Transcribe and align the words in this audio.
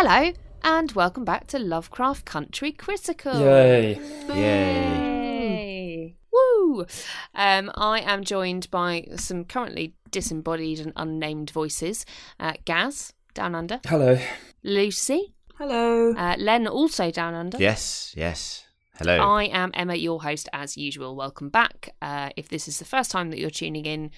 Hello, 0.00 0.32
and 0.62 0.92
welcome 0.92 1.24
back 1.24 1.48
to 1.48 1.58
Lovecraft 1.58 2.24
Country 2.24 2.70
Critical. 2.70 3.40
Yay. 3.40 3.98
Yay. 4.28 4.36
Yay. 4.36 6.16
Woo! 6.32 6.86
Um, 7.34 7.72
I 7.74 8.02
am 8.02 8.22
joined 8.22 8.70
by 8.70 9.08
some 9.16 9.44
currently 9.44 9.96
disembodied 10.12 10.78
and 10.78 10.92
unnamed 10.94 11.50
voices. 11.50 12.06
Uh, 12.38 12.52
Gaz, 12.64 13.12
down 13.34 13.56
under. 13.56 13.80
Hello. 13.86 14.20
Lucy. 14.62 15.34
Hello. 15.56 16.14
Uh, 16.14 16.36
Len, 16.38 16.68
also 16.68 17.10
down 17.10 17.34
under. 17.34 17.58
Yes, 17.58 18.14
yes. 18.16 18.66
Hello. 18.98 19.16
I 19.16 19.46
am 19.46 19.72
Emma, 19.74 19.96
your 19.96 20.22
host, 20.22 20.48
as 20.52 20.76
usual. 20.76 21.16
Welcome 21.16 21.48
back. 21.48 21.92
Uh, 22.00 22.30
if 22.36 22.48
this 22.48 22.68
is 22.68 22.78
the 22.78 22.84
first 22.84 23.10
time 23.10 23.30
that 23.30 23.40
you're 23.40 23.50
tuning 23.50 23.84
in, 23.84 24.12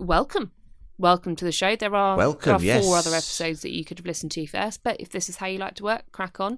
welcome. 0.00 0.50
Welcome 0.96 1.34
to 1.36 1.44
the 1.44 1.50
show. 1.50 1.74
There 1.74 1.94
are, 1.94 2.16
Welcome, 2.16 2.50
there 2.62 2.76
are 2.76 2.78
yes. 2.78 2.84
four 2.84 2.96
other 2.96 3.10
episodes 3.10 3.62
that 3.62 3.72
you 3.72 3.84
could 3.84 3.98
have 3.98 4.06
listened 4.06 4.30
to 4.32 4.46
first, 4.46 4.84
but 4.84 5.00
if 5.00 5.10
this 5.10 5.28
is 5.28 5.36
how 5.36 5.46
you 5.48 5.58
like 5.58 5.74
to 5.76 5.82
work, 5.84 6.04
crack 6.12 6.38
on. 6.38 6.56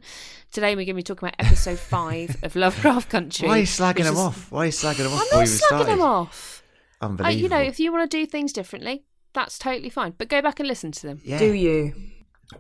Today 0.53 0.73
we're 0.77 0.85
going 0.85 0.89
to 0.89 0.95
be 0.95 1.03
talking 1.03 1.29
about 1.29 1.37
episode 1.47 1.79
five 1.79 2.37
of 2.43 2.55
Lovecraft 2.55 3.09
Country. 3.09 3.49
Why 3.49 3.57
are 3.57 3.61
you 3.61 3.67
slagging 3.67 4.05
them 4.05 4.13
is- 4.13 4.19
off? 4.21 4.53
Why 4.53 4.65
are 4.65 4.67
you 4.67 4.73
slagging 4.73 4.99
them 4.99 5.13
off 5.15 5.21
I'm 5.23 5.27
not 5.27 5.33
you 5.33 5.37
even 5.43 5.47
slagging 5.47 5.57
started? 5.59 5.87
them 5.87 6.03
off. 6.03 6.63
Uh, 7.01 7.29
you 7.29 7.49
know, 7.49 7.61
if 7.61 7.81
you 7.81 7.91
want 7.93 8.11
to 8.11 8.17
do 8.17 8.27
things 8.27 8.53
differently, 8.53 9.05
that's 9.33 9.59
totally 9.59 9.91
fine. 9.91 10.13
But 10.19 10.29
go 10.29 10.43
back 10.43 10.61
and 10.61 10.69
listen 10.69 10.93
to 10.93 11.07
them. 11.07 11.21
yeah. 11.25 11.39
Do 11.39 11.53
you? 11.53 11.95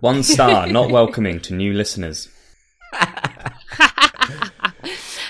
One 0.00 0.22
star, 0.22 0.66
not 0.66 0.90
welcoming 0.92 1.40
to 1.40 1.54
new 1.54 1.74
listeners. 1.74 2.28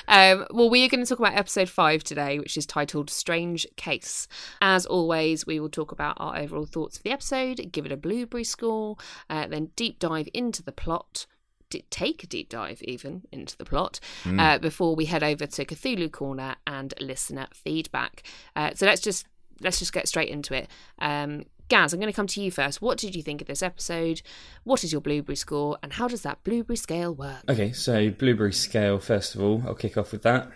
Um, 0.09 0.47
well, 0.51 0.71
we 0.71 0.85
are 0.85 0.89
going 0.89 1.05
to 1.05 1.09
talk 1.09 1.19
about 1.19 1.35
episode 1.37 1.69
five 1.69 2.05
today, 2.05 2.39
which 2.39 2.57
is 2.57 2.67
titled 2.67 3.11
Strange 3.11 3.67
Case. 3.77 4.29
As 4.61 4.87
always, 4.87 5.47
we 5.47 5.59
will 5.61 5.69
talk 5.69 5.93
about 5.93 6.17
our 6.19 6.37
overall 6.37 6.67
thoughts 6.67 6.97
of 6.97 7.03
the 7.03 7.11
episode, 7.11 7.71
give 7.73 7.87
it 7.87 7.93
a 7.93 7.97
blueberry 7.97 8.45
score, 8.45 8.97
uh, 9.29 9.47
then 9.47 9.71
deep 9.77 9.99
dive 9.99 10.29
into 10.33 10.63
the 10.63 10.73
plot. 10.73 11.27
d- 11.71 11.85
Take 11.91 12.23
a 12.23 12.27
deep 12.27 12.49
dive 12.49 12.83
even 12.83 13.23
into 13.33 13.57
the 13.57 13.65
plot 13.65 13.99
uh, 14.25 14.59
before 14.59 14.95
we 14.95 15.07
head 15.07 15.23
over 15.23 15.47
to 15.47 15.65
Cthulhu 15.65 16.11
Corner 16.13 16.57
and 16.67 16.95
listener 17.01 17.47
feedback. 17.53 18.23
Uh, 18.55 18.71
so 18.75 18.87
let's 18.87 19.01
just 19.01 19.27
let's 19.61 19.79
just 19.79 19.93
get 19.93 20.07
straight 20.07 20.29
into 20.29 20.55
it. 20.55 20.69
Um, 20.99 21.45
Gaz, 21.69 21.93
I'm 21.93 21.99
going 22.01 22.13
to 22.13 22.17
come 22.17 22.29
to 22.29 22.41
you 22.41 22.51
first. 22.51 22.81
What 22.81 22.97
did 22.99 23.17
you 23.17 23.23
think 23.23 23.41
of 23.41 23.49
this 23.49 23.63
episode? 23.63 24.23
What 24.65 24.85
is 24.85 24.93
your 24.93 25.01
blueberry 25.01 25.35
score, 25.37 25.79
and 25.83 25.93
how 25.95 26.07
does 26.07 26.23
that 26.23 26.43
blueberry 26.45 26.77
scale 26.77 27.13
work? 27.15 27.43
Okay, 27.49 27.73
so 27.73 28.11
blueberry 28.11 28.53
scale, 28.53 28.99
first 29.01 29.35
of 29.35 29.43
all, 29.43 29.63
I'll 29.67 29.75
kick 29.75 29.97
off 29.97 30.13
with 30.13 30.23
that. 30.23 30.49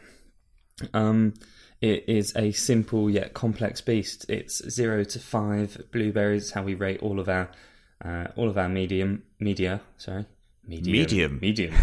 Um, 0.95 1.35
it 1.81 2.05
is 2.09 2.33
a 2.37 2.53
simple 2.53 3.11
yet 3.11 3.35
complex 3.35 3.81
beast. 3.81 4.25
It's 4.29 4.63
zero 4.71 5.03
to 5.05 5.19
five 5.19 5.83
blueberries. 5.93 6.53
How 6.53 6.63
we 6.63 6.75
rate 6.75 7.01
all 7.03 7.19
of 7.19 7.29
our 7.29 7.51
uh, 8.05 8.29
all 8.37 8.49
of 8.49 8.57
our 8.57 8.69
medium 8.69 9.25
media. 9.41 9.81
Sorry, 9.97 10.27
medium. 10.67 10.93
Medium. 10.93 11.39
Medium. 11.41 11.75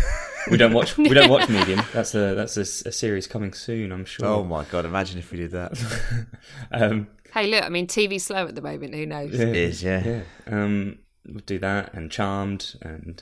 we 0.50 0.58
don't 0.58 0.74
watch. 0.74 0.98
We 0.98 1.10
don't 1.10 1.30
watch 1.30 1.50
medium. 1.50 1.82
That's 1.94 2.16
a 2.16 2.34
that's 2.36 2.58
a, 2.58 2.62
s- 2.62 2.84
a 2.86 2.92
series 2.92 3.28
coming 3.28 3.54
soon. 3.54 3.92
I'm 3.92 4.06
sure. 4.06 4.26
Oh 4.28 4.44
my 4.44 4.64
god! 4.66 4.86
Imagine 4.86 5.20
if 5.20 5.32
we 5.32 5.38
did 5.38 5.52
that. 5.52 5.78
Um, 6.72 7.08
Hey, 7.38 7.46
look, 7.48 7.64
I 7.64 7.70
mean, 7.70 7.86
TV's 7.86 8.24
slow 8.24 8.48
at 8.48 8.56
the 8.56 8.62
moment. 8.64 8.96
Who 8.96 9.06
knows? 9.06 9.32
yeah, 9.32 9.46
It 9.46 9.56
is, 9.56 9.84
yeah. 9.84 10.04
yeah. 10.04 10.22
Um, 10.48 10.98
we'll 11.28 11.44
do 11.46 11.60
that 11.60 11.94
and 11.94 12.10
charmed 12.10 12.76
and 12.82 13.22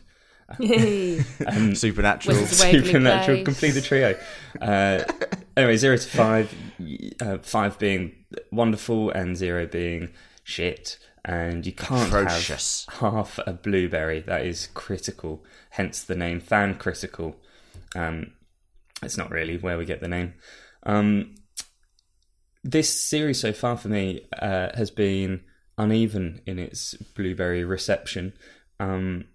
Yay. 0.60 1.20
Supernatural. 1.74 2.38
Wizards 2.38 2.60
of 2.62 2.66
Waverly 2.66 2.86
supernatural, 2.86 3.38
Place. 3.38 3.46
complete 3.46 3.72
the 3.72 3.82
trio. 3.82 4.18
Uh, 4.62 5.04
anyway, 5.58 5.76
zero 5.76 5.98
to 5.98 6.08
five, 6.08 6.54
uh, 7.22 7.40
five 7.40 7.78
being 7.78 8.14
wonderful 8.52 9.10
and 9.10 9.36
zero 9.36 9.66
being 9.66 10.12
shit, 10.44 10.98
and 11.26 11.66
you 11.66 11.74
can't 11.74 12.08
Atrocious. 12.14 12.86
have 12.90 13.00
half 13.00 13.40
a 13.46 13.52
blueberry. 13.54 14.22
That 14.22 14.46
is 14.46 14.68
critical. 14.74 15.44
Hence 15.72 16.04
the 16.04 16.16
name 16.16 16.40
fan 16.40 16.76
critical. 16.76 17.36
Um, 17.96 18.32
it's 19.04 19.18
not 19.18 19.32
really 19.32 19.58
where 19.58 19.78
we 19.78 19.84
get 19.86 20.00
the 20.00 20.08
name. 20.08 20.36
Um, 20.84 21.36
this 22.66 22.90
series 22.90 23.40
so 23.40 23.54
far 23.54 23.78
for 23.78 23.90
me 23.90 24.26
uh, 24.42 24.70
has 24.76 24.90
been 24.90 25.42
uneven 25.78 26.42
in 26.48 26.58
its 26.58 26.96
blueberry 26.96 27.64
reception. 27.64 28.34
Um, 28.80 29.26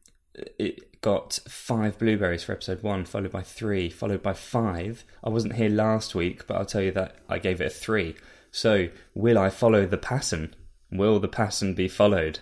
it 0.59 1.01
got 1.01 1.39
five 1.49 1.97
blueberries 1.97 2.43
for 2.43 2.53
episode 2.53 2.83
one, 2.83 3.05
followed 3.05 3.31
by 3.31 3.43
three, 3.43 3.89
followed 3.89 4.23
by 4.23 4.33
five. 4.33 5.05
I 5.23 5.29
wasn't 5.29 5.55
here 5.55 5.71
last 5.71 6.15
week, 6.15 6.47
but 6.49 6.57
I'll 6.57 6.67
tell 6.67 6.83
you 6.83 6.91
that 6.93 7.17
I 7.29 7.39
gave 7.39 7.61
it 7.61 7.69
a 7.69 7.71
three. 7.71 8.17
So, 8.51 8.89
will 9.15 9.39
I 9.39 9.49
follow 9.49 9.87
the 9.87 9.97
pattern? 9.97 10.57
Will 10.91 11.21
the 11.21 11.29
pattern 11.29 11.75
be 11.75 11.87
followed? 11.87 12.41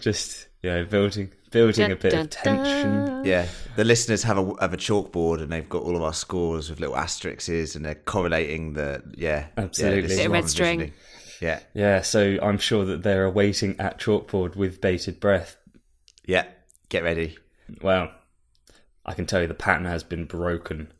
Just 0.00 0.48
you 0.62 0.70
know, 0.70 0.84
building 0.86 1.32
building 1.50 1.90
a 1.92 1.96
bit 1.96 2.10
Dun, 2.12 2.20
of 2.22 2.30
tension. 2.30 3.04
dun. 3.06 3.24
Yeah, 3.24 3.46
the 3.76 3.84
listeners 3.84 4.22
have 4.24 4.38
a 4.38 4.52
have 4.60 4.72
a 4.74 4.76
chalkboard 4.76 5.42
and 5.42 5.50
they've 5.52 5.68
got 5.68 5.82
all 5.82 5.96
of 5.96 6.02
our 6.02 6.12
scores 6.12 6.70
with 6.70 6.80
little 6.80 6.96
asterisks 6.96 7.74
and 7.74 7.84
they're 7.84 7.94
correlating 7.94 8.74
the 8.74 9.02
yeah 9.16 9.46
Absolutely. 9.56 9.96
Yeah, 9.96 10.02
this 10.02 10.10
is 10.12 10.16
Bit 10.18 10.26
of 10.26 10.30
what 10.32 10.36
red 10.40 10.50
string. 10.50 10.70
envisioning. 10.80 10.94
Yeah, 11.40 11.60
Yeah, 11.74 12.02
so 12.02 12.36
I'm 12.42 12.58
sure 12.58 12.84
that 12.86 13.02
they're 13.04 13.24
awaiting 13.24 13.78
at 13.78 14.00
chalkboard 14.00 14.56
with 14.56 14.80
bated 14.80 15.20
breath. 15.20 15.56
yeah. 16.26 16.44
Get 16.88 17.02
ready. 17.04 17.36
Well, 17.82 18.10
I 19.04 19.12
can 19.14 19.26
tell 19.26 19.42
you 19.42 19.46
the 19.46 19.52
pattern 19.54 19.84
has 19.84 20.02
been 20.02 20.24
broken. 20.24 20.90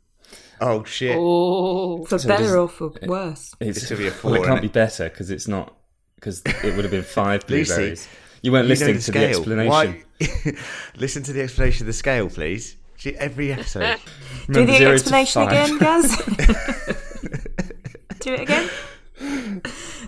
Oh 0.61 0.83
shit! 0.83 1.15
Oh, 1.17 2.03
For 2.05 2.19
So 2.19 2.27
better 2.27 2.57
or 2.59 2.67
for 2.69 2.91
worse. 3.07 3.53
It's, 3.59 3.79
This 3.79 3.87
could 3.89 3.97
be 3.97 4.07
a 4.07 4.09
well, 4.11 4.17
four, 4.19 4.37
it 4.37 4.43
can't 4.45 4.59
innit? 4.59 4.61
be 4.61 4.67
better 4.67 5.09
because 5.09 5.31
it's 5.31 5.47
not 5.47 5.75
because 6.15 6.41
it 6.45 6.75
would 6.75 6.83
have 6.85 6.91
been 6.91 7.01
five 7.03 7.43
Lucy, 7.49 7.73
blueberries. 7.73 8.07
You 8.41 8.51
weren't 8.51 8.67
You 8.67 8.75
know 8.75 8.79
listening 8.87 8.95
the 8.95 9.01
to 9.01 9.11
the 9.11 9.19
scale. 9.19 9.37
explanation. 9.37 9.71
Why? 9.71 10.55
Listen 10.97 11.23
to 11.23 11.33
the 11.33 11.41
explanation 11.41 11.83
of 11.83 11.87
the 11.87 11.93
scale, 11.93 12.29
please. 12.29 12.75
Gee, 12.97 13.15
Every 13.15 13.53
episode. 13.53 13.97
Do 14.51 14.65
the 14.65 14.85
explanation 14.85 15.43
again, 15.43 15.77
Gaz. 15.77 16.17
Do 18.19 18.33
it 18.33 18.41
again. 18.41 18.69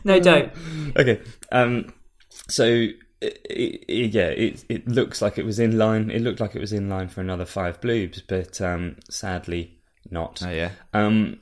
No, 0.03 0.19
don't. 0.19 0.51
Okay. 0.97 1.21
Um. 1.51 1.93
So 2.49 2.65
it, 2.65 2.97
it, 3.49 4.13
yeah, 4.13 4.27
it 4.27 4.65
it 4.67 4.87
looks 4.87 5.21
like 5.21 5.37
it 5.37 5.45
was 5.45 5.59
in 5.59 5.77
line. 5.77 6.09
It 6.11 6.21
looked 6.21 6.39
like 6.39 6.55
it 6.55 6.59
was 6.59 6.73
in 6.73 6.89
line 6.89 7.07
for 7.07 7.21
another 7.21 7.45
five 7.45 7.79
bloobs, 7.79 8.21
but 8.27 8.59
um, 8.61 8.97
sadly 9.09 9.77
not. 10.09 10.41
oh 10.45 10.49
yeah. 10.49 10.71
Um, 10.93 11.39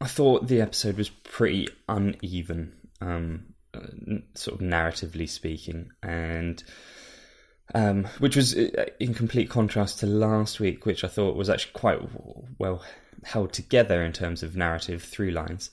I 0.00 0.06
thought 0.08 0.48
the 0.48 0.60
episode 0.60 0.96
was 0.96 1.08
pretty 1.10 1.68
uneven, 1.88 2.72
um, 3.00 3.08
uh, 3.10 3.14
n- 3.14 3.44
sort 4.34 4.60
of 4.60 4.66
narratively 4.66 5.28
speaking, 5.28 5.90
and 6.02 6.62
um, 7.74 8.04
which 8.18 8.36
was 8.36 8.56
uh, 8.56 8.86
in 9.00 9.14
complete 9.14 9.50
contrast 9.50 10.00
to 10.00 10.06
last 10.06 10.60
week, 10.60 10.86
which 10.86 11.04
I 11.04 11.08
thought 11.08 11.36
was 11.36 11.50
actually 11.50 11.72
quite 11.72 12.00
well 12.58 12.82
held 13.24 13.52
together 13.52 14.02
in 14.02 14.12
terms 14.12 14.42
of 14.42 14.56
narrative 14.56 15.02
through 15.02 15.30
lines. 15.30 15.70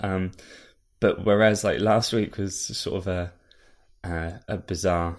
Um, 0.00 0.32
but 1.00 1.24
whereas 1.24 1.64
like 1.64 1.80
last 1.80 2.12
week 2.12 2.38
was 2.38 2.58
sort 2.58 2.96
of 2.96 3.06
a 3.08 3.32
uh, 4.04 4.38
a 4.48 4.58
bizarre 4.58 5.16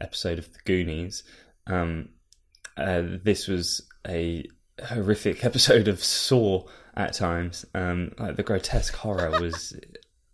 episode 0.00 0.38
of 0.38 0.52
the 0.52 0.58
Goonies, 0.64 1.24
um, 1.66 2.08
uh, 2.76 3.02
this 3.22 3.46
was 3.46 3.82
a 4.06 4.46
horrific 4.84 5.44
episode 5.44 5.88
of 5.88 6.02
Saw 6.02 6.66
at 6.96 7.12
times. 7.12 7.64
Um, 7.74 8.12
like 8.18 8.36
the 8.36 8.42
grotesque 8.42 8.94
horror 8.94 9.30
was, 9.40 9.78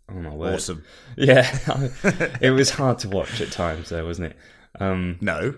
oh 0.09 0.13
my 0.15 0.33
word, 0.33 0.55
Awesome. 0.55 0.83
Yeah, 1.17 1.49
it 2.41 2.51
was 2.51 2.69
hard 2.69 2.99
to 2.99 3.09
watch 3.09 3.41
at 3.41 3.51
times, 3.51 3.89
though, 3.89 4.05
wasn't 4.05 4.31
it? 4.31 4.37
Um, 4.79 5.17
No. 5.21 5.55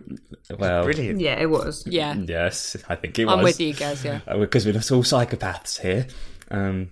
well, 0.58 0.84
Brilliant. 0.86 1.20
Yeah, 1.20 1.40
it 1.40 1.50
was. 1.50 1.86
yeah. 1.86 2.14
Yes, 2.16 2.78
I 2.88 2.96
think 2.96 3.20
it 3.20 3.26
was. 3.26 3.34
I'm 3.36 3.44
with 3.44 3.60
you 3.60 3.74
guys. 3.74 4.04
Yeah. 4.06 4.20
because 4.38 4.66
we're 4.66 4.74
not 4.74 4.90
all 4.92 5.04
psychopaths 5.04 5.80
here. 5.82 6.08
Um, 6.50 6.92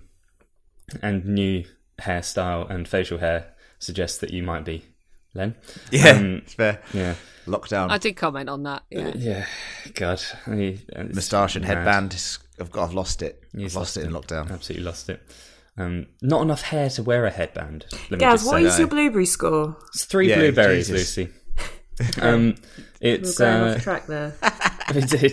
and 1.02 1.24
new 1.24 1.64
hairstyle 2.00 2.68
and 2.70 2.86
facial 2.86 3.18
hair 3.18 3.54
suggests 3.78 4.18
that 4.18 4.30
you 4.30 4.42
might 4.42 4.64
be, 4.64 4.84
Len. 5.34 5.54
Yeah. 5.90 6.10
Um, 6.10 6.34
it's 6.44 6.54
fair. 6.54 6.80
Yeah, 6.92 7.14
Lockdown. 7.46 7.90
I 7.90 7.98
did 7.98 8.16
comment 8.16 8.48
on 8.50 8.62
that. 8.64 8.82
Yeah. 8.90 9.12
yeah. 9.16 9.46
God, 9.94 10.22
I, 10.46 10.78
it's 10.88 11.14
Moustache 11.14 11.56
and 11.56 11.64
mad. 11.66 11.76
headband. 11.78 12.38
I've 12.60 12.70
got. 12.70 12.84
I've 12.88 12.94
lost 12.94 13.22
it. 13.22 13.42
He's 13.56 13.74
I've 13.74 13.80
lost 13.80 13.96
it 13.96 14.04
in 14.04 14.12
lockdown. 14.12 14.50
Absolutely 14.50 14.84
lost 14.84 15.08
it. 15.08 15.22
Um, 15.78 16.06
not 16.22 16.42
enough 16.42 16.62
hair 16.62 16.90
to 16.90 17.02
wear 17.02 17.24
a 17.24 17.30
headband. 17.30 17.86
Let 17.92 18.10
me 18.10 18.16
Gaz, 18.18 18.40
just 18.40 18.46
what 18.52 18.60
say. 18.62 18.66
is 18.66 18.72
no. 18.74 18.78
your 18.80 18.88
blueberry 18.88 19.26
score? 19.26 19.76
It's 19.94 20.04
three 20.04 20.28
Yeah, 20.28 20.36
blueberries, 20.38 20.88
Jesus. 20.88 21.16
Lucy. 21.16 21.32
Um, 22.22 22.54
We're 23.02 23.14
it's 23.14 23.38
going 23.38 23.62
uh, 23.70 23.74
off 23.74 23.82
track 23.82 24.06
there. 24.06 24.34
we 24.94 25.00
did. 25.02 25.32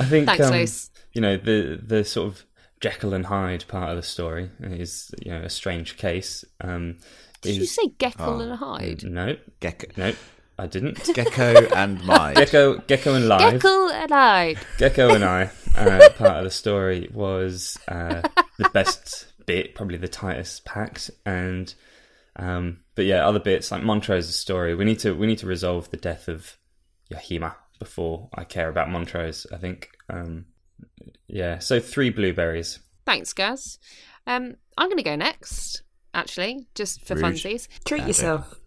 I 0.00 0.04
think 0.04 0.26
Thanks, 0.26 0.44
um, 0.46 0.52
Luce. 0.52 0.90
you 1.14 1.20
know 1.22 1.36
the 1.38 1.80
the 1.82 2.04
sort 2.04 2.28
of 2.28 2.44
Jekyll 2.80 3.14
and 3.14 3.24
Hyde 3.24 3.64
part 3.68 3.90
of 3.90 3.96
the 3.96 4.02
story 4.02 4.50
is 4.60 5.10
you 5.24 5.30
know 5.30 5.40
a 5.42 5.48
strange 5.50 5.96
case. 5.96 6.44
Um, 6.60 6.98
Did 7.40 7.56
you 7.56 7.64
say 7.66 7.88
Geckle 7.98 8.16
Oh. 8.20 8.40
and 8.40 8.52
Hyde? 8.58 9.04
no, 9.04 9.36
Gecko, 9.60 9.86
no, 9.96 10.12
I 10.58 10.66
didn't. 10.66 11.02
gecko 11.14 11.66
and 11.74 12.04
my. 12.04 12.34
Gecko, 12.34 12.78
Gecko 12.86 13.14
and 13.14 13.26
Live. 13.28 13.62
Geckle 13.62 13.92
and 13.92 14.10
Hyde. 14.10 14.58
Gecko 14.78 15.14
and 15.14 15.24
I, 15.24 15.50
uh, 15.74 16.08
part 16.10 16.36
of 16.38 16.44
the 16.44 16.50
story 16.50 17.08
was 17.14 17.78
uh, 17.88 18.20
the 18.58 18.68
best 18.74 19.26
bit, 19.46 19.74
probably 19.74 19.96
the 19.98 20.08
tightest 20.08 20.64
packed, 20.64 21.10
and 21.24 21.74
um, 22.36 22.80
but 22.94 23.04
yeah, 23.04 23.26
other 23.26 23.40
bits 23.40 23.70
like 23.70 23.82
Montrose's 23.82 24.36
story. 24.36 24.74
We 24.74 24.84
need 24.84 24.98
to 25.00 25.14
we 25.14 25.26
need 25.26 25.38
to 25.38 25.46
resolve 25.46 25.90
the 25.90 25.96
death 25.96 26.28
of 26.28 26.56
Yahima 27.12 27.54
before 27.78 28.28
I 28.34 28.44
care 28.44 28.68
about 28.68 28.90
Montrose. 28.90 29.46
I 29.52 29.56
think. 29.56 29.90
Um, 30.08 30.46
yeah, 31.26 31.58
so 31.58 31.80
three 31.80 32.10
blueberries. 32.10 32.78
Thanks, 33.06 33.32
Gaz. 33.32 33.78
Um, 34.26 34.56
I'm 34.78 34.88
going 34.88 34.98
to 34.98 35.02
go 35.02 35.16
next, 35.16 35.82
actually, 36.14 36.66
just 36.74 37.04
for 37.04 37.14
Rude. 37.14 37.24
funsies. 37.24 37.68
Treat 37.84 38.06
yourself. 38.06 38.58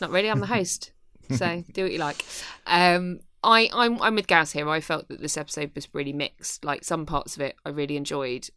Not 0.00 0.10
really. 0.10 0.30
I'm 0.30 0.40
the 0.40 0.46
host, 0.58 0.92
so 1.30 1.64
do 1.72 1.84
what 1.84 1.92
you 1.92 1.98
like. 1.98 2.24
Um, 2.66 3.20
I, 3.42 3.68
I'm 3.72 4.00
I'm 4.00 4.14
with 4.14 4.26
Gaz 4.26 4.52
here. 4.52 4.68
I 4.68 4.80
felt 4.80 5.08
that 5.08 5.20
this 5.20 5.36
episode 5.36 5.72
was 5.74 5.88
really 5.92 6.12
mixed. 6.12 6.64
Like 6.64 6.84
some 6.84 7.06
parts 7.06 7.36
of 7.36 7.42
it, 7.42 7.56
I 7.64 7.70
really 7.70 7.96
enjoyed, 7.96 8.48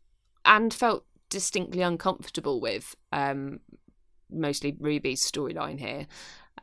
and 0.44 0.74
felt 0.74 1.06
distinctly 1.30 1.82
uncomfortable 1.82 2.60
with. 2.60 2.96
Um, 3.12 3.60
mostly 4.30 4.76
Ruby's 4.80 5.30
storyline 5.30 5.80
here. 5.80 6.08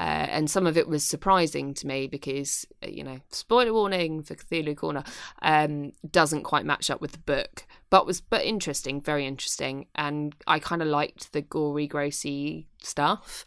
Uh, 0.00 0.26
and 0.30 0.50
some 0.50 0.66
of 0.66 0.78
it 0.78 0.88
was 0.88 1.04
surprising 1.04 1.74
to 1.74 1.86
me 1.86 2.06
because, 2.06 2.66
uh, 2.82 2.88
you 2.88 3.04
know, 3.04 3.20
spoiler 3.30 3.74
warning 3.74 4.22
for 4.22 4.34
Cthulhu 4.34 4.74
Corner, 4.74 5.04
um, 5.42 5.92
doesn't 6.10 6.44
quite 6.44 6.64
match 6.64 6.88
up 6.88 7.00
with 7.00 7.12
the 7.12 7.18
book, 7.18 7.66
but 7.90 8.06
was 8.06 8.20
but 8.20 8.42
interesting, 8.42 9.02
very 9.02 9.26
interesting, 9.26 9.86
and 9.94 10.34
I 10.46 10.60
kind 10.60 10.80
of 10.80 10.88
liked 10.88 11.32
the 11.32 11.42
gory, 11.42 11.86
grossy 11.86 12.66
stuff. 12.82 13.44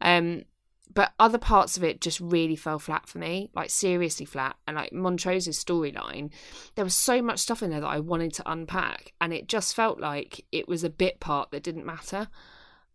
Um, 0.00 0.42
but 0.92 1.12
other 1.18 1.38
parts 1.38 1.76
of 1.76 1.84
it 1.84 2.00
just 2.00 2.20
really 2.20 2.56
fell 2.56 2.78
flat 2.78 3.08
for 3.08 3.18
me, 3.18 3.50
like 3.54 3.70
seriously 3.70 4.26
flat. 4.26 4.56
And 4.66 4.76
like 4.76 4.92
Montrose's 4.92 5.62
storyline, 5.62 6.30
there 6.74 6.84
was 6.84 6.94
so 6.94 7.22
much 7.22 7.40
stuff 7.40 7.62
in 7.62 7.70
there 7.70 7.80
that 7.80 7.86
I 7.86 8.00
wanted 8.00 8.32
to 8.34 8.50
unpack, 8.50 9.12
and 9.20 9.32
it 9.32 9.48
just 9.48 9.74
felt 9.74 10.00
like 10.00 10.44
it 10.52 10.68
was 10.68 10.84
a 10.84 10.90
bit 10.90 11.20
part 11.20 11.50
that 11.50 11.62
didn't 11.62 11.86
matter. 11.86 12.28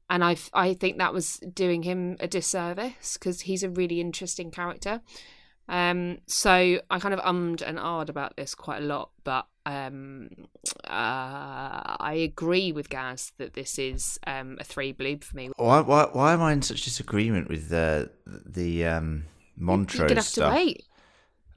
And 0.09 0.24
I, 0.24 0.38
I 0.53 0.74
think 0.74 0.97
that 0.97 1.13
was 1.13 1.38
doing 1.38 1.83
him 1.83 2.18
a 2.19 2.27
disservice 2.27 3.15
because 3.15 3.41
he's 3.41 3.63
a 3.63 3.69
really 3.69 4.01
interesting 4.01 4.50
character. 4.50 5.01
Um, 5.68 6.18
so 6.25 6.81
I 6.89 7.00
kind 7.00 7.13
of 7.13 7.19
ummed 7.19 7.62
and 7.62 7.77
ahed 7.77 8.09
about 8.09 8.35
this 8.35 8.56
quite 8.56 8.81
a 8.81 8.85
lot, 8.85 9.12
but 9.24 9.45
um, 9.69 10.30
uh, 10.86 11.95
I 12.00 12.13
agree 12.24 12.71
with 12.71 12.89
Gaz 12.89 13.31
that 13.38 13.54
this 13.54 13.77
is 13.77 14.19
um, 14.25 14.57
a 14.60 14.63
three 14.63 14.94
bloob 14.94 15.24
for 15.24 15.36
me. 15.36 15.51
Why, 15.57 15.81
why, 15.81 16.07
why 16.12 16.33
am 16.33 16.42
I 16.42 16.54
in 16.54 16.62
such 16.62 16.83
disagreement 16.83 17.50
with 17.50 17.69
the 17.69 18.10
the 18.25 18.86
um, 18.86 19.25
Montrose 19.57 20.00
You're 20.00 20.07
gonna 20.10 20.19
have 20.21 20.25
stuff? 20.25 20.51
to 20.51 20.56
wait. 20.56 20.83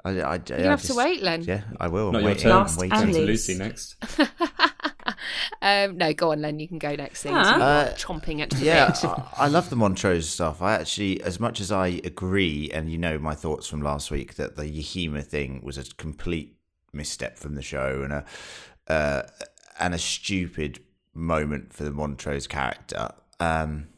I, 0.05 0.11
I, 0.11 0.13
I, 0.13 0.17
You're 0.17 0.39
gonna 0.39 0.71
have 0.71 0.83
to 0.83 0.95
wait, 0.95 1.23
Len. 1.23 1.45
Yeah, 1.45 1.63
I 1.79 1.89
will. 1.89 2.09
I'm 2.09 2.13
Not 2.15 2.23
your 2.23 2.27
waiting. 2.31 2.43
turn. 2.43 2.53
I'm 2.53 2.59
Last 2.63 2.79
waiting. 2.79 2.99
and 2.99 3.13
Turn 3.13 3.21
to. 3.21 3.27
Lucy 3.27 3.55
next. 3.55 3.97
um, 5.63 5.97
no, 5.97 6.13
go 6.13 6.33
on, 6.33 6.43
Len. 6.43 6.59
You 6.59 6.69
can 6.69 6.79
go 6.79 6.95
next. 6.95 7.23
Thing. 7.23 7.33
Huh? 7.35 7.59
Uh, 7.61 7.95
chomping 7.95 8.41
at 8.41 8.51
the 8.51 8.65
Yeah, 8.65 8.87
bit. 8.89 9.05
I, 9.05 9.29
I 9.39 9.47
love 9.49 9.71
the 9.71 9.77
Montrose 9.77 10.29
stuff. 10.29 10.61
I 10.61 10.75
actually, 10.75 11.23
as 11.23 11.39
much 11.39 11.61
as 11.61 11.71
I 11.71 12.01
agree, 12.05 12.71
and 12.73 12.91
you 12.91 12.99
know 12.99 13.19
my 13.19 13.35
thoughts 13.35 13.69
from 13.69 13.81
last 13.81 14.11
week, 14.11 14.35
that 14.35 14.57
the 14.57 14.65
Yahima 14.65 15.25
thing 15.25 15.61
was 15.63 15.79
a 15.79 15.85
complete 15.95 16.57
misstep 16.97 17.39
from 17.39 17.55
the 17.55 17.63
show 17.63 18.03
and 18.03 18.13
a 18.13 18.25
uh, 18.89 19.23
and 19.79 19.95
a 19.95 19.99
stupid 19.99 20.81
moment 21.15 21.73
for 21.73 21.85
the 21.85 21.91
Montrose 21.91 22.47
character. 22.47 23.11
Um, 23.41 23.89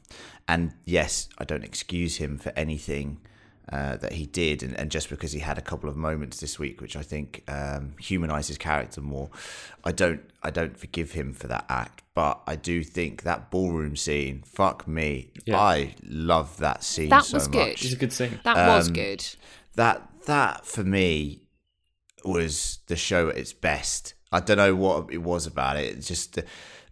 and 0.46 0.72
yes, 0.84 1.28
I 1.38 1.44
don't 1.44 1.64
excuse 1.64 2.16
him 2.16 2.38
for 2.38 2.52
anything 2.54 3.20
uh, 3.72 3.96
that 3.96 4.12
he 4.12 4.26
did, 4.26 4.62
and, 4.62 4.78
and 4.78 4.90
just 4.90 5.08
because 5.08 5.32
he 5.32 5.40
had 5.40 5.56
a 5.58 5.62
couple 5.62 5.88
of 5.88 5.96
moments 5.96 6.38
this 6.40 6.58
week, 6.58 6.80
which 6.82 6.96
I 6.96 7.02
think 7.02 7.42
um, 7.48 7.94
humanized 7.98 8.48
his 8.48 8.58
character 8.58 9.00
more, 9.00 9.30
I 9.84 9.90
don't 9.92 10.20
I 10.42 10.50
don't 10.50 10.76
forgive 10.78 11.12
him 11.12 11.32
for 11.32 11.46
that 11.48 11.64
act. 11.68 12.02
But 12.14 12.42
I 12.46 12.54
do 12.56 12.84
think 12.84 13.22
that 13.22 13.50
ballroom 13.50 13.96
scene, 13.96 14.44
fuck 14.46 14.86
me, 14.86 15.32
Yeah. 15.46 15.58
I 15.58 15.96
love 16.06 16.58
that 16.58 16.84
scene 16.84 17.08
That 17.08 17.24
so 17.24 17.38
was 17.38 17.48
good. 17.48 17.70
much. 17.70 17.84
It's 17.84 17.94
a 17.94 17.96
good 17.96 18.12
scene. 18.12 18.38
that 18.44 18.68
was 18.68 18.88
um, 18.88 18.94
good. 18.94 19.26
That 19.74 20.08
that 20.26 20.64
for 20.66 20.84
me 20.84 21.40
was 22.24 22.78
the 22.86 22.96
show 22.96 23.28
at 23.28 23.36
its 23.36 23.52
best. 23.52 24.14
I 24.32 24.40
don't 24.40 24.56
know 24.56 24.74
what 24.74 25.12
it 25.12 25.22
was 25.22 25.46
about 25.46 25.76
it. 25.76 25.96
It's 25.96 26.08
just 26.08 26.38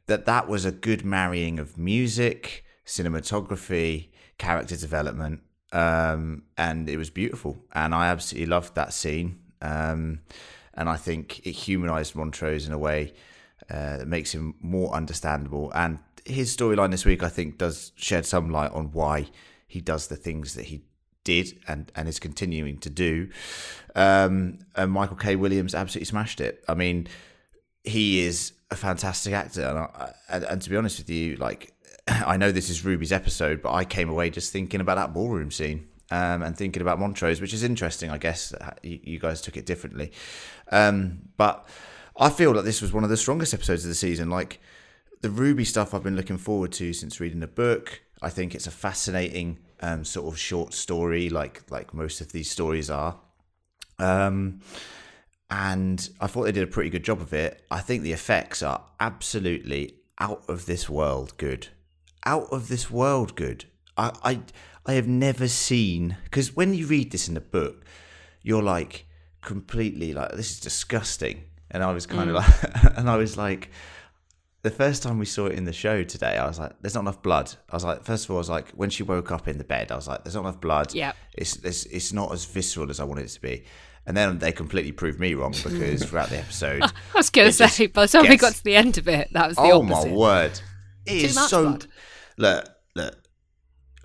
that 0.06 0.26
that 0.26 0.48
was 0.48 0.64
a 0.64 0.72
good 0.72 1.04
marrying 1.04 1.58
of 1.58 1.78
music, 1.78 2.64
cinematography, 2.86 4.10
character 4.38 4.76
development, 4.76 5.40
um, 5.72 6.44
and 6.56 6.88
it 6.88 6.96
was 6.96 7.10
beautiful. 7.10 7.64
And 7.72 7.94
I 7.94 8.08
absolutely 8.08 8.46
loved 8.46 8.74
that 8.74 8.92
scene. 8.92 9.38
Um, 9.60 10.20
and 10.74 10.88
I 10.88 10.96
think 10.96 11.46
it 11.46 11.52
humanized 11.52 12.14
Montrose 12.14 12.66
in 12.66 12.72
a 12.72 12.78
way 12.78 13.12
uh, 13.70 13.98
that 13.98 14.08
makes 14.08 14.32
him 14.32 14.54
more 14.60 14.92
understandable. 14.92 15.70
And 15.74 15.98
his 16.24 16.56
storyline 16.56 16.90
this 16.90 17.04
week, 17.04 17.22
I 17.22 17.28
think, 17.28 17.58
does 17.58 17.92
shed 17.96 18.26
some 18.26 18.50
light 18.50 18.72
on 18.72 18.92
why 18.92 19.28
he 19.66 19.80
does 19.80 20.08
the 20.08 20.16
things 20.16 20.54
that 20.54 20.66
he 20.66 20.82
did 21.24 21.58
and, 21.68 21.90
and 21.94 22.08
is 22.08 22.18
continuing 22.18 22.78
to 22.78 22.90
do. 22.90 23.28
Um, 23.94 24.60
and 24.74 24.90
Michael 24.90 25.16
K. 25.16 25.36
Williams 25.36 25.74
absolutely 25.74 26.06
smashed 26.06 26.40
it. 26.40 26.64
I 26.68 26.74
mean, 26.74 27.08
he 27.84 28.20
is 28.20 28.52
a 28.70 28.76
fantastic 28.76 29.32
actor, 29.34 29.62
and, 29.62 29.78
I, 29.78 30.12
and, 30.30 30.44
and 30.44 30.62
to 30.62 30.70
be 30.70 30.76
honest 30.76 30.98
with 30.98 31.10
you, 31.10 31.36
like 31.36 31.72
I 32.08 32.36
know 32.36 32.52
this 32.52 32.70
is 32.70 32.84
Ruby's 32.84 33.12
episode, 33.12 33.62
but 33.62 33.72
I 33.72 33.84
came 33.84 34.08
away 34.08 34.30
just 34.30 34.52
thinking 34.52 34.80
about 34.80 34.96
that 34.96 35.12
ballroom 35.12 35.50
scene. 35.50 35.88
Um, 36.10 36.42
and 36.42 36.54
thinking 36.54 36.82
about 36.82 36.98
Montrose, 36.98 37.40
which 37.40 37.54
is 37.54 37.62
interesting, 37.62 38.10
I 38.10 38.18
guess 38.18 38.52
you, 38.82 39.00
you 39.02 39.18
guys 39.18 39.40
took 39.40 39.56
it 39.56 39.64
differently, 39.64 40.12
um, 40.70 41.20
but 41.38 41.66
I 42.18 42.28
feel 42.28 42.52
that 42.52 42.66
this 42.66 42.82
was 42.82 42.92
one 42.92 43.02
of 43.02 43.08
the 43.08 43.16
strongest 43.16 43.54
episodes 43.54 43.84
of 43.84 43.88
the 43.88 43.94
season. 43.94 44.28
Like 44.28 44.60
the 45.22 45.30
Ruby 45.30 45.64
stuff, 45.64 45.94
I've 45.94 46.02
been 46.02 46.16
looking 46.16 46.36
forward 46.36 46.72
to 46.72 46.92
since 46.92 47.18
reading 47.18 47.40
the 47.40 47.46
book. 47.46 48.02
I 48.20 48.28
think 48.28 48.54
it's 48.54 48.66
a 48.66 48.70
fascinating 48.70 49.58
um, 49.82 50.04
sort 50.04 50.32
of 50.32 50.38
short 50.38 50.72
story, 50.72 51.28
like 51.28 51.62
like 51.70 51.92
most 51.92 52.20
of 52.20 52.32
these 52.32 52.50
stories 52.50 52.88
are. 52.88 53.18
Um, 53.98 54.60
and 55.50 56.08
I 56.20 56.28
thought 56.28 56.44
they 56.44 56.52
did 56.52 56.62
a 56.62 56.68
pretty 56.68 56.88
good 56.88 57.04
job 57.04 57.20
of 57.20 57.34
it. 57.34 57.62
I 57.70 57.80
think 57.80 58.02
the 58.02 58.12
effects 58.12 58.62
are 58.62 58.84
absolutely 59.00 59.96
out 60.18 60.44
of 60.48 60.66
this 60.66 60.88
world 60.88 61.36
good, 61.36 61.68
out 62.24 62.46
of 62.50 62.68
this 62.68 62.90
world 62.90 63.34
good. 63.34 63.66
I 63.96 64.12
I, 64.24 64.40
I 64.86 64.92
have 64.94 65.08
never 65.08 65.48
seen 65.48 66.16
because 66.24 66.56
when 66.56 66.72
you 66.72 66.86
read 66.86 67.10
this 67.10 67.28
in 67.28 67.34
the 67.34 67.40
book, 67.40 67.84
you're 68.42 68.62
like 68.62 69.06
completely 69.42 70.14
like 70.14 70.32
this 70.32 70.52
is 70.52 70.60
disgusting, 70.60 71.42
and 71.70 71.82
I 71.82 71.92
was 71.92 72.06
kind 72.06 72.30
of 72.30 72.36
like, 72.36 72.96
and 72.96 73.10
I 73.10 73.16
was 73.16 73.36
like. 73.36 73.70
The 74.62 74.70
first 74.70 75.02
time 75.02 75.18
we 75.18 75.26
saw 75.26 75.46
it 75.46 75.54
in 75.54 75.64
the 75.64 75.72
show 75.72 76.04
today, 76.04 76.38
I 76.38 76.46
was 76.46 76.60
like, 76.60 76.72
"There's 76.80 76.94
not 76.94 77.00
enough 77.00 77.20
blood." 77.20 77.52
I 77.68 77.74
was 77.74 77.84
like, 77.84 78.04
first 78.04 78.24
of 78.24 78.30
all, 78.30 78.36
I 78.36 78.38
was 78.38 78.48
like, 78.50 78.70
when 78.70 78.90
she 78.90 79.02
woke 79.02 79.32
up 79.32 79.48
in 79.48 79.58
the 79.58 79.64
bed, 79.64 79.90
I 79.90 79.96
was 79.96 80.06
like, 80.06 80.22
"There's 80.22 80.36
not 80.36 80.42
enough 80.42 80.60
blood." 80.60 80.94
Yeah, 80.94 81.12
it's 81.34 81.56
it's, 81.56 81.84
it's 81.86 82.12
not 82.12 82.32
as 82.32 82.44
visceral 82.44 82.88
as 82.88 83.00
I 83.00 83.04
wanted 83.04 83.24
it 83.24 83.30
to 83.30 83.40
be. 83.40 83.64
And 84.06 84.16
then 84.16 84.38
they 84.38 84.52
completely 84.52 84.92
proved 84.92 85.18
me 85.18 85.34
wrong 85.34 85.52
because 85.52 86.04
throughout 86.08 86.28
the 86.28 86.38
episode, 86.38 86.82
I 86.82 86.90
was 87.14 87.30
going 87.30 87.48
to 87.48 87.52
say, 87.52 87.86
by 87.86 88.06
the 88.06 88.12
time 88.12 88.28
we 88.28 88.36
got 88.36 88.52
to 88.52 88.64
the 88.64 88.74
end 88.76 88.98
of 88.98 89.08
it, 89.08 89.28
that 89.32 89.48
was 89.48 89.56
the 89.56 89.62
oh 89.62 89.82
opposite. 89.82 90.10
my 90.10 90.14
word, 90.14 90.60
it 91.06 91.22
is 91.22 91.34
much 91.34 91.50
so. 91.50 91.62
blood. 91.62 91.86
Look, 92.36 92.68
look. 92.94 93.18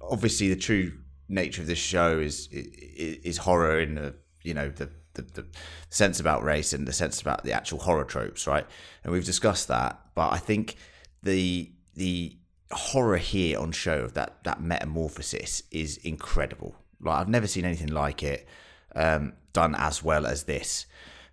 Obviously, 0.01 0.49
the 0.49 0.55
true 0.55 0.93
nature 1.29 1.61
of 1.61 1.67
this 1.67 1.79
show 1.79 2.17
is 2.17 2.47
is, 2.51 3.17
is 3.23 3.37
horror 3.37 3.79
in 3.79 3.93
the 3.93 4.15
you 4.41 4.55
know 4.55 4.69
the, 4.69 4.89
the 5.17 5.41
the 5.41 5.45
sense 5.89 6.19
about 6.19 6.43
race 6.43 6.71
and 6.73 6.87
the 6.87 6.93
sense 6.93 7.21
about 7.21 7.43
the 7.43 7.51
actual 7.51 7.79
horror 7.79 8.05
tropes, 8.05 8.47
right? 8.47 8.65
And 9.03 9.11
we've 9.11 9.25
discussed 9.25 9.67
that, 9.67 9.99
but 10.15 10.31
I 10.31 10.37
think 10.37 10.75
the 11.23 11.71
the 11.95 12.37
horror 12.71 13.17
here 13.17 13.59
on 13.59 13.71
show 13.71 13.99
of 13.99 14.13
that 14.13 14.43
that 14.43 14.61
metamorphosis 14.61 15.63
is 15.71 15.97
incredible. 15.97 16.75
Like 17.01 17.19
I've 17.19 17.29
never 17.29 17.47
seen 17.47 17.65
anything 17.65 17.89
like 17.89 18.23
it 18.23 18.47
um, 18.95 19.33
done 19.53 19.75
as 19.75 20.03
well 20.03 20.25
as 20.25 20.43
this. 20.43 20.85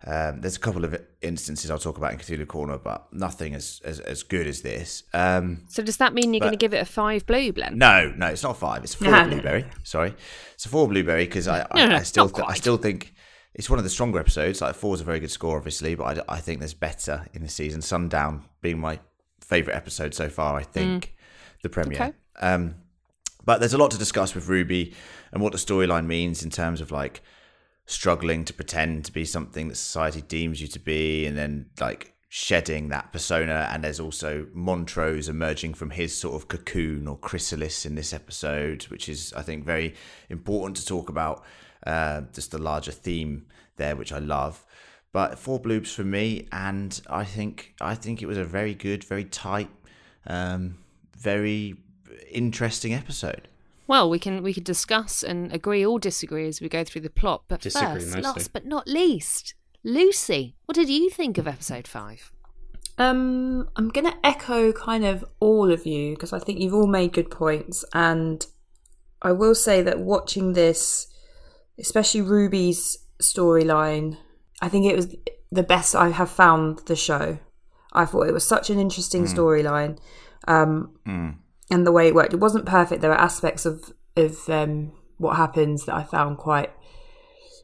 Um, 0.07 0.43
there's 0.43 0.57
a 0.57 0.61
couple 0.61 0.85
of 0.85 0.95
instances 1.23 1.71
I'll 1.71 1.79
talk 1.79 1.97
about 1.97 2.13
in 2.13 2.19
Cthulhu 2.19 2.47
Corner, 2.47 2.77
but 2.77 3.11
nothing 3.11 3.55
as 3.55 3.81
as, 3.87 4.01
as 4.01 4.23
good 4.23 4.47
as 4.47 4.61
this. 4.61 5.03
Um, 5.15 5.63
So 5.69 5.83
does 5.83 5.97
that 5.97 6.13
mean 6.13 6.35
you're 6.35 6.41
going 6.41 6.53
to 6.53 6.59
give 6.59 6.75
it 6.75 6.83
a 6.83 6.85
five 6.85 7.25
blue 7.25 7.53
blend? 7.55 7.79
no, 7.79 8.13
no, 8.15 8.27
it's 8.27 8.43
not 8.43 8.59
five. 8.59 8.85
It's 8.85 8.95
four 8.95 9.11
No, 9.11 9.23
no, 9.25 9.29
blueberry. 9.31 9.65
Sorry, 9.83 10.15
it's 10.55 10.67
a 10.67 10.69
four 10.69 10.87
blueberry 10.89 11.25
because 11.25 11.49
I, 11.49 11.61
I, 11.71 11.97
I 11.97 12.03
still, 12.03 12.29
th- 12.29 12.47
I 12.47 12.53
still 12.55 12.77
think 12.77 13.15
it's 13.55 13.71
one 13.71 13.79
of 13.79 13.85
the 13.85 13.91
stronger 13.91 14.19
episodes. 14.19 14.61
Like 14.61 14.75
four 14.75 14.95
is 14.95 15.01
a 15.01 15.05
very 15.05 15.21
good 15.21 15.31
score, 15.31 15.57
obviously, 15.57 15.95
but 15.95 16.19
I, 16.19 16.37
I 16.37 16.41
think 16.41 16.59
there's 16.59 16.75
better 16.75 17.27
in 17.33 17.43
the 17.43 17.49
season. 17.49 17.83
Sundown 17.83 18.45
being 18.61 18.81
my 18.81 18.99
favorite 19.41 19.77
episode 19.77 20.15
so 20.15 20.29
far. 20.29 20.57
I 20.57 20.63
think 20.63 21.15
the 21.63 21.69
premiere. 21.69 22.03
Okay. 22.03 22.13
Um, 22.41 22.77
but 23.45 23.61
there's 23.61 23.75
a 23.75 23.79
lot 23.79 23.91
to 23.93 23.99
discuss 23.99 24.35
with 24.35 24.49
Ruby 24.49 24.95
and 25.33 25.43
what 25.43 25.53
the 25.53 25.59
storyline 25.59 26.07
means 26.07 26.43
in 26.43 26.51
terms 26.51 26.81
of 26.81 26.91
like 26.91 27.23
struggling 27.87 28.45
to 28.47 28.55
pretend 28.55 29.05
to 29.05 29.13
be 29.13 29.25
something 29.25 29.69
that 29.69 29.77
society 29.77 30.23
deems 30.23 30.61
you 30.61 30.67
to 30.69 30.79
be, 30.81 31.27
and 31.27 31.37
then 31.37 31.67
like 31.81 32.15
shedding 32.29 32.89
that 32.89 33.13
persona. 33.13 33.69
And 33.71 33.85
there's 33.85 34.01
also 34.01 34.47
Montrose 34.53 35.29
emerging 35.29 35.75
from 35.75 35.91
his 35.91 36.17
sort 36.17 36.35
of 36.35 36.49
cocoon 36.49 37.07
or 37.07 37.17
chrysalis 37.19 37.87
in 37.87 37.95
this 37.95 38.13
episode, 38.13 38.85
which 38.85 39.09
is 39.09 39.33
I 39.35 39.43
think 39.43 39.65
very 39.65 39.95
important 40.29 40.77
to 40.79 40.87
talk 40.87 41.09
about. 41.09 41.45
Uh, 41.87 42.23
just 42.33 42.51
the 42.51 42.59
larger 42.59 42.93
theme 42.93 43.47
there, 43.77 43.97
which 43.97 44.13
I 44.13 44.19
love. 44.19 44.65
But 45.13 45.39
four 45.39 45.61
bloobs 45.61 45.95
for 45.95 46.05
me, 46.05 46.49
and 46.51 47.01
I 47.09 47.25
think 47.25 47.75
I 47.81 47.95
think 47.95 48.23
it 48.23 48.27
was 48.27 48.39
a 48.39 48.45
very 48.45 48.75
good, 48.75 49.05
very 49.05 49.25
tight, 49.25 49.71
um, 50.27 50.79
very 51.17 51.77
interesting 52.31 52.95
episode. 52.95 53.49
Well, 53.87 54.09
we 54.09 54.19
can 54.19 54.43
we 54.43 54.55
can 54.55 54.65
discuss 54.65 55.23
and 55.23 55.53
agree 55.53 55.85
or 55.85 56.01
disagree 56.01 56.49
as 56.49 56.61
we 56.61 56.69
go 56.69 56.85
through 56.85 57.03
the 57.03 57.11
plot. 57.11 57.45
But 57.49 57.61
Disagree 57.61 58.01
first, 58.01 58.07
mostly. 58.07 58.23
last 58.23 58.53
but 58.53 58.65
not 58.67 58.89
least, 58.89 59.55
Lucy, 59.85 60.57
what 60.65 60.75
did 60.75 60.89
you 60.89 61.11
think 61.11 61.37
of 61.39 61.47
episode 61.47 61.87
five? 61.87 62.33
Um, 62.97 63.69
I'm 63.77 63.89
going 63.89 64.07
to 64.07 64.17
echo 64.25 64.73
kind 64.73 65.05
of 65.05 65.25
all 65.41 65.71
of 65.73 65.85
you 65.85 66.15
because 66.15 66.33
I 66.33 66.39
think 66.39 66.61
you've 66.61 66.75
all 66.75 66.87
made 66.87 67.13
good 67.13 67.31
points. 67.31 67.85
And 67.93 68.47
I 69.21 69.33
will 69.33 69.55
say 69.55 69.83
that 69.83 69.99
watching 69.99 70.53
this, 70.53 71.09
especially 71.79 72.21
Ruby's 72.23 72.99
storyline, 73.23 74.17
I 74.61 74.69
think 74.69 74.87
it 74.87 74.97
was 74.97 75.15
the 75.51 75.63
best 75.63 75.95
I 75.95 76.09
have 76.11 76.31
found 76.31 76.81
the 76.87 76.97
show. 76.97 77.39
I 77.93 78.05
thought 78.07 78.29
it 78.29 78.35
was 78.35 78.45
such 78.47 78.71
an 78.71 78.79
interesting 78.79 79.25
storyline. 79.35 79.99
Um, 80.49 80.97
and 81.71 81.87
the 81.87 81.93
way 81.93 82.09
it 82.09 82.15
worked, 82.15 82.35
it 82.35 82.41
wasn't 82.41 82.67
perfect. 82.67 83.01
There 83.01 83.11
were 83.11 83.17
aspects 83.17 83.65
of 83.65 83.93
of 84.17 84.49
um, 84.49 84.93
what 85.19 85.37
happens 85.37 85.87
that 85.87 85.95
I 85.95 86.05
found 86.05 86.39
quite 86.39 86.71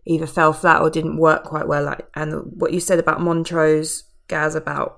either 0.07 0.27
fell 0.27 0.53
flat 0.53 0.81
or 0.81 0.91
didn't 0.91 1.19
work 1.19 1.45
quite 1.45 1.69
well. 1.69 1.85
Like, 1.85 2.09
and 2.15 2.53
what 2.57 2.73
you 2.73 2.81
said 2.81 2.99
about 2.99 3.21
Montrose, 3.21 4.05
Gaz, 4.29 4.55
about 4.55 4.97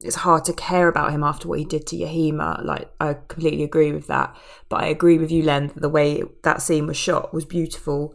it's 0.00 0.16
hard 0.16 0.44
to 0.44 0.52
care 0.52 0.88
about 0.88 1.12
him 1.12 1.22
after 1.22 1.48
what 1.48 1.58
he 1.58 1.64
did 1.64 1.86
to 1.86 1.96
Yahima. 1.96 2.64
Like, 2.64 2.90
I 3.00 3.14
completely 3.14 3.64
agree 3.64 3.92
with 3.92 4.06
that. 4.08 4.36
But 4.68 4.82
I 4.82 4.86
agree 4.86 5.18
with 5.18 5.30
you, 5.30 5.42
Len, 5.42 5.68
that 5.68 5.80
the 5.80 5.88
way 5.88 6.22
that 6.42 6.62
scene 6.62 6.86
was 6.86 6.96
shot 6.96 7.32
was 7.32 7.44
beautiful. 7.44 8.14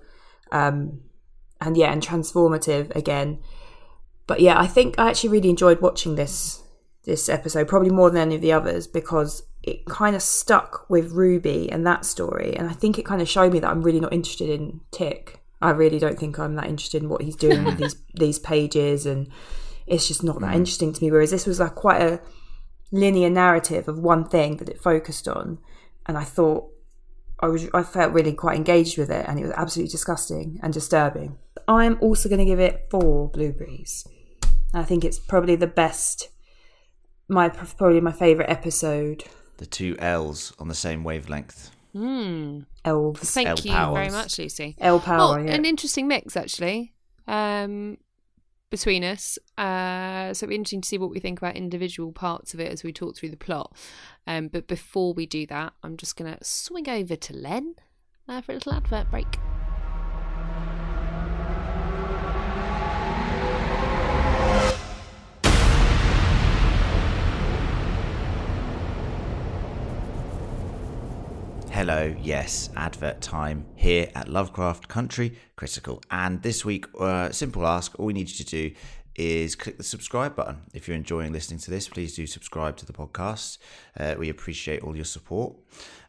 Um, 0.51 1.01
and 1.61 1.75
yeah, 1.75 1.91
and 1.91 2.01
transformative 2.01 2.95
again. 2.95 3.39
But 4.27 4.39
yeah, 4.39 4.59
I 4.59 4.67
think 4.67 4.95
I 4.97 5.09
actually 5.09 5.29
really 5.29 5.49
enjoyed 5.49 5.81
watching 5.81 6.15
this 6.15 6.63
this 7.05 7.29
episode, 7.29 7.67
probably 7.67 7.89
more 7.89 8.09
than 8.09 8.21
any 8.21 8.35
of 8.35 8.41
the 8.41 8.51
others, 8.51 8.87
because 8.87 9.43
it 9.63 9.85
kind 9.85 10.15
of 10.15 10.21
stuck 10.21 10.89
with 10.89 11.11
Ruby 11.11 11.69
and 11.71 11.85
that 11.85 12.05
story. 12.05 12.55
And 12.55 12.69
I 12.69 12.73
think 12.73 12.97
it 12.97 13.05
kind 13.05 13.21
of 13.21 13.27
showed 13.27 13.51
me 13.51 13.59
that 13.59 13.69
I'm 13.69 13.81
really 13.81 13.99
not 13.99 14.13
interested 14.13 14.49
in 14.49 14.81
Tick. 14.91 15.41
I 15.61 15.71
really 15.71 15.99
don't 15.99 16.17
think 16.17 16.39
I'm 16.39 16.55
that 16.55 16.67
interested 16.67 17.03
in 17.03 17.09
what 17.09 17.21
he's 17.21 17.35
doing 17.35 17.63
with 17.63 17.77
these 17.77 17.95
these 18.13 18.39
pages 18.39 19.05
and 19.05 19.29
it's 19.87 20.07
just 20.07 20.23
not 20.23 20.39
that 20.41 20.55
interesting 20.55 20.93
to 20.93 21.03
me. 21.03 21.11
Whereas 21.11 21.31
this 21.31 21.47
was 21.47 21.59
like 21.59 21.75
quite 21.75 22.01
a 22.01 22.21
linear 22.91 23.29
narrative 23.29 23.87
of 23.87 23.99
one 23.99 24.23
thing 24.23 24.57
that 24.57 24.69
it 24.69 24.81
focused 24.81 25.27
on, 25.27 25.57
and 26.05 26.17
I 26.17 26.23
thought 26.23 26.69
I 27.39 27.48
was 27.48 27.69
I 27.74 27.84
felt 27.84 28.13
really 28.13 28.34
quite 28.34 28.58
engaged 28.58 28.98
with 28.98 29.10
it, 29.10 29.25
and 29.27 29.39
it 29.39 29.43
was 29.43 29.53
absolutely 29.55 29.91
disgusting 29.91 30.60
and 30.62 30.74
disturbing. 30.74 31.38
I'm 31.67 31.98
also 32.01 32.29
going 32.29 32.39
to 32.39 32.46
give 32.46 32.60
it 32.60 32.88
four 32.89 33.29
blueberries. 33.29 34.05
I 34.74 34.84
think 34.84 35.03
it's 35.03 35.19
probably 35.19 35.55
the 35.55 35.67
best, 35.67 36.29
my 37.27 37.50
probably 37.50 38.01
my 38.01 38.12
favorite 38.12 38.50
episode. 38.50 39.24
The 39.58 39.65
two 39.65 39.96
L's 40.00 40.53
on 40.60 40.67
the 40.67 40.75
same 40.75 41.03
wavelength. 41.03 41.72
Hmm. 41.93 42.62
Elves, 42.86 43.31
Thank 43.31 43.48
L 43.48 43.58
you 43.63 43.93
very 43.96 44.10
much, 44.10 44.38
Lucy. 44.38 44.75
L 44.79 45.00
power. 45.00 45.17
well, 45.17 45.46
yeah. 45.46 45.53
an 45.53 45.65
interesting 45.65 46.08
mix 46.08 46.38
actually 46.38 46.93
um, 47.29 47.98
between 48.69 49.03
us. 49.03 49.38
Uh, 49.57 50.33
so 50.33 50.45
it'll 50.45 50.49
be 50.49 50.55
interesting 50.55 50.81
to 50.81 50.88
see 50.88 50.97
what 50.97 51.09
we 51.09 51.19
think 51.19 51.39
about 51.39 51.55
individual 51.55 52.11
parts 52.11 52.53
of 52.53 52.59
it 52.59 52.71
as 52.71 52.83
we 52.83 52.93
talk 52.93 53.15
through 53.15 53.29
the 53.29 53.38
plot. 53.38 53.75
Um, 54.27 54.47
but 54.47 54.67
before 54.67 55.13
we 55.13 55.25
do 55.25 55.45
that, 55.47 55.73
I'm 55.83 55.97
just 55.97 56.15
going 56.15 56.33
to 56.35 56.43
swing 56.43 56.89
over 56.89 57.15
to 57.15 57.35
Len 57.35 57.75
uh, 58.27 58.41
for 58.41 58.51
a 58.51 58.55
little 58.55 58.73
advert 58.73 59.09
break. 59.09 59.27
Hello, 71.79 72.13
yes, 72.21 72.69
advert 72.75 73.21
time 73.21 73.65
here 73.74 74.09
at 74.13 74.27
Lovecraft 74.27 74.89
Country 74.89 75.38
Critical. 75.55 76.03
And 76.12 76.41
this 76.41 76.65
week, 76.65 76.83
uh, 77.00 77.31
simple 77.31 77.65
ask 77.65 77.98
all 77.98 78.07
we 78.07 78.12
need 78.12 78.27
you 78.27 78.36
to 78.36 78.43
do 78.43 78.75
is 79.15 79.55
click 79.55 79.77
the 79.77 79.83
subscribe 79.86 80.36
button. 80.36 80.57
If 80.74 80.89
you're 80.89 80.98
enjoying 80.98 81.31
listening 81.31 81.57
to 81.62 81.71
this, 81.71 81.88
please 81.88 82.17
do 82.17 82.27
subscribe 82.27 82.75
to 82.75 82.86
the 82.86 82.91
podcast. 82.91 83.59
Uh, 83.98 84.15
we 84.19 84.27
appreciate 84.27 84.83
all 84.83 84.93
your 84.93 85.05
support. 85.05 85.55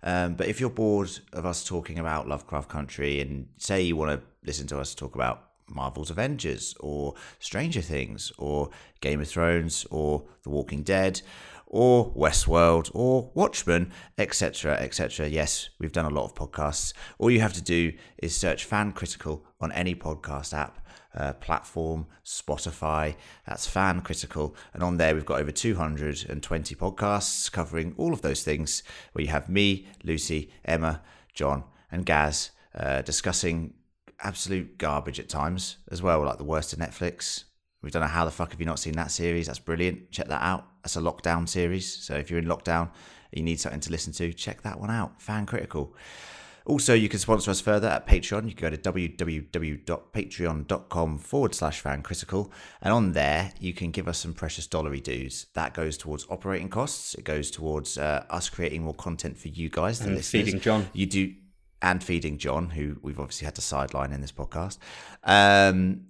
Um, 0.03 0.35
but 0.35 0.49
if 0.49 0.59
you're 0.59 0.71
bored 0.71 1.17
of 1.35 1.47
us 1.47 1.65
talking 1.65 2.00
about 2.00 2.27
Lovecraft 2.27 2.69
Country 2.69 3.21
and 3.21 3.47
say 3.57 3.81
you 3.81 3.95
want 3.95 4.11
to 4.11 4.27
listen 4.45 4.67
to 4.67 4.81
us 4.81 4.93
talk 4.93 5.15
about 5.15 5.50
Marvel's 5.69 6.11
Avengers 6.11 6.75
or 6.81 7.15
Stranger 7.39 7.81
Things 7.81 8.33
or 8.39 8.71
Game 9.00 9.21
of 9.21 9.29
Thrones 9.29 9.87
or 9.89 10.25
The 10.43 10.50
Walking 10.50 10.83
Dead 10.83 11.23
or 11.71 12.12
Westworld 12.15 12.91
or 12.93 13.31
Watchmen, 13.33 13.93
etc., 14.19 14.75
etc. 14.75 15.29
Yes, 15.29 15.71
we've 15.79 15.93
done 15.93 16.05
a 16.05 16.11
lot 16.11 16.25
of 16.25 16.35
podcasts. 16.35 16.93
All 17.19 17.31
you 17.31 17.41
have 17.41 17.53
to 17.55 17.62
do 17.62 17.93
is 18.19 18.37
search 18.37 18.65
Fan 18.65 18.93
Critical 18.93 19.47
on 19.61 19.71
any 19.73 19.95
podcast 19.95 20.53
app, 20.53 20.85
uh, 21.15 21.33
platform, 21.35 22.07
Spotify. 22.25 23.15
That's 23.47 23.69
Fan 23.69 24.00
Critical. 24.03 24.57
And 24.75 24.83
on 24.83 24.97
there, 24.97 25.15
we've 25.15 25.25
got 25.25 25.41
over 25.41 25.53
220 25.53 26.75
podcasts 26.75 27.50
covering 27.50 27.95
all 27.97 28.12
of 28.12 28.23
those 28.23 28.43
things 28.43 28.83
where 29.12 29.25
you 29.25 29.31
have 29.31 29.49
me, 29.49 29.87
Lucy, 30.03 30.50
Emma, 30.65 31.03
John, 31.33 31.62
and 31.93 32.05
Gaz 32.05 32.50
uh, 32.75 33.03
discussing 33.03 33.75
absolute 34.23 34.77
garbage 34.77 35.21
at 35.21 35.29
times 35.29 35.77
as 35.91 36.03
well, 36.03 36.25
like 36.25 36.39
the 36.39 36.45
worst 36.45 36.73
of 36.73 36.81
Netflix. 36.81 37.45
We 37.81 37.91
don't 37.91 38.03
know 38.03 38.09
how 38.09 38.25
the 38.25 38.31
fuck 38.31 38.50
have 38.50 38.61
you 38.61 38.67
not 38.67 38.81
seen 38.81 38.95
that 38.95 39.12
series. 39.12 39.47
That's 39.47 39.59
brilliant. 39.61 40.11
Check 40.11 40.27
that 40.29 40.43
out. 40.43 40.67
That's 40.83 40.97
a 40.97 41.01
lockdown 41.01 41.49
series. 41.49 41.93
So 41.93 42.15
if 42.15 42.31
you're 42.31 42.39
in 42.39 42.47
lockdown 42.47 42.91
and 43.33 43.39
you 43.39 43.43
need 43.43 43.61
something 43.61 43.81
to 43.81 43.91
listen 43.91 44.13
to, 44.15 44.33
check 44.33 44.63
that 44.63 44.79
one 44.81 44.91
out. 44.91 45.21
Fan 45.21 45.45
critical. 45.47 45.95
Also, 46.67 46.95
you 46.95 47.09
can 47.09 47.19
sponsor 47.19 47.51
us 47.51 47.61
further 47.61 47.89
at 47.89 48.07
Patreon. 48.07 48.49
You 48.49 48.55
can 48.55 48.71
go 48.71 48.77
to 48.77 48.93
www.patreon.com 48.93 51.19
forward 51.19 51.55
slash 51.55 51.81
fan 51.81 52.03
critical. 52.03 52.53
And 52.83 52.93
on 52.93 53.13
there, 53.13 53.53
you 53.59 53.73
can 53.73 53.91
give 53.91 54.07
us 54.09 54.19
some 54.19 54.35
precious 54.35 54.67
dollary 54.67 55.01
dues. 55.01 55.47
That 55.55 55.75
goes 55.75 55.97
towards 55.97 56.27
operating 56.31 56.69
costs. 56.69 57.15
It 57.15 57.25
goes 57.25 57.51
towards 57.51 57.99
uh, 57.99 58.25
us 58.31 58.49
creating 58.51 58.83
more 58.85 58.95
content 58.95 59.39
for 59.39 59.49
you 59.49 59.69
guys, 59.69 59.99
the 60.01 60.07
And 60.07 60.15
listeners. 60.17 60.45
feeding 60.45 60.61
John. 60.61 60.89
You 60.93 61.07
do, 61.07 61.35
and 61.83 62.05
feeding 62.05 62.39
John, 62.39 62.71
who 62.71 62.99
we've 63.03 63.19
obviously 63.19 63.47
had 63.47 63.55
to 63.57 63.63
sideline 63.63 64.13
in 64.13 64.21
this 64.21 64.33
podcast. 64.33 64.79
Um, 65.25 66.03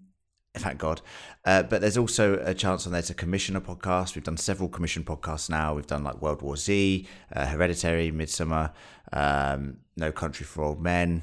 thank 0.54 0.78
God. 0.78 1.00
Uh, 1.44 1.62
but 1.62 1.80
there's 1.80 1.96
also 1.96 2.40
a 2.44 2.54
chance 2.54 2.86
on 2.86 2.92
there 2.92 3.02
to 3.02 3.14
commission 3.14 3.56
a 3.56 3.60
podcast. 3.60 4.14
We've 4.14 4.24
done 4.24 4.36
several 4.36 4.68
commission 4.68 5.04
podcasts 5.04 5.48
now. 5.48 5.74
We've 5.74 5.86
done 5.86 6.04
like 6.04 6.20
World 6.20 6.42
War 6.42 6.56
Z, 6.56 7.06
uh, 7.32 7.46
Hereditary, 7.46 8.10
Midsommar, 8.10 8.72
um, 9.12 9.78
No 9.96 10.12
Country 10.12 10.44
for 10.44 10.64
Old 10.64 10.80
Men. 10.80 11.22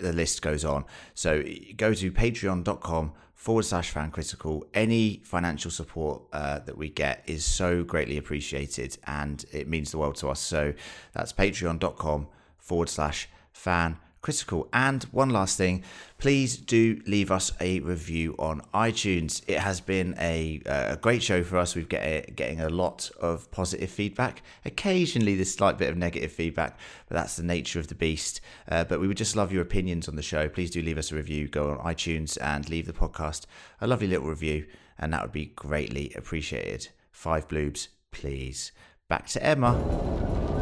The 0.00 0.12
list 0.12 0.40
goes 0.40 0.64
on. 0.64 0.84
So 1.14 1.42
go 1.76 1.92
to 1.92 2.12
patreon.com 2.12 3.12
forward 3.34 3.64
slash 3.64 3.90
fan 3.90 4.10
critical. 4.10 4.66
Any 4.72 5.20
financial 5.24 5.70
support 5.70 6.22
uh, 6.32 6.60
that 6.60 6.76
we 6.76 6.90
get 6.90 7.24
is 7.26 7.44
so 7.44 7.82
greatly 7.82 8.18
appreciated 8.18 8.98
and 9.06 9.44
it 9.52 9.66
means 9.66 9.90
the 9.90 9.98
world 9.98 10.16
to 10.16 10.28
us. 10.28 10.40
So 10.40 10.74
that's 11.12 11.32
patreon.com 11.32 12.28
forward 12.58 12.88
slash 12.88 13.28
fan 13.52 13.96
critical. 14.22 14.68
And 14.72 15.04
one 15.04 15.30
last 15.30 15.56
thing, 15.56 15.82
please 16.18 16.56
do 16.56 17.00
leave 17.06 17.30
us 17.30 17.52
a 17.60 17.80
review 17.80 18.34
on 18.38 18.60
iTunes. 18.74 19.42
It 19.46 19.58
has 19.58 19.80
been 19.80 20.14
a, 20.18 20.60
a 20.66 20.96
great 20.96 21.22
show 21.22 21.42
for 21.42 21.58
us. 21.58 21.74
We've 21.74 21.88
get 21.88 22.36
getting 22.36 22.60
a 22.60 22.68
lot 22.68 23.10
of 23.20 23.50
positive 23.50 23.90
feedback. 23.90 24.42
Occasionally, 24.64 25.36
this 25.36 25.54
slight 25.54 25.78
bit 25.78 25.88
of 25.88 25.96
negative 25.96 26.32
feedback, 26.32 26.78
but 27.08 27.16
that's 27.16 27.36
the 27.36 27.42
nature 27.42 27.80
of 27.80 27.88
the 27.88 27.94
beast. 27.94 28.40
Uh, 28.68 28.84
but 28.84 29.00
we 29.00 29.08
would 29.08 29.16
just 29.16 29.36
love 29.36 29.52
your 29.52 29.62
opinions 29.62 30.08
on 30.08 30.16
the 30.16 30.22
show. 30.22 30.48
Please 30.48 30.70
do 30.70 30.82
leave 30.82 30.98
us 30.98 31.12
a 31.12 31.16
review. 31.16 31.48
Go 31.48 31.70
on 31.70 31.78
iTunes 31.78 32.38
and 32.40 32.68
leave 32.68 32.86
the 32.86 32.92
podcast 32.92 33.46
a 33.80 33.86
lovely 33.86 34.06
little 34.06 34.28
review, 34.28 34.66
and 34.98 35.12
that 35.12 35.22
would 35.22 35.32
be 35.32 35.46
greatly 35.46 36.12
appreciated. 36.14 36.88
Five 37.10 37.48
bloobs, 37.48 37.88
please. 38.12 38.72
Back 39.08 39.26
to 39.28 39.44
Emma. 39.44 40.59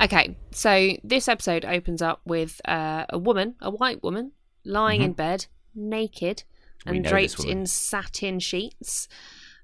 Okay, 0.00 0.36
so 0.52 0.90
this 1.02 1.28
episode 1.28 1.64
opens 1.64 2.00
up 2.02 2.20
with 2.24 2.60
uh, 2.66 3.04
a 3.08 3.18
woman, 3.18 3.56
a 3.60 3.70
white 3.70 4.02
woman, 4.02 4.32
lying 4.64 5.02
in 5.02 5.12
bed, 5.12 5.46
naked 5.74 6.44
Mm-hmm. 6.86 6.94
And 6.94 7.04
draped 7.04 7.44
in 7.44 7.66
satin 7.66 8.38
sheets. 8.38 9.08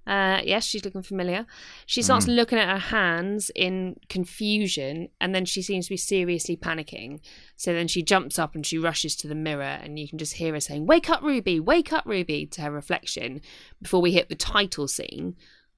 Uh, 0.04 0.40
yes, 0.44 0.64
she's 0.66 0.84
looking 0.84 1.04
familiar. 1.04 1.46
She 1.86 2.02
starts 2.02 2.26
Mm. 2.26 2.34
looking 2.34 2.58
at 2.58 2.68
her 2.68 2.88
hands 2.96 3.52
in 3.54 4.00
confusion, 4.08 5.08
and 5.20 5.32
then 5.32 5.44
she 5.44 5.62
seems 5.62 5.86
to 5.86 5.90
be 5.90 5.96
seriously 5.96 6.56
panicking. 6.56 7.20
So 7.56 7.72
then 7.72 7.86
she 7.86 8.02
jumps 8.02 8.36
up 8.36 8.56
and 8.56 8.66
she 8.66 8.78
rushes 8.78 9.14
to 9.16 9.28
the 9.28 9.36
mirror, 9.36 9.62
and 9.62 9.96
you 9.96 10.08
can 10.08 10.18
just 10.18 10.34
hear 10.34 10.54
her 10.54 10.60
saying, 10.60 10.86
"Wake 10.86 11.08
up, 11.08 11.22
Ruby! 11.22 11.60
Wake 11.60 11.92
up, 11.92 12.04
Ruby!" 12.04 12.46
to 12.46 12.62
her 12.62 12.72
reflection 12.72 13.40
before 13.80 14.02
we 14.02 14.10
hit 14.10 14.28
the 14.28 14.34
title 14.34 14.88
scene, 14.88 15.36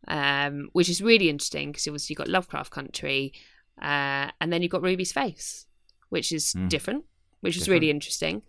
um, 0.09 0.71
which 0.73 0.89
is 0.89 1.03
really 1.03 1.29
interesting 1.29 1.71
because 1.71 1.87
obviously 1.87 2.15
you've 2.15 2.19
got 2.19 2.29
Lovecraft 2.29 2.73
Country, 2.73 3.35
uh, 3.81 4.31
and 4.41 4.53
then 4.53 4.63
you've 4.63 4.73
got 4.73 4.83
Ruby's 4.83 5.13
face, 5.13 5.67
which 6.09 6.33
is 6.33 6.55
different, 6.69 7.05
which 7.41 7.57
is 7.57 7.69
really 7.69 7.91
interesting. 7.91 8.43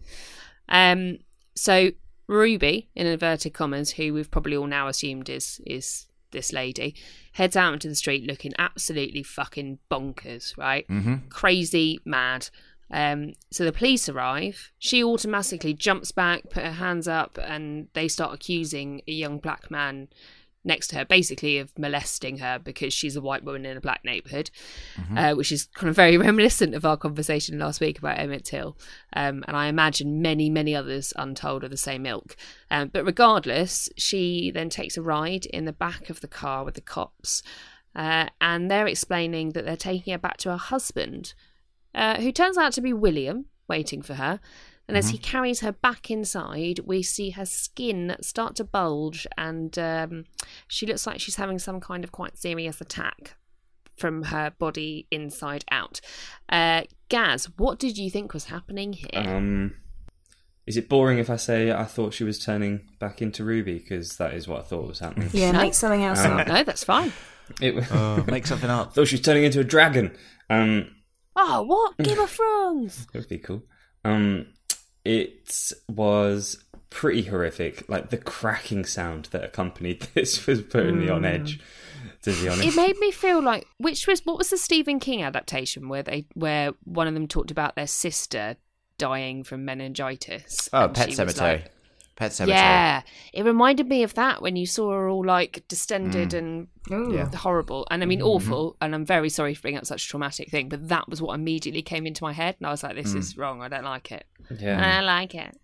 Um, 0.69 1.19
so 1.55 1.91
Ruby, 2.27 2.89
in 2.95 3.07
inverted 3.07 3.53
commas, 3.53 3.91
who 3.91 4.13
we've 4.13 4.31
probably 4.31 4.57
all 4.57 4.67
now 4.67 4.87
assumed 4.87 5.29
is 5.29 5.61
is 5.65 6.07
this 6.31 6.51
lady, 6.51 6.95
heads 7.33 7.55
out 7.55 7.73
into 7.73 7.87
the 7.87 7.95
street 7.95 8.27
looking 8.27 8.53
absolutely 8.59 9.23
fucking 9.23 9.79
bonkers, 9.89 10.57
right? 10.57 10.87
Mm-hmm. 10.87 11.29
Crazy, 11.29 11.99
mad. 12.05 12.49
Um, 12.91 13.33
so 13.51 13.65
the 13.65 13.71
police 13.71 14.07
arrive. 14.07 14.71
She 14.77 15.03
automatically 15.03 15.73
jumps 15.73 16.11
back, 16.11 16.49
put 16.49 16.63
her 16.63 16.71
hands 16.71 17.07
up, 17.07 17.37
and 17.41 17.87
they 17.93 18.07
start 18.07 18.33
accusing 18.33 19.01
a 19.07 19.11
young 19.11 19.39
black 19.39 19.69
man 19.69 20.07
next 20.67 20.89
to 20.89 20.97
her, 20.97 21.05
basically 21.05 21.57
of 21.57 21.77
molesting 21.77 22.37
her 22.37 22.59
because 22.59 22.93
she's 22.93 23.15
a 23.15 23.21
white 23.21 23.43
woman 23.43 23.65
in 23.65 23.77
a 23.77 23.81
black 23.81 24.03
neighborhood, 24.03 24.51
uh, 25.17 25.33
which 25.33 25.51
is 25.51 25.65
kind 25.65 25.89
of 25.89 25.95
very 25.95 26.17
reminiscent 26.27 26.75
of 26.75 26.85
our 26.85 26.97
conversation 26.97 27.57
last 27.57 27.81
week 27.81 27.97
about 27.97 28.19
Emmett 28.19 28.45
Till. 28.45 28.77
Um, 29.13 29.43
and 29.47 29.57
I 29.57 29.67
imagine 29.67 30.21
many, 30.21 30.49
many 30.49 30.75
others 30.75 31.13
untold 31.15 31.63
of 31.63 31.71
the 31.71 31.77
same 31.77 32.05
ilk. 32.05 32.35
Um, 32.69 32.89
but 32.89 33.05
regardless, 33.05 33.89
she 33.97 34.51
then 34.51 34.69
takes 34.69 34.97
a 34.97 35.01
ride 35.01 35.45
in 35.47 35.65
the 35.65 35.73
back 35.73 36.09
of 36.09 36.21
the 36.21 36.27
car 36.27 36.63
with 36.63 36.75
the 36.75 36.81
cops. 36.81 37.41
Uh, 37.95 38.27
and 38.39 38.69
they're 38.69 38.87
explaining 38.87 39.51
that 39.51 39.65
they're 39.65 39.75
taking 39.75 40.11
her 40.11 40.19
back 40.19 40.37
to 40.37 40.51
her 40.51 40.57
husband, 40.57 41.33
uh, 41.95 42.17
who 42.21 42.31
turns 42.31 42.57
out 42.57 42.73
to 42.73 42.81
be 42.81 42.93
William, 42.93 43.45
waiting 43.67 44.01
for 44.01 44.15
her. 44.15 44.39
And 44.87 44.95
as 44.95 45.09
he 45.09 45.17
carries 45.17 45.59
her 45.59 45.73
back 45.73 46.09
inside, 46.09 46.79
we 46.85 47.03
see 47.03 47.31
her 47.31 47.45
skin 47.45 48.15
start 48.21 48.55
to 48.55 48.63
bulge, 48.63 49.27
and 49.37 49.77
um, 49.77 50.23
she 50.69 50.85
looks 50.85 51.05
like 51.05 51.19
she's 51.19 51.35
having 51.35 51.59
some 51.59 51.81
kind 51.81 52.05
of 52.05 52.11
quite 52.13 52.37
serious 52.37 52.79
attack 52.79 53.35
from 53.97 54.23
her 54.23 54.51
body 54.57 55.05
inside 55.11 55.65
out. 55.71 55.99
Uh, 56.47 56.83
Gaz, 57.09 57.49
what 57.57 57.79
did 57.79 57.97
you 57.97 58.09
think 58.09 58.33
was 58.33 58.45
happening 58.45 58.93
here? 58.93 59.09
Um, 59.15 59.73
is 60.65 60.77
it 60.77 60.87
boring 60.87 61.17
if 61.17 61.29
I 61.29 61.35
say 61.35 61.71
I 61.71 61.83
thought 61.85 62.13
she 62.13 62.23
was 62.23 62.39
turning 62.43 62.87
back 62.99 63.21
into 63.21 63.43
Ruby? 63.43 63.79
Because 63.79 64.15
that 64.17 64.33
is 64.33 64.47
what 64.47 64.59
I 64.61 64.63
thought 64.63 64.87
was 64.87 64.99
happening. 64.99 65.29
Yeah, 65.33 65.51
No. 65.51 65.59
make 65.61 65.73
something 65.73 66.03
else 66.03 66.19
Um, 66.19 66.37
up. 66.37 66.47
no, 66.47 66.63
that's 66.63 66.83
fine. 66.83 67.11
It, 67.61 67.81
Oh, 67.91 68.23
make 68.27 68.45
something 68.45 68.69
I 68.69 68.79
up. 68.79 68.93
thought 68.93 69.07
she 69.07 69.15
was 69.15 69.21
turning 69.21 69.45
into 69.45 69.59
a 69.61 69.63
dragon. 69.63 70.15
Um, 70.49 70.93
Oh, 71.35 71.61
what? 71.63 71.97
Game 71.97 72.19
of 72.19 72.29
Thrones! 72.29 73.05
that 73.13 73.19
would 73.19 73.29
be 73.29 73.37
cool. 73.37 73.63
Um, 74.03 74.47
it 75.07 75.71
was 75.89 76.63
pretty 76.89 77.23
horrific. 77.23 77.87
Like 77.89 78.09
the 78.09 78.17
cracking 78.17 78.85
sound 78.85 79.25
that 79.31 79.43
accompanied 79.43 80.01
this 80.13 80.45
was 80.45 80.61
putting 80.61 80.99
me 80.99 81.09
on 81.09 81.21
hmm. 81.21 81.25
edge. 81.25 81.59
To 82.23 82.33
be 82.33 82.49
honest, 82.49 82.67
It 82.67 82.75
made 82.75 82.97
me 82.97 83.11
feel 83.11 83.41
like 83.41 83.67
which 83.77 84.07
was 84.07 84.25
what 84.25 84.37
was 84.37 84.49
the 84.49 84.57
Stephen 84.57 84.99
King 84.99 85.23
adaptation 85.23 85.87
where 85.87 86.03
they 86.03 86.25
where 86.33 86.71
one 86.83 87.07
of 87.07 87.13
them 87.13 87.27
talked 87.27 87.51
about 87.51 87.75
their 87.75 87.87
sister 87.87 88.55
dying 88.97 89.43
from 89.43 89.65
meningitis. 89.65 90.69
Oh, 90.73 90.89
Pet 90.89 91.09
Sematary. 91.09 91.39
like- 91.39 91.71
Pet 92.17 92.31
Sematary. 92.31 92.47
Yeah, 92.49 93.01
it 93.31 93.45
reminded 93.45 93.87
me 93.87 94.03
of 94.03 94.15
that 94.15 94.41
when 94.41 94.55
you 94.57 94.65
saw 94.65 94.91
her 94.91 95.07
all 95.07 95.23
like 95.25 95.63
distended 95.69 96.31
Mm. 96.31 96.37
and 96.39 96.67
Ooh. 96.91 97.13
Yeah. 97.15 97.29
horrible. 97.35 97.87
And 97.91 98.01
I 98.01 98.03
Mm-hmm. 98.03 98.09
mean, 98.09 98.21
awful. 98.23 98.75
And 98.81 98.93
I'm 98.95 99.05
very 99.05 99.29
sorry 99.29 99.53
for 99.53 99.61
bringing 99.61 99.77
up 99.77 99.85
such 99.85 100.05
a 100.05 100.09
traumatic 100.09 100.49
thing, 100.49 100.67
but 100.67 100.89
that 100.89 101.07
was 101.07 101.21
what 101.21 101.35
immediately 101.35 101.81
came 101.83 102.05
into 102.05 102.23
my 102.23 102.33
head, 102.33 102.55
and 102.59 102.67
I 102.67 102.71
was 102.71 102.83
like, 102.83 102.95
"This 102.95 103.13
Mm. 103.13 103.17
is 103.19 103.37
wrong. 103.37 103.61
I 103.61 103.67
don't 103.69 103.83
like 103.85 104.11
it. 104.11 104.25
yeah. 104.59 104.77
I 104.83 104.95
don't 104.97 105.05
like 105.05 105.35
it." 105.35 105.57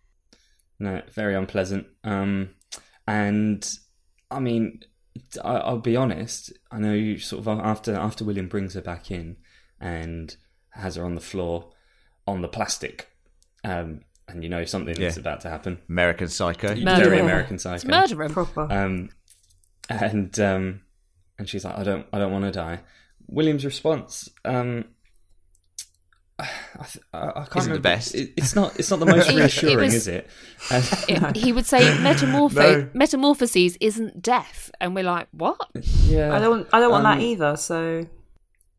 No, 0.80 1.02
very 1.12 1.34
unpleasant. 1.36 1.88
Um, 2.04 2.50
and 3.08 3.68
I 4.32 4.40
mean, 4.40 4.82
I, 5.44 5.58
I'll 5.58 5.80
be 5.80 5.96
honest. 5.96 6.52
I 6.72 6.80
know 6.80 6.94
you 6.94 7.18
sort 7.20 7.46
of 7.46 7.48
after 7.48 7.96
after 7.96 8.24
William 8.26 8.48
brings 8.48 8.74
her 8.76 8.82
back 8.82 9.10
in 9.12 9.38
and 9.80 10.36
has 10.72 10.96
her 10.96 11.06
on 11.06 11.16
the 11.16 11.22
floor 11.22 11.72
on 12.28 12.42
the 12.42 12.48
plastic, 12.48 13.10
um, 13.64 14.02
and 14.34 14.44
you 14.44 14.50
know 14.50 14.66
something 14.66 15.00
is 15.00 15.18
about 15.18 15.42
to 15.42 15.50
happen. 15.50 15.80
American 15.90 16.28
Psycho. 16.28 16.76
Murder. 16.76 17.04
Very 17.04 17.18
Yeah. 17.18 17.24
American 17.24 17.56
It's 17.56 17.64
Psycho. 17.64 17.88
murder 17.88 18.24
'em. 18.24 18.32
Proper. 18.34 18.68
Um, 18.72 19.10
and 19.90 20.40
um, 20.40 20.82
and 21.40 21.48
she's 21.50 21.64
like, 21.66 21.78
I 21.78 21.84
don't, 21.84 22.06
I 22.14 22.20
don't 22.20 22.32
want 22.32 22.46
to 22.46 22.52
die. 22.52 22.82
William's 23.28 23.64
response, 23.66 24.30
um, 24.46 24.86
I, 26.40 26.46
th- 26.86 27.06
I, 27.14 27.28
I 27.30 27.32
can't 27.34 27.38
Isn't 27.38 27.54
the 27.56 27.62
remember. 27.62 27.80
best. 27.82 28.16
It, 28.16 28.34
it's 28.36 28.56
not. 28.56 28.78
It's 28.80 28.90
not 28.90 29.00
the 29.00 29.06
most 29.06 29.30
It- 29.30 29.36
it 29.36 29.40
reassuring, 29.40 29.78
was- 29.80 29.94
is 29.94 30.08
it? 30.08 30.28
Uh, 30.72 30.82
It- 31.08 31.36
he 31.38 31.52
would 31.54 31.66
say 31.66 31.82
metamorpho- 31.98 32.54
No. 32.56 32.90
metamorphoses 32.94 33.78
isn't 33.80 34.22
death, 34.22 34.72
and 34.82 34.96
we're 34.96 35.04
like, 35.04 35.28
"What?" 35.32 35.58
yeah, 36.06 36.36
I 36.36 36.40
don't. 36.40 36.68
I 36.74 36.80
don't 36.80 36.92
want 36.92 37.06
Um, 37.06 37.18
that 37.20 37.24
either. 37.24 37.56
So 37.56 38.08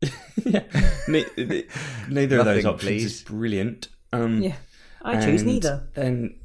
yeah. 0.45 0.63
Ne- 1.07 1.25
ne- 1.37 1.65
neither 2.09 2.39
of 2.39 2.45
those 2.45 2.65
options 2.65 2.81
please. 2.89 3.05
is 3.05 3.23
brilliant. 3.23 3.87
Um, 4.13 4.41
yeah, 4.41 4.55
I 5.05 5.23
choose 5.23 5.41
and 5.41 5.51
neither. 5.51 5.87
Then, 5.93 6.39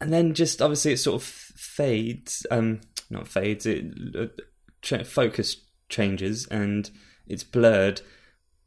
and 0.00 0.12
then 0.12 0.34
just 0.34 0.62
obviously 0.62 0.92
it 0.92 0.98
sort 0.98 1.22
of 1.22 1.26
fades. 1.26 2.46
Um, 2.50 2.80
not 3.10 3.28
fades. 3.28 3.66
It 3.66 3.84
uh, 4.16 4.26
ch- 4.82 5.06
focus 5.06 5.56
changes 5.88 6.46
and 6.46 6.90
it's 7.26 7.44
blurred, 7.44 8.00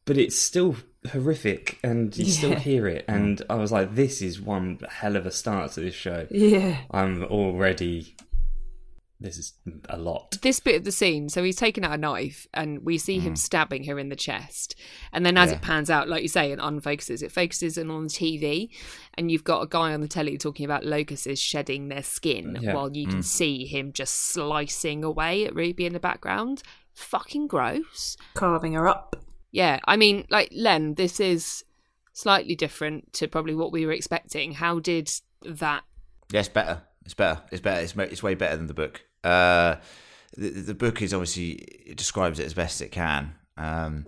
but 0.06 0.18
it's 0.18 0.38
still 0.38 0.76
horrific, 1.12 1.80
and 1.84 2.16
you 2.18 2.26
still 2.26 2.56
hear 2.56 2.88
it. 2.88 3.06
And 3.08 3.42
I 3.50 3.56
was 3.56 3.72
like, 3.72 3.96
this 3.96 4.22
is 4.22 4.40
one 4.40 4.80
hell 4.90 5.16
of 5.16 5.26
a 5.26 5.32
start 5.32 5.72
to 5.74 5.82
this 5.82 5.96
show. 5.96 6.28
Yeah. 6.32 6.78
I'm 6.92 7.24
already. 7.24 8.16
This 9.24 9.38
is 9.38 9.54
a 9.88 9.98
lot. 9.98 10.38
this 10.42 10.60
bit 10.60 10.76
of 10.76 10.84
the 10.84 10.92
scene, 10.92 11.30
so 11.30 11.44
he's 11.44 11.56
taken 11.56 11.86
out 11.86 11.94
a 11.94 11.98
knife 11.98 12.46
and 12.54 12.84
we 12.84 12.98
see 12.98 13.20
him 13.20 13.36
mm. 13.36 13.38
stabbing 13.38 13.86
her 13.86 13.98
in 13.98 14.10
the 14.10 14.18
chest. 14.18 14.76
And 15.14 15.26
then 15.26 15.38
as 15.38 15.50
Yeah. 15.50 15.56
it 15.56 15.62
pans 15.62 15.90
out, 15.90 16.10
like 16.10 16.24
you 16.24 16.28
say, 16.28 16.52
it 16.52 16.60
unfocuses. 16.60 17.24
It 17.24 17.32
focuses 17.32 17.78
in 17.78 17.90
on 17.90 18.04
the 18.04 18.10
TV, 18.10 18.70
and 19.14 19.32
you've 19.32 19.46
got 19.46 19.62
a 19.62 19.68
guy 19.68 19.94
on 19.94 20.02
the 20.02 20.10
telly 20.10 20.38
talking 20.38 20.66
about 20.66 20.86
locusts 20.86 21.40
shedding 21.40 21.88
their 21.88 22.04
skin 22.04 22.58
Yeah. 22.62 22.74
while 22.74 22.92
you 22.94 23.08
can 23.08 23.20
mm. 23.20 23.24
see 23.24 23.66
him 23.66 23.94
just 23.94 24.14
slicing 24.14 25.06
away 25.06 25.46
at 25.46 25.56
Ruby 25.56 25.86
in 25.86 25.94
the 25.94 26.00
background. 26.02 26.62
Fucking 26.94 27.48
gross. 27.48 28.18
Carving 28.34 28.74
her 28.74 28.90
up. 28.90 29.16
Yeah, 29.52 29.80
I 29.86 29.96
mean, 29.96 30.26
like 30.30 30.50
Len, 30.52 30.96
this 30.96 31.22
is 31.22 31.64
slightly 32.12 32.56
different 32.56 33.14
to 33.14 33.30
probably 33.30 33.56
what 33.56 33.72
we 33.72 33.86
were 33.86 33.94
expecting. 33.94 34.52
How 34.52 34.80
did 34.80 35.10
that? 35.44 35.84
Yeah, 36.30 36.42
it's 36.42 36.50
better. 36.50 36.82
It's 37.06 37.14
better. 37.14 37.42
It's 37.52 37.62
better. 37.62 37.82
It's, 37.82 37.96
it's 37.96 38.24
way 38.24 38.36
better 38.36 38.58
than 38.58 38.68
the 38.68 38.74
book. 38.74 39.06
Uh, 39.24 39.76
the, 40.38 40.50
the 40.50 40.74
book 40.74 41.02
is 41.02 41.14
obviously 41.14 41.52
it 41.52 41.98
describes 41.98 42.40
it 42.40 42.46
as 42.46 42.54
best 42.54 42.82
it 42.82 42.90
can. 42.92 43.36
Um, 43.58 44.06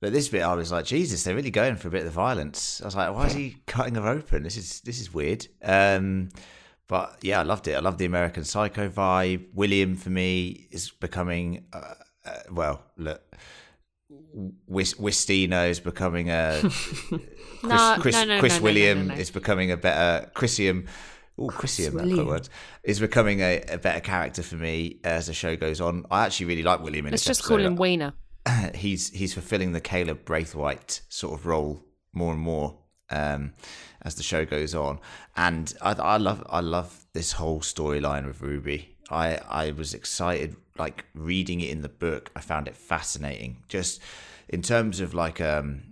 but 0.00 0.12
this 0.12 0.28
bit, 0.28 0.42
I 0.42 0.54
was 0.54 0.72
like, 0.72 0.84
Jesus, 0.84 1.22
they're 1.22 1.34
really 1.36 1.50
going 1.50 1.76
for 1.76 1.88
a 1.88 1.90
bit 1.90 2.00
of 2.00 2.06
the 2.06 2.10
violence. 2.10 2.80
I 2.82 2.86
was 2.86 2.96
like, 2.96 3.14
why 3.14 3.26
is 3.26 3.34
he 3.34 3.56
cutting 3.66 3.94
her 3.94 4.08
open? 4.08 4.42
This 4.42 4.56
is 4.56 4.80
this 4.80 5.00
is 5.00 5.14
weird. 5.14 5.46
Um, 5.62 6.30
but 6.88 7.18
yeah, 7.22 7.40
I 7.40 7.42
loved 7.44 7.68
it. 7.68 7.74
I 7.74 7.78
love 7.80 7.98
the 7.98 8.04
American 8.04 8.44
Psycho 8.44 8.88
vibe. 8.88 9.46
William 9.54 9.96
for 9.96 10.10
me 10.10 10.66
is 10.70 10.90
becoming, 10.90 11.64
uh, 11.72 11.94
uh, 12.26 12.38
well, 12.50 12.82
look, 12.98 13.22
Wis- 14.66 14.94
Wistino 14.94 15.70
is 15.70 15.80
becoming 15.80 16.30
a 16.30 16.60
Chris, 16.62 17.20
No, 17.62 17.96
Chris, 18.00 18.14
no, 18.16 18.24
no, 18.24 18.40
Chris 18.40 18.60
William 18.60 19.10
is 19.12 19.30
becoming 19.30 19.70
a 19.70 19.76
better 19.76 20.28
Chrisium. 20.34 20.86
Oh, 21.38 21.48
Chrisium, 21.48 21.92
that 21.94 22.04
William. 22.04 22.26
works. 22.26 22.50
Is 22.84 23.00
becoming 23.00 23.40
a, 23.40 23.62
a 23.68 23.78
better 23.78 24.00
character 24.00 24.42
for 24.42 24.56
me 24.56 25.00
as 25.02 25.26
the 25.26 25.32
show 25.32 25.56
goes 25.56 25.80
on. 25.80 26.04
I 26.10 26.26
actually 26.26 26.46
really 26.46 26.62
like 26.62 26.80
William 26.82 27.06
in 27.06 27.12
Let's 27.12 27.24
just 27.24 27.44
call 27.44 27.58
him 27.58 27.76
Wiener. 27.76 28.12
he's 28.74 29.10
he's 29.10 29.34
fulfilling 29.34 29.72
the 29.72 29.80
Caleb 29.80 30.24
Braithwhite 30.24 31.00
sort 31.08 31.38
of 31.38 31.46
role 31.46 31.84
more 32.12 32.32
and 32.32 32.42
more 32.42 32.78
um, 33.10 33.52
as 34.02 34.16
the 34.16 34.22
show 34.22 34.44
goes 34.44 34.74
on, 34.74 34.98
and 35.36 35.74
I, 35.80 35.92
I 35.92 36.16
love 36.16 36.44
I 36.48 36.60
love 36.60 37.06
this 37.12 37.32
whole 37.32 37.60
storyline 37.60 38.26
with 38.26 38.40
Ruby. 38.40 38.96
I 39.10 39.38
I 39.48 39.70
was 39.72 39.94
excited 39.94 40.56
like 40.78 41.04
reading 41.14 41.60
it 41.60 41.70
in 41.70 41.82
the 41.82 41.88
book. 41.88 42.30
I 42.34 42.40
found 42.40 42.68
it 42.68 42.76
fascinating, 42.76 43.62
just 43.68 44.00
in 44.48 44.62
terms 44.62 45.00
of 45.00 45.14
like 45.14 45.40
um. 45.40 45.91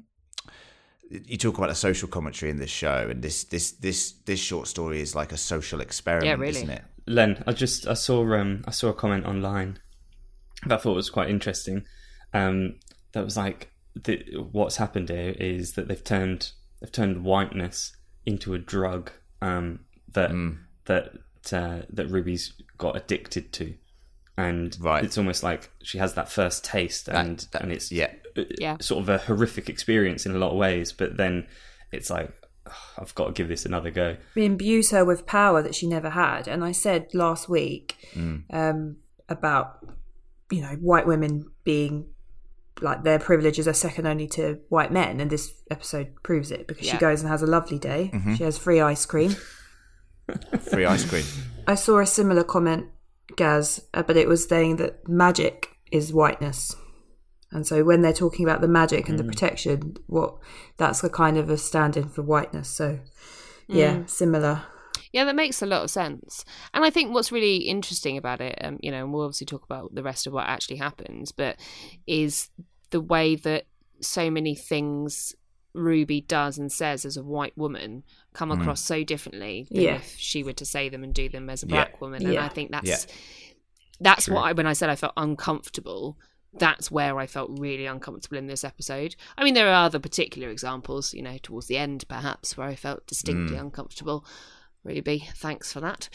You 1.10 1.36
talk 1.36 1.58
about 1.58 1.70
a 1.70 1.74
social 1.74 2.08
commentary 2.08 2.50
in 2.50 2.58
this 2.58 2.70
show, 2.70 3.08
and 3.10 3.20
this 3.20 3.44
this 3.44 3.72
this 3.72 4.12
this 4.26 4.38
short 4.38 4.68
story 4.68 5.00
is 5.00 5.14
like 5.16 5.32
a 5.32 5.36
social 5.36 5.80
experiment, 5.80 6.26
Yeah, 6.26 6.34
really. 6.34 6.58
isn't 6.60 6.70
it? 6.70 6.84
Len, 7.06 7.42
I 7.48 7.52
just 7.52 7.88
I 7.88 7.94
saw 7.94 8.22
um 8.38 8.62
I 8.66 8.70
saw 8.70 8.90
a 8.90 8.94
comment 8.94 9.26
online 9.26 9.80
that 10.66 10.78
I 10.78 10.82
thought 10.82 10.94
was 10.94 11.10
quite 11.10 11.28
interesting. 11.28 11.84
Um, 12.32 12.76
that 13.12 13.24
was 13.24 13.36
like 13.36 13.72
the, 13.96 14.22
what's 14.52 14.76
happened 14.76 15.08
here 15.08 15.34
is 15.36 15.72
that 15.72 15.88
they've 15.88 16.04
turned 16.04 16.52
they've 16.80 16.92
turned 16.92 17.24
whiteness 17.24 17.96
into 18.24 18.54
a 18.54 18.58
drug 18.60 19.10
um, 19.42 19.80
that 20.12 20.30
that 20.84 21.10
uh, 21.52 21.82
that 21.90 22.06
Ruby's 22.08 22.52
got 22.78 22.94
addicted 22.96 23.52
to, 23.54 23.74
and 24.36 24.76
Right. 24.80 25.02
it's 25.02 25.18
almost 25.18 25.42
like 25.42 25.70
she 25.82 25.98
has 25.98 26.14
that 26.14 26.30
first 26.30 26.64
taste, 26.64 27.08
and 27.08 27.40
that- 27.50 27.62
and 27.62 27.72
it's 27.72 27.90
yeah. 27.90 28.12
Yeah. 28.58 28.76
sort 28.80 29.02
of 29.02 29.08
a 29.08 29.18
horrific 29.18 29.68
experience 29.68 30.26
in 30.26 30.34
a 30.34 30.38
lot 30.38 30.50
of 30.52 30.56
ways, 30.56 30.92
but 30.92 31.16
then 31.16 31.46
it's 31.92 32.10
like 32.10 32.32
"Ugh, 32.66 32.72
I've 32.98 33.14
got 33.14 33.26
to 33.26 33.32
give 33.32 33.48
this 33.48 33.64
another 33.66 33.90
go. 33.90 34.16
We 34.34 34.44
imbues 34.44 34.90
her 34.90 35.04
with 35.04 35.26
power 35.26 35.62
that 35.62 35.74
she 35.74 35.86
never 35.86 36.10
had. 36.10 36.46
And 36.48 36.64
I 36.64 36.72
said 36.72 37.08
last 37.14 37.48
week 37.48 37.96
Mm. 38.14 38.44
um, 38.52 38.96
about, 39.28 39.78
you 40.50 40.60
know, 40.62 40.76
white 40.80 41.06
women 41.06 41.50
being 41.64 42.06
like 42.80 43.02
their 43.04 43.18
privileges 43.18 43.68
are 43.68 43.74
second 43.74 44.06
only 44.06 44.26
to 44.28 44.58
white 44.68 44.90
men. 44.92 45.20
And 45.20 45.30
this 45.30 45.52
episode 45.70 46.14
proves 46.22 46.50
it 46.50 46.66
because 46.66 46.86
she 46.88 46.96
goes 46.96 47.20
and 47.20 47.30
has 47.30 47.42
a 47.42 47.46
lovely 47.46 47.78
day. 47.78 48.10
Mm-hmm. 48.14 48.34
She 48.36 48.44
has 48.44 48.56
free 48.58 48.80
ice 48.80 49.04
cream. 49.06 49.36
Free 50.70 50.84
ice 50.86 51.04
cream. 51.08 51.24
I 51.66 51.74
saw 51.74 51.98
a 51.98 52.06
similar 52.06 52.44
comment 52.44 52.86
Gaz, 53.36 53.80
uh, 53.94 54.02
but 54.04 54.16
it 54.16 54.28
was 54.28 54.46
saying 54.48 54.76
that 54.76 55.08
magic 55.08 55.68
is 55.90 56.12
whiteness. 56.12 56.74
And 57.52 57.66
so 57.66 57.82
when 57.82 58.02
they're 58.02 58.12
talking 58.12 58.46
about 58.46 58.60
the 58.60 58.68
magic 58.68 59.08
and 59.08 59.18
the 59.18 59.24
hmm. 59.24 59.30
protection, 59.30 59.96
what 60.06 60.36
that's 60.76 61.02
a 61.02 61.10
kind 61.10 61.36
of 61.36 61.50
a 61.50 61.56
stand-in 61.56 62.08
for 62.08 62.22
whiteness. 62.22 62.68
So 62.68 63.00
yeah, 63.68 63.96
hmm. 63.96 64.06
similar. 64.06 64.62
Yeah, 65.12 65.24
that 65.24 65.34
makes 65.34 65.60
a 65.60 65.66
lot 65.66 65.82
of 65.82 65.90
sense. 65.90 66.44
And 66.72 66.84
I 66.84 66.90
think 66.90 67.12
what's 67.12 67.32
really 67.32 67.56
interesting 67.56 68.16
about 68.16 68.40
it, 68.40 68.56
um, 68.62 68.78
you 68.80 68.92
know, 68.92 69.04
and 69.04 69.12
we'll 69.12 69.24
obviously 69.24 69.46
talk 69.46 69.64
about 69.64 69.94
the 69.94 70.04
rest 70.04 70.26
of 70.26 70.32
what 70.32 70.46
actually 70.46 70.76
happens, 70.76 71.32
but 71.32 71.56
is 72.06 72.50
the 72.90 73.00
way 73.00 73.34
that 73.36 73.64
so 74.00 74.30
many 74.30 74.54
things 74.54 75.34
Ruby 75.72 76.20
does 76.20 76.58
and 76.58 76.70
says 76.70 77.04
as 77.04 77.16
a 77.16 77.22
white 77.22 77.56
woman 77.56 78.02
come 78.32 78.50
hmm. 78.50 78.60
across 78.60 78.80
so 78.80 79.04
differently 79.04 79.66
than 79.70 79.82
Yeah. 79.82 79.94
if 79.96 80.16
she 80.16 80.42
were 80.42 80.52
to 80.54 80.64
say 80.64 80.88
them 80.88 81.04
and 81.04 81.14
do 81.14 81.28
them 81.28 81.50
as 81.50 81.62
a 81.62 81.66
Yeah. 81.66 81.72
black 81.72 82.00
woman. 82.00 82.24
And 82.24 82.34
Yeah. 82.34 82.44
I 82.44 82.48
think 82.48 82.70
that's 82.70 82.88
Yeah. 82.88 83.14
that's 84.00 84.28
what 84.28 84.42
I 84.42 84.52
when 84.52 84.66
I 84.66 84.72
said 84.72 84.90
I 84.90 84.96
felt 84.96 85.12
uncomfortable. 85.16 86.18
That's 86.52 86.90
where 86.90 87.18
I 87.18 87.26
felt 87.26 87.58
really 87.58 87.86
uncomfortable 87.86 88.38
in 88.38 88.46
this 88.46 88.64
episode. 88.64 89.14
I 89.38 89.44
mean, 89.44 89.54
there 89.54 89.68
are 89.68 89.84
other 89.84 90.00
particular 90.00 90.50
examples, 90.50 91.14
you 91.14 91.22
know, 91.22 91.38
towards 91.42 91.68
the 91.68 91.78
end 91.78 92.04
perhaps, 92.08 92.56
where 92.56 92.66
I 92.66 92.74
felt 92.74 93.06
distinctly 93.06 93.56
uncomfortable. 93.56 94.24
Ruby, 94.82 95.28
thanks 95.36 95.72
for 95.72 95.80
that. 95.80 96.08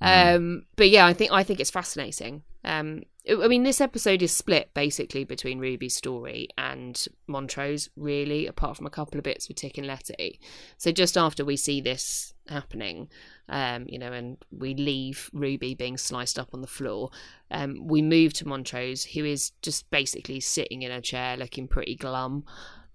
Um, 0.00 0.64
but 0.76 0.90
yeah, 0.90 1.06
I 1.06 1.12
think 1.12 1.32
I 1.32 1.42
think 1.42 1.58
it's 1.58 1.70
fascinating. 1.70 2.42
Um, 2.64 3.02
I 3.28 3.44
I 3.44 3.48
mean, 3.48 3.62
this 3.62 3.80
episode 3.80 4.22
is 4.22 4.32
split 4.32 4.72
basically 4.74 5.24
between 5.24 5.58
Ruby's 5.58 5.96
story 5.96 6.48
and 6.58 7.02
Montrose, 7.26 7.88
really, 7.96 8.46
apart 8.46 8.76
from 8.76 8.86
a 8.86 8.90
couple 8.90 9.18
of 9.18 9.24
bits 9.24 9.48
with 9.48 9.56
Tick 9.56 9.78
and 9.78 9.86
Letty. 9.86 10.40
So 10.76 10.92
just 10.92 11.16
after 11.16 11.44
we 11.44 11.56
see 11.56 11.80
this 11.80 12.34
happening, 12.50 13.08
um, 13.48 13.86
you 13.88 13.98
know, 13.98 14.12
and 14.12 14.36
we 14.50 14.74
leave 14.74 15.30
Ruby 15.32 15.74
being 15.74 15.96
sliced 15.96 16.38
up 16.38 16.50
on 16.52 16.60
the 16.60 16.66
floor, 16.66 17.10
um, 17.50 17.86
we 17.86 18.02
move 18.02 18.32
to 18.34 18.48
Montrose, 18.48 19.04
who 19.04 19.24
is 19.24 19.52
just 19.62 19.90
basically 19.90 20.40
sitting 20.40 20.82
in 20.82 20.90
a 20.90 21.00
chair 21.00 21.36
looking 21.36 21.68
pretty 21.68 21.96
glum. 21.96 22.44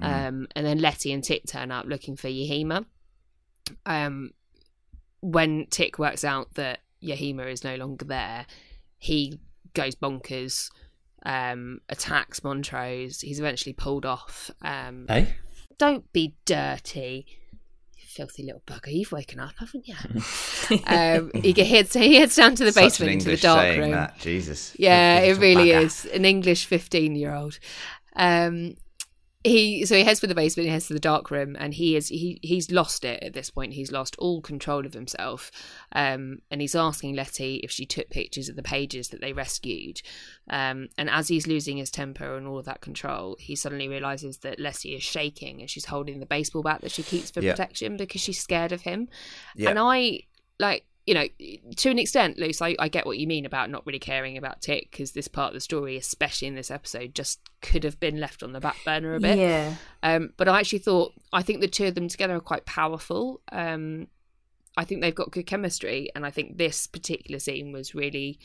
Um, 0.01 0.47
and 0.55 0.65
then 0.65 0.79
Letty 0.79 1.13
and 1.13 1.23
Tick 1.23 1.45
turn 1.47 1.71
up 1.71 1.85
looking 1.85 2.17
for 2.17 2.27
Yahima. 2.27 2.85
Um, 3.85 4.31
when 5.21 5.67
Tick 5.69 5.97
works 5.97 6.23
out 6.23 6.53
that 6.55 6.79
Yahima 7.01 7.51
is 7.51 7.63
no 7.63 7.75
longer 7.75 8.05
there, 8.05 8.45
he 8.97 9.39
goes 9.73 9.95
bonkers, 9.95 10.69
um, 11.25 11.79
attacks 11.89 12.43
Montrose. 12.43 13.21
He's 13.21 13.39
eventually 13.39 13.73
pulled 13.73 14.05
off. 14.05 14.51
Um, 14.61 15.05
Eh? 15.09 15.25
Don't 15.77 16.11
be 16.13 16.35
dirty. 16.45 17.25
Filthy 18.15 18.43
little 18.43 18.61
bugger, 18.65 18.93
you've 18.93 19.11
woken 19.11 19.41
up, 19.41 19.55
haven't 19.59 19.87
you? 19.87 19.95
um, 20.87 21.31
he 21.33 21.51
heads 21.63 21.93
he 21.93 22.15
heads 22.15 22.35
down 22.35 22.55
to 22.55 22.63
the 22.63 22.71
basement 22.71 23.11
into 23.11 23.25
the 23.25 23.37
dark 23.37 23.77
room. 23.77 23.91
That. 23.91 24.17
Jesus. 24.19 24.73
Yeah, 24.79 25.19
it 25.19 25.37
really 25.37 25.67
bugger. 25.67 25.83
is 25.83 26.05
an 26.05 26.23
English 26.23 26.65
fifteen-year-old. 26.65 27.59
Um, 28.15 28.77
he 29.45 29.85
so 29.85 29.95
he 29.95 30.03
heads 30.03 30.19
for 30.19 30.27
the 30.27 30.35
basement, 30.35 30.65
he 30.65 30.71
heads 30.71 30.87
to 30.87 30.93
the 30.93 30.99
dark 30.99 31.29
room, 31.29 31.55
and 31.59 31.73
he 31.73 31.95
is 31.95 32.09
he 32.09 32.39
he's 32.41 32.71
lost 32.71 33.05
it 33.05 33.21
at 33.23 33.33
this 33.33 33.49
point. 33.49 33.73
He's 33.73 33.91
lost 33.91 34.15
all 34.17 34.41
control 34.41 34.85
of 34.85 34.93
himself, 34.93 35.51
um, 35.91 36.39
and 36.49 36.61
he's 36.61 36.75
asking 36.75 37.15
Letty 37.15 37.57
if 37.57 37.71
she 37.71 37.85
took 37.85 38.09
pictures 38.09 38.49
of 38.49 38.55
the 38.55 38.63
pages 38.63 39.09
that 39.09 39.21
they 39.21 39.33
rescued. 39.33 40.01
Um, 40.49 40.89
and 40.97 41.09
as 41.09 41.27
he's 41.27 41.47
losing 41.47 41.77
his 41.77 41.91
temper 41.91 42.35
and 42.35 42.47
all 42.47 42.57
of 42.59 42.65
that 42.65 42.81
control, 42.81 43.37
he 43.39 43.55
suddenly 43.55 43.87
realizes 43.87 44.39
that 44.39 44.59
Letty 44.59 44.95
is 44.95 45.03
shaking 45.03 45.61
and 45.61 45.69
she's 45.69 45.85
holding 45.85 46.19
the 46.19 46.25
baseball 46.25 46.63
bat 46.63 46.81
that 46.81 46.91
she 46.91 47.03
keeps 47.03 47.31
for 47.31 47.41
Yeah. 47.41 47.51
protection 47.51 47.97
because 47.97 48.21
she's 48.21 48.39
scared 48.39 48.71
of 48.71 48.81
him. 48.81 49.09
Yeah. 49.55 49.69
And 49.69 49.79
I 49.79 50.21
like 50.59 50.85
you 51.05 51.13
know, 51.13 51.27
to 51.77 51.89
an 51.89 51.99
extent, 51.99 52.39
Luce, 52.39 52.61
I, 52.61 52.75
I 52.79 52.87
get 52.87 53.05
what 53.05 53.19
you 53.19 53.27
mean 53.27 53.45
about 53.45 53.69
not 53.69 53.85
really 53.85 53.99
caring 53.99 54.37
about 54.37 54.61
Tick 54.61 54.89
because 54.89 55.11
this 55.11 55.27
part 55.27 55.49
of 55.49 55.53
the 55.53 55.59
story, 55.61 55.97
especially 55.97 56.47
in 56.47 56.55
this 56.55 56.71
episode, 56.71 57.13
just 57.13 57.39
could 57.61 57.83
have 57.83 57.99
been 57.99 58.19
left 58.19 58.41
on 58.41 58.53
the 58.53 58.59
back 58.59 58.77
burner 58.83 59.13
a 59.13 59.19
bit. 59.19 59.37
Yeah. 59.37 59.75
Um, 60.01 60.33
but 60.35 60.47
I 60.47 60.59
actually 60.59 60.79
thought 60.79 61.13
I 61.31 61.43
think 61.43 61.61
the 61.61 61.67
two 61.67 61.85
of 61.85 61.95
them 61.95 62.07
together 62.07 62.35
are 62.35 62.41
quite 62.41 62.65
powerful. 62.65 63.41
Um, 63.51 64.07
I 64.77 64.83
think 64.83 65.01
they've 65.01 65.13
got 65.13 65.31
good 65.31 65.45
chemistry, 65.45 66.09
and 66.15 66.25
I 66.25 66.31
think 66.31 66.57
this 66.57 66.87
particular 66.87 67.39
scene 67.39 67.71
was 67.71 67.93
really 67.93 68.39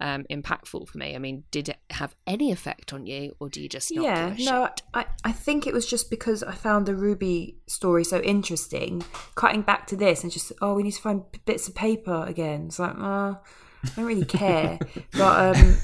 um, 0.00 0.24
impactful 0.30 0.88
for 0.88 0.98
me. 0.98 1.14
I 1.14 1.18
mean, 1.18 1.44
did 1.50 1.68
it 1.68 1.78
have 1.90 2.14
any 2.26 2.52
effect 2.52 2.92
on 2.92 3.06
you, 3.06 3.34
or 3.40 3.48
do 3.48 3.60
you 3.60 3.68
just 3.68 3.94
not 3.94 4.04
yeah, 4.04 4.34
no? 4.38 4.68
I, 4.94 5.06
I 5.24 5.32
think 5.32 5.66
it 5.66 5.74
was 5.74 5.86
just 5.86 6.10
because 6.10 6.42
I 6.42 6.54
found 6.54 6.86
the 6.86 6.94
Ruby 6.94 7.58
story 7.66 8.04
so 8.04 8.20
interesting. 8.20 9.02
Cutting 9.34 9.62
back 9.62 9.86
to 9.88 9.96
this 9.96 10.22
and 10.22 10.32
just, 10.32 10.52
oh, 10.62 10.74
we 10.74 10.82
need 10.82 10.92
to 10.92 11.02
find 11.02 11.30
p- 11.32 11.40
bits 11.44 11.68
of 11.68 11.74
paper 11.74 12.24
again. 12.26 12.66
It's 12.66 12.78
like, 12.78 12.96
uh, 12.96 13.34
I 13.34 13.36
don't 13.96 14.04
really 14.04 14.24
care. 14.24 14.78
but 15.12 15.56
um, 15.56 15.76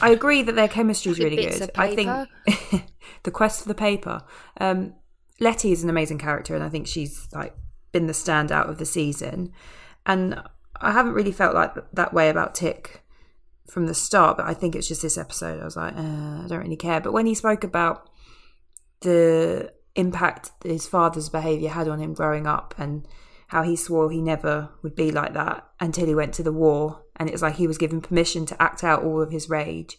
I 0.00 0.10
agree 0.10 0.42
that 0.42 0.54
their 0.54 0.68
chemistry 0.68 1.12
is 1.12 1.18
really 1.18 1.36
good. 1.36 1.70
I 1.74 1.94
think 1.94 2.10
the 3.22 3.30
quest 3.30 3.62
for 3.62 3.68
the 3.68 3.74
paper. 3.74 4.22
Um, 4.60 4.94
Letty 5.40 5.72
is 5.72 5.82
an 5.82 5.90
amazing 5.90 6.18
character, 6.18 6.54
and 6.54 6.62
I 6.62 6.68
think 6.68 6.86
she's 6.86 7.28
like 7.32 7.54
been 7.92 8.06
the 8.06 8.12
standout 8.12 8.68
of 8.68 8.78
the 8.78 8.86
season. 8.86 9.52
And 10.06 10.40
I 10.80 10.92
haven't 10.92 11.14
really 11.14 11.32
felt 11.32 11.54
like 11.54 11.72
that 11.92 12.12
way 12.12 12.28
about 12.28 12.54
Tick 12.54 13.02
from 13.68 13.86
the 13.86 13.94
start, 13.94 14.36
but 14.36 14.46
I 14.46 14.54
think 14.54 14.74
it's 14.74 14.88
just 14.88 15.02
this 15.02 15.18
episode. 15.18 15.60
I 15.60 15.64
was 15.64 15.76
like, 15.76 15.94
uh, 15.96 16.42
I 16.44 16.46
don't 16.48 16.62
really 16.62 16.76
care. 16.76 17.00
But 17.00 17.12
when 17.12 17.26
he 17.26 17.34
spoke 17.34 17.64
about 17.64 18.08
the 19.00 19.72
impact 19.94 20.50
his 20.64 20.86
father's 20.86 21.28
behaviour 21.28 21.68
had 21.68 21.88
on 21.88 22.00
him 22.00 22.14
growing 22.14 22.46
up 22.46 22.74
and 22.78 23.06
how 23.48 23.62
he 23.62 23.76
swore 23.76 24.10
he 24.10 24.20
never 24.20 24.70
would 24.82 24.96
be 24.96 25.12
like 25.12 25.34
that 25.34 25.64
until 25.78 26.06
he 26.06 26.14
went 26.14 26.34
to 26.34 26.42
the 26.42 26.52
war, 26.52 27.04
and 27.16 27.28
it 27.28 27.32
was 27.32 27.42
like 27.42 27.56
he 27.56 27.66
was 27.66 27.78
given 27.78 28.00
permission 28.00 28.46
to 28.46 28.62
act 28.62 28.82
out 28.82 29.02
all 29.02 29.22
of 29.22 29.30
his 29.30 29.48
rage. 29.48 29.98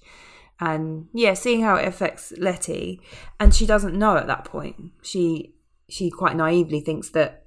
And 0.59 1.07
yeah, 1.13 1.33
seeing 1.33 1.61
how 1.61 1.75
it 1.75 1.87
affects 1.87 2.33
Letty, 2.37 3.01
and 3.39 3.53
she 3.53 3.65
doesn't 3.65 3.97
know 3.97 4.17
at 4.17 4.27
that 4.27 4.45
point. 4.45 4.91
She 5.01 5.55
she 5.87 6.09
quite 6.09 6.35
naively 6.35 6.79
thinks 6.81 7.09
that 7.11 7.45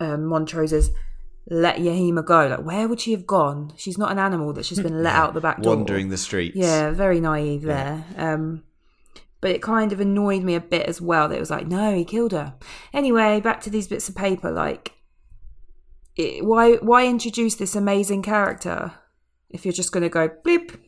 um, 0.00 0.26
let 1.50 1.76
Yahima 1.76 2.24
go. 2.24 2.46
Like, 2.46 2.64
where 2.64 2.88
would 2.88 3.00
she 3.00 3.12
have 3.12 3.26
gone? 3.26 3.72
She's 3.76 3.98
not 3.98 4.12
an 4.12 4.18
animal 4.18 4.52
that's 4.52 4.68
just 4.68 4.82
been 4.82 5.02
let 5.02 5.14
out 5.16 5.34
the 5.34 5.40
back 5.40 5.62
door. 5.62 5.76
Wandering 5.76 6.08
the 6.08 6.18
streets. 6.18 6.56
Yeah, 6.56 6.90
very 6.90 7.20
naive 7.20 7.62
there. 7.62 8.04
Um, 8.16 8.64
but 9.40 9.50
it 9.50 9.62
kind 9.62 9.92
of 9.92 10.00
annoyed 10.00 10.42
me 10.42 10.54
a 10.54 10.60
bit 10.60 10.86
as 10.86 11.00
well 11.00 11.28
that 11.28 11.36
it 11.36 11.40
was 11.40 11.50
like, 11.50 11.66
no, 11.66 11.94
he 11.94 12.04
killed 12.04 12.32
her. 12.32 12.54
Anyway, 12.92 13.40
back 13.40 13.60
to 13.62 13.70
these 13.70 13.86
bits 13.86 14.08
of 14.08 14.16
paper. 14.16 14.50
Like, 14.50 14.94
it, 16.16 16.44
why 16.44 16.74
why 16.76 17.06
introduce 17.06 17.54
this 17.54 17.76
amazing 17.76 18.22
character 18.22 18.92
if 19.48 19.64
you're 19.64 19.72
just 19.72 19.92
going 19.92 20.02
to 20.02 20.08
go 20.08 20.28
bleep? 20.28 20.78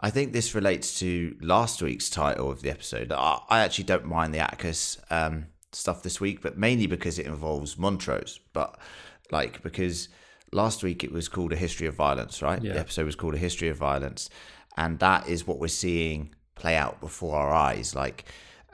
I 0.00 0.10
think 0.10 0.32
this 0.32 0.54
relates 0.54 0.98
to 0.98 1.36
last 1.40 1.80
week's 1.80 2.10
title 2.10 2.50
of 2.50 2.60
the 2.60 2.70
episode. 2.70 3.12
I, 3.12 3.40
I 3.48 3.60
actually 3.60 3.84
don't 3.84 4.04
mind 4.04 4.34
the 4.34 4.40
Atticus 4.40 4.98
um, 5.08 5.46
stuff 5.72 6.02
this 6.02 6.20
week, 6.20 6.42
but 6.42 6.58
mainly 6.58 6.86
because 6.86 7.18
it 7.18 7.26
involves 7.26 7.78
Montrose. 7.78 8.40
But 8.52 8.76
like 9.30 9.62
because 9.62 10.08
last 10.52 10.82
week 10.82 11.02
it 11.04 11.12
was 11.12 11.28
called 11.28 11.52
a 11.52 11.56
history 11.56 11.86
of 11.86 11.94
violence, 11.94 12.42
right? 12.42 12.62
Yeah. 12.62 12.74
The 12.74 12.80
episode 12.80 13.06
was 13.06 13.16
called 13.16 13.34
a 13.34 13.38
history 13.38 13.68
of 13.68 13.76
violence, 13.76 14.30
and 14.76 14.98
that 15.00 15.28
is 15.28 15.46
what 15.46 15.58
we're 15.58 15.68
seeing 15.68 16.34
play 16.54 16.76
out 16.76 17.00
before 17.00 17.36
our 17.36 17.52
eyes. 17.52 17.94
Like 17.94 18.24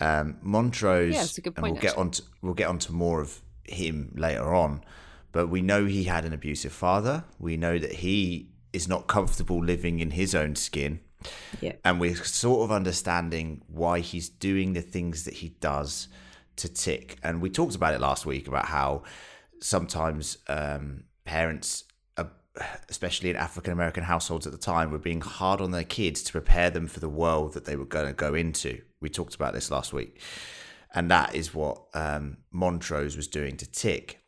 um, 0.00 0.36
Montrose, 0.42 1.14
Yeah, 1.14 1.22
it's 1.22 1.38
a 1.38 1.40
good 1.40 1.54
and 1.56 1.62
we'll 1.64 1.74
get 1.80 1.96
on 1.96 2.10
to, 2.12 2.22
we'll 2.42 2.54
get 2.54 2.68
onto 2.68 2.92
more 2.92 3.20
of 3.20 3.40
him 3.64 4.12
later 4.16 4.54
on. 4.54 4.82
But 5.32 5.46
we 5.48 5.62
know 5.62 5.86
he 5.86 6.04
had 6.04 6.24
an 6.24 6.32
abusive 6.32 6.72
father. 6.72 7.24
We 7.38 7.56
know 7.56 7.78
that 7.78 7.92
he 7.92 8.48
is 8.72 8.88
not 8.88 9.06
comfortable 9.06 9.62
living 9.64 10.00
in 10.00 10.10
his 10.12 10.34
own 10.34 10.54
skin 10.56 11.00
Yeah. 11.60 11.72
and 11.84 11.98
we're 12.00 12.14
sort 12.16 12.62
of 12.62 12.70
understanding 12.72 13.62
why 13.66 13.98
he's 14.00 14.28
doing 14.28 14.74
the 14.74 14.80
things 14.80 15.24
that 15.24 15.34
he 15.34 15.50
does 15.60 16.08
to 16.56 16.68
tick. 16.68 17.16
And 17.22 17.40
we 17.42 17.50
talked 17.50 17.74
about 17.74 17.94
it 17.94 18.00
last 18.00 18.26
week 18.26 18.46
about 18.48 18.66
how 18.66 19.02
sometimes 19.60 20.38
um, 20.48 21.04
parents, 21.24 21.84
uh, 22.16 22.24
especially 22.88 23.30
in 23.30 23.36
African 23.36 23.72
American 23.72 24.04
households 24.04 24.46
at 24.46 24.52
the 24.52 24.58
time, 24.58 24.90
were 24.90 24.98
being 24.98 25.20
hard 25.20 25.60
on 25.60 25.70
their 25.70 25.84
kids 25.84 26.22
to 26.24 26.32
prepare 26.32 26.70
them 26.70 26.86
for 26.86 27.00
the 27.00 27.08
world 27.08 27.54
that 27.54 27.64
they 27.64 27.76
were 27.76 27.84
going 27.84 28.06
to 28.06 28.12
go 28.12 28.34
into. 28.34 28.80
We 29.00 29.08
talked 29.08 29.34
about 29.34 29.54
this 29.54 29.70
last 29.70 29.92
week. 29.92 30.20
And 30.92 31.10
that 31.10 31.34
is 31.34 31.54
what 31.54 31.84
um, 31.94 32.38
Montrose 32.50 33.16
was 33.16 33.28
doing 33.28 33.56
to 33.58 33.70
Tick. 33.70 34.20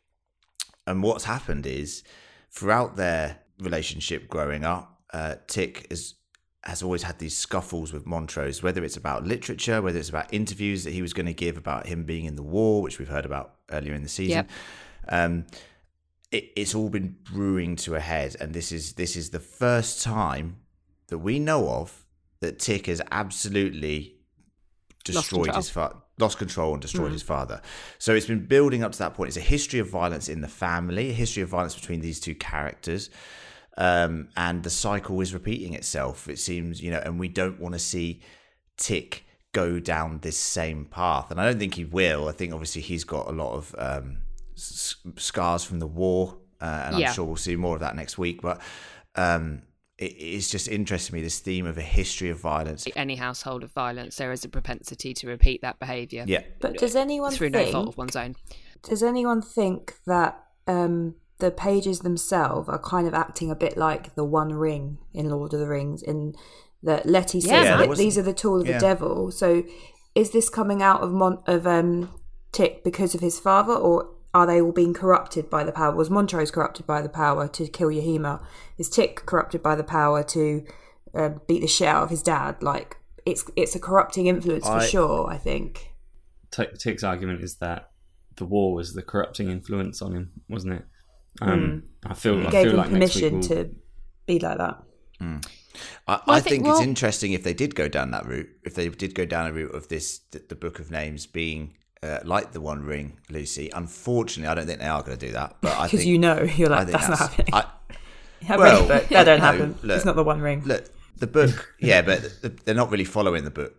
And 0.87 1.03
what's 1.03 1.25
happened 1.25 1.65
is 1.65 2.03
throughout 2.51 2.95
their 2.95 3.39
relationship 3.59 4.29
growing 4.29 4.63
up, 4.63 5.01
uh, 5.13 5.35
Tick 5.47 5.87
is 5.89 6.15
has 6.65 6.81
always 6.81 7.03
had 7.03 7.19
these 7.19 7.35
scuffles 7.35 7.91
with 7.91 8.05
Montrose, 8.05 8.63
whether 8.63 8.85
it's 8.85 8.95
about 8.95 9.25
literature, 9.25 9.81
whether 9.81 9.99
it's 9.99 10.07
about 10.07 10.33
interviews 10.33 10.85
that 10.85 10.91
he 10.91 11.01
was 11.01 11.11
going 11.11 11.25
to 11.25 11.33
give 11.33 11.57
about 11.57 11.87
him 11.87 12.05
being 12.05 12.23
in 12.23 12.37
the 12.37 12.43
war, 12.43 12.81
which 12.81 12.99
we've 12.99 13.09
heard 13.09 13.25
about 13.25 13.55
earlier 13.69 13.93
in 13.93 14.01
the 14.01 14.07
season. 14.07 14.37
Yep. 14.37 14.49
Um, 15.09 15.45
it, 16.31 16.51
it's 16.55 16.73
all 16.75 16.89
been 16.89 17.17
brewing 17.23 17.75
to 17.77 17.95
a 17.95 17.99
head, 17.99 18.35
and 18.39 18.53
this 18.53 18.71
is 18.71 18.93
this 18.93 19.15
is 19.15 19.29
the 19.29 19.39
first 19.39 20.01
time 20.03 20.57
that 21.07 21.19
we 21.19 21.39
know 21.39 21.69
of 21.69 22.05
that 22.41 22.59
Tick 22.59 22.87
has 22.87 23.01
absolutely 23.11 24.15
destroyed 25.05 25.53
his 25.55 25.69
father, 25.69 25.95
lost 26.17 26.37
control 26.37 26.73
and 26.73 26.81
destroyed 26.81 27.11
his 27.11 27.21
father. 27.21 27.61
So 27.99 28.15
it's 28.15 28.25
been 28.25 28.45
building 28.45 28.83
up 28.83 28.93
to 28.93 28.99
that 28.99 29.13
point. 29.13 29.27
It's 29.27 29.37
a 29.37 29.41
history 29.41 29.79
of 29.79 29.89
violence 29.89 30.29
in 30.29 30.41
the 30.41 30.47
family, 30.47 31.09
a 31.09 31.13
history 31.13 31.43
of 31.43 31.49
violence 31.49 31.75
between 31.75 32.01
these 32.01 32.19
two 32.19 32.35
characters. 32.35 33.09
um, 33.77 34.29
and 34.37 34.63
the 34.63 34.69
cycle 34.69 35.19
is 35.21 35.33
repeating 35.33 35.73
itself. 35.73 36.27
It 36.27 36.39
seems, 36.39 36.81
you 36.81 36.91
know, 36.91 37.01
and 37.03 37.19
we 37.19 37.27
don't 37.27 37.59
want 37.59 37.73
to 37.73 37.79
see 37.79 38.21
Tick 38.77 39.25
go 39.51 39.79
down 39.79 40.19
this 40.19 40.37
same 40.37 40.85
path, 40.85 41.31
and 41.31 41.39
I 41.39 41.45
don't 41.45 41.59
think 41.59 41.75
he 41.75 41.85
will. 41.85 42.27
I 42.27 42.31
think 42.31 42.53
obviously 42.53 42.81
he's 42.81 43.03
got 43.03 43.27
a 43.27 43.31
lot 43.31 43.53
of 43.53 43.75
um, 43.77 44.17
scars 44.55 45.63
from 45.63 45.79
the 45.79 45.87
war, 45.87 46.37
uh, 46.61 46.85
and 46.87 46.99
Yeah. 46.99 47.09
I'm 47.09 47.13
sure 47.13 47.25
we'll 47.25 47.35
see 47.35 47.55
more 47.55 47.75
of 47.75 47.81
that 47.81 47.95
next 47.95 48.17
week. 48.17 48.41
But 48.41 48.61
um, 49.15 49.63
it, 49.97 50.05
it's 50.17 50.49
just 50.49 50.67
interesting 50.67 51.11
to 51.11 51.15
me 51.15 51.21
this 51.23 51.39
theme 51.39 51.65
of 51.65 51.77
a 51.77 51.81
history 51.81 52.29
of 52.29 52.39
violence. 52.39 52.87
Any 52.95 53.15
household 53.15 53.63
of 53.63 53.71
violence, 53.71 54.15
there 54.17 54.31
is 54.31 54.43
a 54.45 54.49
propensity 54.49 55.13
to 55.15 55.27
repeat 55.27 55.61
that 55.61 55.79
behaviour. 55.79 56.25
Yeah, 56.27 56.41
But 56.59 56.77
does 56.77 56.95
anyone 56.95 57.31
Through 57.31 57.51
think? 57.51 57.67
no 57.67 57.71
fault 57.71 57.87
of 57.89 57.97
one's 57.97 58.15
own. 58.15 58.35
Does 58.81 59.03
anyone 59.03 59.41
think 59.41 59.95
that 60.05 60.43
um, 60.67 61.15
the 61.39 61.51
pages 61.51 61.99
themselves 61.99 62.67
are 62.69 62.79
kind 62.79 63.07
of 63.07 63.13
acting 63.13 63.49
a 63.51 63.55
bit 63.55 63.77
like 63.77 64.15
the 64.15 64.25
One 64.25 64.53
Ring 64.53 64.97
in 65.13 65.29
Lord 65.29 65.53
of 65.53 65.59
the 65.59 65.67
Rings? 65.67 66.01
In 66.03 66.33
that 66.81 67.05
Letty 67.05 67.39
says 67.39 67.49
Yeah. 67.51 67.63
Yeah, 67.63 67.77
that 67.77 67.89
that 67.89 67.97
these 67.97 68.17
are 68.17 68.23
the 68.23 68.33
tool 68.33 68.59
of 68.61 68.67
yeah. 68.67 68.73
the 68.73 68.79
devil. 68.79 69.31
So, 69.31 69.63
is 70.15 70.31
this 70.31 70.49
coming 70.49 70.83
out 70.83 71.01
of 71.01 71.11
Mon- 71.11 71.41
of 71.47 71.65
um, 71.65 72.09
Tick 72.51 72.83
because 72.83 73.15
of 73.15 73.21
his 73.21 73.39
father, 73.39 73.73
or 73.73 74.09
are 74.33 74.45
they 74.47 74.59
all 74.61 74.71
being 74.71 74.93
corrupted 74.93 75.49
by 75.49 75.63
the 75.63 75.71
power? 75.71 75.95
Was 75.95 76.09
Montrose 76.09 76.51
corrupted 76.51 76.87
by 76.87 77.01
the 77.01 77.09
power 77.09 77.47
to 77.49 77.67
kill 77.67 77.89
Yahima? 77.89 78.43
Is 78.77 78.89
Tick 78.89 79.25
corrupted 79.25 79.61
by 79.61 79.75
the 79.75 79.83
power 79.83 80.23
to 80.23 80.65
uh, 81.13 81.29
beat 81.47 81.61
the 81.61 81.67
shit 81.67 81.87
out 81.87 82.03
of 82.03 82.09
his 82.09 82.21
dad? 82.23 82.61
Like 82.63 82.97
it's 83.25 83.49
it's 83.55 83.75
a 83.75 83.79
corrupting 83.79 84.27
influence 84.27 84.65
for 84.65 84.73
I- 84.73 84.85
sure. 84.87 85.29
I 85.29 85.37
think. 85.37 85.91
T- 86.51 86.65
Tick's 86.79 87.03
argument 87.03 87.41
is 87.43 87.55
that 87.57 87.89
the 88.35 88.45
war 88.45 88.73
was 88.75 88.93
the 88.93 89.01
corrupting 89.01 89.49
influence 89.49 90.01
on 90.01 90.13
him, 90.13 90.31
wasn't 90.49 90.73
it? 90.73 90.85
Um, 91.41 91.83
I 92.05 92.13
feel, 92.13 92.39
I 92.39 92.43
Hmm. 92.43 92.49
Gave 92.51 92.63
feel 92.63 92.71
him 92.73 92.77
like 92.77 92.91
next 92.91 93.15
week 93.15 93.23
permission 93.31 93.57
we'll, 93.57 93.65
to 93.65 93.75
be 94.27 94.39
like 94.39 94.57
that. 94.59 94.77
I, 95.19 95.25
Well, 95.25 96.21
I 96.27 96.35
I 96.35 96.39
think, 96.41 96.63
think- 96.63 96.67
it's 96.67 96.81
interesting 96.81 97.33
if 97.33 97.43
they 97.43 97.53
did 97.55 97.73
go 97.75 97.87
down 97.87 98.11
that 98.11 98.25
route. 98.27 98.49
If 98.63 98.75
they 98.75 98.89
did 98.89 99.15
go 99.15 99.25
down 99.25 99.47
a 99.47 99.53
route 99.53 99.73
of 99.73 99.87
this, 99.87 100.19
the, 100.31 100.43
the 100.49 100.55
Book 100.55 100.79
of 100.79 100.91
Names 100.91 101.25
being 101.25 101.73
uh, 102.03 102.19
like 102.25 102.51
the 102.51 102.61
One 102.61 102.83
Ring, 102.83 103.17
Lucy. 103.29 103.69
Unfortunately, 103.73 104.47
I 104.51 104.55
don't 104.55 104.67
think 104.67 104.79
they 104.79 104.87
are 104.87 105.01
going 105.03 105.17
to 105.17 105.25
do 105.27 105.31
that. 105.33 105.55
But 105.61 105.71
I 105.77 105.85
Because 105.85 106.01
think 106.01 106.09
you 106.09 106.19
know, 106.19 106.41
you're 106.43 106.69
like, 106.69 106.87
think 106.87 106.97
that's, 106.99 107.09
not 107.09 107.19
happening. 107.19 107.53
I, 107.53 107.65
Have 108.45 108.59
well, 108.59 108.87
read 108.89 109.03
the. 109.07 109.13
That 109.13 109.23
don't 109.23 109.39
no, 109.39 109.45
happen. 109.45 109.75
look- 109.83 109.95
it's 109.95 110.05
not 110.05 110.15
the 110.17 110.23
One 110.23 110.41
Ring. 110.41 110.63
look 110.65 110.85
the 111.17 111.27
book. 111.27 111.73
Yeah, 111.79 112.01
but 112.01 112.21
the, 112.41 112.49
they're 112.49 112.75
not 112.75 112.91
really 112.91 113.05
following 113.05 113.45
the 113.45 113.51
book 113.51 113.73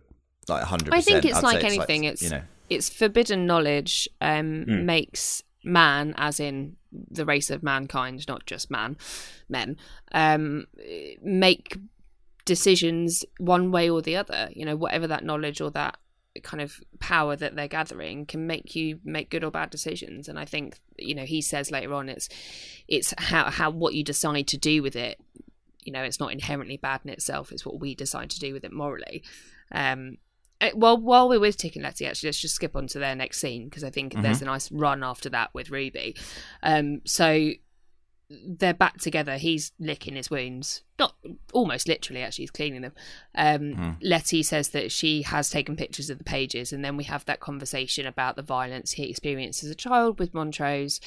like 0.47 0.63
hundred. 0.63 0.93
I 0.93 1.01
think 1.01 1.23
it's 1.25 1.43
like 1.43 1.63
anything. 1.63 2.03
It's 2.05 2.21
you 2.23 2.29
know. 2.31 2.41
it's 2.69 2.89
forbidden 2.89 3.45
knowledge 3.45 4.09
um, 4.21 4.63
Hmm. 4.63 4.85
makes 4.85 5.43
man, 5.63 6.13
as 6.17 6.39
in 6.39 6.77
the 6.91 7.25
race 7.25 7.49
of 7.49 7.61
mankind, 7.61 8.27
not 8.27 8.45
just 8.47 8.71
man, 8.71 8.97
men, 9.49 9.77
um, 10.13 10.65
make 11.21 11.77
decisions 12.45 13.25
one 13.39 13.71
way 13.71 13.89
or 13.89 14.01
the 14.01 14.15
other. 14.15 14.49
You 14.53 14.65
know, 14.65 14.75
whatever 14.75 15.07
that 15.07 15.23
knowledge 15.23 15.61
or 15.61 15.71
that 15.71 15.97
kind 16.43 16.61
of 16.61 16.79
power 16.99 17.35
that 17.35 17.55
they're 17.55 17.67
gathering 17.67 18.25
can 18.25 18.47
make 18.47 18.75
you 18.75 18.99
make 19.03 19.29
good 19.29 19.43
or 19.43 19.51
bad 19.51 19.69
decisions. 19.69 20.27
And 20.27 20.37
I 20.39 20.45
think 20.45 20.79
you 20.97 21.15
know 21.15 21.25
he 21.25 21.41
says 21.41 21.71
later 21.71 21.93
on 21.93 22.09
it's 22.09 22.29
it's 22.87 23.13
how 23.17 23.49
how 23.49 23.69
what 23.69 23.93
you 23.93 24.03
decide 24.03 24.47
to 24.47 24.57
do 24.57 24.81
with 24.81 24.95
it. 24.95 25.19
You 25.83 25.91
know, 25.91 26.01
it's 26.01 26.19
not 26.19 26.31
inherently 26.31 26.77
bad 26.77 27.01
in 27.03 27.11
itself. 27.11 27.51
It's 27.51 27.65
what 27.65 27.79
we 27.79 27.93
decide 27.93 28.31
to 28.31 28.39
do 28.39 28.53
with 28.53 28.63
it 28.63 28.73
morally. 28.73 29.23
Um, 29.71 30.17
uh, 30.61 30.69
well, 30.73 30.97
while 30.97 31.27
we're 31.27 31.39
with 31.39 31.57
Tick 31.57 31.75
and 31.75 31.83
Letty, 31.83 32.07
actually, 32.07 32.29
let's 32.29 32.39
just 32.39 32.55
skip 32.55 32.75
on 32.75 32.87
to 32.87 32.99
their 32.99 33.15
next 33.15 33.39
scene 33.39 33.65
because 33.65 33.83
I 33.83 33.89
think 33.89 34.19
there's 34.19 34.41
a 34.41 34.45
nice 34.45 34.71
run 34.71 35.03
after 35.03 35.29
that 35.29 35.53
with 35.53 35.69
Ruby. 35.69 36.15
Um, 36.63 37.01
so 37.05 37.51
they're 38.29 38.73
back 38.73 38.97
together. 38.97 39.37
He's 39.37 39.71
licking 39.79 40.15
his 40.15 40.29
wounds, 40.29 40.83
not 40.97 41.15
almost 41.53 41.87
literally. 41.87 42.21
Actually, 42.21 42.43
he's 42.43 42.51
cleaning 42.51 42.81
them. 42.81 42.93
Um, 43.35 43.97
Letty 44.01 44.43
says 44.43 44.69
that 44.69 44.91
she 44.91 45.21
has 45.23 45.49
taken 45.49 45.75
pictures 45.75 46.09
of 46.09 46.17
the 46.17 46.23
pages, 46.23 46.73
and 46.73 46.83
then 46.83 46.97
we 46.97 47.03
have 47.05 47.25
that 47.25 47.39
conversation 47.39 48.05
about 48.05 48.35
the 48.35 48.41
violence 48.41 48.93
he 48.93 49.09
experienced 49.09 49.63
as 49.63 49.69
a 49.69 49.75
child 49.75 50.19
with 50.19 50.33
Montrose, 50.33 50.99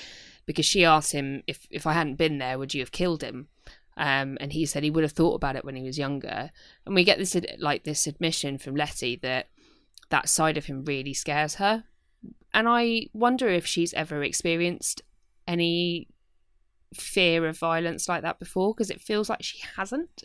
because 0.47 0.67
she 0.67 0.85
asked 0.85 1.13
him 1.13 1.43
if 1.47 1.67
if 1.71 1.87
I 1.87 1.93
hadn't 1.93 2.17
been 2.17 2.39
there, 2.39 2.59
would 2.59 2.75
you 2.75 2.81
have 2.81 2.93
killed 2.93 3.23
him? 3.23 3.49
Um, 3.97 4.39
and 4.41 4.53
he 4.53 4.65
said 4.65 4.85
he 4.85 4.91
would 4.91 5.03
have 5.03 5.13
thought 5.13 5.35
about 5.35 5.57
it 5.57 5.65
when 5.65 5.75
he 5.75 5.83
was 5.83 5.99
younger. 5.99 6.53
And 6.87 6.95
we 6.95 7.03
get 7.03 7.19
this 7.19 7.37
like 7.59 7.83
this 7.83 8.07
admission 8.07 8.59
from 8.59 8.77
Letty 8.77 9.17
that 9.23 9.49
that 10.11 10.29
side 10.29 10.57
of 10.57 10.67
him 10.67 10.85
really 10.85 11.15
scares 11.15 11.57
her. 11.57 11.85
And 12.55 12.69
I 12.69 13.09
wonder 13.13 13.49
if 13.49 13.67
she's 13.67 13.93
ever 13.95 14.23
experienced 14.23 15.03
any 15.47 16.09
fear 16.95 17.47
of 17.47 17.59
violence 17.59 18.09
like 18.09 18.23
that 18.23 18.39
before 18.39 18.75
because 18.75 18.91
it 18.91 19.01
feels 19.01 19.29
like 19.29 19.43
she 19.43 19.59
hasn't. 19.77 20.25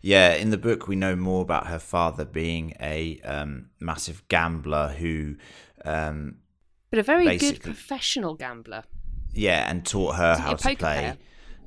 Yeah, 0.00 0.34
in 0.34 0.50
the 0.50 0.58
book, 0.58 0.88
we 0.88 0.96
know 0.96 1.14
more 1.16 1.42
about 1.42 1.66
her 1.66 1.78
father 1.78 2.24
being 2.24 2.74
a 2.80 3.20
um, 3.24 3.70
massive 3.80 4.26
gambler 4.28 4.88
who, 4.88 5.36
um, 5.84 6.36
But 6.90 6.98
a 6.98 7.02
very 7.02 7.36
good 7.36 7.60
professional 7.60 8.34
gambler. 8.34 8.84
yeah, 9.34 9.70
and 9.70 9.84
taught 9.84 10.16
her 10.16 10.32
Isn't 10.32 10.44
how 10.44 10.54
to 10.54 10.76
play 10.76 11.18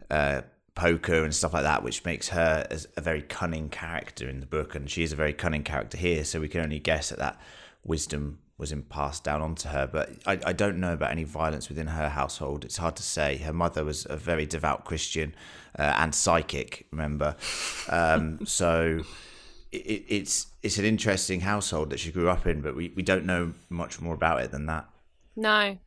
uh, 0.09 0.41
poker 0.73 1.23
and 1.23 1.35
stuff 1.35 1.53
like 1.53 1.63
that, 1.63 1.83
which 1.83 2.03
makes 2.03 2.29
her 2.29 2.67
a 2.97 3.01
very 3.01 3.21
cunning 3.21 3.69
character 3.69 4.27
in 4.27 4.39
the 4.39 4.47
book, 4.47 4.73
and 4.73 4.89
she 4.89 5.03
is 5.03 5.13
a 5.13 5.15
very 5.15 5.33
cunning 5.33 5.63
character 5.63 5.97
here. 5.97 6.23
So 6.23 6.39
we 6.39 6.47
can 6.47 6.61
only 6.61 6.79
guess 6.79 7.11
at 7.11 7.19
that 7.19 7.39
wisdom 7.83 8.39
was 8.61 8.71
in 8.71 8.83
passed 8.83 9.23
down 9.25 9.41
onto 9.41 9.67
her. 9.67 9.87
But 9.91 10.11
I, 10.25 10.39
I 10.45 10.53
don't 10.53 10.79
know 10.79 10.93
about 10.93 11.11
any 11.11 11.25
violence 11.25 11.67
within 11.67 11.87
her 11.87 12.07
household. 12.07 12.63
It's 12.63 12.77
hard 12.77 12.95
to 12.97 13.03
say. 13.03 13.37
Her 13.37 13.51
mother 13.51 13.83
was 13.83 14.07
a 14.09 14.15
very 14.15 14.45
devout 14.45 14.85
Christian 14.85 15.35
uh, 15.77 15.95
and 15.97 16.15
psychic. 16.15 16.87
Remember, 16.91 17.35
um, 17.89 18.39
so 18.45 19.01
it, 19.71 20.05
it's 20.07 20.47
it's 20.63 20.77
an 20.77 20.85
interesting 20.85 21.41
household 21.41 21.89
that 21.89 21.99
she 21.99 22.11
grew 22.11 22.29
up 22.29 22.45
in, 22.45 22.61
but 22.61 22.75
we, 22.75 22.93
we 22.95 23.03
don't 23.03 23.25
know 23.25 23.53
much 23.69 23.99
more 23.99 24.13
about 24.13 24.41
it 24.41 24.51
than 24.51 24.67
that. 24.67 24.85
No. 25.35 25.77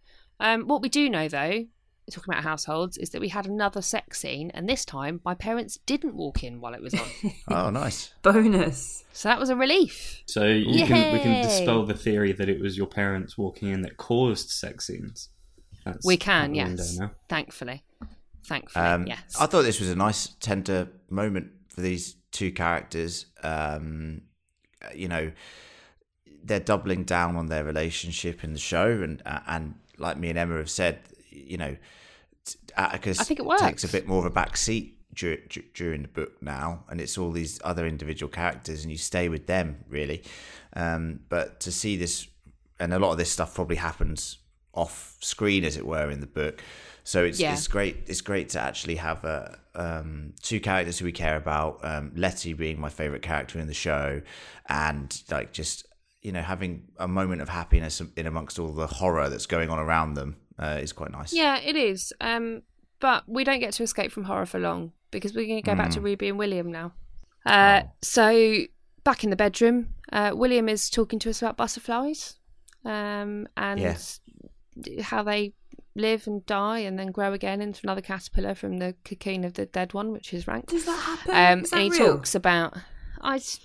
Um, 0.41 0.67
what 0.67 0.83
we 0.83 0.89
do 0.89 1.09
know, 1.09 1.29
though, 1.29 1.67
talking 2.11 2.33
about 2.33 2.43
households, 2.45 2.97
is 2.99 3.11
that 3.11 3.21
we 3.21 3.29
had 3.29 3.47
another 3.47 3.81
sex 3.83 4.21
scene, 4.21 4.51
and 4.55 4.69
this 4.69 4.85
time 4.85 5.21
my 5.25 5.35
parents 5.35 5.79
didn't 5.87 6.14
walk 6.14 6.45
in 6.45 6.61
while 6.61 6.75
it 6.75 6.83
was 6.83 6.95
on. 6.95 7.01
Oh, 7.49 7.71
nice. 7.71 8.12
Bonus. 8.23 9.05
so 9.12 9.29
that 9.29 9.38
was 9.38 9.51
a 9.51 9.57
relief. 9.57 10.23
So 10.27 10.45
you 10.45 10.87
can 10.87 11.12
we 11.12 11.21
can 11.21 11.43
dispel 11.43 11.85
the 11.87 11.95
theory 11.95 12.33
that 12.33 12.49
it 12.49 12.61
was 12.61 12.77
your 12.77 12.87
parents 12.87 13.37
walking 13.38 13.69
in 13.69 13.83
that 13.83 13.97
caused 13.97 14.51
sex 14.51 14.87
scenes. 14.87 15.29
That's 15.85 16.05
We 16.07 16.14
out 16.14 16.21
can, 16.21 16.53
the 16.53 16.59
window 16.62 16.83
yes. 16.83 16.99
now. 16.99 17.11
Thankfully. 17.29 17.83
Thankfully, 18.47 18.85
Um, 18.85 19.07
yes. 19.07 19.37
I 19.40 19.47
thought 19.47 19.62
this 19.62 19.81
was 19.81 19.88
a 19.90 19.97
nice 19.97 20.29
tender 20.40 20.88
moment 21.09 21.51
for 21.69 21.81
these 21.81 22.17
two 22.31 22.53
characters. 22.53 23.27
Um, 23.43 24.23
you 24.95 25.09
know, 25.09 25.33
they're 26.43 26.61
doubling 26.61 27.05
down 27.05 27.37
on 27.37 27.47
their 27.47 27.64
relationship 27.64 28.45
in 28.45 28.53
the 28.53 28.59
show, 28.59 28.87
and 29.03 29.23
uh, 29.25 29.40
and 29.47 29.75
like 29.99 30.19
me 30.19 30.29
and 30.31 30.38
Emma 30.38 30.57
have 30.59 30.69
said, 30.71 31.01
you 31.35 31.57
know, 31.59 31.77
Atticus 32.77 33.20
I 33.20 33.25
think 33.25 33.40
it 33.40 33.59
takes 33.59 33.85
a 33.85 33.88
bit 33.88 34.07
more 34.07 34.18
of 34.18 34.25
a 34.27 34.31
back 34.31 34.57
seat 34.57 34.99
dur- 35.14 35.38
dur- 35.49 35.62
during 35.75 36.03
the 36.03 36.09
book 36.09 36.42
now, 36.42 36.85
and 36.88 37.01
it's 37.01 37.16
all 37.18 37.31
these 37.31 37.61
other 37.64 37.87
individual 37.87 38.31
characters, 38.31 38.83
and 38.83 38.90
you 38.90 38.99
stay 38.99 39.29
with 39.29 39.47
them 39.47 39.85
really. 39.88 40.23
Um, 40.75 41.20
but 41.29 41.61
to 41.61 41.73
see 41.73 41.97
this, 41.97 42.27
and 42.81 42.92
a 42.92 42.99
lot 42.99 43.12
of 43.12 43.18
this 43.18 43.31
stuff 43.31 43.55
probably 43.55 43.77
happens 43.77 44.38
off 44.75 45.16
screen, 45.20 45.64
as 45.64 45.77
it 45.77 45.87
were, 45.87 46.11
in 46.11 46.20
the 46.20 46.27
book. 46.27 46.62
So 47.05 47.23
it's 47.23 47.38
Yeah. 47.38 47.53
it's 47.53 47.68
great. 47.68 48.05
It's 48.07 48.20
great 48.23 48.49
to 48.51 48.61
actually 48.61 48.97
have 48.97 49.25
a, 49.25 49.59
um, 49.75 50.33
two 50.42 50.59
characters 50.59 50.99
who 50.99 51.05
we 51.05 51.12
care 51.12 51.37
about. 51.37 51.81
Um, 51.85 52.12
Letty 52.16 52.55
being 52.55 52.81
my 52.81 52.88
favorite 52.88 53.23
character 53.23 53.59
in 53.59 53.66
the 53.68 53.75
show, 53.75 54.20
and 54.68 55.23
like 55.31 55.53
just 55.53 55.87
you 56.23 56.33
know 56.33 56.40
having 56.42 56.88
a 56.99 57.07
moment 57.07 57.42
of 57.42 57.51
happiness 57.51 58.01
in 58.16 58.27
amongst 58.27 58.59
all 58.59 58.73
the 58.73 58.87
horror 58.87 59.29
that's 59.29 59.47
going 59.47 59.68
on 59.70 59.79
around 59.79 60.14
them 60.14 60.37
uh, 60.59 60.79
is 60.83 60.93
quite 60.93 61.11
nice. 61.12 61.33
Yeah, 61.33 61.59
it 61.59 61.77
is. 61.77 62.12
Um, 62.21 62.62
but 63.01 63.25
we 63.29 63.45
don't 63.45 63.61
get 63.61 63.73
to 63.75 63.83
escape 63.83 64.12
from 64.12 64.25
horror 64.25 64.47
for 64.47 64.59
long 64.59 64.93
because 65.11 65.35
we're 65.35 65.47
going 65.47 65.62
to 65.62 65.71
go 65.71 65.75
back 65.77 65.90
to 65.90 65.99
Hmm. 66.01 66.05
Ruby 66.07 66.29
and 66.29 66.38
William 66.38 66.71
now. 66.73 66.93
Uh, 67.47 67.83
Oh. 67.85 67.90
So 68.03 68.61
back 69.05 69.23
in 69.25 69.31
the 69.31 69.37
bedroom, 69.37 69.95
uh, 70.12 70.33
William 70.35 70.69
is 70.69 70.88
talking 70.90 71.19
to 71.21 71.31
us 71.31 71.43
about 71.43 71.57
butterflies 71.57 72.37
um, 72.85 73.47
and 73.57 73.81
Yeah. 73.81 73.97
how 75.03 75.23
they 75.23 75.53
live 75.95 76.27
and 76.27 76.45
die 76.47 76.79
and 76.81 76.99
then 76.99 77.12
grow 77.12 77.33
again 77.33 77.61
into 77.61 77.81
another 77.85 78.01
caterpillar 78.01 78.55
from 78.55 78.79
the 78.79 78.95
cocoon 79.05 79.45
of 79.45 79.55
the 79.55 79.67
dead 79.67 79.93
one, 79.95 80.11
which 80.11 80.33
is 80.35 80.47
rank. 80.49 80.67
Does 80.67 80.85
that 80.87 80.99
happen? 80.99 81.31
Um, 81.59 81.64
Is 81.64 81.71
that 81.71 81.77
and 81.83 81.93
he 81.95 82.01
real? 82.01 82.17
talks 82.17 82.35
about. 82.35 82.77
I, 83.21 83.37
s- 83.37 83.61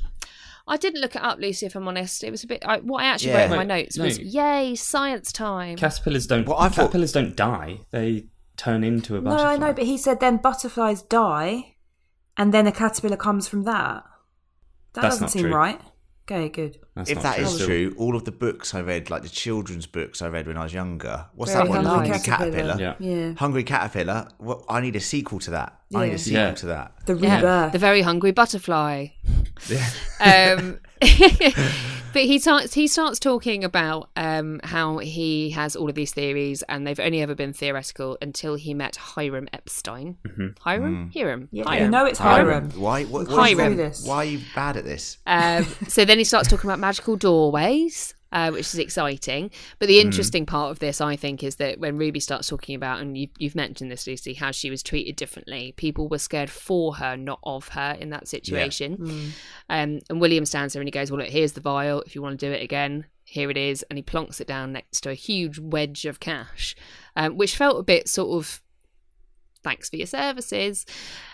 I 0.70 0.78
didn't 0.78 1.02
look 1.02 1.16
it 1.16 1.22
up, 1.24 1.40
Lucy. 1.40 1.66
If 1.66 1.76
I'm 1.76 1.88
honest, 1.88 2.24
it 2.24 2.32
was 2.32 2.44
a 2.44 2.48
bit. 2.48 2.64
I, 2.66 2.78
what 2.78 3.04
I 3.04 3.08
actually 3.08 3.32
Yeah. 3.32 3.38
wrote 3.46 3.52
in 3.52 3.58
my 3.58 3.64
notes 3.64 3.98
no. 3.98 4.06
was 4.06 4.20
"Yay, 4.20 4.76
science 4.76 5.32
time." 5.32 5.76
Caterpillars 5.78 6.28
don't. 6.28 6.48
Well, 6.48 6.58
I 6.58 6.70
thought- 6.70 6.76
caterpillars 6.92 7.12
don't 7.12 7.36
die. 7.36 7.82
They 7.92 8.28
turn 8.56 8.84
into 8.84 9.16
a 9.18 9.22
butterfly. 9.22 9.44
No. 9.44 9.50
I 9.50 9.58
know, 9.58 9.74
but 9.74 9.86
he 9.86 9.98
said 9.98 10.20
then 10.20 10.38
butterflies 10.38 11.02
die, 11.02 11.76
and 12.38 12.54
then 12.54 12.68
a 12.68 12.72
caterpillar 12.72 13.18
comes 13.18 13.48
from 13.48 13.64
that. 13.64 14.04
That 14.94 15.02
That's 15.02 15.16
doesn't 15.16 15.22
not 15.26 15.32
seem 15.32 15.42
true. 15.44 15.54
right. 15.56 15.82
Okay, 16.32 16.50
good. 16.50 16.78
That's 16.96 17.10
if 17.10 17.16
not 17.16 17.24
that 17.24 17.36
true. 17.38 17.46
is 17.46 17.66
true, 17.66 17.96
all 17.98 18.16
of 18.16 18.24
the 18.26 18.32
books 18.32 18.76
I 18.76 18.82
read, 18.82 19.10
like 19.10 19.24
the 19.24 19.30
children's 19.30 19.88
books 19.88 20.22
I 20.22 20.28
read 20.28 20.46
when 20.46 20.58
I 20.58 20.64
was 20.64 20.74
younger, 20.74 21.26
what's 21.34 21.52
Very 21.54 21.64
that 21.64 21.70
one? 21.70 21.86
Hungry 21.86 22.10
Hungry 22.10 22.24
Caterpillar. 22.26 22.74
Caterpillar. 22.74 22.96
Yeah. 23.00 23.16
Yeah. 23.28 23.34
Hungry 23.34 23.64
Caterpillar. 23.64 24.28
What? 24.38 24.64
I 24.70 24.80
need 24.82 24.96
a 24.96 25.00
sequel 25.00 25.40
to 25.40 25.52
that. 25.52 25.80
I 25.96 26.06
need 26.06 26.14
a 26.14 26.18
sequel 26.20 26.40
Yeah. 26.42 26.54
to 26.54 26.66
that. 26.68 26.92
The 27.08 27.16
Yeah, 27.16 27.36
rebirth. 27.38 27.72
the 27.74 27.80
very 27.80 28.02
hungry 28.04 28.32
butterfly. 28.32 29.08
Yeah. 29.68 29.90
um, 30.60 30.80
but 32.14 32.24
he 32.24 32.40
starts 32.40 32.74
he 32.74 32.88
starts 32.88 33.20
talking 33.20 33.64
about 33.64 34.10
um, 34.16 34.60
how 34.64 34.98
he 35.00 35.52
has 35.52 35.76
all 35.76 35.90
of 35.90 35.96
these 35.96 36.12
theories 36.14 36.64
and 36.64 36.86
they've 36.86 37.00
only 37.00 37.22
ever 37.22 37.36
been 37.36 37.54
theoretical 37.54 38.18
until 38.22 38.56
he 38.56 38.74
met 38.74 38.96
Hiram 38.96 39.48
Epstein. 39.54 40.18
Hiram, 40.62 41.12
Hiram, 41.14 41.50
yeah, 41.52 41.64
Hiram. 41.66 41.84
you 41.84 41.90
know 41.90 42.06
it's 42.06 42.20
Hiram. 42.20 42.48
Hiram. 42.48 42.72
Why? 42.82 43.04
What, 43.06 43.28
what- 43.30 43.50
Through 43.50 43.76
this. 43.76 44.06
Why 44.06 44.18
are 44.18 44.26
you 44.26 44.40
bad 44.56 44.78
at 44.78 44.84
this? 44.86 45.18
Um, 45.26 45.66
so 45.88 46.06
then 46.06 46.18
he 46.18 46.24
starts 46.24 46.48
talking 46.50 46.70
about 46.70 46.80
magical 46.80 47.16
doorways, 47.16 48.14
uh, 48.32 48.52
which 48.52 48.68
is 48.68 48.78
exciting. 48.78 49.52
But 49.80 49.88
the 49.88 50.00
interesting 50.00 50.46
part 50.46 50.72
of 50.72 50.80
this, 50.80 51.02
I 51.02 51.16
think, 51.16 51.44
is 51.44 51.56
that 51.56 51.80
when 51.80 51.98
Ruby 51.98 52.20
starts 52.20 52.48
talking 52.48 52.76
about, 52.76 53.02
and 53.02 53.18
you, 53.18 53.28
you've 53.38 53.56
mentioned 53.56 53.92
this, 53.92 54.06
Lucy, 54.06 54.34
how 54.34 54.52
she 54.52 54.70
was 54.70 54.84
treated 54.84 55.16
differently. 55.16 55.74
People 55.78 56.08
were 56.08 56.20
scared 56.20 56.50
for 56.50 56.96
her, 56.96 57.18
not 57.18 57.40
of 57.44 57.70
her, 57.70 57.98
in 58.00 58.10
that 58.12 58.28
situation. 58.28 58.98
Um, 59.70 60.00
and 60.10 60.22
William 60.22 60.46
stands 60.46 60.74
there 60.74 60.82
and 60.82 60.88
he 60.88 60.92
goes, 60.92 61.12
"Well, 61.12 61.20
look, 61.20 61.30
here's 61.30 61.54
the 61.54 61.62
vial. 61.62 62.02
If 62.02 62.16
you 62.16 62.22
want 62.22 62.40
to 62.40 62.46
do 62.46 62.52
it 62.52 62.64
again." 62.64 63.06
Here 63.24 63.52
it 63.52 63.58
is, 63.58 63.84
and 63.92 63.98
he 63.98 64.02
plonks 64.02 64.42
it 64.42 64.48
down 64.48 64.74
next 64.74 65.02
to 65.02 65.12
a 65.12 65.14
huge 65.14 65.60
wedge 65.60 66.08
of 66.08 66.20
cash, 66.20 66.76
um, 67.16 67.38
which 67.38 67.56
felt 67.56 67.80
a 67.80 67.84
bit 67.84 68.10
sort 68.10 68.36
of, 68.36 68.60
thanks 69.64 69.88
for 69.88 69.98
your 69.98 70.08
services. 70.08 70.84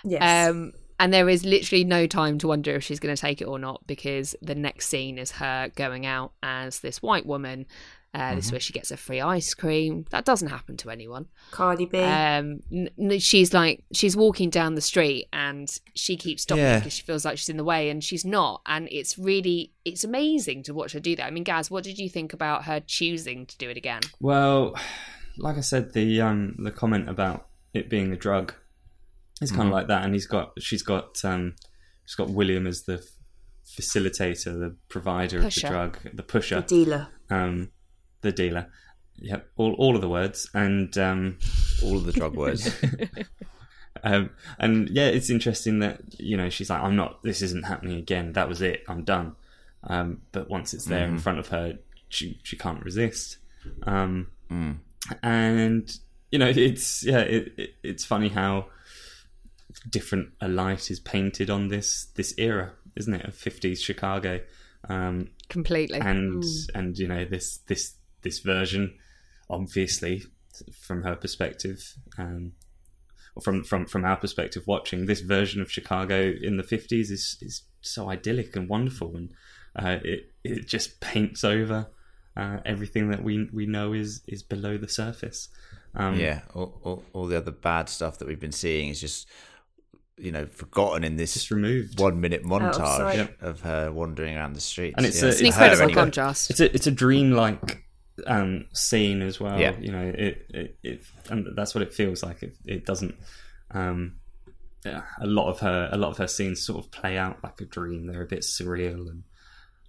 Yes. 0.03 0.49
Um, 0.49 0.73
and 0.99 1.13
there 1.13 1.27
is 1.29 1.43
literally 1.45 1.83
no 1.83 2.07
time 2.07 2.37
to 2.39 2.47
wonder 2.47 2.75
if 2.75 2.83
she's 2.83 2.99
going 2.99 3.15
to 3.15 3.21
take 3.21 3.41
it 3.41 3.45
or 3.45 3.59
not 3.59 3.85
because 3.87 4.35
the 4.41 4.55
next 4.55 4.87
scene 4.87 5.17
is 5.17 5.31
her 5.31 5.69
going 5.75 6.05
out 6.05 6.33
as 6.43 6.79
this 6.79 7.01
white 7.01 7.25
woman. 7.25 7.65
Uh, 8.13 8.33
This 8.35 8.45
is 8.45 8.51
where 8.53 8.61
she 8.61 8.71
gets 8.71 8.91
a 8.91 8.95
free 8.97 9.19
ice 9.19 9.53
cream. 9.53 10.05
That 10.11 10.23
doesn't 10.23 10.47
happen 10.47 10.77
to 10.77 10.89
anyone. 10.89 11.25
Cardi 11.51 11.85
B. 11.85 11.97
Um, 11.99 12.61
n- 12.71 12.89
n- 12.97 13.19
she's 13.19 13.53
like 13.53 13.83
she's 13.91 14.15
walking 14.15 14.49
down 14.49 14.75
the 14.75 14.79
street 14.81 15.27
and 15.33 15.69
she 15.95 16.15
keeps 16.15 16.43
stopping 16.43 16.63
Yeah. 16.63 16.79
because 16.79 16.93
she 16.93 17.03
feels 17.03 17.25
like 17.25 17.37
she's 17.37 17.49
in 17.49 17.57
the 17.57 17.65
way, 17.65 17.89
and 17.89 18.01
she's 18.01 18.23
not. 18.23 18.61
And 18.67 18.87
it's 18.89 19.17
really 19.17 19.73
it's 19.83 20.05
amazing 20.05 20.63
to 20.63 20.73
watch 20.73 20.93
her 20.93 21.01
do 21.01 21.13
that. 21.17 21.25
I 21.25 21.29
mean, 21.29 21.43
Gaz, 21.43 21.69
what 21.69 21.83
did 21.83 21.97
you 21.97 22.07
think 22.09 22.31
about 22.31 22.63
her 22.63 22.79
choosing 22.79 23.45
to 23.47 23.57
do 23.57 23.69
it 23.69 23.75
again? 23.75 23.99
Well, 24.21 24.75
like 25.37 25.57
I 25.57 25.61
said, 25.61 25.91
the 25.91 26.21
um 26.21 26.55
the 26.57 26.71
comment 26.71 27.09
about 27.09 27.47
it 27.73 27.89
being 27.89 28.13
a 28.13 28.15
drug 28.15 28.53
is 29.41 29.51
kind 29.51 29.67
of 29.67 29.73
like 29.73 29.87
that, 29.87 30.03
and 30.03 30.13
he's 30.13 30.27
got 30.27 30.53
she's 30.61 30.83
got 30.83 31.23
um 31.25 31.55
she's 32.05 32.15
got 32.15 32.29
William 32.29 32.67
as 32.67 32.83
the 32.83 33.05
facilitator, 33.65 34.59
the 34.59 34.75
provider 34.89 35.41
Pusher. 35.41 35.67
of 35.67 35.71
the 35.73 35.77
drug, 35.77 35.99
the 36.03 36.09
the 36.17 36.23
pusher, 36.23 36.61
dealer. 36.61 37.07
um, 37.29 37.71
the 38.21 38.31
dealer. 38.31 38.67
Yep, 39.17 39.47
all 39.57 39.73
all 39.73 39.95
of 39.95 40.01
the 40.01 40.09
words, 40.09 40.49
and 40.53 40.97
um, 40.97 41.37
All 41.83 41.97
of 41.97 42.05
the 42.05 42.11
drug 42.11 42.35
words. 42.35 42.69
um, 44.03 44.29
and 44.59 44.89
yeah, 44.89 45.07
it's 45.07 45.29
interesting 45.29 45.79
that 45.79 46.01
you 46.19 46.35
know 46.37 46.49
she's 46.49 46.69
like, 46.69 46.81
I'm 46.81 46.95
not. 46.95 47.23
This 47.23 47.41
isn't 47.41 47.63
happening 47.65 47.97
again. 47.97 48.33
That 48.33 48.49
was 48.49 48.61
it. 48.61 48.83
I'm 48.87 49.03
done. 49.03 49.35
Um, 49.85 50.21
but 50.31 50.49
once 50.49 50.73
it's 50.73 50.85
there 50.85 51.05
in 51.05 51.17
front 51.19 51.39
of 51.39 51.47
her, 51.49 51.77
she 52.09 52.39
she 52.43 52.57
can't 52.57 52.83
resist. 52.83 53.37
Um, 53.83 54.27
And 55.23 55.97
you 56.31 56.39
know, 56.39 56.49
it's 56.49 57.03
yeah, 57.03 57.19
it, 57.19 57.53
it, 57.57 57.69
it's 57.83 58.03
funny 58.03 58.29
how 58.29 58.67
different 59.89 60.29
a 60.41 60.47
light 60.47 60.89
is 60.89 60.99
painted 60.99 61.49
on 61.49 61.67
this 61.67 62.07
this 62.15 62.33
era, 62.37 62.73
isn't 62.95 63.13
it, 63.13 63.25
of 63.25 63.35
fifties 63.35 63.81
Chicago. 63.81 64.41
Um, 64.87 65.29
Completely. 65.49 65.99
and 65.99 66.43
and 66.73 66.97
you 66.97 67.07
know 67.07 67.25
this 67.25 67.57
this 67.67 67.95
this 68.21 68.39
version 68.39 68.97
obviously 69.49 70.23
from 70.81 71.03
her 71.03 71.15
perspective 71.15 71.95
um 72.17 72.53
or 73.35 73.41
from 73.41 73.63
from 73.63 73.85
from 73.85 74.05
our 74.05 74.17
perspective 74.17 74.63
watching 74.65 75.05
this 75.05 75.21
version 75.21 75.61
of 75.61 75.71
chicago 75.71 76.33
in 76.41 76.57
the 76.57 76.63
50s 76.63 77.11
is 77.11 77.37
is 77.41 77.63
so 77.81 78.09
idyllic 78.09 78.55
and 78.55 78.67
wonderful 78.67 79.15
and 79.15 79.29
uh, 79.75 79.97
it 80.03 80.31
it 80.43 80.67
just 80.67 80.99
paints 80.99 81.43
over 81.43 81.87
uh, 82.35 82.57
everything 82.65 83.09
that 83.09 83.23
we 83.23 83.47
we 83.53 83.65
know 83.65 83.93
is 83.93 84.21
is 84.27 84.41
below 84.41 84.77
the 84.77 84.87
surface 84.89 85.49
um 85.95 86.19
yeah, 86.19 86.41
all, 86.53 86.79
all, 86.83 87.03
all 87.13 87.27
the 87.27 87.37
other 87.37 87.51
bad 87.51 87.87
stuff 87.89 88.17
that 88.17 88.27
we've 88.27 88.39
been 88.39 88.51
seeing 88.51 88.89
is 88.89 88.99
just, 88.99 89.27
you 90.17 90.31
know, 90.31 90.45
forgotten 90.45 91.03
in 91.03 91.17
this 91.17 91.33
just 91.33 91.51
removed 91.51 91.99
one 91.99 92.21
minute 92.21 92.43
montage 92.43 92.75
sight. 92.75 93.17
Yep. 93.17 93.41
of 93.41 93.61
her 93.61 93.91
wandering 93.91 94.37
around 94.37 94.53
the 94.53 94.61
streets. 94.61 94.95
And 94.97 95.05
it's 95.05 95.21
yeah. 95.21 95.27
a- 95.27 95.29
it's 95.31 95.39
an 95.41 95.45
it's 95.47 95.55
her 95.57 95.63
incredible 95.63 95.83
anyway. 95.89 96.01
contrast. 96.01 96.49
it's 96.51 96.59
a 96.61 96.73
it's 96.75 96.87
a 96.87 96.91
dreamlike 96.91 97.83
um 98.27 98.65
scene 98.73 99.21
as 99.21 99.41
well 99.41 99.59
Yeah. 99.59 99.77
you 99.77 99.91
know 99.91 100.13
it, 100.17 100.45
it 100.49 100.77
it 100.83 101.01
and 101.29 101.47
that's 101.57 101.75
what 101.75 101.81
it 101.81 101.93
feels 101.93 102.23
like 102.23 102.43
it, 102.43 102.55
it 102.65 102.85
doesn't 102.85 103.13
um 103.71 104.15
yeah, 104.85 105.01
a 105.19 105.25
lot 105.27 105.49
of 105.49 105.59
her 105.59 105.89
a 105.91 105.97
lot 105.97 106.11
of 106.11 106.17
her 106.19 106.27
scenes 106.27 106.61
sort 106.65 106.85
of 106.85 106.91
play 106.91 107.17
out 107.17 107.43
like 107.43 107.59
a 107.59 107.65
dream 107.65 108.07
they're 108.07 108.21
a 108.21 108.25
bit 108.25 108.39
surreal 108.41 109.09
and 109.09 109.23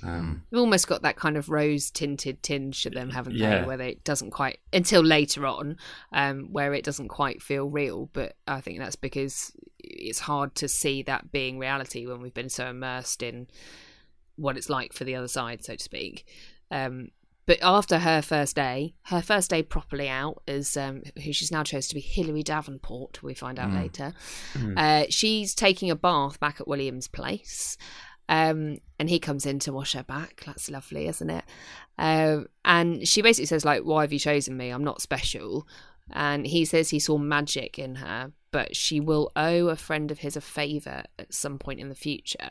um 0.02 0.42
They've 0.50 0.60
almost 0.60 0.88
got 0.88 1.02
that 1.02 1.16
kind 1.16 1.36
of 1.36 1.48
rose 1.48 1.90
tinted 1.90 2.42
tinge 2.42 2.82
to 2.82 2.90
them, 2.90 3.10
haven't 3.10 3.36
Yeah. 3.36 3.60
they? 3.60 3.66
Where 3.66 3.76
they, 3.76 3.88
it 3.90 4.04
doesn't 4.04 4.30
quite 4.30 4.58
until 4.72 5.02
later 5.02 5.46
on, 5.46 5.76
um, 6.12 6.48
where 6.52 6.74
it 6.74 6.84
doesn't 6.84 7.08
quite 7.08 7.42
feel 7.42 7.66
real. 7.68 8.10
But 8.12 8.36
I 8.46 8.60
think 8.60 8.78
that's 8.78 8.96
because 8.96 9.52
it's 9.78 10.18
hard 10.20 10.54
to 10.56 10.68
see 10.68 11.02
that 11.04 11.32
being 11.32 11.58
reality 11.58 12.06
when 12.06 12.20
we've 12.20 12.34
been 12.34 12.48
so 12.50 12.66
immersed 12.68 13.22
in 13.22 13.46
what 14.36 14.56
it's 14.56 14.68
like 14.68 14.92
for 14.92 15.04
the 15.04 15.14
other 15.14 15.28
side, 15.28 15.64
so 15.64 15.76
to 15.76 15.82
speak. 15.82 16.26
Um, 16.70 17.08
but 17.46 17.58
after 17.62 18.00
her 18.00 18.20
first 18.22 18.56
day, 18.56 18.94
her 19.04 19.22
first 19.22 19.50
day 19.50 19.62
properly 19.62 20.08
out 20.08 20.42
as 20.48 20.76
um, 20.76 21.02
who 21.24 21.32
she's 21.32 21.52
now 21.52 21.62
chose 21.62 21.86
to 21.86 21.94
be 21.94 22.00
Hilary 22.00 22.42
Davenport, 22.42 23.22
we 23.22 23.34
find 23.34 23.58
out 23.60 23.72
later. 23.72 24.12
Uh, 24.76 25.04
she's 25.10 25.54
taking 25.54 25.88
a 25.88 25.94
bath 25.94 26.40
back 26.40 26.60
at 26.60 26.66
William's 26.66 27.06
place. 27.06 27.78
Um, 28.28 28.78
and 28.98 29.08
he 29.08 29.18
comes 29.18 29.46
in 29.46 29.58
to 29.60 29.72
wash 29.72 29.92
her 29.92 30.02
back. 30.02 30.42
That's 30.44 30.70
lovely, 30.70 31.06
isn't 31.06 31.30
it? 31.30 31.44
Um, 31.98 32.48
and 32.64 33.06
she 33.06 33.22
basically 33.22 33.46
says, 33.46 33.64
like, 33.64 33.82
why 33.82 34.02
have 34.02 34.12
you 34.12 34.18
chosen 34.18 34.56
me? 34.56 34.70
I'm 34.70 34.84
not 34.84 35.00
special. 35.00 35.66
And 36.12 36.46
he 36.46 36.64
says 36.64 36.90
he 36.90 36.98
saw 36.98 37.18
magic 37.18 37.78
in 37.78 37.96
her, 37.96 38.32
but 38.50 38.76
she 38.76 39.00
will 39.00 39.32
owe 39.36 39.68
a 39.68 39.76
friend 39.76 40.10
of 40.10 40.20
his 40.20 40.36
a 40.36 40.40
favour 40.40 41.04
at 41.18 41.34
some 41.34 41.58
point 41.58 41.80
in 41.80 41.88
the 41.88 41.94
future. 41.94 42.50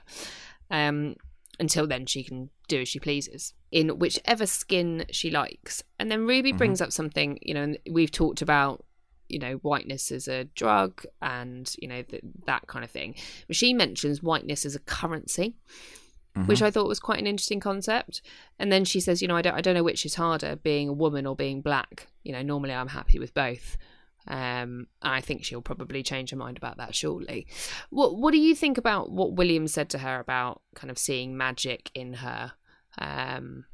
Um, 0.69 1.15
until 1.59 1.87
then, 1.87 2.05
she 2.05 2.23
can 2.23 2.49
do 2.67 2.81
as 2.81 2.89
she 2.89 2.99
pleases 2.99 3.53
in 3.71 3.99
whichever 3.99 4.45
skin 4.45 5.05
she 5.09 5.31
likes. 5.31 5.83
And 5.99 6.11
then 6.11 6.27
Ruby 6.27 6.51
brings 6.51 6.81
up 6.81 6.91
something, 6.91 7.39
you 7.41 7.53
know, 7.53 7.63
and 7.63 7.77
we've 7.89 8.11
talked 8.11 8.41
about, 8.41 8.83
you 9.29 9.39
know, 9.39 9.53
whiteness 9.55 10.11
as 10.11 10.27
a 10.27 10.43
drug 10.43 11.03
and, 11.21 11.75
you 11.81 11.87
know, 11.87 12.01
th- 12.01 12.23
that 12.45 12.67
kind 12.67 12.85
of 12.85 12.91
thing. 12.91 13.15
But 13.47 13.55
she 13.55 13.73
mentions 13.73 14.21
whiteness 14.21 14.65
as 14.65 14.75
a 14.75 14.79
currency, 14.79 15.55
which 16.47 16.61
I 16.61 16.69
thought 16.69 16.87
was 16.87 16.99
quite 16.99 17.19
an 17.19 17.27
interesting 17.27 17.61
concept. 17.61 18.21
And 18.59 18.71
then 18.71 18.83
she 18.83 18.99
says, 18.99 19.21
you 19.21 19.27
know, 19.27 19.37
I 19.37 19.41
don't, 19.41 19.55
I 19.55 19.61
don't 19.61 19.73
know 19.73 19.83
which 19.83 20.05
is 20.05 20.15
harder, 20.15 20.57
being 20.57 20.89
a 20.89 20.93
woman 20.93 21.25
or 21.25 21.35
being 21.35 21.61
black. 21.61 22.07
You 22.23 22.33
know, 22.33 22.41
normally 22.41 22.73
I'm 22.73 22.89
happy 22.89 23.19
with 23.19 23.33
both. 23.33 23.77
Um, 24.27 24.87
I 25.01 25.21
think 25.21 25.45
she'll 25.45 25.61
probably 25.61 26.03
change 26.03 26.31
her 26.31 26.37
mind 26.37 26.57
about 26.57 26.77
that 26.77 26.93
shortly. 26.93 27.47
What 27.89 28.17
What 28.17 28.31
do 28.31 28.37
you 28.39 28.53
think 28.53 28.77
about 28.77 29.11
what 29.11 29.33
William 29.33 29.67
said 29.67 29.89
to 29.91 29.99
her 29.99 30.19
about 30.19 30.61
kind 30.75 30.91
of 30.91 30.97
seeing 30.97 31.37
magic 31.37 31.89
in 31.93 32.15
her, 32.15 32.53
um, 32.97 33.65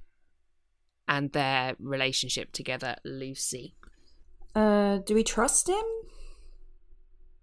and 1.08 1.32
their 1.32 1.76
relationship 1.80 2.52
together, 2.52 2.95
Lucy? 3.04 3.76
Uh, 4.56 4.97
do 4.99 5.16
we 5.16 5.24
trust 5.24 5.70
him? 5.70 5.84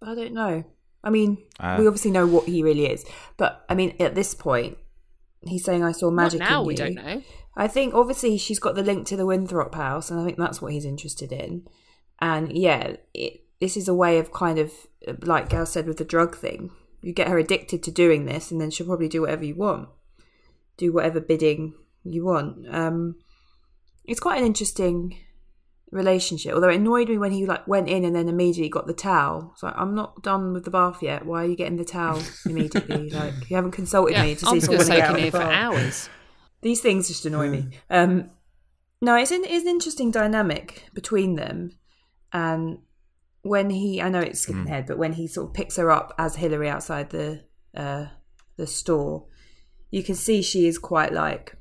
I 0.02 0.14
don't 0.14 0.32
know. 0.34 0.64
I 1.02 1.10
mean, 1.10 1.38
Uh, 1.58 1.76
we 1.78 1.86
obviously 1.86 2.10
know 2.10 2.26
what 2.26 2.46
he 2.46 2.62
really 2.62 2.86
is, 2.86 3.04
but 3.36 3.64
I 3.68 3.74
mean, 3.74 3.94
at 4.00 4.14
this 4.14 4.34
point, 4.34 4.76
he's 5.42 5.64
saying, 5.64 5.82
"I 5.84 5.92
saw 5.92 6.10
magic." 6.10 6.40
Not 6.40 6.50
now 6.50 6.60
in 6.62 6.66
we 6.66 6.74
you." 6.74 6.78
don't 6.78 6.94
know. 6.94 7.22
I 7.56 7.66
think 7.68 7.94
obviously 7.94 8.36
she's 8.36 8.58
got 8.60 8.74
the 8.74 8.82
link 8.82 9.06
to 9.08 9.16
the 9.16 9.26
Winthrop 9.26 9.74
house, 9.74 10.10
and 10.10 10.20
I 10.20 10.24
think 10.24 10.38
that's 10.38 10.60
what 10.62 10.72
he's 10.72 10.84
interested 10.84 11.32
in. 11.32 11.66
And 12.20 12.56
yeah, 12.56 12.96
it, 13.14 13.44
this 13.60 13.76
is 13.76 13.88
a 13.88 13.94
way 13.94 14.18
of 14.18 14.32
kind 14.32 14.58
of, 14.58 14.72
like 15.22 15.48
Gal 15.48 15.66
said 15.66 15.86
with 15.86 15.96
the 15.96 16.04
drug 16.04 16.36
thing, 16.36 16.70
you 17.00 17.12
get 17.12 17.28
her 17.28 17.38
addicted 17.38 17.82
to 17.84 17.90
doing 17.90 18.26
this, 18.26 18.50
and 18.50 18.60
then 18.60 18.70
she'll 18.70 18.86
probably 18.86 19.08
do 19.08 19.22
whatever 19.22 19.44
you 19.44 19.56
want, 19.56 19.88
do 20.76 20.92
whatever 20.92 21.20
bidding 21.20 21.74
you 22.04 22.24
want. 22.24 22.66
Um, 22.72 23.16
it's 24.04 24.20
quite 24.20 24.38
an 24.38 24.46
interesting 24.46 25.16
relationship. 25.90 26.54
Although 26.54 26.68
it 26.68 26.76
annoyed 26.76 27.08
me 27.08 27.18
when 27.18 27.32
he 27.32 27.46
like 27.46 27.66
went 27.66 27.88
in 27.88 28.04
and 28.04 28.14
then 28.14 28.28
immediately 28.28 28.68
got 28.68 28.86
the 28.86 28.92
towel. 28.92 29.50
It's 29.54 29.62
like 29.62 29.74
I'm 29.76 29.94
not 29.94 30.22
done 30.22 30.52
with 30.52 30.64
the 30.64 30.70
bath 30.70 31.02
yet. 31.02 31.24
Why 31.24 31.44
are 31.44 31.46
you 31.46 31.56
getting 31.56 31.76
the 31.76 31.84
towel 31.84 32.22
immediately? 32.46 33.10
like 33.12 33.48
you 33.48 33.56
haven't 33.56 33.72
consulted 33.72 34.12
Yeah, 34.12 34.22
me 34.24 34.34
to 34.34 34.40
see 34.40 34.46
I'm 34.46 34.58
if 34.58 34.64
I 34.64 34.66
going 34.66 34.78
want 34.78 34.86
to 34.88 34.94
to 34.94 35.00
get 35.00 35.08
out 35.08 35.16
in 35.16 35.22
here 35.22 35.30
for 35.30 35.42
hours. 35.42 36.10
These 36.60 36.80
things 36.80 37.08
just 37.08 37.24
annoy 37.24 37.48
me. 37.50 37.68
Um, 37.88 38.30
no, 39.00 39.14
it's 39.16 39.30
an, 39.30 39.44
it's 39.44 39.62
an 39.64 39.68
interesting 39.70 40.10
dynamic 40.10 40.84
between 40.92 41.36
them. 41.36 41.78
And 42.32 42.78
when 43.42 43.70
he, 43.70 44.02
I 44.02 44.08
know 44.08 44.20
it's 44.20 44.40
skipping 44.40 44.66
ahead, 44.66 44.86
but 44.86 44.98
when 44.98 45.12
he 45.12 45.28
sort 45.28 45.48
of 45.48 45.54
picks 45.54 45.76
her 45.76 45.90
up 45.90 46.14
as 46.18 46.36
Hillary 46.36 46.68
outside 46.68 47.10
the 47.10 47.44
uh, 47.76 48.06
the 48.56 48.66
store, 48.66 49.26
you 49.90 50.02
can 50.02 50.16
see 50.16 50.42
she 50.42 50.66
is 50.66 50.78
quite 50.78 51.12
like 51.12 51.56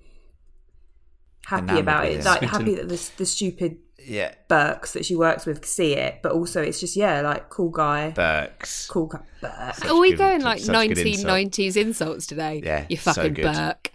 happy 1.45 1.63
Enamoured 1.63 1.81
about 1.83 2.05
it, 2.07 2.25
like 2.25 2.41
happy 2.41 2.75
that 2.75 2.89
the, 2.89 3.11
the 3.17 3.25
stupid 3.25 3.77
Yeah, 4.07 4.33
Burks 4.47 4.93
that 4.93 5.05
she 5.05 5.15
works 5.15 5.45
with 5.45 5.65
see 5.65 5.93
it, 5.93 6.19
but 6.23 6.31
also 6.31 6.61
it's 6.61 6.79
just 6.79 6.95
yeah, 6.95 7.21
like 7.21 7.49
cool 7.49 7.69
guy, 7.69 8.11
Burks. 8.11 8.87
cool 8.87 9.07
guy. 9.07 9.19
Burke. 9.41 9.75
Such 9.75 9.89
Are 9.89 9.99
we 9.99 10.11
good- 10.11 10.17
going 10.17 10.41
like 10.41 10.59
such 10.59 10.87
good 10.87 10.97
insult. 10.99 11.27
1990s 11.27 11.75
insults 11.75 12.25
today? 12.27 12.61
Yeah, 12.63 12.85
You 12.89 12.97
so 12.97 13.13
fucking 13.13 13.33
good. 13.33 13.43
Burke. 13.53 13.91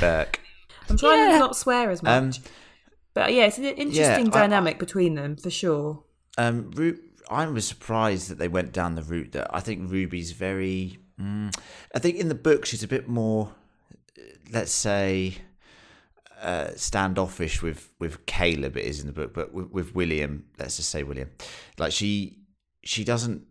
Burke. 0.00 0.40
I'm 0.90 0.96
trying 0.98 1.18
Yeah. 1.30 1.32
to 1.34 1.38
not 1.38 1.56
swear 1.56 1.90
as 1.90 2.02
much, 2.02 2.12
Um, 2.12 2.32
but 3.14 3.32
yeah, 3.32 3.46
it's 3.46 3.58
an 3.58 3.64
interesting 3.64 4.28
I- 4.28 4.30
dynamic 4.40 4.78
between 4.78 5.14
them 5.14 5.36
for 5.36 5.50
sure. 5.50 6.02
Um, 6.36 6.70
Ru- 6.74 6.98
I 7.30 7.46
was 7.46 7.66
surprised 7.66 8.28
that 8.30 8.38
they 8.38 8.48
went 8.48 8.72
down 8.72 8.96
the 8.96 9.02
route 9.02 9.32
that 9.32 9.48
I 9.54 9.60
think 9.60 9.90
Ruby's 9.90 10.32
very. 10.32 10.98
Mm, 11.20 11.56
I 11.94 12.00
think 12.00 12.16
in 12.16 12.28
the 12.28 12.34
book 12.34 12.66
she's 12.66 12.82
a 12.82 12.88
bit 12.88 13.08
more, 13.08 13.54
uh, 14.18 14.22
let's 14.52 14.72
say, 14.72 15.36
uh, 16.44 16.70
standoffish 16.76 17.62
with 17.62 17.90
with 17.98 18.26
Caleb. 18.26 18.76
It 18.76 18.84
is 18.84 19.00
in 19.00 19.06
the 19.06 19.12
book, 19.12 19.32
but 19.34 19.52
with, 19.52 19.70
with 19.70 19.94
William, 19.94 20.44
let's 20.58 20.76
just 20.76 20.90
say 20.90 21.02
William, 21.02 21.30
like 21.78 21.92
she 21.92 22.38
she 22.82 23.02
doesn't 23.04 23.42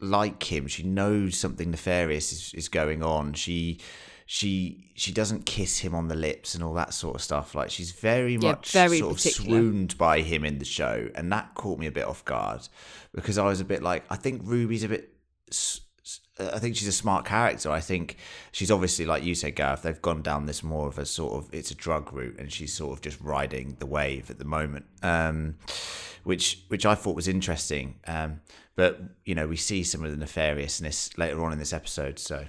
like 0.00 0.42
him. 0.52 0.66
She 0.66 0.82
knows 0.82 1.36
something 1.38 1.70
nefarious 1.70 2.32
is, 2.32 2.52
is 2.54 2.68
going 2.68 3.02
on. 3.02 3.32
She 3.34 3.80
she 4.26 4.90
she 4.94 5.12
doesn't 5.12 5.44
kiss 5.46 5.78
him 5.78 5.94
on 5.94 6.08
the 6.08 6.16
lips 6.16 6.54
and 6.54 6.64
all 6.64 6.74
that 6.74 6.94
sort 6.94 7.14
of 7.16 7.22
stuff. 7.22 7.54
Like 7.54 7.70
she's 7.70 7.92
very 7.92 8.34
Yeah, 8.34 8.52
much 8.52 8.72
very 8.72 8.98
sort 8.98 9.12
of 9.12 9.16
particular. 9.18 9.58
swooned 9.60 9.96
by 9.98 10.20
him 10.20 10.44
in 10.44 10.58
the 10.58 10.64
show, 10.64 11.08
and 11.14 11.30
that 11.32 11.54
caught 11.54 11.78
me 11.78 11.86
a 11.86 11.92
bit 11.92 12.04
off 12.04 12.24
guard 12.24 12.68
because 13.14 13.38
I 13.38 13.46
was 13.46 13.60
a 13.60 13.64
bit 13.64 13.82
like, 13.82 14.04
I 14.10 14.16
think 14.16 14.42
Ruby's 14.44 14.84
a 14.84 14.88
bit. 14.88 15.10
S- 16.38 16.50
I 16.54 16.58
think 16.58 16.76
she's 16.76 16.88
a 16.88 16.92
smart 16.92 17.24
character. 17.24 17.70
I 17.70 17.80
think 17.80 18.16
she's 18.52 18.70
obviously, 18.70 19.06
like 19.06 19.22
you 19.24 19.34
said, 19.34 19.56
Gareth, 19.56 19.82
they've 19.82 20.00
gone 20.02 20.22
down 20.22 20.46
this 20.46 20.62
more 20.62 20.88
of 20.88 20.98
a 20.98 21.06
sort 21.06 21.34
of 21.34 21.52
it's 21.54 21.70
a 21.70 21.74
drug 21.74 22.12
route, 22.12 22.36
and 22.38 22.52
she's 22.52 22.72
sort 22.72 22.92
of 22.96 23.02
just 23.02 23.20
riding 23.20 23.76
the 23.78 23.86
wave 23.86 24.30
at 24.30 24.38
the 24.38 24.44
moment, 24.44 24.86
um, 25.02 25.56
which 26.24 26.64
which 26.68 26.86
I 26.86 26.94
thought 26.94 27.16
was 27.16 27.28
interesting. 27.28 27.96
Um, 28.06 28.40
but 28.76 29.00
you 29.24 29.34
know, 29.34 29.46
we 29.46 29.56
see 29.56 29.82
some 29.84 30.04
of 30.04 30.10
the 30.10 30.24
nefariousness 30.24 31.16
later 31.18 31.42
on 31.44 31.52
in 31.52 31.58
this 31.58 31.72
episode, 31.72 32.18
so 32.18 32.46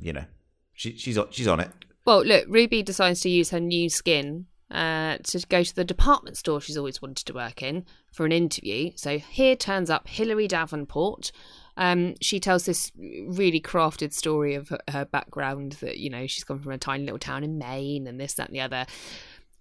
you 0.00 0.12
know, 0.12 0.24
she, 0.72 0.96
she's 0.96 1.18
she's 1.30 1.46
on 1.48 1.60
it. 1.60 1.70
Well, 2.04 2.24
look, 2.24 2.46
Ruby 2.48 2.82
decides 2.82 3.20
to 3.22 3.28
use 3.28 3.50
her 3.50 3.58
new 3.60 3.88
skin 3.90 4.46
uh, 4.70 5.18
to 5.24 5.44
go 5.48 5.62
to 5.64 5.74
the 5.74 5.84
department 5.84 6.36
store 6.36 6.60
she's 6.60 6.76
always 6.76 7.02
wanted 7.02 7.26
to 7.26 7.32
work 7.32 7.62
in 7.62 7.84
for 8.12 8.24
an 8.24 8.32
interview. 8.32 8.92
So 8.94 9.18
here 9.18 9.56
turns 9.56 9.90
up 9.90 10.06
Hilary 10.08 10.46
Davenport. 10.48 11.32
Um, 11.76 12.14
she 12.20 12.40
tells 12.40 12.64
this 12.64 12.90
really 12.96 13.60
crafted 13.60 14.12
story 14.12 14.54
of 14.54 14.70
her, 14.70 14.78
her 14.88 15.04
background 15.04 15.72
that, 15.80 15.98
you 15.98 16.10
know, 16.10 16.26
she's 16.26 16.44
come 16.44 16.60
from 16.60 16.72
a 16.72 16.78
tiny 16.78 17.04
little 17.04 17.18
town 17.18 17.44
in 17.44 17.58
Maine 17.58 18.06
and 18.06 18.20
this, 18.20 18.34
that, 18.34 18.48
and 18.48 18.56
the 18.56 18.60
other. 18.60 18.86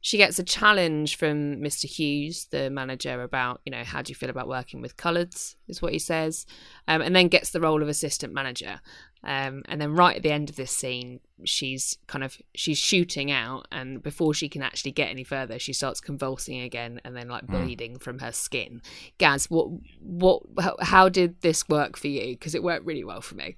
She 0.06 0.18
gets 0.18 0.38
a 0.38 0.44
challenge 0.44 1.18
from 1.18 1.56
Mr. 1.56 1.86
Hughes, 1.86 2.46
the 2.52 2.70
manager, 2.70 3.24
about, 3.24 3.62
you 3.66 3.72
know, 3.72 3.84
how 3.84 4.04
do 4.04 4.12
you 4.12 4.16
feel 4.16 4.30
about 4.30 4.48
working 4.48 4.80
with 4.80 4.98
coloureds, 4.98 5.56
is 5.68 5.82
what 5.82 5.94
he 5.94 5.98
says, 5.98 6.46
um, 6.88 7.02
and 7.02 7.16
then 7.16 7.28
gets 7.28 7.50
the 7.50 7.60
role 7.60 7.82
of 7.82 7.90
assistant 7.90 8.32
manager. 8.32 8.82
Um, 9.24 9.64
and 9.68 9.82
then 9.82 9.96
right 9.96 10.16
at 10.16 10.22
the 10.22 10.32
end 10.32 10.52
of 10.52 10.58
this 10.58 10.70
scene, 10.70 11.22
she's 11.44 11.98
kind 12.06 12.24
of 12.24 12.38
she's 12.54 12.78
shooting 12.78 13.32
out, 13.32 13.68
and 13.72 14.04
before 14.04 14.36
she 14.36 14.48
can 14.48 14.62
actually 14.62 14.92
get 14.92 15.10
any 15.10 15.24
further, 15.24 15.58
she 15.58 15.74
starts 15.74 16.00
convulsing 16.00 16.62
again, 16.62 17.02
and 17.04 17.18
then 17.18 17.28
like 17.28 17.48
bleeding 17.48 17.98
from 17.98 18.20
her 18.20 18.32
skin. 18.32 18.84
Gaz, 19.18 19.50
what 19.50 19.70
what 20.00 20.44
how, 20.60 20.76
how 20.82 21.10
did 21.10 21.42
this 21.42 21.68
work 21.68 21.98
for 21.98 22.10
you? 22.10 22.36
Because 22.36 22.54
it 22.54 22.62
worked 22.62 22.86
really 22.86 23.04
well 23.04 23.22
for 23.22 23.34
me. 23.34 23.56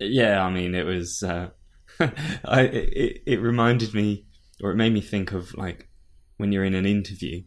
Yeah, 0.00 0.44
I 0.44 0.50
mean, 0.50 0.74
it 0.74 0.84
was. 0.84 1.22
Uh, 1.22 1.50
I 2.00 2.62
it, 2.62 3.22
it 3.24 3.40
reminded 3.40 3.94
me, 3.94 4.26
or 4.62 4.70
it 4.70 4.76
made 4.76 4.92
me 4.92 5.00
think 5.00 5.32
of 5.32 5.54
like 5.54 5.88
when 6.36 6.52
you're 6.52 6.64
in 6.64 6.74
an 6.74 6.86
interview 6.86 7.42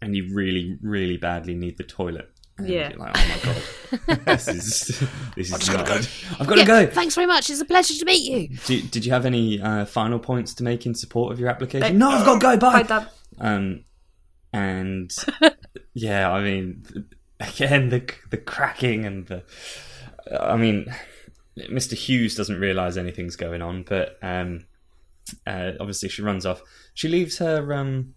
and 0.00 0.14
you 0.16 0.34
really, 0.34 0.76
really 0.82 1.16
badly 1.16 1.54
need 1.54 1.76
the 1.78 1.84
toilet. 1.84 2.30
And 2.56 2.68
Yeah. 2.68 2.90
you're 2.90 2.98
like, 2.98 3.16
oh 3.16 3.28
my 3.28 4.14
god, 4.16 4.24
this 4.26 4.48
is 4.48 5.08
this 5.36 5.52
is 5.52 5.68
not. 5.68 5.86
go. 5.86 5.94
I've 6.40 6.46
got 6.46 6.54
to 6.54 6.60
Yeah, 6.60 6.66
go. 6.66 6.86
Thanks 6.86 7.14
very 7.14 7.26
much. 7.26 7.50
It's 7.50 7.60
a 7.60 7.64
pleasure 7.64 7.94
to 7.94 8.04
meet 8.04 8.22
you. 8.50 8.56
Did, 8.66 8.90
did 8.90 9.04
you 9.06 9.12
have 9.12 9.24
any 9.26 9.60
uh, 9.60 9.84
final 9.84 10.18
points 10.18 10.54
to 10.54 10.64
make 10.64 10.84
in 10.86 10.94
support 10.94 11.32
of 11.32 11.38
your 11.40 11.48
application? 11.50 11.98
No, 11.98 12.10
I've 12.10 12.24
got 12.26 12.34
to 12.34 12.40
go. 12.40 12.56
Bye. 12.56 12.82
Bye, 12.82 12.88
Dad. 12.88 13.08
Um, 13.40 13.84
and 14.52 15.10
yeah, 15.94 16.30
I 16.30 16.42
mean, 16.42 16.84
again, 17.40 17.90
the 17.90 18.02
the 18.30 18.38
cracking 18.38 19.04
and 19.04 19.26
the, 19.26 19.42
I 20.40 20.56
mean, 20.56 20.86
Mr. 21.58 21.94
Hughes 21.94 22.34
doesn't 22.34 22.58
realise 22.58 22.96
anything's 22.96 23.36
going 23.36 23.62
on, 23.62 23.84
but 23.84 24.18
um, 24.22 24.64
uh, 25.46 25.72
obviously 25.80 26.08
she 26.08 26.22
runs 26.22 26.44
off. 26.46 26.62
She 26.94 27.08
leaves 27.08 27.38
her 27.38 27.72
um 27.72 28.14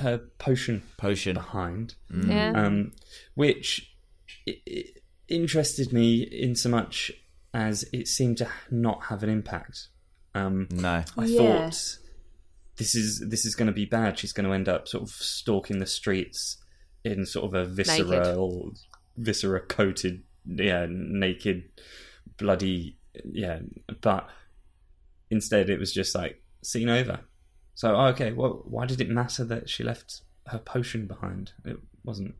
her 0.00 0.18
potion 0.38 0.82
Potion. 0.96 1.34
behind, 1.34 1.94
Yeah. 2.10 2.52
um, 2.54 2.92
which 3.34 3.94
i 4.48 4.56
i 4.68 4.84
interested 5.28 5.92
me 5.92 6.22
in 6.22 6.56
so 6.56 6.68
much 6.68 7.12
as 7.54 7.84
it 7.92 8.08
seemed 8.08 8.38
to 8.38 8.48
not 8.70 9.04
have 9.04 9.22
an 9.22 9.28
impact. 9.28 9.88
Um, 10.34 10.66
No. 10.72 11.04
I 11.16 11.24
Yeah. 11.24 11.36
thought 11.36 11.98
this 12.76 12.94
is 12.94 13.22
this 13.28 13.44
is 13.44 13.54
going 13.54 13.66
to 13.66 13.72
be 13.72 13.84
bad. 13.84 14.18
She's 14.18 14.32
going 14.32 14.46
to 14.48 14.54
end 14.54 14.68
up 14.68 14.88
sort 14.88 15.02
of 15.04 15.10
stalking 15.10 15.78
the 15.78 15.86
streets 15.86 16.56
in 17.04 17.26
sort 17.26 17.44
of 17.46 17.54
a 17.54 17.64
visceral, 17.64 18.72
viscera 19.16 19.60
coated, 19.60 20.22
yeah, 20.46 20.86
naked, 20.88 21.64
bloody, 22.38 22.96
yeah. 23.30 23.60
But 24.00 24.28
instead, 25.30 25.70
it 25.70 25.78
was 25.78 25.92
just 25.92 26.14
like 26.14 26.39
scene 26.62 26.88
over. 26.88 27.20
So 27.74 27.94
oh, 27.96 28.06
okay, 28.08 28.32
well, 28.32 28.62
why 28.64 28.86
did 28.86 29.00
it 29.00 29.08
matter 29.08 29.44
that 29.44 29.68
she 29.68 29.82
left 29.84 30.22
her 30.48 30.58
potion 30.58 31.06
behind? 31.06 31.52
It 31.64 31.78
wasn't. 32.04 32.34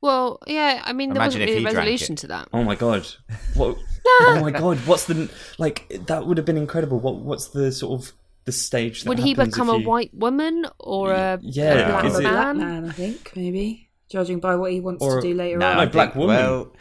Well, 0.00 0.40
yeah. 0.46 0.82
I 0.84 0.92
mean, 0.92 1.10
there 1.10 1.22
Imagine 1.22 1.40
wasn't 1.42 1.56
really 1.56 1.64
a 1.64 1.72
resolution 1.74 2.16
to 2.16 2.26
that. 2.28 2.48
Oh 2.52 2.64
my 2.64 2.74
god! 2.74 3.06
What? 3.54 3.76
oh 4.06 4.38
my 4.40 4.50
god! 4.50 4.78
What's 4.86 5.04
the 5.06 5.30
like? 5.58 5.88
That 6.06 6.26
would 6.26 6.36
have 6.38 6.44
been 6.46 6.56
incredible. 6.56 6.98
What? 7.00 7.16
What's 7.16 7.48
the 7.48 7.70
sort 7.72 8.00
of 8.02 8.12
the 8.44 8.52
stage? 8.52 9.02
That 9.04 9.08
Would 9.08 9.18
he 9.20 9.34
become 9.34 9.70
if 9.70 9.76
a 9.76 9.78
white 9.88 10.12
woman 10.12 10.66
or 10.78 11.12
a, 11.12 11.38
Yeah, 11.42 11.72
a 11.74 11.88
black 11.88 12.04
is 12.04 12.14
a 12.16 12.18
it- 12.18 12.22
black 12.22 12.56
man? 12.56 12.58
man, 12.58 12.90
I 12.90 12.92
think 12.92 13.32
maybe 13.36 13.88
judging 14.10 14.40
by 14.40 14.56
what 14.56 14.72
he 14.72 14.80
wants 14.80 15.02
Or- 15.02 15.20
to 15.20 15.26
do 15.26 15.34
later 15.34 15.58
No, 15.58 15.68
on. 15.70 15.76
No, 15.76 15.82
I 15.82 15.86
black 15.86 16.08
think- 16.10 16.20
woman. 16.20 16.36
Well, 16.36 16.72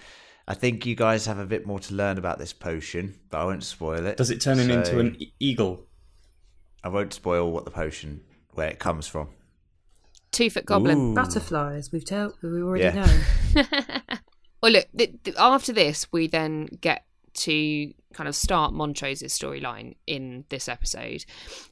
I 0.45 0.55
think 0.55 0.85
you 0.85 0.95
guys 0.95 1.25
have 1.27 1.37
a 1.39 1.45
bit 1.45 1.65
more 1.65 1.79
to 1.79 1.93
learn 1.93 2.17
about 2.17 2.37
this 2.37 2.51
potion, 2.51 3.17
but 3.29 3.37
I 3.39 3.45
won't 3.45 3.63
spoil 3.63 4.05
it. 4.05 4.17
Does 4.17 4.29
it 4.29 4.41
turn 4.41 4.59
him 4.59 4.69
into 4.69 4.99
an 4.99 5.17
eagle? 5.39 5.85
I 6.83 6.89
won't 6.89 7.13
spoil 7.13 7.51
what 7.51 7.65
the 7.65 7.71
potion, 7.71 8.21
where 8.53 8.67
it 8.69 8.79
comes 8.79 9.07
from. 9.07 9.29
Two 10.31 10.49
foot 10.49 10.65
goblin. 10.65 11.11
Ooh. 11.11 11.15
Butterflies, 11.15 11.91
we've 11.91 12.05
told, 12.05 12.33
we 12.41 12.61
already 12.61 12.83
Yeah. 12.85 13.05
know. 13.55 13.63
Well, 14.61 14.71
look, 14.71 14.87
th- 14.97 15.11
th- 15.25 15.35
after 15.37 15.73
this, 15.73 16.07
we 16.13 16.27
then 16.27 16.67
get 16.79 17.05
to 17.33 17.93
kind 18.13 18.29
of 18.29 18.35
start 18.35 18.73
Montrose's 18.73 19.37
storyline 19.37 19.95
in 20.07 20.45
this 20.47 20.69
episode. 20.69 21.25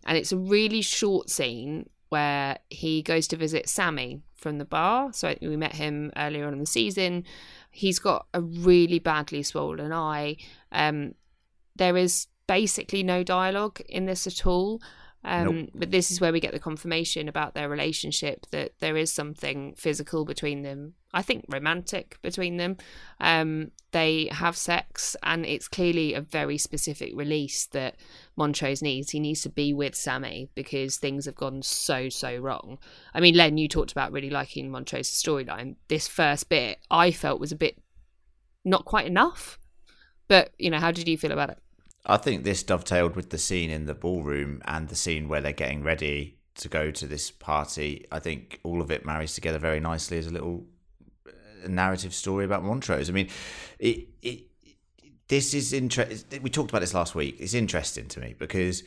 And 0.05 0.18
it's 0.18 0.34
a 0.34 0.38
really 0.38 0.82
short 0.82 1.30
scene 1.30 1.89
where 2.09 2.57
he 2.70 3.01
goes 3.01 3.30
to 3.30 3.38
visit 3.38 3.70
Sammy 3.70 4.24
from 4.36 4.57
the 4.57 4.66
bar. 4.66 5.14
So 5.14 5.34
we 5.41 5.55
met 5.55 5.76
him 5.76 6.12
earlier 6.18 6.45
on 6.45 6.51
in 6.51 6.59
the 6.59 6.66
season. 6.66 7.24
He's 7.70 7.97
got 7.97 8.26
a 8.34 8.41
really 8.41 8.99
badly 8.99 9.41
swollen 9.43 9.93
eye. 9.93 10.36
Um, 10.74 11.16
there 11.78 11.95
is 11.95 12.28
basically 12.45 13.03
no 13.03 13.24
dialogue 13.24 13.80
in 13.88 14.05
this 14.05 14.28
at 14.28 14.45
all. 14.45 14.82
Um, 15.24 15.43
Nope. 15.43 15.69
But 15.76 15.91
this 15.91 16.09
is 16.09 16.19
where 16.19 16.32
we 16.32 16.39
get 16.39 16.51
the 16.51 16.59
confirmation 16.59 17.28
about 17.28 17.53
their 17.53 17.69
relationship 17.69 18.47
that 18.51 18.74
there 18.80 18.97
is 18.97 19.11
something 19.11 19.76
physical 19.76 20.26
between 20.26 20.63
them. 20.63 20.95
I 21.13 21.22
think 21.22 21.45
romantic 21.49 22.17
between 22.22 22.57
them. 22.57 22.78
Um, 23.19 23.72
they 23.91 24.30
have 24.32 24.55
sex, 24.57 25.15
and 25.22 25.45
it's 25.45 25.67
clearly 25.67 26.13
a 26.13 26.22
very 26.22 26.57
specific 26.57 27.11
release 27.15 27.67
that 27.67 27.97
Montrose 28.36 28.82
needs. 28.82 29.11
He 29.11 29.19
needs 29.19 29.41
to 29.41 29.49
be 29.49 29.74
with 29.74 29.93
Sammy 29.93 30.49
because 30.55 30.97
things 30.97 31.26
have 31.26 31.36
gone 31.36 31.61
so, 31.61 32.09
so 32.09 32.38
wrong. 32.38 32.80
I 33.13 33.19
mean, 33.19 33.36
Len, 33.36 33.57
you 33.57 33.67
talked 33.67 33.91
about 33.91 34.11
really 34.11 34.30
liking 34.30 34.72
Montrose's 34.72 35.22
storyline. 35.22 35.76
This 35.88 36.07
first 36.07 36.49
bit 36.49 36.80
I 36.89 37.11
felt 37.11 37.39
was 37.39 37.51
a 37.51 37.57
bit 37.57 37.78
not 38.63 38.86
quite 38.86 39.05
enough. 39.05 39.59
But, 40.28 40.53
you 40.57 40.69
know, 40.69 40.80
how 40.80 40.91
did 40.91 41.09
you 41.09 41.17
feel 41.17 41.34
about 41.34 41.49
it? 41.49 41.57
I 42.06 42.18
think 42.18 42.43
this 42.43 42.64
dovetailed 42.64 43.16
with 43.16 43.30
the 43.30 43.38
scene 43.38 43.70
in 43.70 43.86
the 43.86 43.93
ballroom 43.93 44.62
and 44.66 44.89
the 44.89 44.95
scene 44.95 45.28
where 45.28 45.41
they're 45.41 45.52
getting 45.52 45.84
ready 45.84 46.38
to 46.56 46.68
go 46.68 46.91
to 46.91 47.08
this 47.08 47.32
party. 47.32 48.06
I 48.12 48.20
think 48.20 48.60
all 48.64 48.82
of 48.82 48.91
it 48.91 49.06
marries 49.06 49.36
together 49.36 49.60
very 49.60 49.80
nicely 49.80 50.18
as 50.18 50.28
a 50.28 50.32
little 50.32 50.66
uh, 51.28 51.68
narrative 51.68 52.14
story 52.14 52.45
about 52.45 52.64
Montrose. 52.64 53.10
I 53.10 53.14
mean, 53.14 53.30
it, 53.80 54.08
it 54.22 54.43
this 55.28 55.54
is 55.54 55.74
interesting. 55.74 56.41
We 56.41 56.49
talked 56.49 56.72
about 56.72 56.82
this 56.82 56.93
last 56.93 57.16
week. 57.16 57.38
It's 57.39 57.54
interesting 57.54 58.08
to 58.10 58.20
me 58.20 58.36
because 58.38 58.84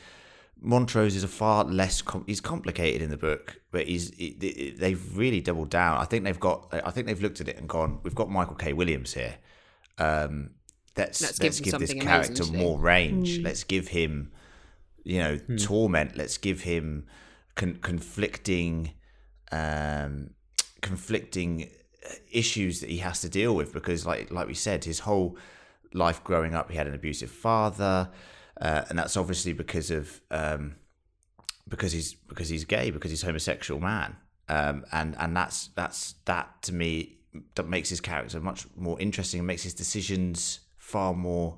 Montrose 0.61 1.15
is 1.15 1.23
a 1.23 1.27
far 1.27 1.63
less. 1.63 2.01
Com- 2.01 2.23
he's 2.27 2.41
complicated 2.41 3.01
in 3.01 3.09
the 3.09 3.17
book, 3.17 3.61
but 3.71 3.87
he's 3.87 4.11
they've 4.11 5.17
really 5.17 5.41
doubled 5.41 5.69
down. 5.69 5.97
I 5.97 6.05
think 6.05 6.23
they've 6.23 6.39
got. 6.39 6.67
I 6.71 6.91
think 6.91 7.07
they've 7.07 7.21
looked 7.21 7.41
at 7.41 7.47
it 7.47 7.57
and 7.57 7.67
gone. 7.67 7.99
We've 8.03 8.15
got 8.15 8.29
Michael 8.29 8.55
K. 8.55 8.73
Williams 8.73 9.13
here. 9.13 9.35
Um, 9.97 10.51
let's 10.97 11.21
Let's 11.21 11.39
let's, 11.41 11.59
give 11.59 11.79
this 11.79 11.89
something 11.89 12.01
amazing 12.01 12.35
character 12.35 12.57
more 12.57 12.79
range. 12.79 13.39
Let's 13.39 13.63
give 13.63 13.89
him 13.89 14.31
you 15.03 15.19
know 15.19 15.37
torment. 15.57 16.17
Let's 16.17 16.37
give 16.37 16.61
him 16.61 17.05
con- 17.55 17.79
conflicting, 17.81 18.91
um, 19.51 20.31
conflicting 20.81 21.69
issues 22.31 22.81
that 22.81 22.89
he 22.89 22.97
has 22.97 23.21
to 23.21 23.29
deal 23.29 23.55
with 23.55 23.73
because, 23.73 24.05
like 24.05 24.31
like 24.31 24.47
we 24.47 24.53
said, 24.53 24.83
his 24.83 24.99
whole 24.99 25.37
life 25.93 26.23
growing 26.23 26.53
up, 26.53 26.69
he 26.69 26.77
had 26.77 26.87
an 26.87 26.93
abusive 26.93 27.31
father, 27.31 28.09
uh, 28.59 28.83
and 28.89 28.99
that's 28.99 29.17
obviously 29.17 29.53
because 29.53 29.91
of 29.91 30.21
um, 30.31 30.75
because 31.67 31.91
he's 31.91 32.13
because 32.13 32.49
he's 32.49 32.65
gay 32.65 32.91
because 32.91 33.11
he's 33.11 33.23
a 33.23 33.27
homosexual 33.27 33.79
man, 33.79 34.15
um, 34.49 34.85
and 34.91 35.15
and 35.19 35.35
that's 35.35 35.69
that's 35.75 36.15
that 36.25 36.61
to 36.63 36.73
me 36.73 37.17
that 37.55 37.67
makes 37.67 37.89
his 37.89 37.99
character 37.99 38.39
much 38.39 38.65
more 38.77 38.99
interesting 38.99 39.39
and 39.41 39.47
makes 39.47 39.63
his 39.63 39.73
decisions 39.73 40.61
far 40.85 41.15
more 41.15 41.57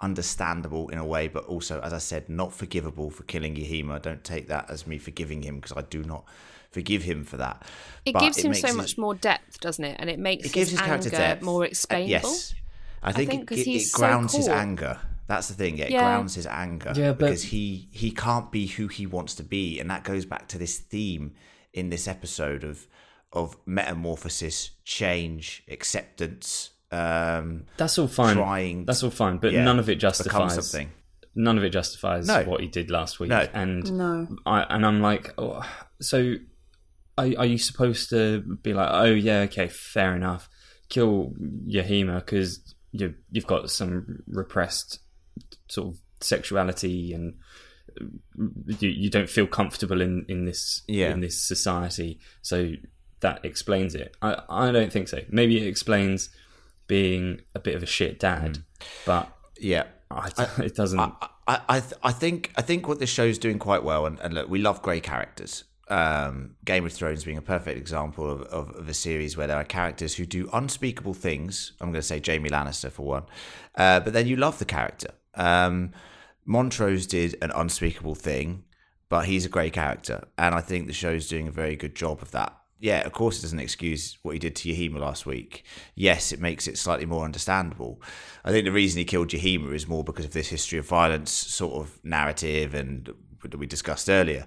understandable 0.00 0.88
in 0.88 0.98
a 0.98 1.04
way, 1.06 1.28
but 1.28 1.44
also, 1.44 1.80
as 1.80 1.92
I 1.92 1.98
said, 1.98 2.28
not 2.28 2.52
forgivable 2.52 3.08
for 3.08 3.22
killing 3.22 3.54
Yahima. 3.54 4.02
Don't 4.02 4.24
take 4.24 4.48
that 4.48 4.68
as 4.68 4.84
me 4.86 4.98
forgiving 4.98 5.42
him 5.42 5.56
because 5.60 5.76
I 5.76 5.82
do 5.82 6.02
not 6.02 6.24
forgive 6.72 7.02
him 7.04 7.22
for 7.24 7.36
that. 7.36 7.62
It 8.04 8.14
But 8.14 8.20
gives 8.20 8.38
him 8.38 8.52
so 8.52 8.66
his- 8.68 8.76
much 8.76 8.98
more 8.98 9.14
depth, 9.14 9.60
doesn't 9.60 9.84
it? 9.84 9.96
And 10.00 10.10
it 10.10 10.18
makes 10.18 10.46
It 10.46 10.52
gives 10.52 10.70
his, 10.70 10.80
his 10.80 10.86
character 10.86 11.08
anger 11.08 11.18
depth. 11.18 11.42
more 11.42 11.62
Uh, 11.62 11.66
explainable. 11.66 12.10
yes, 12.10 12.54
I 13.00 13.12
think, 13.12 13.30
think 13.30 13.42
it, 13.42 13.46
'cause 13.48 13.58
it, 13.60 13.64
he's 13.66 13.86
it 13.86 13.90
so 13.90 13.98
grounds 13.98 14.34
his 14.34 14.48
anger. 14.48 14.98
That's 15.28 15.46
the 15.48 15.54
thing. 15.54 15.78
It 15.78 15.90
Yeah. 15.90 16.00
grounds 16.00 16.34
his 16.34 16.46
anger 16.46 16.92
Yeah, 16.96 17.12
but- 17.12 17.18
because 17.26 17.44
he 17.44 17.88
he 17.92 18.10
can't 18.10 18.50
be 18.50 18.66
who 18.66 18.88
he 18.88 19.06
wants 19.06 19.34
to 19.36 19.44
be, 19.44 19.78
and 19.78 19.88
that 19.88 20.02
goes 20.02 20.26
back 20.26 20.48
to 20.48 20.58
this 20.58 20.78
theme 20.78 21.32
in 21.72 21.90
this 21.90 22.08
episode 22.08 22.64
of 22.64 22.88
of 23.32 23.56
metamorphosis, 23.66 24.70
change, 24.84 25.62
acceptance. 25.68 26.70
Um, 26.94 27.64
That's 27.76 27.98
all 27.98 28.08
fine. 28.08 28.36
Trying- 28.36 28.84
That's 28.86 29.02
all 29.02 29.10
fine, 29.10 29.38
but 29.38 29.52
yeah, 29.52 29.64
none 29.64 29.78
of 29.78 29.88
it 29.88 29.96
justifies 29.96 30.54
something. 30.54 30.90
None 31.34 31.58
of 31.58 31.64
it 31.64 31.70
justifies 31.70 32.26
No. 32.28 32.44
what 32.44 32.60
he 32.60 32.68
did 32.68 32.90
last 32.90 33.18
week. 33.18 33.30
No. 33.30 33.46
And 33.52 33.92
No. 33.92 34.36
I 34.46 34.62
and 34.62 34.86
I'm 34.86 35.00
like, 35.00 35.34
oh, 35.38 35.62
so 36.00 36.36
are, 37.18 37.28
are 37.38 37.46
you 37.46 37.58
supposed 37.58 38.10
to 38.10 38.40
be 38.62 38.72
like, 38.74 38.88
oh 38.92 39.04
yeah, 39.12 39.40
okay, 39.40 39.68
fair 39.68 40.14
enough, 40.14 40.48
kill 40.88 41.32
Yahima 41.66 42.16
because 42.24 42.74
you 42.92 43.14
you've 43.32 43.46
got 43.46 43.68
some 43.70 44.22
repressed 44.28 45.00
sort 45.68 45.88
of 45.94 46.00
sexuality 46.20 47.12
and 47.12 47.34
you, 48.80 48.88
you 48.88 49.10
don't 49.10 49.28
feel 49.30 49.46
comfortable 49.46 50.00
in 50.00 50.24
in 50.28 50.44
this 50.44 50.82
Yeah. 50.86 51.10
in 51.12 51.20
this 51.20 51.40
society, 51.40 52.20
so 52.42 52.72
that 53.20 53.44
explains 53.44 53.94
it. 53.94 54.16
I 54.22 54.40
I 54.48 54.70
don't 54.72 54.92
think 54.92 55.08
so. 55.08 55.20
Maybe 55.30 55.56
it 55.64 55.66
explains 55.66 56.30
being 56.86 57.40
a 57.54 57.60
bit 57.60 57.74
of 57.74 57.82
a 57.82 57.86
shit 57.86 58.18
dad, 58.18 58.58
but 59.06 59.32
Yeah, 59.58 59.84
I, 60.10 60.30
it 60.58 60.74
doesn't. 60.74 61.00
I, 61.00 61.28
I, 61.46 61.82
I, 62.02 62.12
think 62.12 62.52
I 62.56 62.62
think 62.62 62.88
what 62.88 62.98
this 62.98 63.10
show's 63.10 63.38
doing 63.38 63.58
quite 63.58 63.84
well, 63.84 64.06
and, 64.06 64.18
and 64.20 64.34
look, 64.34 64.48
we 64.48 64.58
love 64.58 64.82
grey 64.82 65.00
characters. 65.00 65.64
Um, 65.88 66.56
Game 66.64 66.86
of 66.86 66.94
Thrones 66.94 67.24
being 67.24 67.36
a 67.36 67.42
perfect 67.42 67.76
example 67.76 68.30
of, 68.30 68.42
of, 68.42 68.70
of 68.70 68.88
a 68.88 68.94
series 68.94 69.36
where 69.36 69.46
there 69.46 69.58
are 69.58 69.64
characters 69.64 70.14
who 70.14 70.24
do 70.24 70.48
unspeakable 70.52 71.12
things. 71.12 71.72
I'm 71.80 71.88
going 71.88 72.00
to 72.00 72.02
say 72.02 72.22
Jaime 72.24 72.48
Lannister 72.48 72.90
for 72.90 73.04
one, 73.04 73.24
uh, 73.74 74.00
but 74.00 74.14
then 74.14 74.26
you 74.26 74.36
love 74.36 74.58
the 74.58 74.64
character. 74.64 75.10
Um, 75.34 75.92
Montrose 76.46 77.06
did 77.06 77.36
an 77.42 77.50
unspeakable 77.54 78.14
thing, 78.14 78.64
but 79.08 79.26
he's 79.26 79.44
a 79.44 79.50
great 79.50 79.72
character, 79.72 80.26
and 80.38 80.54
I 80.54 80.60
think 80.60 80.86
the 80.86 80.92
show's 80.92 81.28
doing 81.28 81.48
a 81.48 81.52
very 81.52 81.76
good 81.76 81.94
job 81.94 82.22
of 82.22 82.30
that. 82.30 82.56
Yeah, 82.80 83.00
of 83.06 83.12
course, 83.12 83.38
it 83.38 83.42
doesn't 83.42 83.60
excuse 83.60 84.18
what 84.22 84.32
he 84.32 84.38
did 84.38 84.56
to 84.56 84.68
Yahima 84.68 84.98
last 84.98 85.26
week. 85.26 85.64
Yes, 85.94 86.32
it 86.32 86.40
makes 86.40 86.66
it 86.66 86.76
slightly 86.76 87.06
more 87.06 87.24
understandable. 87.24 88.02
I 88.44 88.50
think 88.50 88.66
the 88.66 88.72
reason 88.72 88.98
he 88.98 89.04
killed 89.04 89.28
Yahima 89.28 89.72
is 89.72 89.88
more 89.88 90.04
because 90.04 90.24
of 90.24 90.32
this 90.32 90.48
history 90.48 90.78
of 90.78 90.86
violence 90.86 91.30
sort 91.30 91.74
of 91.74 91.98
narrative 92.04 92.74
and 92.74 93.14
that 93.42 93.56
we 93.56 93.66
discussed 93.66 94.10
earlier. 94.10 94.44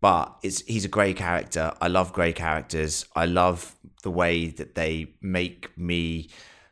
But 0.00 0.36
it's 0.42 0.60
he's 0.62 0.84
a 0.84 0.88
great 0.88 1.16
character. 1.16 1.72
I 1.80 1.88
love 1.88 2.12
great 2.12 2.36
characters. 2.36 3.06
I 3.14 3.26
love 3.26 3.74
the 4.02 4.10
way 4.10 4.48
that 4.48 4.74
they 4.74 5.14
make 5.20 5.76
me 5.76 6.28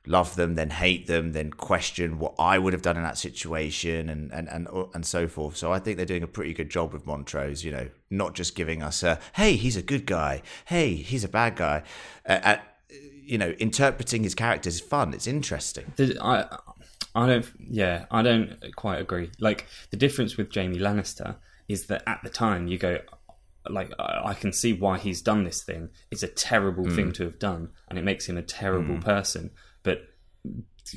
love 0.07 0.37
them, 0.37 0.55
then 0.55 0.71
hate 0.71 1.07
them, 1.07 1.33
then 1.33 1.51
question 1.51 2.19
what 2.19 2.35
I 2.39 2.59
would 2.59 2.73
have 2.73 2.83
done 2.83 2.97
in 2.97 3.03
that 3.03 3.19
situation, 3.19 4.09
and 4.09 4.33
and 4.33 4.49
and 4.49 4.69
and 4.95 5.07
so 5.07 5.27
forth. 5.29 5.57
So 5.57 5.73
I 5.73 5.79
think 5.79 5.97
they're 5.97 6.07
doing 6.07 6.23
a 6.23 6.29
pretty 6.29 6.53
good 6.53 6.71
job 6.71 6.93
with 6.93 7.07
Montrose. 7.07 7.65
You 7.65 7.73
know, 7.73 7.89
not 8.11 8.35
just 8.35 8.55
giving 8.55 8.83
us 8.83 9.03
a 9.03 9.19
hey, 9.35 9.57
he's 9.57 9.77
a 9.77 9.83
good 9.83 10.07
guy, 10.07 10.43
hey, 10.67 10.95
he's 10.95 11.25
a 11.25 11.29
bad 11.29 11.57
guy. 11.57 11.83
Uh, 12.29 12.41
uh, 12.43 12.57
you 12.91 13.39
know, 13.39 13.55
interpreting 13.59 14.23
his 14.23 14.35
characters 14.35 14.75
is 14.75 14.81
fun. 14.81 15.15
It's 15.15 15.27
interesting. 15.27 15.93
I 16.21 16.59
I 17.15 17.27
don't 17.27 17.47
yeah 17.59 18.07
I 18.11 18.23
don't 18.23 18.57
quite 18.77 19.01
agree. 19.01 19.31
Like 19.41 19.67
the 19.91 19.97
difference 19.97 20.37
with 20.37 20.55
Jaime 20.55 20.79
Lannister 20.79 21.37
is 21.69 21.87
that 21.87 22.03
at 22.07 22.21
the 22.23 22.29
time 22.29 22.69
you 22.69 22.77
go 22.77 22.99
like 23.71 23.91
I 23.99 24.21
I 24.27 24.35
can 24.35 24.53
see 24.53 24.73
why 24.75 24.99
he's 24.99 25.23
done 25.23 25.45
this 25.45 25.63
thing. 25.63 25.89
It's 26.11 26.23
a 26.23 26.29
terrible 26.29 26.91
thing 26.91 27.13
to 27.13 27.25
have 27.25 27.39
done, 27.39 27.71
and 27.89 27.99
it 27.99 28.05
makes 28.05 28.29
him 28.29 28.37
a 28.37 28.43
terrible 28.43 28.99
person. 28.99 29.51
But 29.85 30.03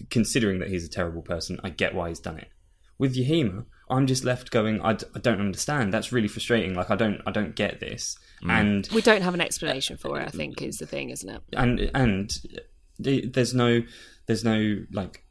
considering 0.09 0.57
that 0.59 0.69
he's 0.69 0.83
a 0.85 0.89
terrible 0.89 1.21
person, 1.21 1.59
I 1.63 1.69
get 1.69 1.93
why 1.93 2.09
he's 2.09 2.19
done 2.19 2.37
it. 2.39 2.49
With 2.97 3.15
Yahima, 3.15 3.65
I'm 3.89 4.07
just 4.07 4.23
left 4.23 4.49
going. 4.49 4.81
I, 4.81 4.93
d- 4.93 5.05
I 5.15 5.19
don't 5.19 5.39
understand. 5.39 5.93
That's 5.93 6.11
really 6.11 6.27
frustrating. 6.27 6.73
Like 6.73 6.89
I 6.89 6.95
don't 6.95 7.21
I 7.27 7.31
don't 7.31 7.55
get 7.55 7.79
this. 7.79 8.17
Mm. 8.43 8.49
And 8.51 8.89
We 8.93 9.01
don't 9.03 9.21
have 9.21 9.35
an 9.35 9.41
explanation 9.41 9.97
for 9.97 10.19
it. 10.19 10.25
I 10.27 10.31
think 10.31 10.61
is 10.63 10.77
the 10.77 10.87
thing, 10.87 11.11
isn't 11.11 11.29
it? 11.29 11.41
and 11.53 11.79
and 11.93 12.35
there's 12.99 13.53
no 13.53 13.81
there's 14.25 14.43
no 14.43 14.77
like 14.91 15.23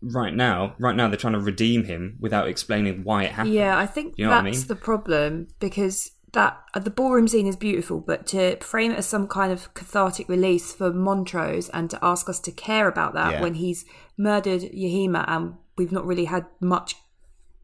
right 0.00 0.32
now 0.34 0.74
right 0.78 0.94
now 0.94 1.08
they're 1.08 1.16
trying 1.16 1.32
to 1.32 1.40
redeem 1.40 1.84
him 1.84 2.16
without 2.20 2.46
explaining 2.46 3.02
why 3.02 3.24
it 3.24 3.32
happened 3.32 3.54
Yeah, 3.54 3.76
I 3.76 3.86
think 3.86 4.14
You 4.16 4.26
know 4.26 4.30
what 4.30 4.38
I 4.38 4.42
that's 4.50 4.58
mean? 4.60 4.68
the 4.68 4.76
problem 4.76 5.48
because 5.58 6.12
that 6.32 6.62
uh, 6.74 6.80
the 6.80 6.90
ballroom 6.90 7.26
scene 7.28 7.46
is 7.46 7.56
beautiful, 7.56 8.00
but 8.00 8.26
to 8.28 8.56
frame 8.58 8.90
it 8.92 8.98
as 8.98 9.06
some 9.06 9.26
kind 9.26 9.52
of 9.52 9.72
cathartic 9.74 10.28
release 10.28 10.72
for 10.72 10.92
Montrose 10.92 11.68
and 11.70 11.88
to 11.90 11.98
ask 12.02 12.28
us 12.28 12.38
to 12.40 12.52
care 12.52 12.86
about 12.88 13.14
that 13.14 13.32
Yeah. 13.34 13.42
when 13.42 13.54
he's 13.54 13.84
murdered 14.16 14.60
Yahima 14.62 15.24
and 15.26 15.54
we've 15.76 15.92
not 15.92 16.06
really 16.06 16.26
had 16.26 16.46
much 16.60 16.96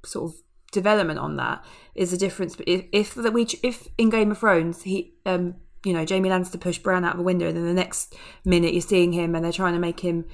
sort 0.04 0.30
of 0.32 0.38
development 0.72 1.18
on 1.18 1.36
that 1.36 1.64
is 1.94 2.10
the 2.10 2.16
difference. 2.16 2.56
But 2.56 2.68
if, 2.68 2.84
if 2.92 3.14
that 3.14 3.32
we 3.32 3.46
if 3.62 3.88
in 3.98 4.10
Game 4.10 4.30
of 4.30 4.38
Thrones 4.38 4.82
he 4.82 5.14
um 5.26 5.54
you 5.84 5.92
know 5.92 6.04
Jaime 6.08 6.28
Lannister 6.28 6.60
pushed 6.60 6.82
Bran 6.82 7.04
out 7.04 7.12
of 7.12 7.18
the 7.18 7.24
window 7.24 7.48
and 7.48 7.56
then 7.56 7.66
the 7.66 7.74
next 7.74 8.14
minute 8.44 8.72
you're 8.72 8.80
seeing 8.80 9.12
him 9.12 9.34
and 9.34 9.44
they're 9.44 9.52
trying 9.52 9.74
to 9.74 9.78
make 9.78 10.00
him 10.00 10.24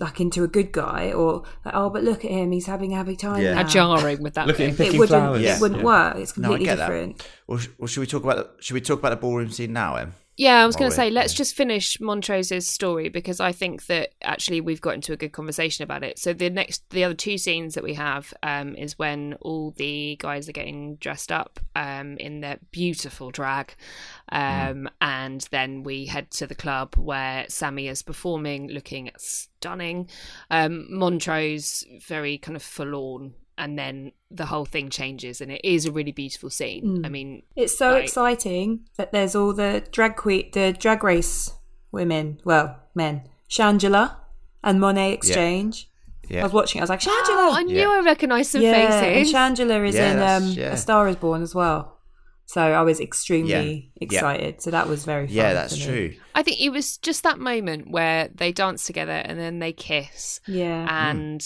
like 0.00 0.20
into 0.20 0.44
a 0.44 0.48
good 0.48 0.70
guy 0.72 1.12
or 1.12 1.42
like 1.64 1.74
oh 1.74 1.90
but 1.90 2.04
look 2.04 2.24
at 2.24 2.30
him 2.30 2.52
he's 2.52 2.66
having 2.66 2.92
a 2.92 2.96
happy 2.96 3.16
time 3.16 3.42
Yeah. 3.42 3.54
now. 3.54 3.62
How 3.62 3.68
jarring 3.68 4.22
would 4.22 4.34
that 4.34 4.46
Look 4.46 4.56
at 4.56 4.58
be? 4.58 4.64
him 4.66 4.70
it 4.70 4.76
picking 4.78 4.98
wouldn't 5.00 5.20
flowers 5.20 5.42
Yeah. 5.42 5.56
it 5.56 5.60
wouldn't 5.60 5.80
Yeah. 5.80 5.84
work 5.86 6.16
it's 6.16 6.36
No, 6.38 6.48
I 6.48 6.56
completely 6.56 6.66
get 6.66 6.76
that. 6.78 6.86
different 6.86 7.28
Well, 7.46 7.58
sh- 7.58 7.68
well, 7.78 7.86
should 7.88 8.00
we 8.00 8.06
talk 8.06 8.22
about 8.24 8.50
should 8.60 8.74
we 8.74 8.80
talk 8.80 8.98
about 9.00 9.10
the 9.10 9.16
ballroom 9.16 9.50
scene 9.50 9.72
now, 9.72 9.96
Em? 9.96 10.14
Yeah, 10.38 10.62
I 10.62 10.66
was 10.66 10.76
going 10.76 10.88
to 10.88 10.94
say, 10.94 11.10
let's 11.10 11.34
just 11.34 11.56
finish 11.56 11.98
Montrose's 11.98 12.68
story 12.68 13.08
because 13.08 13.40
I 13.40 13.50
think 13.50 13.86
that 13.86 14.10
actually 14.22 14.60
we've 14.60 14.80
got 14.80 14.94
into 14.94 15.12
a 15.12 15.16
good 15.16 15.32
conversation 15.32 15.82
about 15.82 16.04
it. 16.04 16.16
So 16.16 16.32
the 16.32 16.48
next, 16.48 16.88
the 16.90 17.02
other 17.02 17.14
two 17.14 17.38
scenes 17.38 17.74
that 17.74 17.82
we 17.82 17.94
have 17.94 18.32
um, 18.44 18.76
is 18.76 18.96
when 18.96 19.34
all 19.40 19.72
the 19.72 20.14
guys 20.20 20.48
are 20.48 20.52
getting 20.52 20.94
dressed 20.94 21.32
up 21.32 21.58
um, 21.74 22.16
in 22.18 22.40
their 22.40 22.58
beautiful 22.70 23.32
drag, 23.32 23.74
um, 24.30 24.88
and 25.00 25.40
then 25.50 25.82
we 25.82 26.06
head 26.06 26.30
to 26.30 26.46
the 26.46 26.54
club 26.54 26.94
where 26.94 27.44
Sammy 27.48 27.88
is 27.88 28.02
performing, 28.02 28.68
looking 28.68 29.10
stunning. 29.16 30.08
Um, 30.52 30.86
Montrose 30.88 31.84
very 32.06 32.38
kind 32.38 32.54
of 32.54 32.62
forlorn. 32.62 33.34
And 33.58 33.78
then 33.78 34.12
the 34.30 34.46
whole 34.46 34.64
thing 34.64 34.88
changes, 34.88 35.40
and 35.40 35.50
it 35.50 35.60
is 35.64 35.84
a 35.84 35.92
really 35.92 36.12
beautiful 36.12 36.48
scene. 36.48 37.04
I 37.04 37.08
mean, 37.08 37.42
it's 37.56 37.76
so 37.76 37.92
Like- 37.92 38.04
exciting 38.04 38.86
that 38.96 39.10
there's 39.12 39.34
all 39.34 39.52
the 39.52 39.82
drag 39.90 40.14
queen 40.16 40.50
the 40.52 40.72
drag 40.78 41.02
race 41.02 41.52
women 41.90 42.38
well 42.44 42.76
men 42.94 43.22
Shangela 43.50 44.16
and 44.62 44.78
Monét 44.78 45.14
X 45.14 45.30
Change 45.30 45.88
Yeah. 46.28 46.40
I 46.40 46.42
was 46.44 46.52
watching 46.52 46.78
it, 46.78 46.82
I 46.82 46.84
was 46.84 46.90
like 46.90 47.02
oh, 47.06 47.10
Shangela 47.52 47.58
I 47.58 47.62
knew 47.64 47.76
Yeah. 47.78 47.88
I 47.88 48.00
recognised 48.00 48.50
some 48.52 48.60
yeah 48.62 48.72
and 48.74 49.04
faces. 49.04 49.34
Shangela 49.34 49.88
is 49.88 49.94
Yeah, 49.94 50.12
in 50.12 50.42
um, 50.42 50.48
yeah. 50.50 50.72
A 50.72 50.76
Star 50.76 51.08
Is 51.08 51.16
Born 51.16 51.42
as 51.42 51.54
well 51.54 51.98
so 52.44 52.60
I 52.60 52.82
was 52.82 53.00
extremely 53.00 53.90
Yeah. 53.96 54.04
excited 54.06 54.60
so 54.62 54.70
that 54.70 54.86
was 54.86 55.04
very 55.06 55.26
fun 55.26 55.36
Yeah, 55.36 55.54
that's 55.54 55.76
for 55.82 55.90
me. 55.90 56.08
true. 56.08 56.20
I 56.34 56.42
think 56.42 56.60
it 56.60 56.68
was 56.70 56.98
just 56.98 57.22
that 57.22 57.38
moment 57.38 57.90
where 57.90 58.28
they 58.34 58.52
dance 58.52 58.84
together 58.86 59.12
and 59.24 59.38
then 59.38 59.58
they 59.58 59.72
kiss, 59.72 60.40
yeah 60.46 60.86
and 61.10 61.42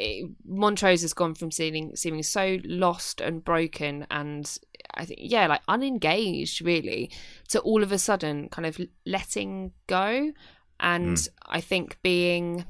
it, 0.00 0.30
Montrose 0.44 1.02
has 1.02 1.12
gone 1.12 1.34
from 1.34 1.50
seeming 1.50 1.94
seeming 1.96 2.22
so 2.22 2.58
lost 2.64 3.20
and 3.20 3.44
broken, 3.44 4.06
and 4.10 4.58
I 4.94 5.04
think 5.04 5.20
yeah, 5.22 5.46
like 5.46 5.62
unengaged 5.68 6.62
really, 6.62 7.10
to 7.48 7.60
all 7.60 7.82
of 7.82 7.92
a 7.92 7.98
sudden 7.98 8.48
kind 8.48 8.66
of 8.66 8.80
letting 9.06 9.72
go, 9.86 10.32
and 10.78 11.18
hmm. 11.18 11.24
I 11.46 11.60
think 11.60 11.98
being 12.02 12.64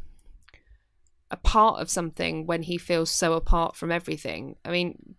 a 1.30 1.36
part 1.36 1.80
of 1.80 1.88
something 1.88 2.46
when 2.46 2.62
he 2.62 2.76
feels 2.76 3.10
so 3.10 3.34
apart 3.34 3.76
from 3.76 3.92
everything. 3.92 4.56
I 4.64 4.70
mean. 4.70 5.14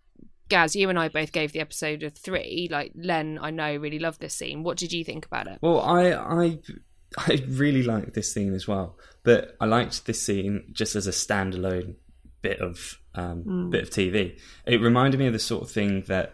Gaz, 0.50 0.76
you 0.76 0.90
and 0.90 1.00
I 1.00 1.08
both 1.08 1.32
gave 1.32 1.54
the 1.54 1.62
episode 1.62 2.04
a 2.04 2.10
three. 2.10 2.68
Like 2.70 2.92
Len, 2.94 3.40
I 3.42 3.52
know 3.52 3.74
really 3.78 4.00
loved 4.00 4.20
this 4.20 4.36
scene. 4.36 4.64
What 4.64 4.76
did 4.78 4.92
you 4.92 5.02
think 5.06 5.26
about 5.26 5.48
it? 5.48 5.60
well 5.62 5.80
i 5.80 6.12
i 6.12 6.60
i 7.18 7.44
really 7.48 7.84
liked 7.84 8.14
this 8.14 8.34
scene 8.34 8.54
as 8.54 8.68
well 8.68 8.98
but 9.24 9.56
i 9.60 9.66
liked 9.66 10.06
this 10.06 10.22
scene 10.22 10.64
just 10.72 10.96
as 10.96 11.08
a 11.08 11.12
standalone 11.12 11.96
bit 12.42 12.60
of 12.60 13.00
um, 13.16 13.70
bit 13.70 13.84
of 13.84 13.90
TV. 13.90 14.40
It 14.66 14.82
reminded 14.82 15.20
me 15.20 15.28
of 15.28 15.34
the 15.34 15.40
sort 15.40 15.64
of 15.64 15.72
thing 15.72 16.04
that 16.08 16.34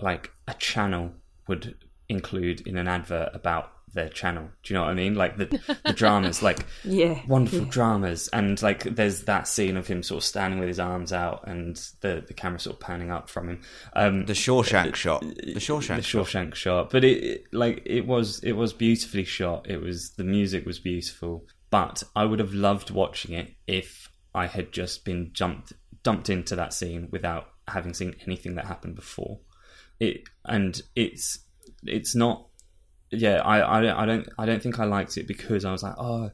like 0.00 0.32
a 0.48 0.54
channel 0.54 1.12
would 1.46 1.76
include 2.08 2.66
in 2.66 2.76
an 2.76 2.88
advert 2.88 3.30
about 3.34 3.72
their 3.96 4.08
channel. 4.08 4.48
Do 4.62 4.72
you 4.72 4.78
know 4.78 4.84
what 4.84 4.90
I 4.92 4.94
mean? 4.94 5.16
Like 5.16 5.36
the 5.36 5.76
the 5.84 5.92
dramas, 5.96 6.42
like 6.42 6.64
Yeah. 6.84 7.20
wonderful 7.26 7.64
dramas, 7.64 8.28
and 8.32 8.60
like 8.62 8.84
there's 8.84 9.24
that 9.24 9.48
scene 9.48 9.76
of 9.76 9.88
him 9.88 10.04
sort 10.04 10.18
of 10.18 10.24
standing 10.24 10.60
with 10.60 10.68
his 10.68 10.78
arms 10.78 11.12
out 11.12 11.42
and 11.48 11.76
the 12.02 12.24
the 12.26 12.34
camera 12.34 12.60
sort 12.60 12.76
of 12.76 12.80
panning 12.80 13.10
up 13.10 13.28
from 13.28 13.48
him. 13.48 13.62
Um, 13.94 14.26
The 14.26 14.32
Shawshank 14.34 14.94
shot. 14.94 15.22
The 15.22 15.54
Shawshank 15.56 15.96
the 15.96 16.02
shot. 16.02 16.26
Shawshank 16.26 16.54
shot, 16.54 16.90
but 16.90 17.02
it, 17.02 17.24
it 17.24 17.44
like 17.52 17.82
it 17.84 18.06
was 18.06 18.38
it 18.44 18.52
was 18.52 18.72
beautifully 18.72 19.24
shot. 19.24 19.68
It 19.68 19.80
was 19.82 20.12
the 20.12 20.24
music 20.24 20.64
was 20.64 20.78
beautiful, 20.78 21.44
but 21.70 22.02
I 22.14 22.24
would 22.24 22.38
have 22.38 22.54
loved 22.54 22.90
watching 22.90 23.34
it 23.34 23.54
if 23.66 24.08
I 24.34 24.46
had 24.46 24.70
just 24.70 25.04
been 25.04 25.30
jumped 25.32 25.72
dumped 26.02 26.30
into 26.30 26.54
that 26.54 26.72
scene 26.72 27.08
without 27.10 27.48
having 27.66 27.92
seen 27.94 28.14
anything 28.26 28.54
that 28.54 28.66
happened 28.66 28.94
before. 28.94 29.40
It 29.98 30.24
and 30.44 30.80
it's 30.94 31.38
it's 31.84 32.14
not. 32.14 32.46
Yeah, 33.10 33.40
I 33.42 33.78
I 33.78 33.82
don't 33.82 33.96
I 33.96 34.06
don't 34.06 34.28
I 34.38 34.46
don't 34.46 34.62
think 34.62 34.80
I 34.80 34.84
liked 34.84 35.16
it 35.16 35.28
because 35.28 35.64
I 35.64 35.72
was 35.72 35.82
like, 35.82 35.94
oh, 35.98 36.30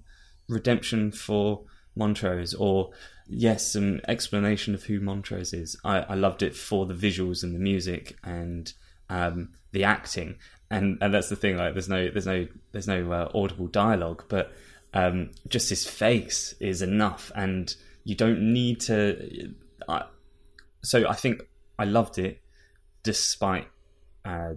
redemption 0.48 1.12
for 1.12 1.64
Montrose, 1.94 2.54
or 2.54 2.90
yes, 3.28 3.72
some 3.72 4.00
explanation 4.08 4.74
of 4.74 4.84
who 4.84 5.00
Montrose 5.00 5.52
is. 5.52 5.76
I, 5.84 6.00
I 6.00 6.14
loved 6.14 6.42
it 6.42 6.56
for 6.56 6.86
the 6.86 6.94
visuals 6.94 7.42
and 7.42 7.54
the 7.54 7.58
music 7.58 8.16
and 8.24 8.72
um, 9.10 9.50
the 9.72 9.84
acting, 9.84 10.36
and 10.70 10.98
and 11.00 11.12
that's 11.12 11.28
the 11.28 11.36
thing. 11.36 11.56
Like, 11.56 11.74
there's 11.74 11.88
no 11.88 12.08
there's 12.10 12.26
no 12.26 12.46
there's 12.72 12.88
no 12.88 13.12
uh, 13.12 13.28
audible 13.34 13.68
dialogue, 13.68 14.24
but 14.28 14.52
um, 14.94 15.30
just 15.48 15.68
his 15.68 15.86
face 15.86 16.54
is 16.60 16.82
enough, 16.82 17.30
and 17.34 17.74
you 18.04 18.14
don't 18.14 18.52
need 18.52 18.80
to. 18.82 19.54
I, 19.88 20.04
so 20.82 21.06
I 21.08 21.14
think 21.14 21.42
I 21.78 21.84
loved 21.84 22.18
it, 22.18 22.40
despite 23.02 23.68
uh, 24.24 24.54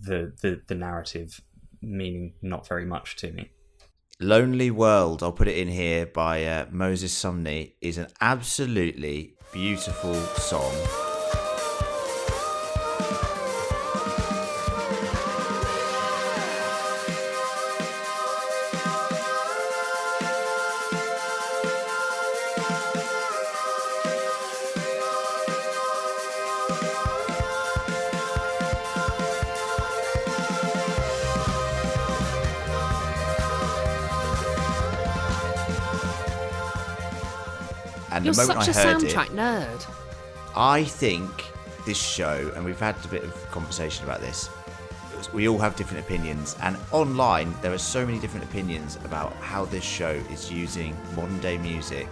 the 0.00 0.32
the 0.42 0.60
the 0.66 0.74
narrative 0.74 1.40
meaning 1.80 2.34
not 2.42 2.66
very 2.66 2.84
much 2.84 3.16
to 3.16 3.32
me. 3.32 3.50
Lonely 4.20 4.70
World, 4.70 5.22
I'll 5.22 5.30
put 5.30 5.46
it 5.46 5.56
in 5.56 5.68
here 5.68 6.04
by 6.06 6.44
uh, 6.44 6.66
Moses 6.70 7.14
Sumney, 7.14 7.74
is 7.80 7.98
an 7.98 8.08
absolutely 8.20 9.36
beautiful 9.52 10.14
song. 10.14 11.07
Moment 38.46 38.64
such 38.64 38.76
a 38.76 38.78
I 38.78 38.82
heard 38.82 39.02
soundtrack 39.02 39.26
it, 39.26 39.32
nerd. 39.32 39.86
I 40.56 40.84
think 40.84 41.30
this 41.86 42.00
show, 42.00 42.52
and 42.54 42.64
we've 42.64 42.78
had 42.80 42.96
a 43.04 43.08
bit 43.08 43.24
of 43.24 43.50
conversation 43.50 44.04
about 44.04 44.20
this, 44.20 44.50
we 45.32 45.48
all 45.48 45.58
have 45.58 45.76
different 45.76 46.04
opinions. 46.04 46.56
And 46.62 46.76
online, 46.92 47.54
there 47.62 47.72
are 47.72 47.78
so 47.78 48.06
many 48.06 48.18
different 48.18 48.44
opinions 48.44 48.96
about 49.04 49.32
how 49.34 49.64
this 49.64 49.84
show 49.84 50.10
is 50.30 50.50
using 50.50 50.96
modern 51.16 51.38
day 51.40 51.58
music 51.58 52.08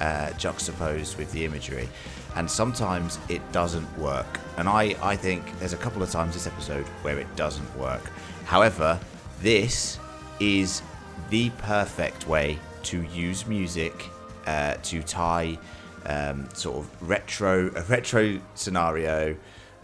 uh, 0.00 0.30
juxtaposed 0.32 1.18
with 1.18 1.30
the 1.32 1.44
imagery. 1.44 1.88
And 2.36 2.50
sometimes 2.50 3.18
it 3.28 3.42
doesn't 3.52 3.98
work. 3.98 4.38
And 4.56 4.68
I, 4.68 4.96
I 5.02 5.16
think 5.16 5.58
there's 5.58 5.72
a 5.72 5.78
couple 5.78 6.02
of 6.02 6.10
times 6.10 6.34
this 6.34 6.46
episode 6.46 6.86
where 7.02 7.18
it 7.18 7.34
doesn't 7.36 7.76
work. 7.76 8.10
However, 8.44 8.98
this 9.40 9.98
is 10.40 10.82
the 11.30 11.50
perfect 11.58 12.26
way 12.28 12.58
to 12.84 13.02
use 13.02 13.46
music 13.46 14.10
uh, 14.48 14.74
to 14.82 15.02
tie 15.02 15.58
um, 16.06 16.48
sort 16.54 16.78
of 16.78 17.02
retro 17.02 17.70
a 17.76 17.82
retro 17.82 18.40
scenario 18.54 19.36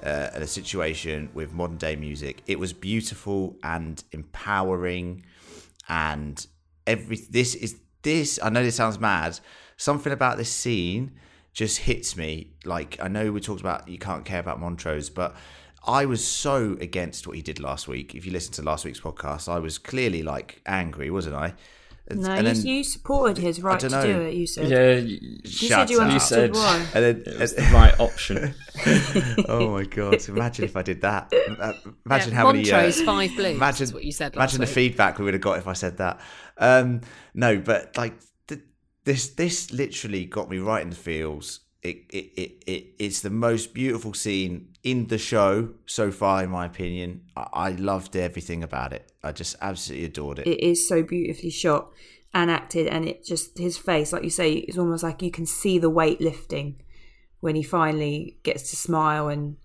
uh, 0.02 0.30
and 0.34 0.42
a 0.42 0.46
situation 0.46 1.28
with 1.34 1.52
modern 1.52 1.76
day 1.76 1.96
music. 1.96 2.42
It 2.46 2.58
was 2.58 2.72
beautiful 2.72 3.56
and 3.62 4.02
empowering, 4.12 5.24
and 5.88 6.46
every 6.86 7.18
this 7.30 7.54
is 7.54 7.76
this. 8.02 8.38
I 8.42 8.48
know 8.48 8.62
this 8.62 8.76
sounds 8.76 8.98
mad. 8.98 9.38
Something 9.76 10.12
about 10.12 10.38
this 10.38 10.50
scene 10.50 11.12
just 11.52 11.80
hits 11.80 12.16
me. 12.16 12.54
Like 12.64 12.96
I 13.02 13.08
know 13.08 13.32
we 13.32 13.40
talked 13.40 13.60
about 13.60 13.86
you 13.86 13.98
can't 13.98 14.24
care 14.24 14.40
about 14.40 14.60
Montrose, 14.60 15.10
but 15.10 15.36
I 15.86 16.06
was 16.06 16.26
so 16.26 16.78
against 16.80 17.26
what 17.26 17.36
he 17.36 17.42
did 17.42 17.60
last 17.60 17.86
week. 17.86 18.14
If 18.14 18.24
you 18.24 18.32
listen 18.32 18.54
to 18.54 18.62
last 18.62 18.86
week's 18.86 19.00
podcast, 19.00 19.46
I 19.46 19.58
was 19.58 19.76
clearly 19.76 20.22
like 20.22 20.62
angry, 20.64 21.10
wasn't 21.10 21.34
I? 21.36 21.52
And- 22.06 22.20
No, 22.20 22.30
and 22.32 22.46
you, 22.46 22.52
then- 22.54 22.66
you 22.66 22.84
supported 22.84 23.38
his 23.38 23.62
right 23.62 23.80
to 23.80 23.88
dunno. 23.88 24.06
do 24.06 24.20
it. 24.26 24.34
You 24.34 24.46
said. 24.46 24.68
Yeah, 24.68 24.92
you, 24.96 25.18
You 25.42 25.50
said 25.68 25.88
you 25.90 26.00
up. 26.00 26.06
understood 26.08 26.50
You 26.50 26.54
said- 26.54 26.62
why. 26.62 26.86
and 26.94 27.04
then, 27.04 27.22
it 27.34 27.40
was 27.40 27.54
the 27.56 27.62
right 27.72 27.98
option. 27.98 28.54
oh 29.48 29.70
my 29.70 29.84
god! 29.84 30.28
Imagine 30.28 30.64
if 30.66 30.76
I 30.76 30.82
did 30.82 31.00
that. 31.02 31.32
Uh, 31.64 31.72
Imagine 32.04 32.30
Yeah, 32.32 32.36
how 32.36 32.52
many. 32.52 32.70
Uh, 32.70 32.76
Montrose, 32.76 33.02
five 33.02 33.36
blues, 33.36 33.56
Imagine 33.56 33.90
what 33.90 34.04
you 34.04 34.12
said 34.12 34.34
last 34.36 34.54
Imagine 34.54 34.60
the 34.62 34.66
feedback 34.74 35.18
we 35.18 35.24
would 35.24 35.34
have 35.34 35.40
got 35.40 35.58
if 35.58 35.66
I 35.68 35.72
said 35.72 35.96
that. 35.98 36.20
Um, 36.58 37.00
no, 37.32 37.58
but 37.58 37.96
like 37.96 38.14
th- 38.48 38.60
this, 39.04 39.28
this 39.28 39.72
literally 39.72 40.24
got 40.26 40.50
me 40.50 40.58
right 40.58 40.82
in 40.82 40.90
the 40.90 40.96
feels. 40.96 41.60
It, 41.84 41.98
it, 42.08 42.32
it, 42.36 42.64
it, 42.66 42.84
it's 42.98 43.20
the 43.20 43.30
most 43.30 43.74
beautiful 43.74 44.14
scene 44.14 44.74
in 44.82 45.06
the 45.08 45.18
show 45.18 45.68
so 45.86 46.10
far, 46.10 46.42
in 46.42 46.50
my 46.50 46.64
opinion. 46.66 47.20
I, 47.36 47.46
I 47.52 47.70
loved 47.72 48.16
everything 48.16 48.62
about 48.62 48.92
it. 48.94 49.12
I 49.22 49.32
just 49.32 49.54
absolutely 49.60 50.06
adored 50.06 50.38
it. 50.40 50.46
it 50.46 50.60
is 50.60 50.88
so 50.88 51.02
beautifully 51.02 51.50
shot 51.50 51.92
and 52.34 52.50
acted 52.50 52.88
and 52.88 53.06
it 53.06 53.24
just 53.24 53.56
his 53.58 53.78
face 53.78 54.12
like 54.12 54.24
you 54.24 54.30
say 54.30 54.54
it's 54.54 54.76
almost 54.76 55.04
like 55.04 55.22
you 55.22 55.30
can 55.30 55.46
see 55.46 55.78
the 55.78 55.88
weight 55.88 56.20
lifting 56.20 56.74
when 57.40 57.54
he 57.54 57.62
finally 57.62 58.36
gets 58.42 58.70
to 58.70 58.76
smile 58.76 59.28
and 59.28 59.56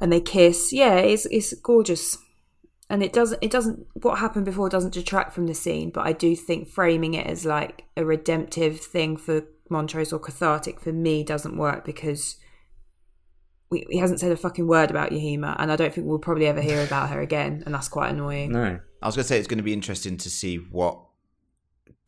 and 0.00 0.12
they 0.12 0.20
kiss 0.20 0.72
yeah 0.72 0.94
it's 0.94 1.26
it's 1.26 1.52
gorgeous 1.54 2.16
and 2.88 3.02
it 3.02 3.12
doesn't 3.12 3.42
it 3.42 3.50
doesn't 3.50 3.86
what 3.94 4.18
happened 4.20 4.44
before 4.44 4.68
doesn't 4.68 4.94
detract 4.94 5.32
from 5.32 5.46
the 5.48 5.54
scene 5.54 5.90
but 5.90 6.06
i 6.06 6.12
do 6.12 6.36
think 6.36 6.68
framing 6.68 7.14
it 7.14 7.26
as 7.26 7.44
like 7.44 7.86
a 7.96 8.04
redemptive 8.04 8.78
thing 8.78 9.16
for 9.16 9.42
montrose 9.68 10.12
or 10.12 10.18
cathartic 10.18 10.80
for 10.80 10.92
me 10.92 11.24
doesn't 11.24 11.56
work 11.56 11.84
because 11.84 12.36
we, 13.70 13.86
he 13.88 13.98
hasn't 13.98 14.20
said 14.20 14.30
a 14.30 14.36
fucking 14.36 14.66
word 14.66 14.90
about 14.90 15.10
Yahima, 15.10 15.56
and 15.58 15.72
I 15.72 15.76
don't 15.76 15.92
think 15.92 16.06
we'll 16.06 16.18
probably 16.18 16.46
ever 16.46 16.60
hear 16.60 16.84
about 16.84 17.08
her 17.08 17.20
again, 17.20 17.62
and 17.64 17.74
that's 17.74 17.88
quite 17.88 18.10
annoying. 18.10 18.52
No, 18.52 18.78
I 19.00 19.06
was 19.06 19.16
going 19.16 19.24
to 19.24 19.28
say 19.28 19.38
it's 19.38 19.48
going 19.48 19.58
to 19.58 19.64
be 19.64 19.72
interesting 19.72 20.18
to 20.18 20.30
see 20.30 20.56
what 20.56 20.98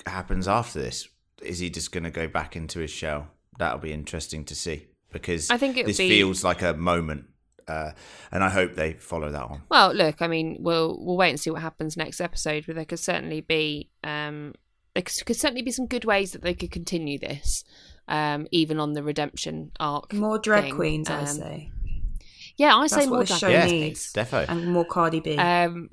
happens 0.06 0.46
after 0.46 0.80
this. 0.80 1.08
Is 1.42 1.58
he 1.58 1.70
just 1.70 1.90
going 1.90 2.04
to 2.04 2.10
go 2.10 2.28
back 2.28 2.54
into 2.54 2.80
his 2.80 2.90
shell? 2.90 3.28
That'll 3.58 3.78
be 3.78 3.92
interesting 3.92 4.44
to 4.46 4.54
see 4.54 4.88
because 5.10 5.50
I 5.50 5.56
think 5.56 5.76
this 5.76 5.96
be- 5.96 6.08
feels 6.08 6.44
like 6.44 6.60
a 6.60 6.74
moment, 6.74 7.24
uh, 7.66 7.92
and 8.30 8.44
I 8.44 8.50
hope 8.50 8.74
they 8.74 8.92
follow 8.92 9.30
that 9.30 9.42
on. 9.42 9.62
Well, 9.70 9.94
look, 9.94 10.20
I 10.20 10.26
mean, 10.26 10.58
we'll 10.60 10.98
we'll 11.00 11.16
wait 11.16 11.30
and 11.30 11.40
see 11.40 11.50
what 11.50 11.62
happens 11.62 11.96
next 11.96 12.20
episode, 12.20 12.64
but 12.66 12.76
there 12.76 12.84
could 12.84 13.00
certainly 13.00 13.40
be 13.40 13.88
um 14.02 14.52
there 14.94 15.02
could 15.02 15.26
could 15.26 15.36
certainly 15.36 15.62
be 15.62 15.70
some 15.72 15.86
good 15.86 16.04
ways 16.04 16.32
that 16.32 16.42
they 16.42 16.54
could 16.54 16.70
continue 16.70 17.18
this, 17.18 17.64
um, 18.08 18.46
even 18.50 18.78
on 18.78 18.92
the 18.92 19.02
redemption 19.02 19.72
arc. 19.80 20.12
More 20.12 20.38
drag 20.38 20.64
thing. 20.64 20.74
queens, 20.74 21.10
I 21.10 21.20
Um, 21.20 21.26
say. 21.26 21.70
Yeah, 22.56 22.76
I 22.76 22.86
say 22.86 22.96
That's 22.96 23.08
more 23.08 23.18
what 23.18 23.26
the 23.28 23.32
drag 23.32 23.40
show 23.40 23.48
Yeah, 23.48 23.66
needs. 23.66 24.12
defo. 24.12 24.44
And 24.48 24.68
more 24.68 24.84
Cardi 24.84 25.18
B. 25.20 25.36
Um, 25.36 25.90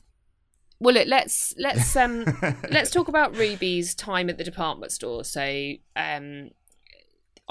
well, 0.80 0.94
look, 0.96 1.08
let's 1.08 1.54
let's 1.58 1.96
um 1.96 2.26
let's 2.70 2.92
talk 2.92 3.08
about 3.08 3.36
Ruby's 3.36 3.94
time 3.96 4.30
at 4.30 4.38
the 4.38 4.44
department 4.44 4.92
store. 4.92 5.24
So, 5.24 5.74
um, 5.96 6.50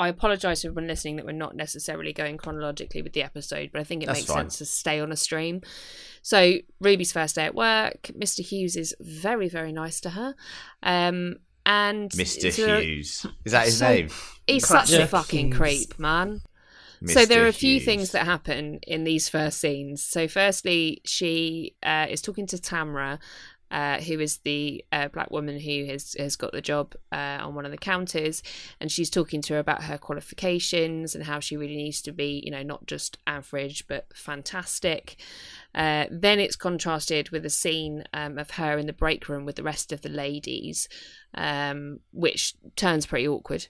I 0.01 0.09
apologise 0.09 0.63
to 0.63 0.69
everyone 0.69 0.87
listening 0.89 1.17
that 1.17 1.27
we're 1.27 1.33
not 1.33 1.55
necessarily 1.55 2.13
going 2.13 2.39
chronologically 2.39 3.03
with 3.03 3.13
the 3.13 3.23
episode, 3.23 3.71
but 3.73 3.81
I 3.81 3.85
think 3.85 4.03
it 4.03 4.07
That's 4.07 4.21
makes 4.21 4.29
fine. 4.31 4.39
sense 4.45 4.59
to 4.59 4.65
stay 4.65 4.99
on 4.99 5.13
a 5.13 5.17
stream. 5.17 5.61
So, 6.23 6.55
Ruby's 6.81 7.13
first 7.13 7.35
day 7.35 7.45
at 7.45 7.55
work, 7.55 8.11
Mr. 8.19 8.45
Hughes 8.45 8.77
is 8.77 8.95
very 9.01 9.49
very 9.49 9.73
nice 9.73 10.01
to 10.01 10.11
her, 10.11 10.35
um, 10.83 11.37
and 11.67 12.11
Mr. 12.13 12.51
so- 12.51 12.81
Hughes. 12.81 13.27
Is 13.45 13.53
that 13.53 13.67
his 13.67 13.79
so- 13.79 13.89
name? 13.89 14.09
He's 14.47 14.67
such 14.67 14.93
a 14.93 15.07
fucking 15.07 15.51
creep, 15.51 15.99
man. 15.99 16.43
So 17.07 17.25
there 17.25 17.45
are 17.45 17.49
a 17.49 17.53
few 17.53 17.77
Hughes. 17.77 17.85
things 17.87 18.11
that 18.13 18.27
happen 18.27 18.79
in 18.87 19.05
these 19.05 19.27
first 19.29 19.59
scenes. 19.59 20.05
So 20.05 20.29
firstly, 20.29 21.01
she 21.07 21.75
uh, 21.83 22.07
is 22.11 22.21
talking 22.21 22.47
to 22.49 22.59
Tamra, 22.59 23.19
uh, 23.71 24.01
who 24.01 24.19
is 24.21 24.39
the 24.39 24.85
uh, 24.93 25.09
black 25.09 25.31
woman 25.31 25.59
who 25.61 25.85
has 25.87 26.15
has 26.19 26.37
got 26.37 26.53
the 26.53 26.61
job 26.61 26.95
uh, 27.13 27.39
on 27.41 27.55
one 27.55 27.65
of 27.65 27.71
the 27.71 27.79
counters, 27.79 28.43
and 28.81 28.91
she's 28.91 29.11
talking 29.11 29.41
to 29.43 29.55
her 29.55 29.59
about 29.61 29.85
her 29.85 29.99
qualifications 29.99 31.15
and 31.15 31.25
how 31.25 31.41
she 31.41 31.57
really 31.57 31.77
needs 31.77 32.03
to 32.03 32.13
be, 32.13 32.43
you 32.45 32.51
know, 32.51 32.63
not 32.63 32.87
just 32.87 33.19
average 33.27 33.87
but 33.87 34.07
fantastic. 34.15 35.17
Uh, 35.75 36.07
then 36.11 36.41
it's 36.41 36.57
contrasted 36.57 37.31
with 37.31 37.45
a 37.47 37.51
scene 37.51 38.05
um, 38.13 38.39
of 38.39 38.51
her 38.53 38.77
in 38.79 38.87
the 38.87 38.93
break 38.93 39.29
room 39.29 39.45
with 39.45 39.57
the 39.57 39.63
rest 39.63 39.93
of 39.93 40.01
the 40.03 40.09
ladies, 40.09 40.89
um, 41.35 42.01
which 42.13 42.55
turns 42.77 43.07
pretty 43.07 43.29
awkward. 43.29 43.67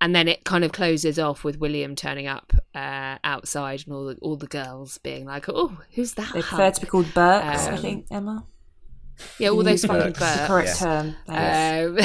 and 0.00 0.14
then 0.16 0.26
it 0.26 0.44
kind 0.44 0.64
of 0.64 0.72
closes 0.72 1.16
off 1.18 1.44
with 1.44 1.58
William 1.60 1.94
turning 1.94 2.26
up 2.26 2.52
uh, 2.74 3.16
outside 3.24 3.84
and 3.86 3.94
all 3.94 4.06
the, 4.06 4.16
all 4.20 4.36
the 4.36 4.48
girls 4.48 4.98
being 4.98 5.24
like, 5.24 5.48
"Oh, 5.48 5.78
who's 5.94 6.14
that?" 6.14 6.32
They 6.34 6.42
prefer 6.42 6.70
to 6.72 6.80
be 6.80 6.86
called 6.88 7.14
Burks, 7.14 7.66
I 7.68 7.72
Um, 7.72 7.78
think, 7.78 8.06
Emma. 8.10 8.44
Yeah, 9.38 9.48
all 9.48 9.62
those 9.62 9.84
fucking 9.84 10.12
Burks. 10.12 10.18
The 10.18 10.24
Burks. 10.24 10.46
correct 10.46 10.78
term. 10.78 11.16
Um, 11.28 11.98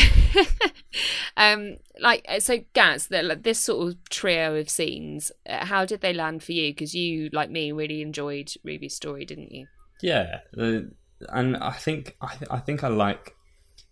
um, 1.37 1.77
like 1.99 2.25
uh, 2.27 2.39
so, 2.39 2.59
Gaz, 2.73 3.07
the, 3.07 3.23
like, 3.23 3.43
this 3.43 3.59
sort 3.59 3.87
of 3.87 4.09
trio 4.09 4.55
of 4.55 4.69
scenes, 4.69 5.31
uh, 5.49 5.65
how 5.65 5.85
did 5.85 6.01
they 6.01 6.13
land 6.13 6.43
for 6.43 6.51
you? 6.51 6.71
Because 6.71 6.93
you, 6.93 7.29
like 7.33 7.49
me, 7.49 7.71
really 7.71 8.01
enjoyed 8.01 8.51
Ruby's 8.63 8.95
story, 8.95 9.25
didn't 9.25 9.51
you? 9.51 9.67
Yeah, 10.01 10.39
the, 10.53 10.91
and 11.29 11.57
I 11.57 11.71
think 11.71 12.15
I, 12.21 12.35
th- 12.35 12.51
I 12.51 12.59
think 12.59 12.83
I 12.83 12.87
like 12.89 13.35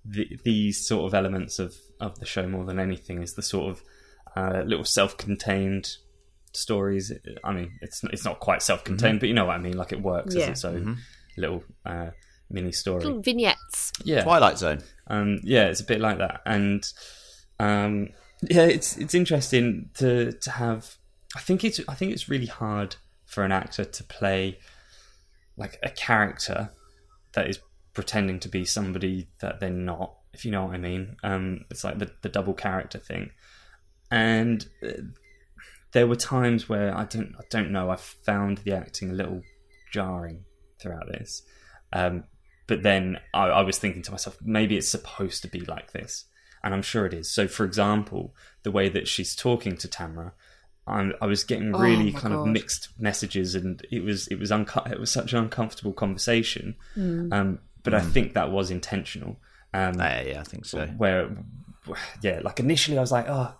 the, 0.03 0.28
these 0.43 0.86
sort 0.88 1.05
of 1.07 1.13
elements 1.13 1.57
of, 1.59 1.74
of 1.99 2.20
the 2.20 2.26
show 2.26 2.47
more 2.47 2.66
than 2.66 2.80
anything. 2.80 3.22
Is 3.24 3.34
the 3.34 3.41
sort 3.41 3.72
of 3.72 3.84
uh, 4.36 4.61
little 4.66 4.86
self-contained 4.86 5.89
stories. 6.53 7.11
I 7.43 7.51
mean, 7.53 7.72
it's 7.82 8.03
it's 8.05 8.24
not 8.26 8.39
quite 8.39 8.61
self-contained, 8.61 9.20
but 9.20 9.30
you 9.30 9.36
know 9.36 9.45
what 9.45 9.55
I 9.55 9.59
mean. 9.59 9.78
Like 9.78 9.91
it 9.91 10.01
works 10.01 10.36
Yeah. 10.36 10.43
as 10.43 10.49
its 10.49 10.66
own 10.66 10.97
little 11.38 11.63
uh, 11.86 12.11
mini 12.55 12.71
story. 12.71 13.03
Little 13.03 13.21
vignettes. 13.21 13.91
Yeah, 14.03 14.23
Twilight 14.23 14.57
Zone. 14.57 14.81
um, 15.07 15.39
yeah, 15.43 15.65
it's 15.65 15.81
a 15.81 15.85
bit 15.85 16.01
like 16.01 16.17
that, 16.17 16.41
and 16.45 16.83
um, 17.59 18.09
yeah, 18.41 18.63
it's 18.63 18.97
it's 18.97 19.13
interesting 19.13 19.91
to 19.95 20.31
to 20.31 20.51
have. 20.51 20.95
I 21.35 21.41
think 21.41 21.63
it's 21.63 21.79
I 21.87 21.93
think 21.93 22.13
it's 22.13 22.27
really 22.29 22.47
hard 22.47 22.95
for 23.25 23.43
an 23.43 23.51
actor 23.51 23.85
to 23.85 24.03
play 24.03 24.57
like 25.57 25.77
a 25.83 25.89
character 25.89 26.71
that 27.33 27.47
is 27.47 27.59
pretending 27.93 28.39
to 28.39 28.49
be 28.49 28.65
somebody 28.65 29.27
that 29.41 29.59
they're 29.59 29.69
not. 29.69 30.15
If 30.33 30.45
you 30.45 30.51
know 30.51 30.65
what 30.65 30.73
I 30.73 30.77
mean, 30.77 31.17
um, 31.23 31.65
it's 31.69 31.83
like 31.83 31.99
the 31.99 32.11
the 32.21 32.29
double 32.29 32.53
character 32.53 32.97
thing, 32.97 33.31
and 34.09 34.65
uh, 34.83 35.01
there 35.91 36.07
were 36.07 36.15
times 36.15 36.67
where 36.67 36.97
I 36.97 37.05
don't 37.05 37.35
I 37.37 37.43
don't 37.49 37.71
know 37.71 37.89
I 37.89 37.97
found 37.97 38.59
the 38.59 38.73
acting 38.73 39.11
a 39.11 39.13
little 39.13 39.41
jarring 39.91 40.43
throughout 40.79 41.07
this. 41.07 41.43
Um, 41.93 42.25
but 42.68 42.84
then 42.84 43.20
I, 43.34 43.45
I 43.47 43.61
was 43.61 43.78
thinking 43.78 44.01
to 44.03 44.11
myself, 44.11 44.38
maybe 44.41 44.78
it's 44.78 44.89
supposed 44.89 45.41
to 45.43 45.47
be 45.47 45.59
like 45.61 45.91
this, 45.91 46.26
and 46.63 46.74
I'm 46.74 46.82
sure 46.82 47.05
it 47.05 47.13
is. 47.13 47.30
So, 47.30 47.47
for 47.47 47.63
example, 47.66 48.36
the 48.63 48.72
way 48.72 48.89
that 48.89 49.07
she's 49.07 49.36
talking 49.36 49.78
to 49.78 49.88
Tamara, 49.88 50.34
I'm, 50.88 51.13
I 51.22 51.26
was 51.26 51.43
getting 51.43 51.74
Oh 51.76 51.80
really 51.80 52.11
my 52.11 52.20
kind 52.20 52.34
of 52.34 52.45
mixed 52.47 52.89
messages, 52.99 53.55
and 53.55 53.82
it 53.91 54.03
was 54.03 54.28
it 54.28 54.39
was 54.39 54.51
unco- 54.51 54.84
it 54.89 54.99
was 54.99 55.11
such 55.11 55.34
an 55.34 55.39
uncomfortable 55.39 55.93
conversation. 55.93 56.76
Um, 57.34 57.59
but 57.84 57.93
I 57.93 58.01
think 58.01 58.34
that 58.34 58.51
was 58.51 58.72
intentional. 58.72 59.38
Um, 59.74 59.95
Yeah, 59.99 60.22
yeah, 60.22 60.39
I 60.39 60.43
think 60.43 60.66
so. 60.66 60.86
where 60.97 61.30
yeah 62.24 62.39
like 62.43 62.59
initially 62.59 62.97
i 62.97 63.01
was 63.01 63.11
like 63.11 63.28
oh 63.30 63.53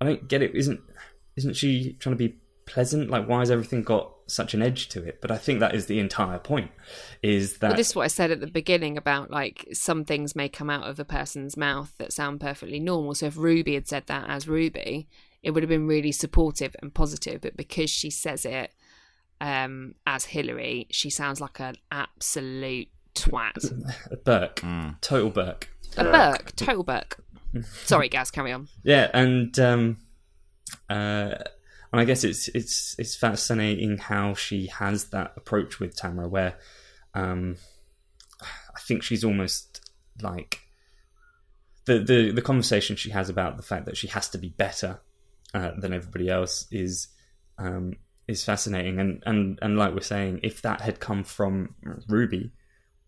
i 0.00 0.04
don't 0.06 0.28
get 0.28 0.40
it 0.40 0.54
isn't 0.54 0.80
isn't 1.36 1.54
she 1.54 1.92
trying 2.00 2.14
to 2.16 2.28
be 2.28 2.34
pleasant 2.64 3.10
like 3.10 3.28
why 3.28 3.40
has 3.40 3.50
everything 3.50 3.82
got 3.82 4.14
such 4.30 4.54
an 4.54 4.62
edge 4.62 4.88
to 4.88 5.02
it 5.02 5.20
but 5.20 5.30
i 5.30 5.36
think 5.38 5.58
that 5.60 5.74
is 5.74 5.86
the 5.86 5.98
entire 5.98 6.38
point 6.38 6.70
is 7.22 7.58
that 7.58 7.68
Well, 7.68 7.76
this 7.76 7.90
is 7.90 7.96
what 7.96 8.04
I 8.04 8.08
said 8.08 8.30
at 8.30 8.40
the 8.40 8.46
beginning 8.46 8.96
about 8.96 9.30
like 9.30 9.66
some 9.72 10.04
things 10.04 10.36
may 10.36 10.48
come 10.48 10.70
out 10.70 10.88
of 10.88 11.00
a 11.00 11.04
person's 11.04 11.56
mouth 11.56 11.92
that 11.98 12.12
sound 12.12 12.40
perfectly 12.40 12.78
normal. 12.78 13.14
So 13.16 13.26
if 13.26 13.36
Ruby 13.36 13.74
had 13.74 13.88
said 13.88 14.04
that 14.06 14.28
as 14.30 14.46
Ruby, 14.46 15.08
it 15.42 15.50
would 15.50 15.64
have 15.64 15.68
been 15.68 15.88
really 15.88 16.12
supportive 16.12 16.76
and 16.80 16.94
positive. 16.94 17.40
But 17.40 17.56
because 17.56 17.90
she 17.90 18.08
says 18.10 18.44
it 18.44 18.70
um, 19.40 19.96
as 20.06 20.26
Hillary, 20.26 20.86
she 20.90 21.10
sounds 21.10 21.40
like 21.40 21.58
an 21.58 21.74
absolute 21.90 22.86
twat. 23.16 23.56
a 24.12 24.16
burke 24.24 24.60
Mm. 24.60 25.00
total 25.00 25.30
burke 25.30 25.68
A 25.96 26.04
Burke, 26.04 26.54
total 26.54 26.84
Burke. 26.84 27.18
Sorry, 27.84 28.08
Gaz, 28.08 28.30
carry 28.30 28.52
on. 28.52 28.68
yeah 28.84 29.10
and 29.12 29.58
um 29.58 29.96
uh 30.88 31.34
and 31.92 32.00
i 32.00 32.04
guess 32.04 32.24
it's 32.24 32.48
it's 32.48 32.96
it's 32.98 33.16
fascinating 33.16 33.98
how 33.98 34.34
she 34.34 34.66
has 34.66 35.06
that 35.06 35.32
approach 35.36 35.80
with 35.80 35.96
tamara 35.96 36.28
where 36.28 36.58
um 37.14 37.56
i 38.42 38.80
think 38.80 39.02
she's 39.02 39.24
almost 39.24 39.90
like 40.22 40.60
the 41.86 41.98
the 41.98 42.30
the 42.30 42.42
conversation 42.42 42.96
she 42.96 43.10
has 43.10 43.28
about 43.28 43.56
the 43.56 43.62
fact 43.62 43.86
that 43.86 43.96
she 43.96 44.08
has 44.08 44.28
to 44.28 44.38
be 44.38 44.50
better 44.50 45.00
uh, 45.54 45.72
than 45.78 45.94
everybody 45.94 46.28
else 46.28 46.66
is 46.70 47.08
um 47.56 47.94
is 48.28 48.44
fascinating. 48.44 49.00
And 49.00 49.22
and 49.24 49.58
and 49.62 49.76
like 49.78 49.94
we're 49.94 50.00
saying 50.00 50.40
if 50.42 50.62
that 50.62 50.82
had 50.82 51.00
come 51.00 51.24
from 51.24 51.74
ruby 52.06 52.52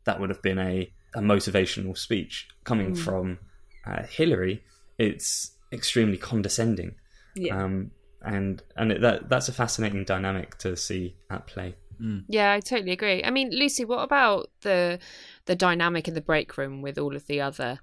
that 0.04 0.18
would 0.18 0.30
have 0.30 0.42
been 0.42 0.58
a 0.58 0.90
a 1.14 1.20
motivational 1.20 1.96
speech 1.96 2.48
coming 2.64 2.94
from 2.94 3.38
uh, 3.86 4.04
hillary 4.04 4.62
it's 4.98 5.52
extremely 5.72 6.16
condescending. 6.16 6.94
Yeah. 7.36 7.62
um, 7.62 7.90
and 8.22 8.62
and 8.76 8.92
it, 8.92 9.00
that 9.00 9.28
that's 9.28 9.48
a 9.48 9.52
fascinating 9.52 10.04
dynamic 10.04 10.58
to 10.58 10.76
see 10.76 11.16
at 11.30 11.46
play. 11.46 11.76
Yeah, 12.28 12.52
I 12.52 12.60
totally 12.60 12.92
agree. 12.92 13.22
I 13.22 13.30
mean, 13.30 13.50
Lucy, 13.50 13.84
what 13.84 14.02
about 14.02 14.50
the 14.62 14.98
the 15.44 15.54
dynamic 15.54 16.08
in 16.08 16.14
the 16.14 16.20
break 16.20 16.56
room 16.56 16.80
with 16.80 16.98
all 16.98 17.14
of 17.14 17.26
the 17.26 17.40
other 17.40 17.80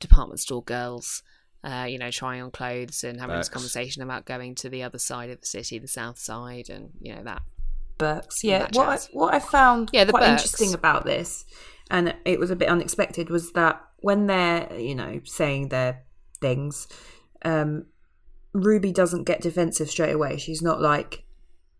department 0.00 0.40
store 0.40 0.62
girls? 0.62 1.22
Uh, 1.62 1.86
you 1.88 1.98
know, 1.98 2.10
trying 2.10 2.42
on 2.42 2.50
clothes 2.50 3.04
and 3.04 3.18
having 3.20 3.36
this 3.36 3.48
conversation 3.48 4.02
about 4.02 4.26
going 4.26 4.54
to 4.54 4.68
the 4.68 4.82
other 4.82 4.98
side 4.98 5.30
of 5.30 5.40
the 5.40 5.46
city, 5.46 5.78
the 5.78 5.88
south 5.88 6.18
side, 6.18 6.68
and 6.68 6.90
you 7.00 7.14
know 7.14 7.22
that. 7.24 7.42
Burks. 7.96 8.44
Yeah, 8.44 8.58
that 8.58 8.76
what 8.76 8.88
I, 8.88 8.98
what 9.12 9.34
I 9.34 9.38
found 9.38 9.90
Yeah, 9.92 10.04
quite 10.04 10.24
Burks. 10.24 10.42
interesting 10.42 10.74
about 10.74 11.04
this, 11.04 11.46
and 11.90 12.14
it 12.24 12.38
was 12.38 12.50
a 12.50 12.56
bit 12.56 12.68
unexpected, 12.68 13.30
was 13.30 13.52
that 13.52 13.82
when 14.00 14.26
they're 14.26 14.78
you 14.78 14.94
know 14.94 15.20
saying 15.24 15.68
their 15.68 16.02
things, 16.40 16.86
um, 17.44 17.86
Ruby 18.54 18.92
doesn't 18.92 19.24
get 19.24 19.42
defensive 19.42 19.90
straight 19.90 20.14
away. 20.14 20.38
She's 20.38 20.62
not 20.62 20.80
like 20.80 21.24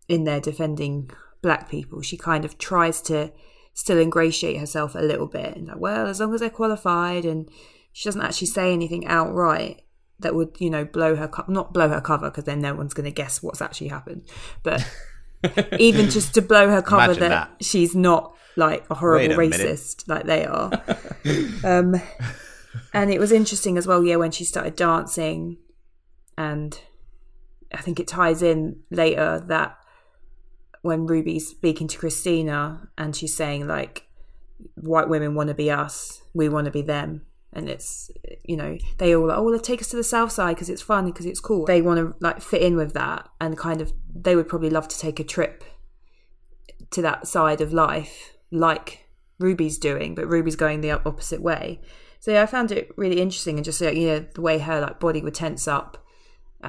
in 0.07 0.25
there 0.25 0.41
defending 0.41 1.09
black 1.41 1.69
people. 1.69 2.01
She 2.01 2.17
kind 2.17 2.45
of 2.45 2.57
tries 2.57 3.01
to 3.03 3.31
still 3.73 3.97
ingratiate 3.97 4.59
herself 4.59 4.93
a 4.93 4.99
little 4.99 5.27
bit, 5.27 5.55
and 5.55 5.67
like, 5.67 5.79
well, 5.79 6.07
as 6.07 6.19
long 6.19 6.33
as 6.33 6.41
they're 6.41 6.49
qualified, 6.49 7.25
and 7.25 7.49
she 7.93 8.07
doesn't 8.07 8.21
actually 8.21 8.47
say 8.47 8.73
anything 8.73 9.07
outright 9.07 9.81
that 10.19 10.35
would 10.35 10.55
you 10.59 10.69
know 10.69 10.85
blow 10.85 11.15
her 11.15 11.27
co- 11.27 11.45
not 11.47 11.73
blow 11.73 11.89
her 11.89 12.01
cover 12.01 12.29
because 12.29 12.43
then 12.45 12.61
no 12.61 12.73
one's 12.73 12.93
going 12.93 13.05
to 13.05 13.11
guess 13.11 13.41
what's 13.41 13.61
actually 13.61 13.87
happened, 13.87 14.23
but 14.63 14.85
even 15.79 16.09
just 16.09 16.33
to 16.33 16.41
blow 16.41 16.69
her 16.69 16.81
cover 16.81 17.13
that, 17.13 17.29
that. 17.29 17.51
she's 17.61 17.95
not 17.95 18.35
like 18.57 18.85
a 18.89 18.95
horrible 18.95 19.33
a 19.33 19.37
minute. 19.37 19.59
racist 19.59 20.07
like 20.07 20.25
they 20.25 20.45
are. 20.45 20.71
um, 21.63 22.01
and 22.93 23.11
it 23.11 23.19
was 23.19 23.31
interesting 23.31 23.77
as 23.77 23.87
well, 23.87 24.03
yeah, 24.03 24.15
when 24.15 24.31
she 24.31 24.43
started 24.43 24.75
dancing, 24.75 25.57
and 26.37 26.79
I 27.73 27.81
think 27.81 27.99
it 27.99 28.07
ties 28.07 28.41
in 28.41 28.81
later 28.89 29.43
that 29.47 29.77
when 30.81 31.07
Ruby's 31.07 31.47
speaking 31.47 31.87
to 31.87 31.97
Christina 31.97 32.89
and 32.97 33.15
she's 33.15 33.33
saying 33.33 33.67
like, 33.67 34.07
white 34.75 35.09
women 35.09 35.35
want 35.35 35.49
to 35.49 35.55
be 35.55 35.71
us, 35.71 36.21
we 36.33 36.47
want 36.49 36.65
to 36.65 36.71
be 36.71 36.81
them. 36.81 37.25
And 37.53 37.69
it's, 37.69 38.11
you 38.43 38.57
know, 38.57 38.77
they 38.97 39.15
all, 39.15 39.27
like, 39.27 39.37
oh, 39.37 39.43
well, 39.43 39.59
take 39.59 39.81
us 39.81 39.87
to 39.89 39.95
the 39.95 40.03
south 40.03 40.31
side 40.31 40.55
because 40.55 40.69
it's 40.69 40.81
fun, 40.81 41.05
because 41.05 41.25
it's 41.25 41.39
cool. 41.39 41.65
They 41.65 41.81
want 41.81 41.99
to 41.99 42.15
like 42.19 42.41
fit 42.41 42.61
in 42.61 42.75
with 42.75 42.93
that 42.93 43.29
and 43.39 43.57
kind 43.57 43.81
of, 43.81 43.93
they 44.13 44.35
would 44.35 44.49
probably 44.49 44.69
love 44.69 44.87
to 44.89 44.99
take 44.99 45.19
a 45.19 45.23
trip 45.23 45.63
to 46.91 47.01
that 47.01 47.27
side 47.27 47.61
of 47.61 47.73
life 47.73 48.33
like 48.51 49.05
Ruby's 49.39 49.77
doing, 49.77 50.15
but 50.15 50.27
Ruby's 50.27 50.55
going 50.55 50.81
the 50.81 50.91
opposite 50.91 51.41
way. 51.41 51.81
So 52.19 52.31
yeah, 52.31 52.43
I 52.43 52.45
found 52.45 52.71
it 52.71 52.91
really 52.97 53.21
interesting 53.21 53.57
and 53.57 53.65
just 53.65 53.81
you 53.81 54.07
know 54.07 54.25
the 54.33 54.41
way 54.41 54.59
her 54.59 54.81
like 54.81 54.99
body 54.99 55.21
would 55.21 55.35
tense 55.35 55.67
up 55.67 56.04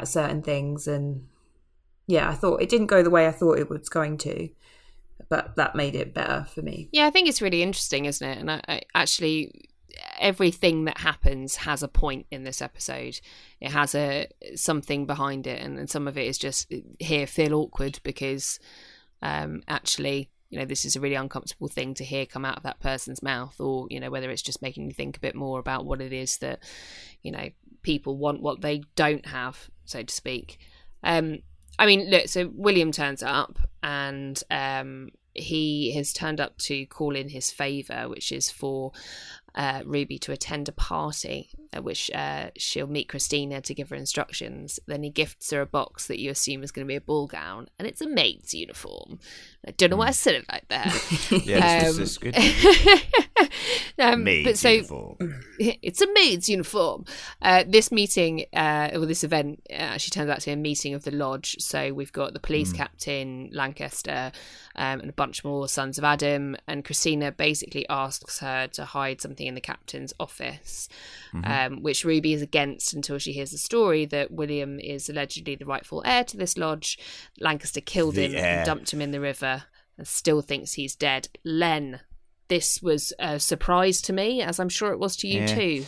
at 0.00 0.08
certain 0.08 0.42
things, 0.42 0.86
and 0.86 1.26
yeah, 2.06 2.28
I 2.28 2.34
thought 2.34 2.62
it 2.62 2.68
didn't 2.68 2.86
go 2.86 3.02
the 3.02 3.10
way 3.10 3.26
I 3.26 3.32
thought 3.32 3.58
it 3.58 3.70
was 3.70 3.88
going 3.88 4.18
to, 4.18 4.48
but 5.28 5.56
that 5.56 5.74
made 5.74 5.94
it 5.94 6.14
better 6.14 6.46
for 6.52 6.62
me. 6.62 6.88
Yeah, 6.92 7.06
I 7.06 7.10
think 7.10 7.28
it's 7.28 7.42
really 7.42 7.62
interesting, 7.62 8.04
isn't 8.04 8.26
it? 8.26 8.38
And 8.38 8.50
I, 8.50 8.60
I 8.68 8.80
actually, 8.94 9.68
everything 10.18 10.84
that 10.84 10.98
happens 10.98 11.56
has 11.56 11.82
a 11.82 11.88
point 11.88 12.26
in 12.30 12.44
this 12.44 12.62
episode. 12.62 13.20
It 13.60 13.70
has 13.70 13.94
a 13.94 14.28
something 14.54 15.06
behind 15.06 15.46
it, 15.46 15.60
and, 15.60 15.78
and 15.78 15.90
some 15.90 16.06
of 16.06 16.16
it 16.16 16.26
is 16.26 16.38
just 16.38 16.72
here 16.98 17.26
feel 17.26 17.54
awkward 17.54 17.98
because 18.02 18.58
um, 19.22 19.62
actually, 19.66 20.30
you 20.50 20.58
know, 20.58 20.64
this 20.64 20.84
is 20.84 20.96
a 20.96 21.00
really 21.00 21.14
uncomfortable 21.16 21.68
thing 21.68 21.94
to 21.94 22.04
hear 22.04 22.26
come 22.26 22.44
out 22.44 22.58
of 22.58 22.62
that 22.62 22.80
person's 22.80 23.22
mouth, 23.22 23.60
or 23.60 23.86
you 23.90 23.98
know, 23.98 24.10
whether 24.10 24.30
it's 24.30 24.42
just 24.42 24.62
making 24.62 24.86
you 24.86 24.92
think 24.92 25.16
a 25.16 25.20
bit 25.20 25.34
more 25.34 25.58
about 25.58 25.84
what 25.84 26.00
it 26.00 26.12
is 26.12 26.38
that 26.38 26.60
you 27.22 27.32
know 27.32 27.48
people 27.82 28.16
want, 28.16 28.42
what 28.42 28.60
they 28.60 28.82
don't 28.94 29.26
have, 29.26 29.70
so 29.86 30.02
to 30.02 30.14
speak. 30.14 30.58
Um, 31.02 31.38
I 31.78 31.86
mean, 31.86 32.10
look, 32.10 32.28
so 32.28 32.50
William 32.54 32.92
turns 32.92 33.22
up 33.22 33.58
and 33.82 34.42
um, 34.50 35.10
he 35.34 35.92
has 35.94 36.12
turned 36.12 36.40
up 36.40 36.56
to 36.58 36.86
call 36.86 37.14
in 37.14 37.28
his 37.28 37.50
favour, 37.50 38.08
which 38.08 38.32
is 38.32 38.50
for 38.50 38.92
uh, 39.54 39.82
Ruby 39.84 40.18
to 40.20 40.32
attend 40.32 40.68
a 40.68 40.72
party 40.72 41.50
which 41.82 42.10
uh, 42.14 42.50
she'll 42.56 42.86
meet 42.86 43.08
Christina 43.08 43.60
to 43.62 43.74
give 43.74 43.90
her 43.90 43.96
instructions. 43.96 44.80
Then 44.86 45.02
he 45.02 45.10
gifts 45.10 45.50
her 45.50 45.60
a 45.60 45.66
box 45.66 46.06
that 46.06 46.18
you 46.18 46.30
assume 46.30 46.62
is 46.62 46.72
going 46.72 46.86
to 46.86 46.88
be 46.88 46.96
a 46.96 47.00
ball 47.00 47.26
gown, 47.26 47.68
and 47.78 47.86
it's 47.86 48.00
a 48.00 48.08
maid's 48.08 48.54
uniform. 48.54 49.18
I 49.66 49.72
don't 49.72 49.90
know 49.90 49.96
why 49.96 50.08
I 50.08 50.12
said 50.12 50.34
it 50.36 50.44
like 50.50 50.68
that. 50.68 50.86
Yeah, 51.46 51.88
Um, 51.88 51.96
this 51.96 52.10
is 52.10 52.18
good. 52.18 52.36
um, 53.98 54.24
Maid's 54.24 54.44
but 54.44 54.58
so 54.58 54.68
uniform. 54.70 55.16
it's 55.58 56.00
a 56.00 56.12
maid's 56.12 56.48
uniform. 56.48 57.04
Uh, 57.42 57.64
this 57.66 57.90
meeting, 57.92 58.46
uh, 58.52 58.90
or 58.94 59.06
this 59.06 59.24
event, 59.24 59.62
uh, 59.70 59.74
actually 59.74 60.10
turns 60.10 60.30
out 60.30 60.40
to 60.40 60.46
be 60.46 60.52
a 60.52 60.56
meeting 60.56 60.94
of 60.94 61.04
the 61.04 61.10
lodge. 61.10 61.56
So 61.58 61.92
we've 61.92 62.12
got 62.12 62.32
the 62.32 62.40
police 62.40 62.72
captain, 62.72 63.50
Lancaster, 63.52 64.32
um, 64.76 65.00
and 65.00 65.10
a 65.10 65.12
bunch 65.12 65.44
more 65.44 65.68
sons 65.68 65.98
of 65.98 66.04
Adam. 66.04 66.56
And 66.66 66.84
Christina 66.84 67.32
basically 67.32 67.86
asks 67.88 68.38
her 68.40 68.68
to 68.68 68.84
hide 68.84 69.20
something 69.20 69.46
in 69.46 69.54
the 69.54 69.60
captain's 69.60 70.12
office, 70.18 70.88
um, 71.34 71.65
which 71.70 72.04
Ruby 72.04 72.32
is 72.32 72.42
against 72.42 72.92
until 72.94 73.18
she 73.18 73.32
hears 73.32 73.50
the 73.50 73.58
story 73.58 74.04
that 74.06 74.30
William 74.30 74.78
is 74.80 75.08
allegedly 75.08 75.54
the 75.56 75.66
rightful 75.66 76.02
heir 76.04 76.24
to 76.24 76.36
this 76.36 76.56
lodge. 76.56 76.98
Lancaster 77.40 77.80
killed 77.80 78.14
The 78.14 78.26
him 78.26 78.34
heir. 78.36 78.58
and 78.58 78.66
dumped 78.66 78.92
him 78.92 79.00
in 79.00 79.10
the 79.10 79.20
river, 79.20 79.64
and 79.98 80.06
still 80.06 80.42
thinks 80.42 80.74
he's 80.74 80.94
dead. 80.96 81.28
Len. 81.44 82.00
This 82.48 82.80
was 82.80 83.12
a 83.18 83.40
surprise 83.40 84.00
to 84.02 84.12
me, 84.12 84.40
as 84.40 84.60
I'm 84.60 84.68
sure 84.68 84.92
it 84.92 84.98
was 85.00 85.16
to 85.16 85.28
you 85.28 85.40
Yeah. 85.40 85.46
too. 85.54 85.86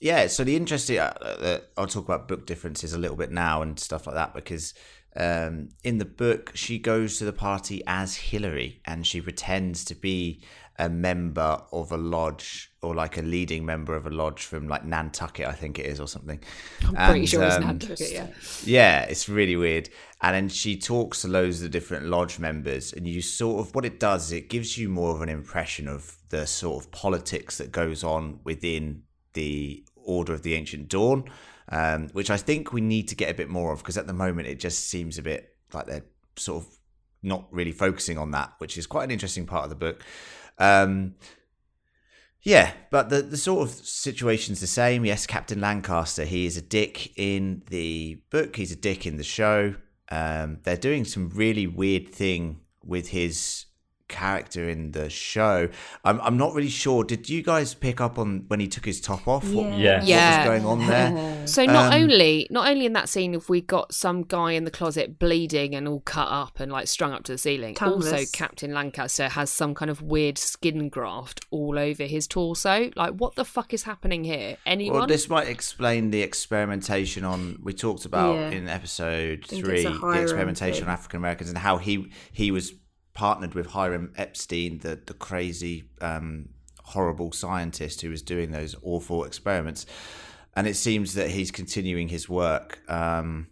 Yeah, 0.00 0.26
so 0.26 0.44
the 0.44 0.54
interesting, 0.56 0.98
uh, 0.98 1.12
uh, 1.20 1.58
I'll 1.76 1.86
talk 1.86 2.04
about 2.04 2.28
book 2.28 2.46
differences 2.46 2.92
a 2.92 2.98
little 2.98 3.16
bit 3.16 3.30
now 3.30 3.62
and 3.62 3.78
stuff 3.80 4.06
like 4.06 4.14
that 4.16 4.34
because 4.34 4.74
um, 5.16 5.68
in 5.82 5.98
the 5.98 6.04
book, 6.04 6.50
she 6.54 6.78
goes 6.78 7.18
to 7.18 7.24
the 7.24 7.32
party 7.32 7.82
as 7.86 8.16
Hillary 8.16 8.80
and 8.84 9.06
she 9.06 9.20
pretends 9.20 9.84
to 9.86 9.94
be 9.94 10.42
a 10.78 10.88
member 10.88 11.62
of 11.72 11.92
a 11.92 11.96
lodge 11.96 12.72
or 12.82 12.94
like 12.94 13.16
a 13.16 13.22
leading 13.22 13.64
member 13.64 13.94
of 13.94 14.06
a 14.06 14.10
lodge 14.10 14.42
from 14.44 14.68
like 14.68 14.84
Nantucket, 14.84 15.46
I 15.46 15.52
think 15.52 15.78
it 15.78 15.86
is, 15.86 16.00
or 16.00 16.08
something. 16.08 16.40
I'm 16.82 16.94
pretty 16.94 17.20
And, 17.20 17.28
sure 17.28 17.44
it's 17.44 17.56
um, 17.56 17.62
Nantucket, 17.62 18.12
yeah. 18.12 18.26
Yeah, 18.64 19.02
it's 19.02 19.28
really 19.28 19.56
weird. 19.56 19.88
And 20.20 20.34
then 20.34 20.48
she 20.48 20.76
talks 20.76 21.22
to 21.22 21.28
loads 21.28 21.62
of 21.62 21.70
different 21.70 22.06
lodge 22.06 22.38
members, 22.38 22.92
and 22.92 23.06
you 23.06 23.22
sort 23.22 23.66
of 23.66 23.74
what 23.74 23.84
it 23.84 24.00
does 24.00 24.26
is 24.26 24.32
it 24.32 24.48
gives 24.48 24.76
you 24.76 24.88
more 24.88 25.14
of 25.14 25.22
an 25.22 25.28
impression 25.28 25.86
of 25.86 26.16
the 26.30 26.46
sort 26.46 26.84
of 26.84 26.90
politics 26.90 27.58
that 27.58 27.70
goes 27.70 28.02
on 28.02 28.40
within 28.44 29.02
the 29.34 29.84
Order 29.96 30.34
of 30.34 30.42
the 30.42 30.54
Ancient 30.54 30.88
Dawn, 30.88 31.24
um, 31.68 32.08
which 32.08 32.30
I 32.30 32.36
think 32.36 32.72
we 32.72 32.80
need 32.80 33.08
to 33.08 33.14
get 33.14 33.30
a 33.30 33.34
bit 33.34 33.48
more 33.48 33.72
of 33.72 33.78
because 33.78 33.96
at 33.96 34.06
the 34.06 34.12
moment 34.12 34.48
it 34.48 34.58
just 34.58 34.88
seems 34.88 35.18
a 35.18 35.22
bit 35.22 35.56
like 35.72 35.86
they're 35.86 36.04
sort 36.36 36.64
of 36.64 36.78
not 37.22 37.46
really 37.50 37.72
focusing 37.72 38.18
on 38.18 38.32
that, 38.32 38.52
which 38.58 38.76
is 38.76 38.86
quite 38.86 39.04
an 39.04 39.10
interesting 39.10 39.46
part 39.46 39.64
of 39.64 39.70
the 39.70 39.76
book. 39.76 40.04
Um, 40.58 41.14
yeah, 42.42 42.72
but 42.90 43.08
the, 43.08 43.22
the 43.22 43.38
sort 43.38 43.68
of 43.68 43.74
situation's 43.74 44.60
the 44.60 44.66
same. 44.66 45.04
Yes, 45.04 45.26
Captain 45.26 45.60
Lancaster, 45.60 46.24
he 46.24 46.44
is 46.44 46.56
a 46.56 46.62
dick 46.62 47.18
in 47.18 47.62
the 47.70 48.20
book, 48.30 48.56
he's 48.56 48.72
a 48.72 48.76
dick 48.76 49.06
in 49.06 49.16
the 49.16 49.24
show. 49.24 49.74
Um, 50.10 50.58
they're 50.62 50.76
doing 50.76 51.06
some 51.06 51.30
really 51.30 51.66
weird 51.66 52.10
thing 52.10 52.60
with 52.84 53.08
his 53.08 53.64
character 54.14 54.68
in 54.68 54.92
the 54.92 55.10
show. 55.10 55.68
I'm, 56.04 56.20
I'm 56.20 56.36
not 56.36 56.54
really 56.54 56.68
sure. 56.68 57.04
Did 57.04 57.28
you 57.28 57.42
guys 57.42 57.74
pick 57.74 58.00
up 58.00 58.18
on 58.18 58.44
when 58.48 58.60
he 58.60 58.68
took 58.68 58.84
his 58.86 59.00
top 59.00 59.26
off? 59.28 59.44
What, 59.50 59.78
Yeah. 59.78 59.98
what 59.98 60.08
Yeah. 60.08 60.38
was 60.38 60.46
going 60.48 60.64
on 60.66 60.86
there? 60.86 61.30
So 61.46 61.64
not 61.66 61.92
Um, 61.92 62.02
only 62.04 62.46
not 62.50 62.68
only 62.70 62.86
in 62.86 62.94
that 62.94 63.08
scene 63.08 63.34
have 63.34 63.48
we 63.50 63.60
got 63.60 63.92
some 63.92 64.22
guy 64.22 64.52
in 64.52 64.64
the 64.64 64.70
closet 64.70 65.18
bleeding 65.18 65.74
and 65.74 65.86
all 65.86 66.00
cut 66.00 66.28
up 66.28 66.58
and 66.60 66.72
like 66.72 66.86
strung 66.88 67.12
up 67.12 67.22
to 67.24 67.32
the 67.32 67.38
ceiling. 67.38 67.76
Also, 67.82 68.20
Captain 68.32 68.72
Lancaster 68.72 69.28
has 69.28 69.50
some 69.50 69.74
kind 69.74 69.90
of 69.90 70.00
weird 70.00 70.38
skin 70.38 70.88
graft 70.88 71.44
all 71.50 71.78
over 71.78 72.04
his 72.04 72.26
torso. 72.26 72.90
Like, 72.96 73.12
what 73.14 73.34
the 73.34 73.44
fuck 73.44 73.74
is 73.74 73.82
happening 73.82 74.24
here? 74.24 74.56
Anyone? 74.64 74.98
Well, 75.00 75.06
this 75.06 75.28
might 75.28 75.48
explain 75.48 76.10
the 76.12 76.22
experimentation 76.22 77.24
on 77.24 77.58
we 77.62 77.72
talked 77.74 78.04
about 78.06 78.36
Yeah. 78.36 78.50
in 78.50 78.68
episode 78.68 79.44
three, 79.46 79.82
the 79.84 80.20
experimentation 80.22 80.80
thing. 80.84 80.88
on 80.88 80.94
African 80.94 81.18
Americans 81.18 81.50
and 81.50 81.58
how 81.58 81.76
he 81.78 82.10
he 82.32 82.50
was 82.50 82.72
partnered 83.14 83.54
with 83.54 83.68
Hiram 83.68 84.12
Epstein, 84.16 84.78
the 84.78 85.00
the 85.06 85.14
crazy, 85.14 85.84
um, 86.00 86.50
horrible 86.82 87.32
scientist 87.32 88.02
who 88.02 88.10
was 88.10 88.22
doing 88.22 88.50
those 88.50 88.76
awful 88.82 89.24
experiments, 89.24 89.86
and 90.54 90.66
it 90.66 90.74
seems 90.74 91.14
that 91.14 91.30
he's 91.30 91.50
continuing 91.50 92.08
his 92.08 92.28
work. 92.28 92.80
Um, 92.90 93.48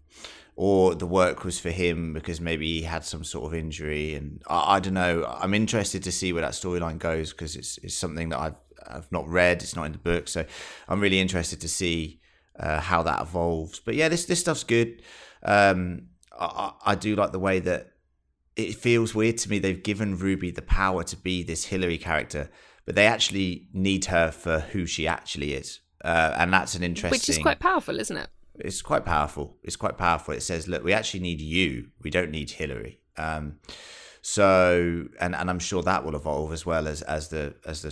or 0.54 0.94
the 0.94 1.06
work 1.06 1.44
was 1.44 1.58
for 1.58 1.70
him 1.70 2.12
because 2.12 2.38
maybe 2.40 2.66
he 2.66 2.82
had 2.82 3.04
some 3.04 3.24
sort 3.24 3.46
of 3.46 3.58
injury, 3.58 4.14
and 4.14 4.42
I, 4.46 4.76
I 4.76 4.80
don't 4.80 4.94
know. 4.94 5.24
I'm 5.40 5.54
interested 5.54 6.02
to 6.02 6.12
see 6.12 6.32
where 6.32 6.42
that 6.42 6.52
storyline 6.52 6.98
goes 6.98 7.32
because 7.32 7.56
it's 7.56 7.78
it's 7.78 7.96
something 7.96 8.28
that 8.30 8.38
I've 8.38 8.56
I've 8.86 9.10
not 9.10 9.26
read. 9.28 9.62
It's 9.62 9.76
not 9.76 9.84
in 9.84 9.92
the 9.92 9.98
book, 9.98 10.28
so 10.28 10.44
I'm 10.88 11.00
really 11.00 11.20
interested 11.20 11.60
to 11.62 11.68
see 11.68 12.20
uh, 12.58 12.80
how 12.80 13.02
that 13.04 13.22
evolves. 13.22 13.80
But 13.80 13.94
yeah, 13.94 14.08
this 14.08 14.26
this 14.26 14.40
stuff's 14.40 14.64
good. 14.64 15.02
Um, 15.42 16.08
I, 16.38 16.44
I 16.44 16.92
I 16.92 16.94
do 16.96 17.16
like 17.16 17.32
the 17.32 17.38
way 17.38 17.60
that 17.60 17.91
it 18.56 18.74
feels 18.74 19.14
weird 19.14 19.38
to 19.38 19.50
me. 19.50 19.58
They've 19.58 19.82
given 19.82 20.16
Ruby 20.16 20.50
the 20.50 20.62
power 20.62 21.04
to 21.04 21.16
be 21.16 21.42
this 21.42 21.66
Hillary 21.66 21.98
character, 21.98 22.50
but 22.84 22.94
they 22.94 23.06
actually 23.06 23.68
need 23.72 24.06
her 24.06 24.30
for 24.30 24.60
who 24.60 24.86
she 24.86 25.06
actually 25.06 25.54
is, 25.54 25.80
uh, 26.04 26.34
and 26.36 26.52
that's 26.52 26.74
an 26.74 26.82
interesting. 26.82 27.10
Which 27.10 27.28
is 27.28 27.38
quite 27.38 27.60
powerful, 27.60 27.98
isn't 27.98 28.16
it? 28.16 28.28
it's 28.58 28.82
quite 28.82 29.04
powerful. 29.04 29.56
It's 29.62 29.76
quite 29.76 29.98
powerful. 29.98 30.34
It 30.34 30.42
says, 30.42 30.68
look, 30.68 30.84
we 30.84 30.92
actually 30.92 31.20
need 31.20 31.40
you. 31.40 31.88
We 32.02 32.10
don't 32.10 32.30
need 32.30 32.50
Hillary. 32.50 33.00
Um, 33.16 33.56
so, 34.20 35.06
and 35.20 35.34
and 35.34 35.50
I'm 35.50 35.58
sure 35.58 35.82
that 35.82 36.04
will 36.04 36.14
evolve 36.14 36.52
as 36.52 36.64
well 36.64 36.86
as 36.86 37.02
as 37.02 37.28
the 37.28 37.54
as 37.66 37.82
the 37.82 37.90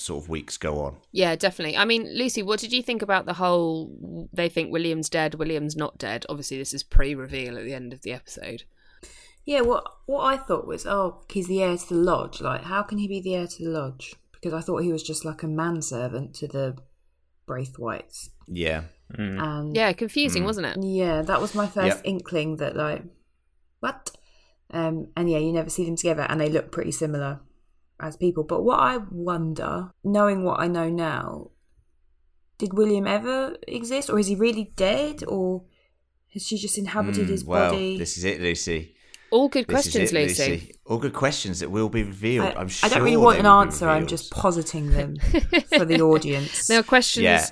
sort 0.00 0.24
of 0.24 0.28
weeks 0.28 0.56
go 0.56 0.80
on. 0.80 0.96
Yeah, 1.12 1.36
definitely. 1.36 1.76
I 1.76 1.84
mean, 1.84 2.08
Lucy, 2.16 2.42
what 2.42 2.60
did 2.60 2.72
you 2.72 2.82
think 2.82 3.02
about 3.02 3.26
the 3.26 3.34
whole? 3.34 4.28
They 4.32 4.48
think 4.48 4.72
William's 4.72 5.10
dead. 5.10 5.34
William's 5.34 5.76
not 5.76 5.98
dead. 5.98 6.24
Obviously, 6.28 6.56
this 6.56 6.72
is 6.72 6.82
pre-reveal 6.82 7.58
at 7.58 7.64
the 7.64 7.74
end 7.74 7.92
of 7.92 8.02
the 8.02 8.12
episode. 8.12 8.64
Yeah, 9.48 9.62
what 9.62 9.82
what 10.04 10.24
I 10.24 10.36
thought 10.36 10.66
was, 10.66 10.84
oh, 10.84 11.22
he's 11.32 11.46
the 11.48 11.62
heir 11.62 11.74
to 11.78 11.88
the 11.88 11.94
lodge. 11.94 12.42
Like, 12.42 12.64
how 12.64 12.82
can 12.82 12.98
he 12.98 13.08
be 13.08 13.18
the 13.22 13.34
heir 13.34 13.46
to 13.46 13.64
the 13.64 13.70
lodge? 13.70 14.14
Because 14.30 14.52
I 14.52 14.60
thought 14.60 14.82
he 14.82 14.92
was 14.92 15.02
just 15.02 15.24
like 15.24 15.42
a 15.42 15.46
manservant 15.48 16.34
to 16.34 16.46
the 16.48 16.76
Braithwhites. 17.48 18.28
Yeah, 18.46 18.82
And 19.08 19.74
Yeah, 19.74 19.94
confusing, 19.94 20.44
wasn't 20.44 20.66
it? 20.66 20.76
yeah, 20.84 21.22
that 21.22 21.40
was 21.40 21.54
my 21.54 21.66
first 21.66 21.96
Yep. 21.96 22.00
inkling 22.04 22.56
that 22.58 22.76
like, 22.76 23.04
what? 23.80 24.10
Um, 24.70 25.08
and 25.16 25.30
yeah, 25.30 25.38
you 25.38 25.50
never 25.50 25.70
see 25.70 25.86
them 25.86 25.96
together, 25.96 26.26
and 26.28 26.38
they 26.38 26.50
look 26.50 26.70
pretty 26.70 26.92
similar 26.92 27.40
as 27.98 28.18
people. 28.18 28.44
But 28.44 28.64
what 28.64 28.80
I 28.80 28.98
wonder, 29.10 29.92
knowing 30.04 30.44
what 30.44 30.60
I 30.60 30.68
know 30.68 30.90
now, 30.90 31.52
did 32.58 32.74
William 32.74 33.06
ever 33.06 33.56
exist, 33.66 34.10
or 34.10 34.18
is 34.18 34.26
he 34.26 34.34
really 34.34 34.72
dead, 34.76 35.24
or 35.26 35.64
has 36.34 36.46
she 36.46 36.58
just 36.58 36.76
inhabited 36.76 37.28
Mm, 37.28 37.30
his 37.30 37.44
well, 37.44 37.70
body? 37.70 37.96
this 37.96 38.18
is 38.18 38.24
it, 38.24 38.42
Lucy. 38.42 38.94
All 39.30 39.48
good 39.48 39.66
This 39.66 39.74
questions, 39.74 40.12
it, 40.12 40.14
Lucy. 40.14 40.74
All 40.86 40.98
good 40.98 41.12
questions 41.12 41.60
that 41.60 41.70
will 41.70 41.88
be 41.88 42.02
revealed. 42.02 42.54
I, 42.56 42.60
I'm 42.60 42.68
I 42.82 42.88
don't 42.88 43.02
really 43.02 43.16
want 43.16 43.38
an 43.38 43.46
answer. 43.46 43.88
I'm 43.88 44.06
just 44.06 44.30
positing 44.30 44.90
them 44.90 45.16
for 45.76 45.84
the 45.84 46.00
audience. 46.00 46.66
There 46.66 46.80
are 46.80 46.82
questions. 46.84 47.24
Yeah. 47.24 47.44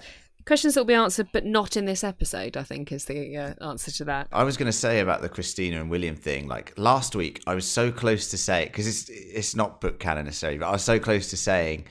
Questions 0.47 0.74
that 0.74 0.81
will 0.81 0.87
be 0.87 0.95
answered, 0.95 1.29
but 1.33 1.45
not 1.45 1.77
in 1.77 1.87
this 1.87 2.05
episode. 2.05 2.57
I 2.57 2.62
think 2.62 2.93
is 2.93 3.07
the 3.07 3.37
uh, 3.37 3.55
answer 3.68 3.91
to 3.91 4.05
that. 4.05 4.29
I 4.33 4.45
was 4.45 4.57
going 4.57 4.66
to 4.66 4.72
say 4.72 5.01
about 5.01 5.20
the 5.20 5.29
Christina 5.29 5.81
and 5.81 5.91
William 5.91 6.14
thing. 6.14 6.47
Like 6.47 6.72
last 6.79 7.16
week, 7.16 7.43
I 7.49 7.55
was 7.57 7.66
so 7.66 7.91
close 7.91 8.29
to 8.31 8.39
say 8.39 8.66
because 8.66 8.87
it's 8.87 9.09
it's 9.11 9.57
not 9.57 9.81
book 9.81 9.99
canon 9.99 10.24
necessarily, 10.27 10.59
but 10.59 10.68
I 10.68 10.72
was 10.72 10.83
so 10.83 11.01
close 11.01 11.31
to 11.31 11.37
saying, 11.37 11.87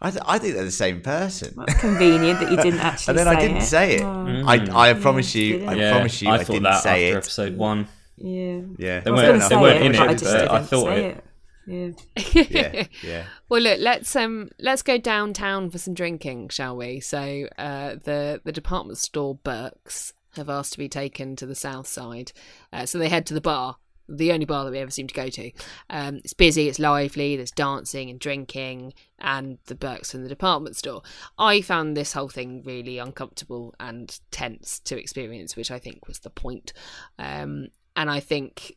I 0.00 0.10
th- 0.10 0.22
I 0.26 0.38
think 0.38 0.54
they're 0.54 0.64
the 0.64 0.70
same 0.70 1.02
person. 1.02 1.52
That's 1.54 1.78
convenient 1.80 2.40
that 2.40 2.50
you 2.50 2.56
didn't 2.62 2.80
actually. 2.80 3.12
and 3.12 3.18
then 3.18 3.26
say 3.26 3.36
I 3.36 3.40
didn't 3.40 3.56
it. 3.58 3.62
say 3.62 3.94
it. 3.96 4.02
Oh, 4.02 4.42
I 4.46 4.90
I 4.90 4.94
promise 4.94 5.34
you, 5.34 5.52
didn't. 5.58 5.68
I 5.68 5.74
yeah, 5.74 5.90
promise 5.92 6.22
you, 6.22 6.28
I 6.30 6.34
I, 6.36 6.44
didn't 6.44 6.62
that 6.62 6.82
say 6.82 7.08
after 7.08 7.18
it. 7.18 7.20
episode 7.22 7.56
one. 7.58 7.88
Yeah. 8.20 8.60
Yeah, 8.78 9.00
They 9.00 9.10
I 9.10 9.14
was 9.14 9.22
weren't- 9.22 9.26
gonna 9.26 9.38
they 9.38 9.48
say 9.48 9.56
weren't 9.60 9.76
it, 9.82 9.86
in 9.86 9.92
but 9.92 10.08
I 10.08 10.12
just 10.14 10.24
but 10.24 10.38
didn't 10.38 10.50
I 10.50 10.62
thought 10.62 10.84
say 10.86 11.04
it. 11.06 11.24
Yeah. 11.68 11.90
yeah, 12.32 12.86
yeah. 13.02 13.24
Well, 13.50 13.60
look, 13.60 13.78
let's 13.80 14.16
um 14.16 14.48
let's 14.58 14.80
go 14.80 14.96
downtown 14.96 15.68
for 15.68 15.76
some 15.76 15.92
drinking, 15.92 16.48
shall 16.48 16.74
we? 16.76 17.00
So, 17.00 17.46
uh, 17.58 17.96
the 18.02 18.40
the 18.42 18.52
department 18.52 18.96
store 18.98 19.34
Burks 19.34 20.14
have 20.36 20.48
asked 20.48 20.72
to 20.72 20.78
be 20.78 20.88
taken 20.88 21.36
to 21.36 21.44
the 21.44 21.54
south 21.54 21.86
side, 21.86 22.32
uh, 22.72 22.86
so 22.86 22.96
they 22.98 23.10
head 23.10 23.26
to 23.26 23.34
the 23.34 23.42
bar, 23.42 23.76
the 24.08 24.32
only 24.32 24.46
bar 24.46 24.64
that 24.64 24.70
we 24.70 24.78
ever 24.78 24.90
seem 24.90 25.08
to 25.08 25.14
go 25.14 25.28
to. 25.28 25.50
Um, 25.90 26.16
it's 26.24 26.32
busy, 26.32 26.68
it's 26.68 26.78
lively, 26.78 27.36
there's 27.36 27.50
dancing 27.50 28.08
and 28.08 28.18
drinking, 28.18 28.94
and 29.18 29.58
the 29.66 29.74
Burks 29.74 30.12
from 30.12 30.22
the 30.22 30.28
department 30.30 30.74
store. 30.74 31.02
I 31.38 31.60
found 31.60 31.94
this 31.98 32.14
whole 32.14 32.30
thing 32.30 32.62
really 32.64 32.96
uncomfortable 32.96 33.74
and 33.78 34.18
tense 34.30 34.78
to 34.86 34.98
experience, 34.98 35.54
which 35.54 35.70
I 35.70 35.78
think 35.78 36.08
was 36.08 36.20
the 36.20 36.30
point. 36.30 36.72
Um, 37.18 37.68
and 37.98 38.08
I 38.10 38.20
think 38.20 38.74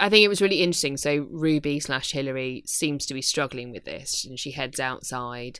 I 0.00 0.08
think 0.08 0.24
it 0.24 0.28
was 0.28 0.40
really 0.40 0.62
interesting. 0.62 0.96
So 0.96 1.26
Ruby 1.30 1.80
slash 1.80 2.12
Hillary 2.12 2.62
seems 2.66 3.04
to 3.06 3.14
be 3.14 3.22
struggling 3.22 3.72
with 3.72 3.84
this, 3.84 4.24
and 4.24 4.38
she 4.38 4.52
heads 4.52 4.78
outside 4.80 5.58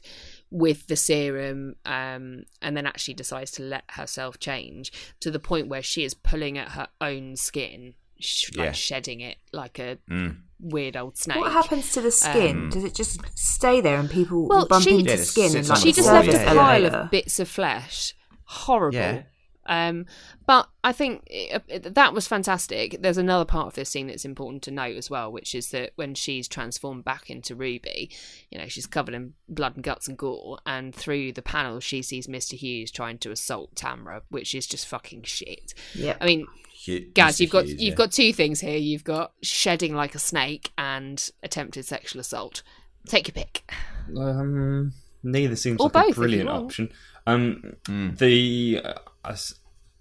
with 0.50 0.86
the 0.86 0.94
serum, 0.96 1.74
um, 1.84 2.44
and 2.62 2.76
then 2.76 2.86
actually 2.86 3.14
decides 3.14 3.50
to 3.52 3.62
let 3.64 3.82
herself 3.90 4.38
change 4.38 4.92
to 5.20 5.30
the 5.32 5.40
point 5.40 5.68
where 5.68 5.82
she 5.82 6.04
is 6.04 6.14
pulling 6.14 6.56
at 6.56 6.70
her 6.70 6.86
own 7.00 7.34
skin 7.36 7.94
sh- 8.20 8.50
Yeah. 8.54 8.66
like 8.66 8.74
shedding 8.76 9.20
it 9.20 9.38
like 9.52 9.78
a 9.80 9.98
Mm. 10.10 10.38
weird 10.60 10.96
old 10.96 11.18
snake. 11.18 11.38
What 11.38 11.52
happens 11.52 11.92
to 11.92 12.00
the 12.00 12.10
skin? 12.12 12.56
Um, 12.56 12.70
Does 12.70 12.84
it 12.84 12.94
just 12.94 13.20
stay 13.36 13.80
there 13.80 13.98
and 13.98 14.08
people 14.10 14.46
Well, 14.48 14.66
bump 14.68 14.84
she- 14.84 14.98
into 15.00 15.16
Yeah, 15.16 15.22
skin 15.22 15.56
and 15.56 15.68
like 15.68 15.78
she 15.82 15.92
just 15.92 16.08
left 16.08 16.28
yeah. 16.28 16.42
a 16.42 16.46
pile 16.46 16.58
elevator? 16.82 16.96
of 16.96 17.10
bits 17.10 17.38
of 17.40 17.48
flesh. 17.48 18.14
Horrible. 18.44 19.24
Yeah. 19.68 19.88
Um, 19.88 20.06
but 20.46 20.68
I 20.82 20.92
think 20.92 21.22
it, 21.26 21.62
it- 21.68 21.94
that 21.94 22.14
was 22.14 22.26
fantastic. 22.26 22.96
There's 23.02 23.18
another 23.18 23.44
part 23.44 23.66
of 23.66 23.74
this 23.74 23.90
scene 23.90 24.06
that's 24.06 24.24
important 24.24 24.62
to 24.64 24.70
note 24.70 24.96
as 24.96 25.10
well, 25.10 25.30
which 25.30 25.54
is 25.54 25.70
that 25.70 25.92
when 25.96 26.14
she's 26.14 26.48
transformed 26.48 27.04
back 27.04 27.28
into 27.30 27.54
Ruby, 27.54 28.10
you 28.50 28.58
know, 28.58 28.66
she's 28.68 28.86
covered 28.86 29.14
in 29.14 29.34
blood 29.48 29.74
and 29.76 29.84
guts 29.84 30.08
and 30.08 30.16
gore, 30.16 30.58
and 30.66 30.94
through 30.94 31.32
the 31.32 31.42
panel, 31.42 31.80
she 31.80 32.02
sees 32.02 32.26
Mr. 32.26 32.54
Hughes 32.54 32.90
trying 32.90 33.18
to 33.18 33.30
assault 33.30 33.74
Tamra, 33.74 34.22
which 34.30 34.54
is 34.54 34.66
just 34.66 34.86
fucking 34.86 35.22
shit. 35.24 35.74
Yeah. 35.94 36.16
I 36.20 36.26
mean, 36.26 36.46
Hu- 36.86 37.00
Gaz, 37.12 37.40
you've 37.40 37.50
got 37.50 37.64
Hughes, 37.66 37.80
you've 37.82 37.92
yeah. 37.92 37.96
got 37.96 38.12
two 38.12 38.32
things 38.32 38.60
here. 38.60 38.76
You've 38.78 39.04
got 39.04 39.32
shedding 39.42 39.94
like 39.94 40.14
a 40.14 40.18
snake 40.18 40.72
and 40.78 41.30
attempted 41.42 41.84
sexual 41.84 42.20
assault. 42.20 42.62
Take 43.06 43.28
your 43.28 43.34
pick. 43.34 43.70
Um, 44.16 44.92
neither 45.22 45.56
seems 45.56 45.80
Or 45.80 45.84
like 45.84 45.92
both, 45.92 46.12
a 46.12 46.20
brilliant 46.20 46.48
option. 46.48 46.90
Um, 47.26 47.74
Hmm. 47.86 48.14
the 48.14 48.80
uh, 48.84 48.94
us- 49.24 49.54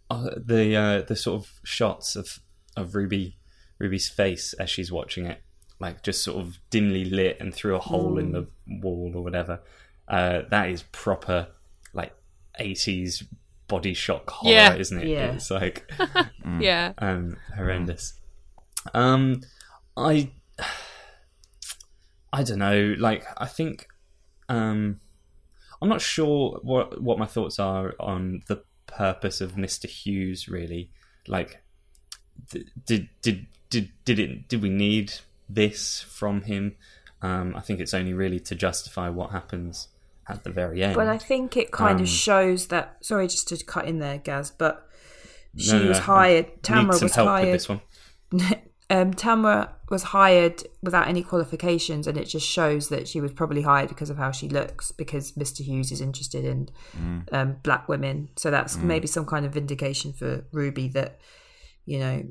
uh, 0.09 0.29
the 0.37 0.75
uh, 0.75 1.01
the 1.01 1.15
sort 1.15 1.41
of 1.43 1.51
shots 1.63 2.15
of 2.15 2.39
of 2.75 2.95
Ruby 2.95 3.37
Ruby's 3.79 4.07
face 4.07 4.53
as 4.53 4.69
she's 4.69 4.91
watching 4.91 5.25
it, 5.25 5.41
like 5.79 6.03
just 6.03 6.23
sort 6.23 6.37
of 6.43 6.57
dimly 6.69 7.05
lit 7.05 7.37
and 7.39 7.53
through 7.53 7.75
a 7.75 7.79
hole 7.79 8.17
in 8.17 8.31
the 8.31 8.47
wall 8.81 9.11
or 9.15 9.23
whatever. 9.23 9.61
Uh, 10.07 10.41
that 10.49 10.69
is 10.69 10.83
proper 10.91 11.47
like 11.93 12.13
eighties 12.59 13.23
body 13.67 13.93
shock 13.93 14.29
horror, 14.29 14.53
Yeah. 14.53 14.75
isn't 14.75 14.99
it? 15.01 15.07
Yeah. 15.07 15.33
It's 15.33 15.51
like 15.51 15.91
Yeah. 16.59 16.93
um, 16.99 17.35
horrendous. 17.55 18.13
Um, 18.93 19.41
I, 19.97 20.31
I 22.31 22.43
don't 22.43 22.59
know. 22.59 22.95
Like, 22.97 23.25
I 23.37 23.45
think, 23.47 23.87
um, 24.47 24.99
I'm 25.81 25.89
not 25.89 26.01
sure 26.01 26.59
what 26.63 27.01
what 27.01 27.19
my 27.19 27.25
thoughts 27.25 27.59
are 27.59 27.93
on 27.99 28.41
the 28.47 28.63
purpose 28.87 29.41
of 29.41 29.57
Mister 29.57 29.87
Hughes. 29.87 30.47
Really, 30.47 30.91
like, 31.27 31.61
did 32.85 33.09
did 33.21 33.47
did 33.69 33.91
did 34.05 34.19
it? 34.19 34.47
Did 34.47 34.61
we 34.61 34.69
need 34.69 35.13
this 35.49 36.01
from 36.01 36.41
him? 36.43 36.75
Um, 37.21 37.55
I 37.55 37.61
think 37.61 37.79
it's 37.79 37.93
only 37.93 38.13
really 38.13 38.39
to 38.41 38.55
justify 38.55 39.09
what 39.09 39.31
happens 39.31 39.87
at 40.29 40.43
the 40.43 40.49
very 40.51 40.83
end. 40.83 40.95
But 40.95 41.07
I 41.07 41.17
think 41.17 41.57
it 41.57 41.71
kind 41.71 41.97
Um, 41.97 42.03
of 42.03 42.09
shows 42.09 42.67
that. 42.67 42.97
Sorry, 43.01 43.27
just 43.27 43.47
to 43.49 43.63
cut 43.63 43.85
in 43.85 43.99
there, 43.99 44.17
Gaz, 44.19 44.51
but 44.51 44.87
she 45.57 45.71
No, 45.71 45.83
no, 45.83 45.87
was 45.89 45.97
I 45.97 46.01
hired. 46.01 46.45
Need 46.47 46.63
Tamara 46.63 46.99
was 47.01 47.15
help 47.15 47.27
with 47.27 47.27
hired. 47.27 47.53
this 47.53 47.69
one. 47.69 47.81
um, 48.89 49.13
Tamara 49.13 49.73
was 49.89 50.03
hired 50.03 50.63
without 50.83 51.07
any 51.07 51.23
qualifications, 51.23 52.07
and 52.07 52.17
it 52.17 52.25
just 52.25 52.45
shows 52.47 52.89
that 52.89 53.07
she 53.07 53.21
was 53.21 53.31
probably 53.31 53.61
hired 53.61 53.87
because 53.89 54.09
of 54.09 54.17
how 54.17 54.31
she 54.31 54.49
looks. 54.49 54.91
Because 54.91 55.31
Mr. 55.33 55.59
Hughes 55.63 55.91
is 55.91 56.01
interested 56.01 56.43
in 56.45 56.69
um, 57.31 57.57
black 57.63 57.87
women, 57.87 58.29
so 58.35 58.51
that's 58.51 58.75
maybe 58.77 59.07
some 59.07 59.25
kind 59.25 59.45
of 59.45 59.53
vindication 59.53 60.11
for 60.13 60.45
Ruby 60.51 60.89
that 60.89 61.19
you 61.85 61.99
know 61.99 62.23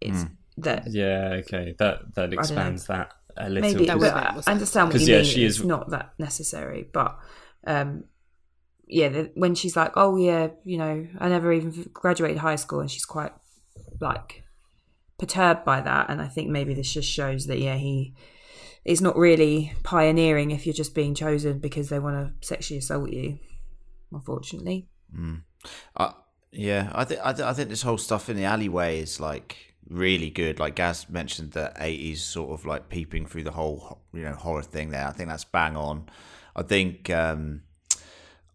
it's 0.00 0.24
that 0.58 0.84
Yeah, 0.90 1.36
okay, 1.44 1.74
that 1.78 2.14
that 2.14 2.32
expands 2.32 2.86
that 2.86 3.12
a 3.36 3.48
little. 3.48 3.70
maybe. 3.70 3.86
That 3.86 3.98
bit. 4.00 4.02
was 4.02 4.10
But 4.12 4.36
it, 4.38 4.48
I 4.48 4.52
understand 4.52 4.92
what 4.92 5.00
you 5.00 5.06
yeah, 5.06 5.16
mean. 5.22 5.24
she 5.24 5.44
it's 5.44 5.58
is- 5.58 5.64
not 5.64 5.90
that 5.90 6.12
necessary, 6.18 6.88
but 6.92 7.18
um, 7.66 8.04
yeah, 8.88 9.08
the, 9.10 9.30
when 9.34 9.54
she's 9.54 9.76
like, 9.76 9.92
"Oh 9.96 10.16
yeah, 10.16 10.48
you 10.64 10.78
know, 10.78 11.06
I 11.18 11.28
never 11.28 11.52
even 11.52 11.88
graduated 11.92 12.38
high 12.38 12.56
school," 12.56 12.80
and 12.80 12.90
she's 12.90 13.04
quite 13.04 13.32
like 14.00 14.42
perturbed 15.18 15.64
by 15.64 15.80
that, 15.80 16.10
and 16.10 16.20
I 16.20 16.28
think 16.28 16.50
maybe 16.50 16.74
this 16.74 16.92
just 16.92 17.10
shows 17.10 17.46
that 17.46 17.58
yeah, 17.58 17.76
he 17.76 18.14
is 18.84 19.00
not 19.00 19.16
really 19.16 19.72
pioneering 19.82 20.50
if 20.50 20.66
you're 20.66 20.72
just 20.72 20.94
being 20.94 21.14
chosen 21.14 21.58
because 21.58 21.88
they 21.88 21.98
want 21.98 22.16
to 22.16 22.46
sexually 22.46 22.78
assault 22.78 23.10
you. 23.10 23.38
Unfortunately, 24.12 24.88
Uh, 25.96 26.12
yeah, 26.52 26.90
I 26.94 27.04
think 27.04 27.20
I, 27.24 27.32
th- 27.32 27.46
I 27.46 27.52
think 27.52 27.68
this 27.68 27.82
whole 27.82 27.98
stuff 27.98 28.28
in 28.28 28.36
the 28.36 28.44
alleyway 28.44 29.00
is 29.00 29.18
like 29.18 29.74
really 29.88 30.30
good. 30.30 30.58
Like 30.60 30.76
Gaz 30.76 31.08
mentioned, 31.10 31.52
the 31.52 31.72
eighties 31.78 32.22
sort 32.22 32.50
of 32.50 32.64
like 32.64 32.88
peeping 32.88 33.26
through 33.26 33.44
the 33.44 33.50
whole 33.50 34.00
you 34.12 34.22
know 34.22 34.34
horror 34.34 34.62
thing 34.62 34.90
there. 34.90 35.06
I 35.06 35.12
think 35.12 35.28
that's 35.28 35.44
bang 35.44 35.76
on. 35.76 36.08
I 36.54 36.62
think 36.62 37.10
um, 37.10 37.62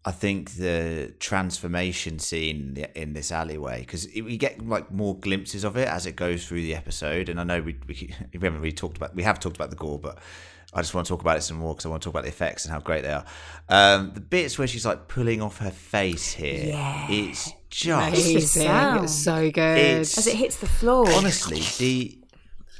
I 0.04 0.10
think 0.10 0.52
the 0.56 1.14
transformation 1.20 2.18
scene 2.18 2.84
in, 2.96 3.12
this 3.12 3.30
alleyway 3.30 3.80
because 3.80 4.08
we 4.14 4.36
get 4.36 4.66
like 4.66 4.90
more 4.90 5.16
glimpses 5.16 5.62
of 5.62 5.76
it 5.76 5.86
as 5.86 6.06
it 6.06 6.16
goes 6.16 6.44
through 6.46 6.62
the 6.62 6.74
episode. 6.74 7.28
And 7.28 7.40
I 7.40 7.44
know 7.44 7.60
we 7.62 7.76
we, 7.86 8.12
we 8.32 8.40
haven't 8.40 8.60
really 8.60 8.72
talked 8.72 8.96
about 8.96 9.14
we 9.14 9.22
have 9.22 9.38
talked 9.38 9.56
about 9.56 9.70
the 9.70 9.76
gore, 9.76 9.98
but 10.00 10.18
I 10.74 10.80
just 10.80 10.92
want 10.94 11.06
to 11.06 11.12
talk 11.12 11.20
about 11.20 11.36
it 11.36 11.42
some 11.42 11.58
more 11.58 11.74
because 11.74 11.86
I 11.86 11.88
want 11.90 12.02
to 12.02 12.06
talk 12.06 12.14
about 12.14 12.24
the 12.24 12.30
effects 12.30 12.64
and 12.64 12.72
how 12.72 12.80
great 12.80 13.02
they 13.02 13.12
are. 13.12 13.24
Um, 13.68 14.12
the 14.14 14.20
bits 14.20 14.58
where 14.58 14.66
she's 14.66 14.86
like 14.86 15.06
pulling 15.06 15.40
off 15.42 15.58
her 15.58 15.70
face 15.70 16.32
here, 16.32 16.68
Yeah. 16.70 17.06
it's 17.10 17.52
just 17.70 18.08
Amazing. 18.08 18.62
It's 19.04 19.14
so 19.14 19.50
good. 19.50 19.78
It's- 19.78 20.18
as 20.18 20.26
it 20.26 20.34
hits 20.36 20.56
the 20.56 20.66
floor, 20.66 21.08
honestly 21.12 21.60
the 21.78 22.18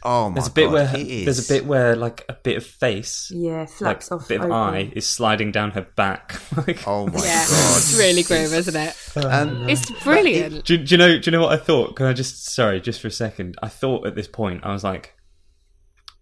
oh 0.05 0.29
my 0.31 0.35
There's 0.35 0.49
a 0.49 0.51
bit 0.53 0.65
god, 0.67 0.73
where 0.73 0.97
it 0.97 1.07
is. 1.07 1.25
there's 1.25 1.51
a 1.51 1.55
bit 1.55 1.67
where 1.67 1.97
like 1.97 2.25
a 2.29 2.35
bit 2.35 2.57
of 2.57 2.67
face, 2.67 3.31
yeah, 3.35 3.61
like 3.81 4.03
flaps 4.03 4.11
a 4.11 4.19
bit 4.19 4.37
of 4.41 4.47
open. 4.47 4.53
eye, 4.53 4.93
is 4.95 5.07
sliding 5.09 5.53
down 5.53 5.71
her 5.73 5.83
back. 5.97 6.41
like, 6.67 6.87
oh 6.87 7.07
my 7.07 7.25
yeah, 7.25 7.47
god, 7.47 7.77
it's 7.79 7.99
really 7.99 8.23
grim, 8.23 8.53
isn't 8.53 8.77
it? 8.77 9.17
Um, 9.25 9.69
It's 9.69 9.91
brilliant. 10.03 10.65
do, 10.65 10.77
do 10.79 10.95
you 10.95 10.99
know? 10.99 11.19
Do 11.19 11.31
you 11.31 11.33
know 11.37 11.43
what 11.43 11.53
I 11.53 11.57
thought? 11.63 11.97
Can 11.97 12.07
I 12.07 12.13
just 12.13 12.47
sorry, 12.47 12.81
just 12.81 13.01
for 13.01 13.09
a 13.09 13.13
second? 13.13 13.57
I 13.63 13.69
thought 13.69 14.07
at 14.07 14.15
this 14.15 14.29
point 14.29 14.65
I 14.65 14.73
was 14.73 14.83
like, 14.85 15.15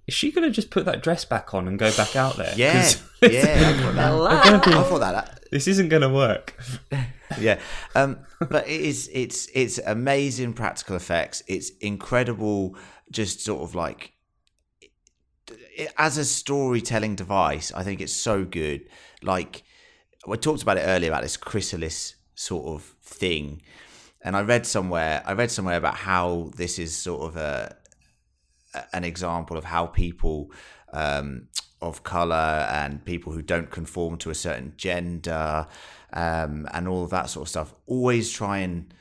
is 0.07 0.15
she 0.15 0.33
going 0.33 0.45
to 0.47 0.51
just 0.51 0.71
put 0.71 0.85
that 0.87 1.03
dress 1.03 1.25
back 1.25 1.55
on 1.55 1.69
and 1.69 1.79
go 1.79 1.95
back 1.97 2.17
out 2.17 2.37
there? 2.37 2.53
yeah, 2.57 2.83
'Cause 2.83 3.03
yeah. 3.23 3.73
I 3.77 3.83
thought 3.83 3.95
that. 3.95 4.67
I 4.75 4.83
thought 4.83 5.01
that. 5.01 5.41
this 5.53 5.69
isn't 5.69 5.89
going 5.89 6.03
to 6.03 6.09
work. 6.09 6.57
yeah 7.39 7.61
um 7.95 8.19
but 8.41 8.67
it 8.67 8.81
is 8.81 9.09
it's 9.13 9.49
it's 9.55 9.79
amazing 9.87 10.53
practical 10.53 10.97
effects 10.97 11.45
it's 11.47 11.71
incredible 11.81 12.77
just 13.11 13.41
sort 13.41 13.63
of 13.63 13.75
like 13.75 14.13
as 15.99 16.17
a 16.17 16.25
storytelling 16.25 17.17
device 17.17 17.73
i 17.73 17.83
think 17.83 18.01
it's 18.01 18.13
so 18.13 18.45
good. 18.45 18.87
Like 19.23 19.63
we 20.27 20.37
talked 20.37 20.63
about 20.63 20.77
it 20.77 20.83
earlier 20.83 21.11
about 21.11 21.23
this 21.23 21.37
chrysalis 21.37 22.15
sort 22.35 22.67
of 22.67 22.83
thing. 23.03 23.63
And 24.23 24.37
i 24.37 24.43
read 24.43 24.67
somewhere 24.67 25.23
i 25.27 25.33
read 25.33 25.51
somewhere 25.51 25.77
about 25.77 25.97
how 25.97 26.51
this 26.57 26.79
is 26.79 26.97
sort 26.97 27.23
of 27.23 27.37
a 27.37 27.77
an 28.93 29.05
example 29.05 29.57
of 29.57 29.65
how 29.65 29.87
people 29.87 30.53
um, 30.93 31.49
of 31.81 32.03
color 32.03 32.67
and 32.71 33.05
people 33.05 33.33
who 33.33 33.43
don't 33.43 33.71
conform 33.71 34.17
to 34.19 34.31
a 34.31 34.35
certain 34.35 34.75
gender 34.77 35.67
um, 36.13 36.69
and 36.73 36.87
all 36.87 37.05
of 37.05 37.11
that 37.11 37.31
sort 37.31 37.47
of 37.47 37.49
stuff 37.49 37.75
always 37.87 38.31
try 38.31 38.59
and 38.59 38.93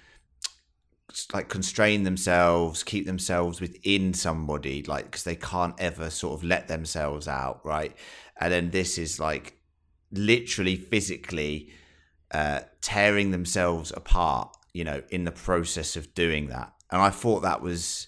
like 1.34 1.49
constrain 1.49 2.03
themselves 2.03 2.84
keep 2.84 3.05
themselves 3.05 3.60
within 3.60 4.14
somebody 4.14 4.84
like 4.84 5.05
because 5.05 5.24
they 5.24 5.36
can't 5.36 5.76
ever 5.80 6.10
sort 6.10 6.34
of 6.34 6.43
let 6.43 6.68
themselves 6.68 7.28
out 7.28 7.60
right 7.66 7.95
and 8.39 8.53
then 8.53 8.70
this 8.72 8.97
is 8.97 9.20
like 9.20 9.55
literally 10.12 10.76
physically 10.76 11.70
uh, 12.32 12.62
tearing 12.82 13.32
themselves 13.32 13.91
apart 13.95 14.55
you 14.74 14.84
know 14.84 15.01
in 15.10 15.24
the 15.24 15.32
process 15.32 15.95
of 15.95 16.14
doing 16.14 16.47
that 16.47 16.74
and 16.91 17.01
i 17.01 17.10
thought 17.10 17.41
that 17.41 17.62
was 17.62 18.07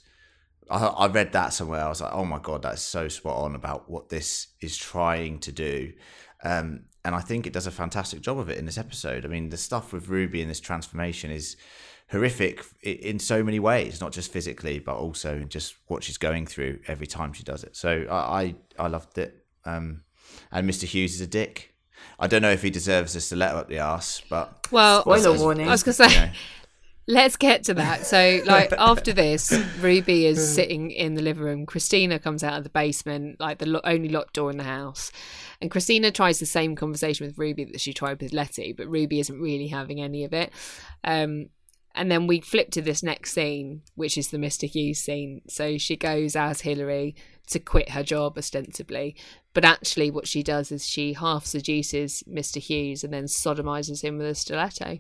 I, 0.72 0.86
I 0.86 1.08
read 1.08 1.34
that 1.34 1.54
somewhere. 1.54 1.84
I 1.84 1.90
was 1.90 2.02
like, 2.02 2.14
oh 2.14 2.26
my 2.26 2.40
god, 2.40 2.64
that's 2.64 2.82
so 2.82 3.10
spot 3.10 3.38
on 3.38 3.56
about 3.56 3.90
what 3.90 4.10
this 4.10 4.48
is 4.62 4.78
trying 4.78 5.40
to 5.40 5.52
do. 5.52 5.92
Um, 6.44 6.86
and 7.04 7.14
I 7.14 7.20
think 7.20 7.46
it 7.46 7.54
does 7.54 7.68
a 7.68 7.72
fantastic 7.72 8.22
job 8.22 8.40
of 8.40 8.50
it 8.50 8.58
in 8.58 8.66
this 8.66 8.78
episode. 8.78 9.26
I 9.26 9.28
mean, 9.28 9.50
the 9.50 9.58
stuff 9.58 9.92
with 9.92 10.08
Ruby 10.08 10.42
and 10.42 10.50
this 10.50 10.60
transformation 10.60 11.30
is 11.30 11.58
horrific 12.12 12.64
in 12.84 13.20
so 13.20 13.44
many 13.44 13.60
ways, 13.60 14.02
not 14.02 14.12
just 14.12 14.32
physically, 14.32 14.80
but 14.80 14.96
also 14.96 15.36
in 15.38 15.50
just 15.50 15.76
what 15.88 16.04
she's 16.04 16.18
going 16.18 16.46
through 16.46 16.80
every 16.88 17.08
time 17.08 17.34
she 17.34 17.44
does 17.44 17.64
it. 17.64 17.76
So 17.76 18.06
I, 18.10 18.16
I, 18.42 18.56
I 18.80 18.88
loved 18.88 19.18
it. 19.18 19.46
Um, 19.66 20.02
and 20.52 20.70
Mr. 20.70 20.84
Hughes 20.84 21.16
is 21.16 21.22
a 21.22 21.28
dick. 21.28 21.74
I 22.20 22.28
don't 22.28 22.42
know 22.42 22.52
if 22.52 22.62
he 22.62 22.70
deserves 22.70 23.16
a 23.16 23.22
stiletto 23.22 23.58
up 23.58 23.70
the 23.70 23.78
ass, 23.78 24.22
but 24.30 24.68
Well, 24.72 25.02
Spoiler 25.02 25.36
I 25.36 25.40
warning. 25.40 25.68
was 25.68 25.84
going 25.84 25.96
to 25.96 26.10
say, 26.10 26.14
you 26.14 26.20
know, 26.28 26.32
let's 27.08 27.36
get 27.38 27.64
to 27.66 27.74
that. 27.76 28.06
So, 28.06 28.42
like, 28.46 28.74
after 28.78 29.14
this, 29.14 29.52
Ruby 29.80 30.26
is 30.26 30.54
sitting 30.56 30.92
in 30.92 31.14
the 31.14 31.22
living 31.22 31.44
room. 31.44 31.66
Christina 31.66 32.20
comes 32.20 32.44
out 32.44 32.58
of 32.58 32.64
the 32.64 32.70
basement, 32.70 33.40
like 33.40 33.60
the 33.60 33.68
lo- 33.68 33.82
only 33.84 34.10
locked 34.10 34.34
door 34.34 34.50
in 34.52 34.58
the 34.58 34.64
house. 34.64 35.12
And 35.62 35.70
Christina 35.72 36.12
tries 36.12 36.40
the 36.40 36.46
same 36.46 36.76
conversation 36.76 37.26
with 37.26 37.38
Ruby 37.38 37.66
that 37.66 37.80
she 37.82 37.94
tried 37.94 38.20
with 38.22 38.34
Leti, 38.34 38.74
but 38.74 38.88
Ruby 38.88 39.20
isn't 39.20 39.40
really 39.40 39.68
having 39.68 40.02
any 40.02 40.24
of 40.24 40.34
it. 40.34 40.52
Um, 41.04 41.50
and 41.96 42.12
then 42.12 42.28
we 42.28 42.40
flip 42.42 42.72
to 42.72 42.82
this 42.82 43.04
next 43.04 43.34
scene, 43.34 43.82
which 43.96 44.18
is 44.18 44.30
the 44.30 44.38
Mr. 44.38 44.70
Hughes 44.70 45.00
scene. 45.00 45.42
So 45.48 45.78
she 45.78 45.96
goes 45.96 46.36
as 46.36 46.62
Hillary 46.62 47.16
to 47.48 47.60
quit 47.60 47.90
her 47.90 48.04
job, 48.04 48.38
ostensibly. 48.38 49.16
But 49.54 49.66
actually, 49.66 50.10
what 50.12 50.28
she 50.28 50.44
does 50.44 50.72
is 50.72 50.88
she 50.88 51.14
half 51.14 51.46
seduces 51.46 52.24
Mr. 52.30 52.62
Hughes 52.62 53.04
and 53.04 53.14
then 53.14 53.26
sodomizes 53.26 54.02
him 54.04 54.18
with 54.18 54.28
a 54.28 54.36
stiletto. 54.36 55.00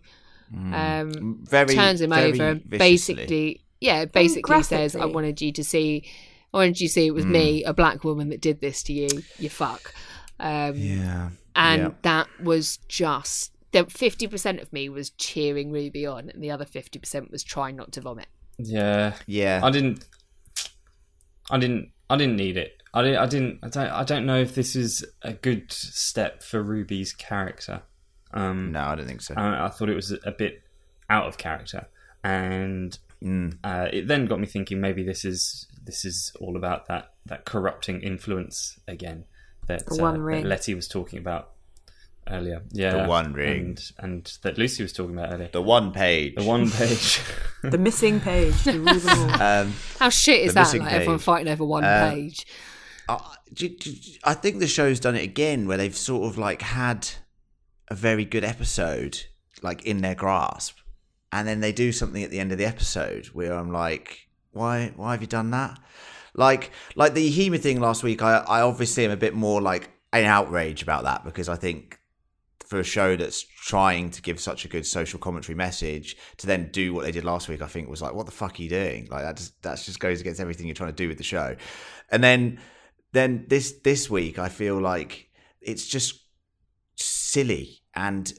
Um, 0.53 1.39
very 1.43 1.73
turns 1.75 2.01
him 2.01 2.09
very 2.09 2.33
over 2.33 2.49
and 2.49 2.63
viciously. 2.65 3.15
basically 3.15 3.61
yeah, 3.79 4.05
basically 4.05 4.61
says, 4.63 4.95
"I 4.95 5.05
wanted 5.05 5.41
you 5.41 5.51
to 5.53 5.63
see, 5.63 6.03
I 6.53 6.57
wanted 6.57 6.79
you 6.81 6.87
to 6.87 6.93
see 6.93 7.07
it 7.07 7.13
was 7.13 7.25
me, 7.25 7.63
a 7.63 7.73
black 7.73 8.03
woman, 8.03 8.29
that 8.29 8.41
did 8.41 8.61
this 8.61 8.83
to 8.83 8.93
you. 8.93 9.23
You 9.39 9.49
fuck." 9.49 9.93
Um, 10.39 10.75
Yeah. 10.75 11.29
and 11.55 11.81
Yeah. 11.81 11.89
that 12.01 12.27
was 12.43 12.77
just 12.87 13.51
the 13.71 13.85
fifty 13.85 14.27
percent 14.27 14.59
of 14.59 14.71
me 14.73 14.89
was 14.89 15.09
cheering 15.11 15.71
Ruby 15.71 16.05
on, 16.05 16.29
and 16.29 16.43
the 16.43 16.51
other 16.51 16.65
fifty 16.65 16.99
percent 16.99 17.31
was 17.31 17.43
trying 17.43 17.75
not 17.75 17.91
to 17.93 18.01
vomit. 18.01 18.27
Yeah, 18.57 19.13
Yeah. 19.27 19.61
I 19.63 19.69
didn't. 19.71 20.05
I 21.49 21.57
didn't. 21.57 21.91
I 22.09 22.17
didn't 22.17 22.35
need 22.35 22.57
it. 22.57 22.73
I 22.93 23.01
didn't. 23.01 23.17
I 23.19 23.25
didn't. 23.25 23.59
I 23.63 23.69
don't. 23.69 23.89
I 23.91 24.03
don't 24.03 24.25
know 24.25 24.39
if 24.39 24.55
this 24.55 24.75
is 24.75 25.05
a 25.21 25.33
good 25.33 25.71
step 25.71 26.43
for 26.43 26.61
Ruby's 26.61 27.13
character. 27.13 27.81
Um, 28.33 28.71
no, 28.71 28.81
I 28.81 28.95
don't 28.95 29.07
think 29.07 29.21
so. 29.21 29.33
I, 29.35 29.65
I 29.65 29.69
thought 29.69 29.89
it 29.89 29.95
was 29.95 30.11
a 30.25 30.31
bit 30.31 30.63
out 31.09 31.27
of 31.27 31.37
character, 31.37 31.87
and 32.23 32.97
Mm. 33.23 33.59
uh, 33.63 33.87
it 33.93 34.07
then 34.07 34.25
got 34.25 34.39
me 34.39 34.47
thinking 34.47 34.81
maybe 34.81 35.03
this 35.03 35.23
is 35.23 35.67
this 35.83 36.05
is 36.05 36.31
all 36.41 36.55
about 36.57 36.87
that 36.87 37.13
that 37.27 37.45
corrupting 37.45 38.01
influence 38.01 38.79
again 38.87 39.25
that, 39.67 39.85
The 39.85 40.01
One 40.01 40.15
uh, 40.15 40.23
Ring. 40.23 40.41
that 40.41 40.49
Leti 40.49 40.73
was 40.73 40.87
talking 40.87 41.19
about 41.19 41.51
earlier. 42.31 42.61
Yeah, 42.71 43.03
The 43.03 43.07
One 43.09 43.33
Ring. 43.33 43.59
and, 43.59 43.91
and 43.99 44.37
that 44.43 44.57
Lucy 44.57 44.83
was 44.83 44.93
talking 44.93 45.17
about 45.17 45.33
earlier. 45.33 45.49
The 45.51 45.61
one 45.61 45.91
page. 45.91 46.35
The 46.35 46.43
one 46.43 46.69
page. 46.69 47.19
The 47.63 47.77
missing 47.77 48.19
page. 48.19 48.63
The 48.63 48.71
Um, 49.39 49.73
How 49.99 50.09
shit 50.09 50.41
is 50.45 50.53
that? 50.55 50.61
missing 50.61 50.81
Like 50.83 50.93
everyone 50.93 51.19
fighting 51.19 51.51
over 51.51 51.63
one 51.65 51.83
Uh, 51.83 52.09
page. 52.11 52.45
I, 53.07 53.35
do- 53.53 53.69
do- 53.69 53.93
I 54.23 54.33
think 54.33 54.59
the 54.59 54.67
show's 54.67 54.99
done 54.99 55.15
it 55.15 55.23
again, 55.23 55.67
where 55.67 55.77
they've 55.77 55.95
sort 55.95 56.31
of 56.31 56.37
like 56.37 56.61
had 56.61 57.07
a 57.89 57.95
very 57.95 58.25
good 58.25 58.43
episode, 58.43 59.19
like 59.61 59.83
in 59.85 60.01
their 60.01 60.15
grasp, 60.15 60.77
and 61.31 61.47
then 61.47 61.59
they 61.59 61.71
do 61.71 61.91
something 61.91 62.23
at 62.23 62.31
the 62.31 62.39
end 62.39 62.51
of 62.51 62.57
the 62.57 62.65
episode 62.65 63.27
where 63.27 63.53
I'm 63.53 63.71
like, 63.71 64.27
why? 64.51 64.91
Why 64.95 65.11
have 65.11 65.21
you 65.21 65.27
done 65.27 65.51
that? 65.51 65.79
Like, 66.33 66.71
like 66.95 67.13
the 67.13 67.29
Hema 67.31 67.59
thing 67.59 67.79
last 67.81 68.03
week. 68.03 68.21
I, 68.21 68.37
I 68.37 68.61
obviously 68.61 69.05
am 69.05 69.11
a 69.11 69.17
bit 69.17 69.33
more 69.35 69.61
like 69.61 69.89
an 70.13 70.23
outrage 70.25 70.81
about 70.81 71.03
that 71.03 71.23
because 71.25 71.47
I 71.49 71.55
think 71.57 71.99
for 72.71 72.79
a 72.79 72.83
show 72.85 73.17
that's 73.17 73.41
trying 73.43 74.09
to 74.09 74.21
give 74.21 74.39
such 74.39 74.63
a 74.63 74.69
good 74.69 74.85
social 74.85 75.19
commentary 75.19 75.53
message 75.53 76.15
to 76.37 76.47
then 76.47 76.69
do 76.71 76.93
what 76.93 77.03
they 77.03 77.11
did 77.11 77.25
last 77.25 77.49
week, 77.49 77.61
I 77.61 77.67
think 77.67 77.89
was 77.89 78.01
like, 78.01 78.13
what 78.13 78.25
the 78.25 78.31
fuck 78.31 78.57
are 78.57 78.63
you 78.63 78.69
doing? 78.69 79.09
Like 79.11 79.23
that 79.23 79.35
just 79.35 79.61
that 79.63 79.77
just 79.77 79.99
goes 79.99 80.21
against 80.21 80.39
everything 80.39 80.67
you're 80.67 80.73
trying 80.73 80.91
to 80.91 80.95
do 80.95 81.09
with 81.09 81.17
the 81.17 81.23
show. 81.25 81.57
And 82.07 82.23
then 82.23 82.61
then 83.11 83.43
this 83.49 83.73
this 83.83 84.09
week, 84.09 84.39
I 84.39 84.47
feel 84.47 84.79
like 84.79 85.27
it's 85.59 85.85
just 85.85 86.21
silly 86.95 87.81
and 87.93 88.31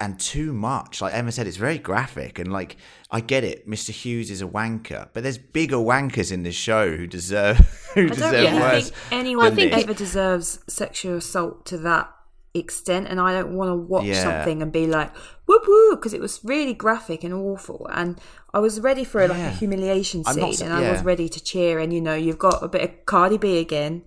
and 0.00 0.18
too 0.18 0.52
much. 0.52 1.00
Like 1.00 1.14
Emma 1.14 1.30
said, 1.30 1.46
it's 1.46 1.56
very 1.56 1.78
graphic 1.78 2.40
and 2.40 2.52
like 2.52 2.78
I 3.12 3.20
get 3.20 3.44
it. 3.44 3.68
Mr. 3.68 3.90
Hughes 3.90 4.32
is 4.32 4.42
a 4.42 4.48
wanker, 4.48 5.10
but 5.12 5.22
there's 5.22 5.38
bigger 5.38 5.76
wankers 5.76 6.32
in 6.32 6.42
this 6.42 6.56
show 6.56 6.96
who 6.96 7.06
deserve 7.06 7.58
who 7.94 8.00
I 8.00 8.06
don't 8.06 8.14
deserve 8.16 8.32
really 8.32 8.60
worse. 8.60 8.90
think 8.90 9.12
anyone 9.12 9.54
than 9.54 9.70
this. 9.70 9.84
ever 9.84 9.94
deserves 9.94 10.58
sexual 10.66 11.18
assault 11.18 11.64
to 11.66 11.78
that 11.78 12.10
extent, 12.58 13.06
and 13.08 13.20
I 13.20 13.32
don't 13.32 13.54
want 13.56 13.70
to 13.70 13.74
watch 13.76 14.04
Yeah. 14.04 14.22
something 14.22 14.62
and 14.62 14.70
be 14.72 14.86
like 14.86 15.10
whoop 15.46 15.62
whoop 15.66 16.00
because 16.00 16.12
it 16.12 16.20
was 16.20 16.40
really 16.44 16.74
graphic 16.74 17.22
and 17.24 17.32
awful, 17.34 17.88
and 17.92 18.20
I 18.52 18.58
was 18.58 18.80
ready 18.80 19.04
for 19.04 19.26
like 19.28 19.38
Yeah. 19.38 19.48
a 19.48 19.50
humiliation 19.52 20.24
scene, 20.24 20.40
not 20.40 20.60
and 20.60 20.72
I 20.72 20.90
was 20.90 21.02
ready 21.02 21.28
to 21.28 21.42
cheer, 21.42 21.78
and 21.78 21.92
you 21.92 22.00
know 22.00 22.14
you've 22.14 22.38
got 22.38 22.62
a 22.62 22.68
bit 22.68 22.82
of 22.82 23.06
Cardi 23.06 23.38
B 23.38 23.58
again, 23.58 24.04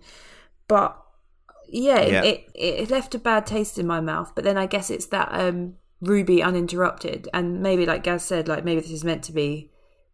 but 0.67 0.95
yeah, 1.71 2.01
Yeah. 2.01 2.23
It, 2.23 2.49
it 2.55 2.79
it 2.81 2.89
left 2.89 3.13
a 3.15 3.19
bad 3.19 3.45
taste 3.45 3.77
in 3.77 3.85
my 3.85 4.01
mouth. 4.01 4.31
But 4.35 4.43
then 4.43 4.57
I 4.57 4.65
guess 4.65 4.89
it's 4.89 5.05
that 5.07 5.29
um 5.31 5.75
Ruby 6.01 6.41
uninterrupted, 6.41 7.27
and 7.33 7.61
maybe 7.61 7.85
like 7.85 8.03
Gaz 8.03 8.23
said, 8.25 8.47
like 8.47 8.63
maybe 8.63 8.81
this 8.81 8.91
is 8.91 9.03
meant 9.03 9.23
to 9.25 9.31
be 9.33 9.69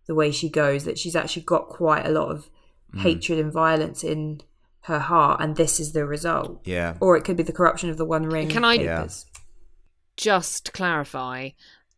the 0.08 0.16
way 0.16 0.32
she 0.32 0.50
goes 0.50 0.84
that 0.86 0.98
she's 1.00 1.16
actually 1.16 1.44
got 1.44 1.68
quite 1.68 2.06
a 2.06 2.12
lot 2.12 2.30
of 2.32 2.50
Mm. 2.94 3.00
hatred 3.02 3.40
and 3.40 3.52
violence 3.52 4.04
in 4.04 4.40
her 4.86 5.00
heart, 5.00 5.42
and 5.42 5.56
this 5.56 5.80
is 5.80 5.94
the 5.94 6.06
result. 6.06 6.62
Yeah. 6.66 6.96
Or 7.00 7.16
it 7.18 7.24
could 7.24 7.38
be 7.38 7.44
the 7.44 7.54
corruption 7.54 7.90
of 7.90 7.98
the 7.98 8.06
One 8.06 8.24
Ring. 8.28 8.50
Can 8.50 8.64
I- 8.66 8.78
papers. 8.78 9.26
Just 10.18 10.72
clarify 10.72 11.50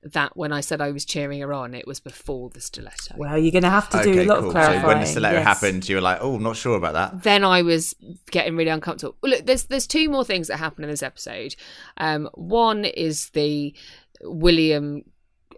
that 0.02 0.36
when 0.36 0.52
I 0.52 0.62
said 0.62 0.82
I 0.82 0.92
was 0.92 1.06
cheering 1.06 1.40
her 1.42 1.54
on, 1.54 1.76
it 1.76 1.86
was 1.86 2.00
before 2.00 2.50
the 2.50 2.62
stiletto. 2.62 3.16
Well, 3.16 3.38
you're 3.38 3.52
going 3.52 3.64
to 3.64 3.70
have 3.70 3.90
to 3.90 4.02
do 4.02 4.10
Okay, 4.12 4.26
a 4.26 4.28
lot 4.28 4.40
cool. 4.40 4.48
of 4.48 4.52
clarifying. 4.54 4.82
So 4.82 4.88
when 4.88 5.00
the 5.02 5.06
stiletto 5.06 5.36
yes. 5.38 5.44
happened, 5.46 5.88
you 5.90 5.96
were 5.98 6.02
like, 6.02 6.18
"Oh, 6.22 6.36
I'm 6.36 6.44
not 6.44 6.56
sure 6.56 6.78
about 6.78 6.94
that." 6.94 7.22
then 7.24 7.44
I 7.44 7.62
was 7.62 7.94
getting 8.32 8.56
really 8.56 8.70
uncomfortable. 8.72 9.18
Well, 9.22 9.32
Look, 9.34 9.46
there's 9.46 9.66
there's 9.66 9.86
two 9.86 10.10
more 10.10 10.24
things 10.26 10.48
that 10.48 10.58
happen 10.58 10.84
in 10.84 10.90
this 10.90 11.04
episode. 11.04 11.56
Um, 11.98 12.28
one 12.34 12.86
is 12.86 13.30
the 13.32 13.76
William, 14.22 15.04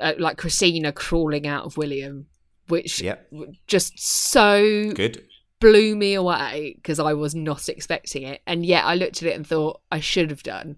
uh, 0.02 0.14
like 0.18 0.38
Christina 0.38 0.92
crawling 0.92 1.48
out 1.48 1.66
of 1.66 1.78
William, 1.78 2.26
which 2.68 3.00
Yep. 3.02 3.32
just 3.68 3.98
so 4.00 4.92
Good. 4.94 5.24
Blew 5.60 5.96
me 5.96 6.14
away 6.14 6.74
because 6.76 7.00
I 7.00 7.14
was 7.14 7.36
not 7.36 7.70
expecting 7.70 8.24
it, 8.24 8.42
and 8.48 8.66
yet 8.66 8.86
I 8.86 8.96
looked 8.96 9.22
at 9.22 9.30
it 9.30 9.36
and 9.36 9.46
thought 9.46 9.82
I 9.92 10.00
should 10.00 10.30
have 10.32 10.44
done. 10.44 10.78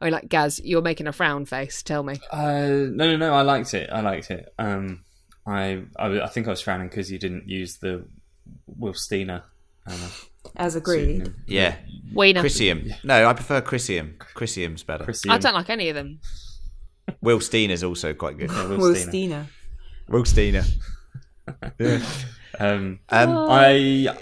I 0.00 0.06
mean, 0.06 0.12
like 0.12 0.28
Gaz, 0.28 0.60
you're 0.64 0.82
making 0.82 1.06
a 1.06 1.12
frown 1.12 1.44
face. 1.44 1.82
Tell 1.82 2.02
me. 2.02 2.16
Uh, 2.30 2.88
no, 2.90 2.90
no, 2.90 3.16
no. 3.16 3.34
I 3.34 3.42
liked 3.42 3.72
it. 3.74 3.88
I 3.92 4.00
liked 4.00 4.30
it. 4.30 4.52
Um, 4.58 5.04
I, 5.46 5.84
I, 5.96 6.20
I 6.22 6.26
think 6.28 6.48
I 6.48 6.50
was 6.50 6.60
frowning 6.60 6.88
because 6.88 7.10
you 7.10 7.18
didn't 7.18 7.48
use 7.48 7.76
the 7.76 8.04
Will 8.66 8.94
Steiner. 8.94 9.44
Um, 9.86 10.00
As 10.56 10.74
agreed. 10.74 11.18
pseudonym. 11.18 11.44
Yeah. 11.46 11.76
Wiener. 12.12 12.42
Chrisium. 12.42 12.92
No, 13.04 13.28
I 13.28 13.32
prefer 13.32 13.60
Chrisium. 13.60 14.16
Chrisium's 14.18 14.82
better. 14.82 15.04
Chrissy 15.04 15.28
I 15.30 15.38
don't 15.38 15.54
like 15.54 15.70
any 15.70 15.88
of 15.88 15.94
them. 15.94 16.20
Will 17.20 17.40
Steiner's 17.40 17.84
also 17.84 18.14
quite 18.14 18.38
good. 18.38 18.50
yeah, 18.50 18.66
Will 18.68 18.78
Will 18.78 18.94
Steiner. 18.94 19.46
Steiner. 20.24 20.64
Will 22.60 22.66
Steiner. 22.66 22.78
Um, 22.82 22.98
Um, 23.08 23.50
I, 23.50 23.70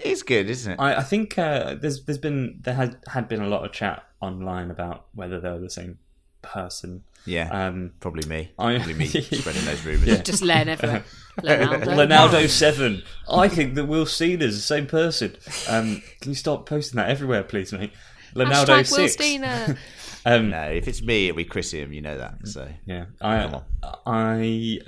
it's 0.05 0.23
good, 0.23 0.49
isn't 0.51 0.73
it? 0.73 0.77
I, 0.81 0.97
I 0.97 1.03
think 1.03 1.39
uh, 1.39 1.75
there's 1.81 2.05
there's 2.05 2.19
been 2.19 2.59
there 2.63 2.75
had 2.75 2.97
had 3.09 3.29
been 3.29 3.41
a 3.43 3.49
lot 3.49 3.65
of 3.65 3.73
chat 3.73 4.05
online 4.21 4.71
about 4.71 5.07
whether 5.15 5.41
they 5.41 5.51
were 5.51 5.59
the 5.59 5.71
same 5.71 5.99
person. 6.43 7.05
Yeah. 7.27 7.49
Um, 7.67 7.93
Probably 8.01 8.27
me. 8.29 8.51
I- 8.59 8.77
Probably 8.77 8.95
me 8.95 9.07
spreading 9.09 9.65
those 9.65 9.85
rumours. 9.85 10.09
Yeah. 10.09 10.23
Just 10.23 10.43
Len 10.43 10.69
everywhere. 10.69 11.05
Leonardo. 11.43 11.87
Ronaldo 11.91 12.49
seven. 12.49 13.03
I 13.31 13.49
think 13.49 13.75
that 13.75 13.85
Will 13.87 14.07
Steiner's 14.07 14.55
the 14.57 14.63
same 14.63 14.87
person. 14.87 15.37
Um, 15.69 16.03
can 16.21 16.31
you 16.31 16.35
stop 16.35 16.67
posting 16.67 16.97
that 16.97 17.11
everywhere, 17.11 17.43
please, 17.43 17.73
mate? 17.73 17.93
Ronaldo 18.35 18.81
Hashtag 18.81 18.87
six. 18.87 19.79
Um, 20.27 20.51
No, 20.51 20.65
if 20.65 20.87
it's 20.87 21.01
me, 21.03 21.29
it'll 21.29 21.37
be 21.39 21.47
Chrisium. 21.47 21.95
You 21.95 22.03
know 22.03 22.19
that. 22.19 22.47
So 22.47 22.69
Yeah, 22.85 23.07
Come 23.21 23.63
I, 23.83 23.99
I, 24.07 24.79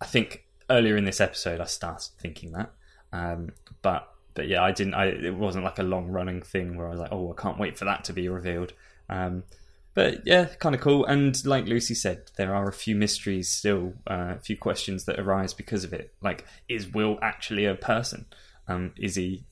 I 0.00 0.04
think 0.06 0.44
earlier 0.70 0.96
in 0.96 1.04
this 1.04 1.20
episode 1.20 1.60
I 1.60 1.66
started 1.66 2.08
thinking 2.18 2.52
that, 2.52 2.72
um, 3.12 3.50
but 3.82 4.08
but 4.34 4.48
yeah, 4.48 4.62
I 4.62 4.72
didn't. 4.72 4.94
I 4.94 5.06
it 5.06 5.34
wasn't 5.34 5.64
like 5.64 5.78
a 5.78 5.82
long 5.82 6.08
running 6.08 6.42
thing 6.42 6.76
where 6.76 6.86
I 6.86 6.90
was 6.90 7.00
like, 7.00 7.12
oh, 7.12 7.32
I 7.36 7.40
can't 7.40 7.58
wait 7.58 7.78
for 7.78 7.84
that 7.86 8.04
to 8.04 8.12
be 8.12 8.28
revealed. 8.28 8.72
Um, 9.08 9.44
but 9.92 10.24
yeah, 10.24 10.44
kind 10.44 10.74
of 10.74 10.80
cool. 10.80 11.04
And 11.04 11.44
like 11.44 11.66
Lucy 11.66 11.94
said, 11.94 12.30
there 12.36 12.54
are 12.54 12.68
a 12.68 12.72
few 12.72 12.94
mysteries 12.94 13.48
still, 13.48 13.94
uh, 14.08 14.34
a 14.36 14.40
few 14.40 14.56
questions 14.56 15.04
that 15.06 15.18
arise 15.18 15.52
because 15.52 15.82
of 15.82 15.92
it. 15.92 16.14
Like, 16.22 16.46
is 16.68 16.88
Will 16.88 17.18
actually 17.20 17.64
a 17.64 17.74
person? 17.74 18.26
Um, 18.68 18.92
is 18.96 19.16
he 19.16 19.42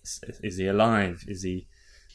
is 0.44 0.56
he 0.58 0.66
alive? 0.68 1.24
Is 1.26 1.42
he? 1.42 1.66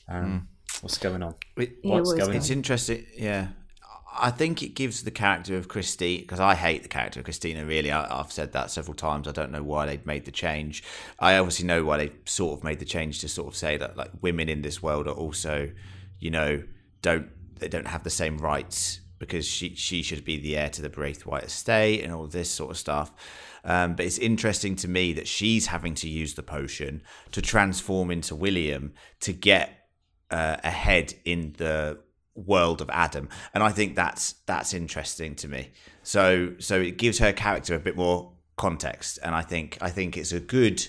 Um, 0.08 0.48
What's 0.82 0.98
going 0.98 1.22
on? 1.22 1.36
It- 1.58 1.78
Yeah, 1.84 1.96
What's 1.96 2.08
what 2.10 2.18
is 2.20 2.26
going 2.26 2.38
It's 2.38 2.50
on? 2.50 2.58
interesting. 2.58 3.06
Yeah. 3.18 3.48
I 4.16 4.32
think 4.32 4.62
it 4.62 4.76
gives 4.76 5.04
the 5.04 5.12
character 5.12 5.58
of 5.58 5.68
Christine 5.68 6.22
because 6.22 6.40
I 6.40 6.56
hate 6.56 6.84
the 6.84 6.90
character 6.90 7.20
of 7.20 7.26
Christina. 7.26 7.66
Really, 7.66 7.92
I, 7.92 8.20
I've 8.20 8.32
said 8.32 8.54
that 8.54 8.72
several 8.72 8.96
times. 8.96 9.28
I 9.28 9.32
don't 9.32 9.52
know 9.52 9.64
why 9.64 9.86
they'd 9.86 10.06
made 10.06 10.26
the 10.26 10.32
change. 10.32 10.84
I 11.20 11.38
obviously 11.38 11.66
know 11.66 11.84
why 11.84 11.98
they 11.98 12.12
sort 12.26 12.60
of 12.60 12.64
made 12.64 12.80
the 12.80 12.86
change 12.86 13.20
to 13.20 13.30
sort 13.30 13.48
of 13.48 13.56
say 13.56 13.78
that 13.78 13.98
like 13.98 14.12
women 14.22 14.50
in 14.50 14.62
this 14.62 14.84
world 14.84 15.08
are 15.08 15.14
also, 15.14 15.72
you 16.20 16.32
know, 16.32 16.64
don't 17.02 17.30
they 17.60 17.68
don't 17.68 17.88
have 17.88 18.04
the 18.04 18.10
same 18.10 18.38
rights 18.38 19.00
because 19.20 19.48
she 19.48 19.76
she 19.76 20.04
should 20.04 20.26
be 20.26 20.38
the 20.38 20.58
heir 20.58 20.70
to 20.70 20.82
the 20.82 20.90
Braithwhite 20.90 21.46
estate 21.46 22.04
and 22.04 22.14
all 22.14 22.28
this 22.28 22.50
sort 22.50 22.72
of 22.72 22.78
stuff. 22.78 23.12
Um, 23.64 23.96
but 23.96 24.06
it's 24.06 24.18
interesting 24.18 24.76
to 24.78 24.88
me 24.88 25.14
that 25.14 25.28
she's 25.28 25.68
having 25.68 25.96
to 25.96 26.10
use 26.10 26.34
the 26.34 26.44
potion 26.44 27.02
to 27.32 27.42
transform 27.42 28.12
into 28.12 28.36
William 28.36 28.94
to 29.22 29.32
get 29.32 29.88
uh, 30.30 30.58
ahead 30.64 31.14
in 31.24 31.54
the 31.58 32.00
world 32.36 32.82
of 32.82 32.90
Adam, 32.90 33.30
and 33.54 33.64
I 33.64 33.70
think 33.70 33.96
that's 33.96 34.34
that's 34.46 34.74
interesting 34.74 35.36
to 35.36 35.48
me. 35.48 35.72
So 36.02 36.54
so 36.60 36.80
it 36.80 36.98
gives 36.98 37.20
her 37.20 37.34
character 37.34 37.76
a 37.76 37.80
bit 37.80 37.96
more 37.96 38.32
context, 38.56 39.20
and 39.24 39.36
I 39.36 39.42
think 39.42 39.78
I 39.82 39.90
think 39.90 40.18
it's 40.18 40.32
a 40.32 40.40
good 40.40 40.86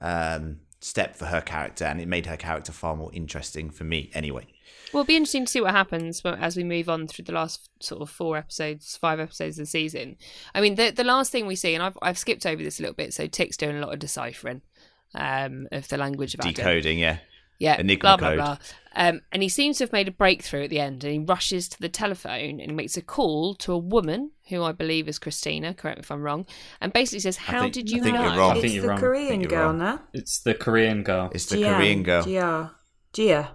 um, 0.00 0.60
step 0.80 1.16
for 1.16 1.26
her 1.26 1.40
character, 1.40 1.84
and 1.84 2.00
it 2.00 2.08
made 2.08 2.26
her 2.26 2.36
character 2.36 2.72
far 2.72 2.96
more 2.96 3.10
interesting 3.12 3.70
for 3.70 3.84
me 3.84 4.10
anyway. 4.14 4.46
Well, 4.92 5.02
it'll 5.02 5.08
be 5.08 5.16
interesting 5.16 5.44
to 5.44 5.52
see 5.52 5.60
what 5.60 5.72
happens 5.72 6.22
as 6.24 6.56
we 6.56 6.64
move 6.64 6.88
on 6.88 7.06
through 7.06 7.26
the 7.26 7.32
last 7.32 7.68
sort 7.80 8.00
of 8.00 8.08
four 8.08 8.36
episodes, 8.36 8.96
five 8.96 9.20
episodes 9.20 9.58
of 9.58 9.62
the 9.64 9.70
season. 9.70 10.16
I 10.54 10.60
mean, 10.60 10.76
the 10.76 10.90
the 10.90 11.04
last 11.04 11.30
thing 11.30 11.46
we 11.46 11.56
see, 11.56 11.74
and 11.74 11.82
I've 11.82 11.98
I've 12.02 12.18
skipped 12.18 12.46
over 12.46 12.62
this 12.62 12.78
a 12.78 12.82
little 12.82 12.94
bit, 12.94 13.12
so 13.12 13.26
Tick's 13.26 13.56
doing 13.56 13.76
a 13.76 13.80
lot 13.80 13.92
of 13.92 13.98
deciphering 13.98 14.62
um, 15.14 15.68
of 15.72 15.88
the 15.88 15.96
language 15.96 16.34
of 16.34 16.40
Adam. 16.40 16.52
Decoding, 16.52 16.98
yeah. 16.98 17.18
Yeah, 17.58 17.80
Enigma 17.80 18.00
blah 18.02 18.16
blah 18.16 18.28
code. 18.28 18.36
blah. 18.38 18.56
Um, 18.94 19.20
and 19.32 19.42
he 19.42 19.48
seems 19.48 19.78
to 19.78 19.84
have 19.84 19.92
made 19.92 20.08
a 20.08 20.12
breakthrough 20.12 20.64
at 20.64 20.70
the 20.70 20.80
end, 20.80 21.04
and 21.04 21.12
he 21.12 21.18
rushes 21.20 21.68
to 21.68 21.80
the 21.80 21.88
telephone 21.88 22.60
and 22.60 22.76
makes 22.76 22.96
a 22.96 23.02
call 23.02 23.54
to 23.56 23.72
a 23.72 23.78
woman 23.78 24.30
who 24.48 24.62
I 24.62 24.72
believe 24.72 25.08
is 25.08 25.18
Christina. 25.18 25.74
Correct 25.74 25.98
me 25.98 26.02
if 26.02 26.10
I'm 26.10 26.22
wrong. 26.22 26.46
And 26.80 26.92
basically 26.92 27.20
says, 27.20 27.36
"How 27.36 27.62
think- 27.62 27.74
did 27.74 27.92
I 27.92 27.96
you 27.96 28.02
think 28.02 28.14
know?" 28.16 28.22
you're 28.24 28.36
wrong. 28.38 28.50
I 28.52 28.54
it's 28.54 28.60
think 28.62 28.72
you're 28.74 28.82
the 28.82 28.88
wrong. 28.90 28.98
Korean 29.00 29.42
girl 29.42 29.64
wrong. 29.66 29.78
now. 29.78 30.00
It's 30.12 30.40
the 30.40 30.54
Korean 30.54 31.02
girl. 31.02 31.30
It's 31.34 31.46
the 31.46 31.56
Jian, 31.56 31.76
Korean 31.76 32.02
girl. 32.02 32.24
Jia. 32.24 32.70
Jia. 33.12 33.48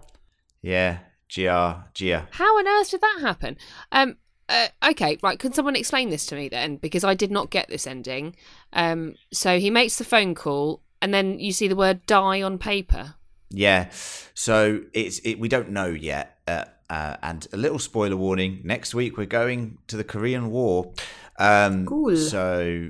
Yeah, 0.61 0.99
Gia, 1.29 1.85
Gia. 1.93 2.27
How 2.31 2.57
on 2.57 2.67
earth 2.67 2.91
did 2.91 3.01
that 3.01 3.19
happen? 3.21 3.57
Um, 3.91 4.17
uh, 4.49 4.67
okay, 4.91 5.17
right. 5.23 5.39
Can 5.39 5.53
someone 5.53 5.75
explain 5.75 6.09
this 6.09 6.25
to 6.27 6.35
me 6.35 6.47
then? 6.49 6.77
Because 6.77 7.03
I 7.03 7.13
did 7.15 7.31
not 7.31 7.49
get 7.49 7.67
this 7.69 7.87
ending. 7.87 8.35
Um, 8.71 9.15
so 9.31 9.59
he 9.59 9.69
makes 9.69 9.97
the 9.97 10.03
phone 10.05 10.35
call, 10.35 10.81
and 11.01 11.13
then 11.13 11.39
you 11.39 11.51
see 11.51 11.67
the 11.67 11.75
word 11.75 12.05
"die" 12.05 12.41
on 12.41 12.57
paper. 12.59 13.15
Yeah. 13.53 13.91
So 14.33 14.81
it's 14.93 15.19
it, 15.19 15.39
we 15.39 15.47
don't 15.47 15.69
know 15.69 15.87
yet. 15.87 16.39
Uh, 16.47 16.65
uh, 16.89 17.17
and 17.23 17.47
a 17.53 17.57
little 17.57 17.79
spoiler 17.79 18.17
warning: 18.17 18.61
next 18.63 18.93
week 18.93 19.15
we're 19.15 19.25
going 19.25 19.77
to 19.87 19.95
the 19.95 20.03
Korean 20.03 20.49
War. 20.49 20.91
Um, 21.39 21.85
Cool. 21.85 22.17
So 22.17 22.89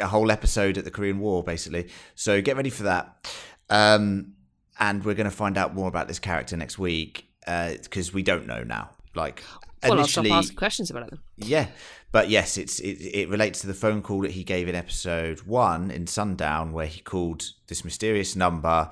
a 0.00 0.06
whole 0.06 0.30
episode 0.32 0.78
at 0.78 0.84
the 0.84 0.90
Korean 0.90 1.20
War, 1.20 1.44
basically. 1.44 1.88
So 2.14 2.40
get 2.42 2.56
ready 2.56 2.70
for 2.70 2.84
that. 2.84 3.30
Um, 3.70 4.34
and 4.78 5.04
we're 5.04 5.14
going 5.14 5.30
to 5.30 5.36
find 5.36 5.56
out 5.56 5.74
more 5.74 5.88
about 5.88 6.08
this 6.08 6.18
character 6.18 6.56
next 6.56 6.78
week 6.78 7.28
because 7.46 8.12
we 8.12 8.22
don't 8.22 8.46
know 8.46 8.64
now. 8.64 8.90
Like 9.14 9.44
Well, 9.82 10.00
I'll 10.00 10.06
stop 10.06 10.26
asking 10.26 10.56
questions 10.56 10.90
about 10.90 11.04
it. 11.04 11.10
Then. 11.10 11.20
yeah, 11.36 11.66
but 12.10 12.28
yes, 12.28 12.56
it's 12.58 12.80
it, 12.80 13.00
it 13.14 13.28
relates 13.28 13.60
to 13.60 13.66
the 13.66 13.74
phone 13.74 14.02
call 14.02 14.22
that 14.22 14.32
he 14.32 14.44
gave 14.44 14.68
in 14.68 14.74
episode 14.74 15.40
one 15.42 15.90
in 15.90 16.06
Sundown, 16.06 16.72
where 16.72 16.86
he 16.86 17.00
called 17.00 17.44
this 17.68 17.84
mysterious 17.84 18.34
number, 18.34 18.90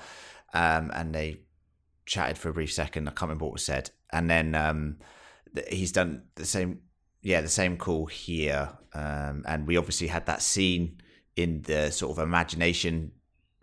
um, 0.53 0.91
and 0.95 1.15
they 1.15 1.41
chatted 2.07 2.39
for 2.39 2.49
a 2.49 2.53
brief 2.53 2.73
second. 2.73 3.09
I 3.09 3.13
can't 3.13 3.23
remember 3.23 3.45
what 3.45 3.55
was 3.55 3.65
said, 3.65 3.91
and 4.13 4.31
then 4.31 4.55
um, 4.55 4.97
he's 5.69 5.93
done 5.93 6.25
the 6.35 6.47
same. 6.47 6.81
Yeah, 7.23 7.41
the 7.41 7.49
same 7.49 7.77
call 7.77 8.07
here, 8.07 8.71
um, 8.95 9.45
and 9.47 9.67
we 9.67 9.77
obviously 9.77 10.09
had 10.09 10.27
that 10.27 10.43
scene 10.43 11.01
in 11.37 11.63
the 11.63 11.91
sort 11.91 12.17
of 12.19 12.23
imagination 12.23 13.13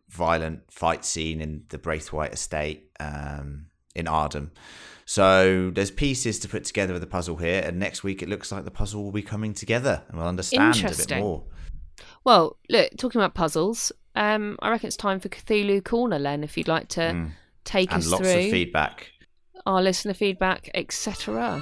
violent 0.09 0.61
fight 0.71 1.05
scene 1.05 1.39
in 1.39 1.63
the 1.69 1.77
Braithwhite 1.77 2.33
estate 2.33 2.89
um, 2.99 3.67
in 3.95 4.05
Ardham. 4.05 4.51
So 5.05 5.71
there's 5.71 5.91
pieces 5.91 6.39
to 6.39 6.47
put 6.47 6.65
together 6.65 6.93
of 6.93 7.01
the 7.01 7.07
puzzle 7.07 7.37
here, 7.37 7.63
and 7.65 7.79
next 7.79 8.03
week 8.03 8.21
it 8.21 8.29
looks 8.29 8.51
like 8.51 8.63
the 8.63 8.71
puzzle 8.71 9.03
will 9.03 9.11
be 9.11 9.21
coming 9.21 9.53
together, 9.53 10.03
and 10.07 10.17
we'll 10.17 10.27
understand 10.27 10.77
a 10.77 10.95
bit 10.95 11.19
more. 11.19 11.45
Well, 12.23 12.57
look, 12.69 12.91
talking 12.97 13.19
about 13.19 13.33
puzzles, 13.33 13.91
um, 14.15 14.57
I 14.61 14.69
reckon 14.69 14.87
it's 14.87 14.97
time 14.97 15.19
for 15.19 15.29
Cthulhu 15.29 15.83
Corner, 15.83 16.19
Len. 16.19 16.43
If 16.43 16.57
you'd 16.57 16.67
like 16.67 16.87
to 16.89 17.01
Mm. 17.01 17.31
take 17.63 17.91
And 17.91 17.99
us 17.99 18.07
lots 18.07 18.21
through 18.23 18.45
of 18.45 18.51
feedback. 18.51 19.11
our 19.65 19.81
listener 19.81 20.13
feedback, 20.13 20.69
etc. 20.73 21.61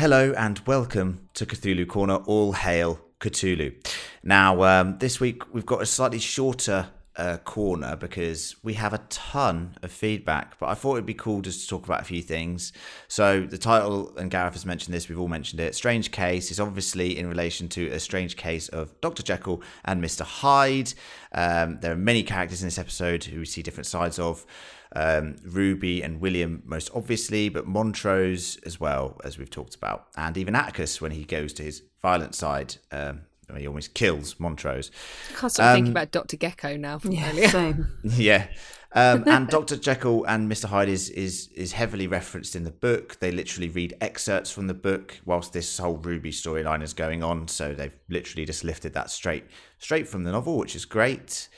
Hello 0.00 0.32
and 0.34 0.58
welcome 0.60 1.28
to 1.34 1.44
Cthulhu 1.44 1.86
Corner. 1.86 2.14
All 2.24 2.52
hail 2.52 2.98
Cthulhu. 3.20 3.86
Now, 4.22 4.62
um, 4.62 4.96
this 4.96 5.20
week 5.20 5.52
we've 5.52 5.66
got 5.66 5.82
a 5.82 5.84
slightly 5.84 6.18
shorter 6.18 6.88
uh, 7.16 7.36
corner 7.36 7.96
because 7.96 8.56
we 8.62 8.72
have 8.74 8.94
a 8.94 9.02
ton 9.10 9.76
of 9.82 9.92
feedback, 9.92 10.58
but 10.58 10.70
I 10.70 10.74
thought 10.74 10.94
it'd 10.94 11.04
be 11.04 11.12
cool 11.12 11.42
just 11.42 11.60
to 11.60 11.68
talk 11.68 11.84
about 11.84 12.00
a 12.00 12.04
few 12.04 12.22
things. 12.22 12.72
So, 13.08 13.42
the 13.42 13.58
title, 13.58 14.16
and 14.16 14.30
Gareth 14.30 14.54
has 14.54 14.64
mentioned 14.64 14.94
this, 14.94 15.10
we've 15.10 15.20
all 15.20 15.28
mentioned 15.28 15.60
it 15.60 15.74
Strange 15.74 16.10
Case 16.10 16.50
is 16.50 16.58
obviously 16.58 17.18
in 17.18 17.28
relation 17.28 17.68
to 17.68 17.88
a 17.88 18.00
strange 18.00 18.36
case 18.38 18.70
of 18.70 18.98
Dr. 19.02 19.22
Jekyll 19.22 19.62
and 19.84 20.02
Mr. 20.02 20.22
Hyde. 20.22 20.94
Um, 21.32 21.78
there 21.82 21.92
are 21.92 21.96
many 21.96 22.22
characters 22.22 22.62
in 22.62 22.68
this 22.68 22.78
episode 22.78 23.24
who 23.24 23.40
we 23.40 23.44
see 23.44 23.60
different 23.60 23.86
sides 23.86 24.18
of 24.18 24.46
um, 24.96 25.36
Ruby 25.44 26.02
and 26.02 26.20
William, 26.20 26.62
most 26.66 26.90
obviously, 26.94 27.48
but 27.48 27.66
Montrose 27.66 28.56
as 28.66 28.80
well, 28.80 29.20
as 29.24 29.38
we've 29.38 29.50
talked 29.50 29.74
about, 29.74 30.06
and 30.16 30.36
even 30.36 30.54
Atticus 30.54 31.00
when 31.00 31.12
he 31.12 31.24
goes 31.24 31.52
to 31.54 31.62
his 31.62 31.82
violent 32.02 32.34
side. 32.34 32.76
Um, 32.90 33.22
he 33.56 33.66
almost 33.66 33.94
kills 33.94 34.38
Montrose. 34.38 34.92
I 35.34 35.40
can't 35.40 35.52
stop 35.52 35.74
thinking 35.74 35.88
Um, 35.88 35.96
about 35.96 36.12
Dr. 36.12 36.36
Gecko 36.36 36.76
now 36.76 37.00
from 37.00 37.10
Yeah, 37.10 37.30
earlier. 37.30 37.48
same. 37.48 37.88
yeah. 38.04 38.46
Um, 38.94 39.24
and 39.26 39.48
Dr. 39.48 39.76
Jekyll 39.76 40.24
and 40.26 40.48
Mr. 40.48 40.66
Hyde 40.66 40.88
is, 40.88 41.10
is 41.10 41.48
is 41.56 41.72
heavily 41.72 42.06
referenced 42.06 42.54
in 42.54 42.62
the 42.62 42.70
book. 42.70 43.18
They 43.18 43.32
literally 43.32 43.68
read 43.68 43.96
excerpts 44.00 44.52
from 44.52 44.68
the 44.68 44.74
book 44.74 45.18
whilst 45.24 45.52
this 45.52 45.78
whole 45.78 45.96
Ruby 45.96 46.30
storyline 46.30 46.80
is 46.80 46.92
going 46.92 47.24
on. 47.24 47.48
So 47.48 47.74
they've 47.74 47.92
literally 48.08 48.44
just 48.44 48.62
lifted 48.62 48.92
that 48.94 49.10
straight 49.10 49.44
straight 49.78 50.06
from 50.06 50.22
the 50.22 50.30
novel, 50.30 50.56
which 50.56 50.76
is 50.76 50.84
great. 50.84 51.48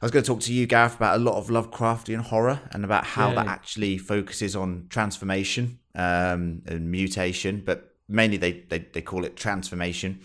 I 0.00 0.06
was 0.06 0.12
going 0.12 0.22
to 0.22 0.26
talk 0.26 0.40
to 0.40 0.52
you, 0.52 0.66
Gareth, 0.66 0.96
about 0.96 1.16
a 1.16 1.22
lot 1.22 1.34
of 1.34 1.48
Lovecraftian 1.48 2.20
horror 2.22 2.60
and 2.72 2.84
about 2.84 3.04
how 3.04 3.34
that 3.34 3.46
actually 3.46 3.98
focuses 3.98 4.56
on 4.56 4.86
transformation 4.88 5.78
um, 5.94 6.62
and 6.66 6.90
mutation, 6.90 7.62
but 7.66 7.94
mainly 8.08 8.38
they, 8.38 8.64
they, 8.70 8.78
they 8.78 9.02
call 9.02 9.26
it 9.26 9.36
transformation 9.36 10.20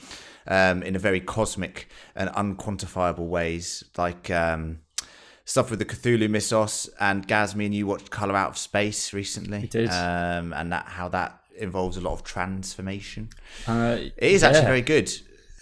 um, 0.47 0.81
in 0.81 0.95
a 0.95 0.99
very 0.99 1.19
cosmic 1.19 1.89
and 2.15 2.29
unquantifiable 2.29 3.27
ways, 3.27 3.83
like 3.97 4.31
um, 4.31 4.79
stuff 5.43 5.69
with 5.69 5.79
the 5.79 5.85
Cthulhu 5.85 6.29
mythos. 6.29 6.87
And 6.97 7.27
Gaz, 7.27 7.53
me 7.53 7.65
and 7.65 7.75
you 7.75 7.85
watched 7.85 8.09
Color 8.09 8.35
Out 8.37 8.51
of 8.51 8.57
Space 8.57 9.11
recently. 9.11 9.59
We 9.59 9.67
did. 9.67 9.89
Um, 9.89 10.53
and 10.53 10.71
that 10.71 10.85
how 10.85 11.09
that 11.09 11.41
involves 11.57 11.97
a 11.97 12.01
lot 12.01 12.13
of 12.13 12.23
transformation. 12.23 13.29
Uh, 13.67 13.97
It 13.99 14.31
is 14.31 14.43
actually 14.43 14.65
very 14.65 14.81
good. 14.81 15.11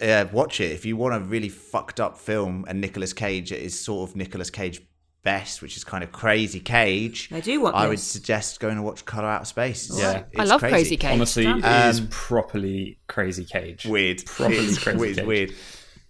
Uh, 0.04 0.26
watch 0.32 0.60
it 0.60 0.70
if 0.72 0.84
you 0.84 0.96
want 0.96 1.14
a 1.14 1.20
really 1.20 1.48
fucked 1.48 1.98
up 2.00 2.18
film. 2.18 2.64
And 2.68 2.80
Nicolas 2.80 3.12
Cage 3.12 3.52
is 3.52 3.78
sort 3.78 4.10
of 4.10 4.16
Nicolas 4.16 4.50
Cage 4.50 4.82
best, 5.22 5.62
which 5.62 5.76
is 5.78 5.84
kind 5.84 6.04
of 6.04 6.12
crazy 6.12 6.60
Cage. 6.60 7.30
I 7.32 7.40
do 7.40 7.60
want 7.62 7.74
I 7.76 7.88
would 7.88 7.98
suggest 7.98 8.60
going 8.60 8.76
to 8.76 8.82
watch 8.82 9.04
Color 9.06 9.28
Out 9.28 9.40
of 9.42 9.46
Space. 9.48 9.88
It's- 9.90 9.98
Yeah. 10.34 10.40
I 10.40 10.44
love 10.44 10.60
Crazy 10.60 10.96
Cage. 10.98 11.12
Honestly, 11.12 11.44
Damn. 11.44 11.64
it 11.64 11.88
is 11.88 12.00
Um, 12.00 12.08
properly 12.10 12.98
crazy 13.08 13.44
cage. 13.46 13.86
Weird, 13.86 14.24
Properly 14.26 14.58
It's 14.66 14.78
Crazy 14.78 14.98
weird, 14.98 15.16
Cage. 15.16 15.26
weird. 15.26 15.50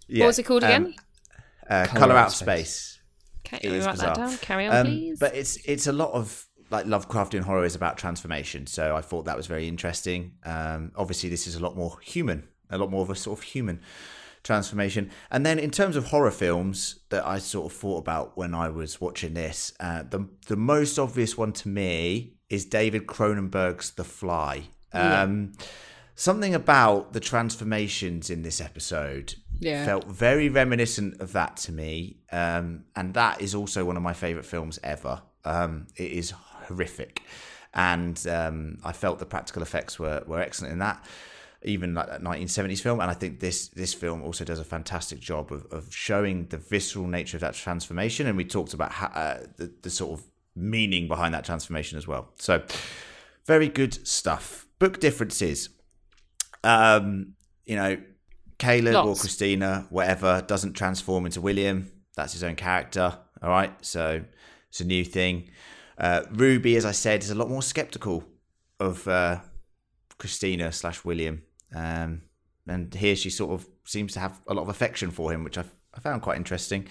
What 0.09 0.27
was 0.27 0.39
it 0.39 0.43
called 0.43 0.63
um, 0.65 0.69
again? 0.69 0.95
uh, 1.69 1.85
Colour 1.85 1.99
Color 1.99 2.13
Out 2.13 2.17
Out 2.17 2.27
of 2.27 2.33
of 2.33 2.37
Space. 2.37 2.69
Space. 2.69 2.99
Okay, 3.47 3.57
It 3.57 3.63
let 3.69 3.71
me 3.71 3.77
is 3.79 3.85
write 3.85 3.97
that 3.99 4.15
down. 4.15 4.37
Carry 4.39 4.67
on, 4.67 4.75
Um, 4.75 4.85
please. 4.87 5.19
But 5.19 5.35
it's 5.35 5.55
it's 5.65 5.87
a 5.87 5.91
lot 5.93 6.11
of 6.11 6.45
like 6.71 6.85
Lovecraftian 6.87 7.41
horror 7.41 7.63
is 7.63 7.75
about 7.75 7.97
transformation, 7.97 8.65
so 8.67 8.95
I 8.97 9.01
thought 9.01 9.25
that 9.25 9.37
was 9.37 9.45
very 9.47 9.67
interesting. 9.67 10.33
Um, 10.43 10.91
obviously, 10.95 11.29
this 11.29 11.45
is 11.47 11.55
a 11.55 11.59
lot 11.59 11.77
more 11.77 11.97
human, 12.01 12.47
a 12.69 12.77
lot 12.77 12.89
more 12.91 13.01
of 13.01 13.09
a 13.09 13.15
sort 13.15 13.39
of 13.39 13.43
human 13.45 13.79
transformation. 14.43 15.09
And 15.31 15.45
then 15.45 15.57
in 15.59 15.71
terms 15.71 15.95
of 15.95 16.05
horror 16.07 16.31
films 16.31 16.99
that 17.09 17.25
I 17.25 17.39
sort 17.39 17.71
of 17.71 17.77
thought 17.77 17.97
about 17.97 18.37
when 18.37 18.53
I 18.53 18.69
was 18.69 19.01
watching 19.01 19.33
this, 19.33 19.73
uh, 19.79 20.03
the 20.09 20.27
the 20.47 20.55
most 20.55 20.99
obvious 20.99 21.37
one 21.37 21.51
to 21.53 21.67
me 21.69 22.33
is 22.49 22.65
David 22.65 23.07
Cronenberg's 23.07 23.91
The 23.91 24.03
Fly. 24.03 24.65
Um, 24.93 25.53
Something 26.17 26.55
about 26.55 27.11
the 27.11 27.19
transformations 27.19 28.29
in 28.29 28.41
this 28.43 28.61
episode 28.61 29.35
Yeah. 29.59 29.83
felt 29.85 30.05
very 30.05 30.47
reminiscent 30.47 31.19
of 31.19 31.33
that 31.33 31.57
to 31.57 31.73
me. 31.73 32.19
Um, 32.31 32.85
and 32.95 33.13
that 33.15 33.41
is 33.41 33.53
also 33.53 33.83
one 33.83 33.97
of 33.97 34.03
my 34.03 34.13
favorite 34.13 34.45
films 34.45 34.79
ever. 34.81 35.21
Um, 35.43 35.87
it 35.97 36.11
is 36.11 36.31
horrific. 36.31 37.21
And 37.73 38.25
um, 38.27 38.77
I 38.85 38.93
felt 38.93 39.19
the 39.19 39.25
practical 39.25 39.61
effects 39.61 39.99
were, 39.99 40.23
were 40.25 40.39
excellent 40.39 40.71
in 40.71 40.79
that, 40.79 41.03
even 41.65 41.93
like 41.93 42.07
that 42.07 42.21
1970s 42.23 42.79
film. 42.79 42.99
And 42.99 43.11
I 43.11 43.13
think 43.13 43.39
this 43.39 43.67
this 43.69 43.93
film 43.93 44.23
also 44.23 44.45
does 44.45 44.59
a 44.59 44.63
fantastic 44.63 45.19
job 45.19 45.51
of, 45.51 45.65
of 45.71 45.93
showing 45.93 46.47
the 46.47 46.57
visceral 46.57 47.07
nature 47.07 47.37
of 47.37 47.41
that 47.41 47.55
transformation. 47.55 48.27
And 48.27 48.37
we 48.37 48.45
talked 48.45 48.73
about 48.73 48.91
how, 48.93 49.07
uh, 49.07 49.39
the, 49.57 49.73
the 49.81 49.89
sort 49.89 50.19
of 50.19 50.25
meaning 50.55 51.07
behind 51.07 51.33
that 51.33 51.43
transformation 51.43 51.97
as 51.97 52.07
well. 52.07 52.29
So, 52.37 52.63
very 53.45 53.67
good 53.67 54.07
stuff. 54.07 54.67
Book 54.79 54.99
differences 54.99 55.69
um, 56.65 57.35
you 57.65 57.75
know, 57.75 57.97
Caleb 58.57 59.05
or 59.05 59.15
Christina, 59.15 59.85
whatever, 59.89 60.43
doesn't 60.45 60.73
transform 60.73 61.25
into 61.25 61.39
William. 61.39 61.91
That's 62.15 62.33
his 62.33 62.43
own 62.43 62.55
character. 62.55 63.17
All 63.41 63.49
right. 63.49 63.73
So 63.85 64.23
it's 64.69 64.81
a 64.81 64.85
new 64.85 65.05
thing. 65.05 65.51
Uh, 65.97 66.23
Ruby, 66.31 66.75
as 66.75 66.85
I 66.85 66.91
said, 66.91 67.23
is 67.23 67.29
a 67.29 67.35
lot 67.35 67.49
more 67.49 67.61
skeptical 67.61 68.23
of 68.79 69.07
uh, 69.07 69.39
Christina 70.17 70.71
slash 70.71 71.05
William. 71.05 71.43
Um, 71.73 72.23
and 72.67 72.93
here 72.93 73.15
she 73.15 73.29
sort 73.29 73.51
of 73.51 73.67
seems 73.85 74.13
to 74.13 74.19
have 74.19 74.41
a 74.47 74.53
lot 74.53 74.63
of 74.63 74.69
affection 74.69 75.11
for 75.11 75.31
him, 75.31 75.43
which 75.43 75.57
I, 75.57 75.63
I 75.93 75.99
found 75.99 76.21
quite 76.21 76.37
interesting. 76.37 76.87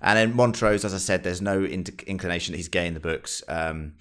And 0.00 0.18
then 0.18 0.36
Montrose, 0.36 0.84
as 0.84 0.94
I 0.94 0.98
said, 0.98 1.24
there's 1.24 1.42
no 1.42 1.64
inclination 1.64 2.52
that 2.52 2.58
he's 2.58 2.68
gay 2.68 2.86
in 2.86 2.94
the 2.94 3.00
books. 3.00 3.42
Um, 3.48 3.94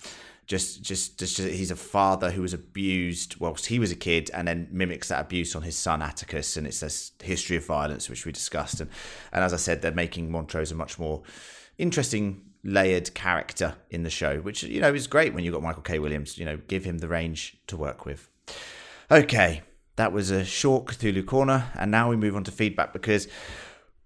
just, 0.47 0.83
just, 0.83 1.17
just, 1.17 1.39
he's 1.39 1.71
a 1.71 1.75
father 1.75 2.29
who 2.29 2.43
was 2.43 2.53
abused 2.53 3.39
whilst 3.39 3.65
he 3.65 3.79
was 3.79 3.91
a 3.91 3.95
kid, 3.95 4.29
and 4.33 4.47
then 4.47 4.67
mimics 4.71 5.07
that 5.07 5.21
abuse 5.21 5.55
on 5.55 5.63
his 5.63 5.75
son 5.75 6.03
Atticus, 6.03 6.55
and 6.55 6.67
it's 6.67 6.81
this 6.81 7.13
history 7.23 7.57
of 7.57 7.65
violence 7.65 8.09
which 8.09 8.25
we 8.25 8.31
discussed, 8.31 8.79
and 8.79 8.91
and 9.31 9.43
as 9.43 9.53
I 9.53 9.57
said, 9.57 9.81
they're 9.81 9.91
making 9.91 10.31
Montrose 10.31 10.71
a 10.71 10.75
much 10.75 10.99
more 10.99 11.23
interesting 11.79 12.43
layered 12.63 13.13
character 13.15 13.75
in 13.89 14.03
the 14.03 14.09
show, 14.11 14.37
which 14.37 14.61
you 14.61 14.81
know 14.81 14.93
is 14.93 15.07
great 15.07 15.33
when 15.33 15.43
you've 15.43 15.53
got 15.53 15.63
Michael 15.63 15.81
K. 15.81 15.97
Williams. 15.97 16.37
You 16.37 16.45
know, 16.45 16.57
give 16.67 16.85
him 16.85 16.99
the 16.99 17.07
range 17.07 17.57
to 17.65 17.75
work 17.75 18.05
with. 18.05 18.29
Okay, 19.09 19.63
that 19.95 20.11
was 20.11 20.31
a 20.31 20.43
short 20.45 20.85
Cthulhu 20.85 21.25
corner, 21.25 21.71
and 21.75 21.91
now 21.91 22.09
we 22.09 22.15
move 22.15 22.35
on 22.35 22.43
to 22.45 22.51
feedback 22.51 22.93
because. 22.93 23.27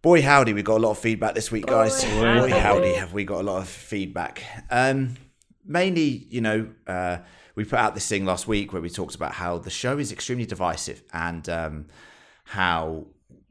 Boy 0.01 0.21
howdy, 0.21 0.53
we 0.53 0.63
got 0.63 0.77
a 0.77 0.79
lot 0.79 0.91
of 0.91 0.97
feedback 0.97 1.35
this 1.35 1.51
week, 1.51 1.65
guys. 1.65 2.05
Boy 2.05 2.21
Boy, 2.21 2.49
howdy. 2.49 2.51
howdy, 2.53 2.93
have 2.93 3.11
we 3.11 3.25
got 3.25 3.41
a 3.41 3.43
lot 3.43 3.57
of 3.57 3.67
feedback. 3.67 4.41
Um, 4.71 5.17
mainly, 5.65 6.25
you 6.29 6.39
know, 6.39 6.69
uh, 6.87 7.17
we 7.55 7.65
put 7.65 7.79
out 7.79 7.95
this 7.95 8.07
thing 8.07 8.23
last 8.23 8.47
week 8.47 8.71
where 8.71 8.81
we 8.81 8.89
talked 8.89 9.15
about 9.15 9.33
how 9.33 9.57
the 9.57 9.69
show 9.69 9.97
is 9.97 10.13
extremely 10.13 10.45
divisive 10.45 11.03
and 11.11 11.49
um, 11.49 11.87
how 12.45 13.07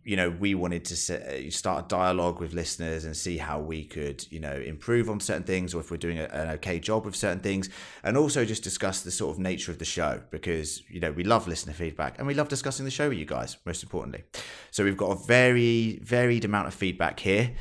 you 0.09 0.17
know 0.17 0.31
we 0.31 0.55
wanted 0.55 0.85
to 0.85 0.97
se- 0.97 1.51
start 1.51 1.85
a 1.85 1.89
dialogue 1.89 2.41
with 2.41 2.53
listeners 2.55 3.05
and 3.05 3.17
see 3.17 3.37
how 3.37 3.59
we 3.61 3.85
could 3.85 4.25
you 4.31 4.41
know 4.41 4.55
improve 4.55 5.11
on 5.11 5.21
certain 5.21 5.43
things 5.43 5.75
or 5.75 5.81
if 5.81 5.91
we're 5.91 5.97
doing 5.97 6.19
an 6.19 6.51
okay 6.51 6.79
job 6.79 7.05
with 7.05 7.15
certain 7.15 7.41
things 7.41 7.69
and 8.03 8.17
also 8.17 8.45
just 8.45 8.63
discuss 8.63 9.03
the 9.03 9.11
sort 9.11 9.35
of 9.35 9.39
nature 9.39 9.71
of 9.71 9.79
the 9.79 9.85
show 9.85 10.21
because 10.31 10.83
you 10.89 11.01
know 11.01 11.13
we 11.13 11.25
love 11.25 11.47
listener 11.47 11.73
feedback 11.73 12.19
and 12.19 12.27
we 12.27 12.35
love 12.35 12.49
discussing 12.49 12.85
the 12.85 12.91
show 12.91 13.09
with 13.09 13.19
you 13.19 13.25
guys 13.27 13.59
most 13.65 13.83
importantly 13.83 14.25
so 14.71 14.83
we've 14.83 14.97
got 14.97 15.11
a 15.11 15.27
very 15.27 15.99
varied 16.03 16.45
amount 16.45 16.67
of 16.67 16.75
feedback 16.75 17.21
here 17.21 17.55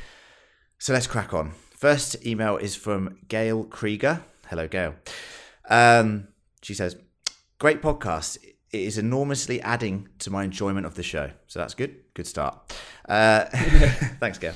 so 0.79 0.93
let's 0.93 1.07
crack 1.07 1.33
on. 1.33 1.53
First 1.75 2.23
email 2.25 2.57
is 2.57 2.75
from 2.75 3.17
Gail 3.27 3.63
Krieger. 3.63 4.21
Hello, 4.47 4.67
Gail. 4.67 4.95
Um, 5.69 6.27
she 6.61 6.75
says, 6.75 6.95
Great 7.59 7.81
podcast. 7.81 8.37
It 8.71 8.81
is 8.81 8.97
enormously 8.97 9.61
adding 9.61 10.09
to 10.19 10.29
my 10.29 10.43
enjoyment 10.43 10.85
of 10.85 10.95
the 10.95 11.03
show. 11.03 11.31
So 11.47 11.59
that's 11.59 11.73
good. 11.73 11.95
Good 12.13 12.27
start. 12.27 12.73
Uh, 13.07 13.45
thanks, 14.19 14.37
Gail. 14.37 14.53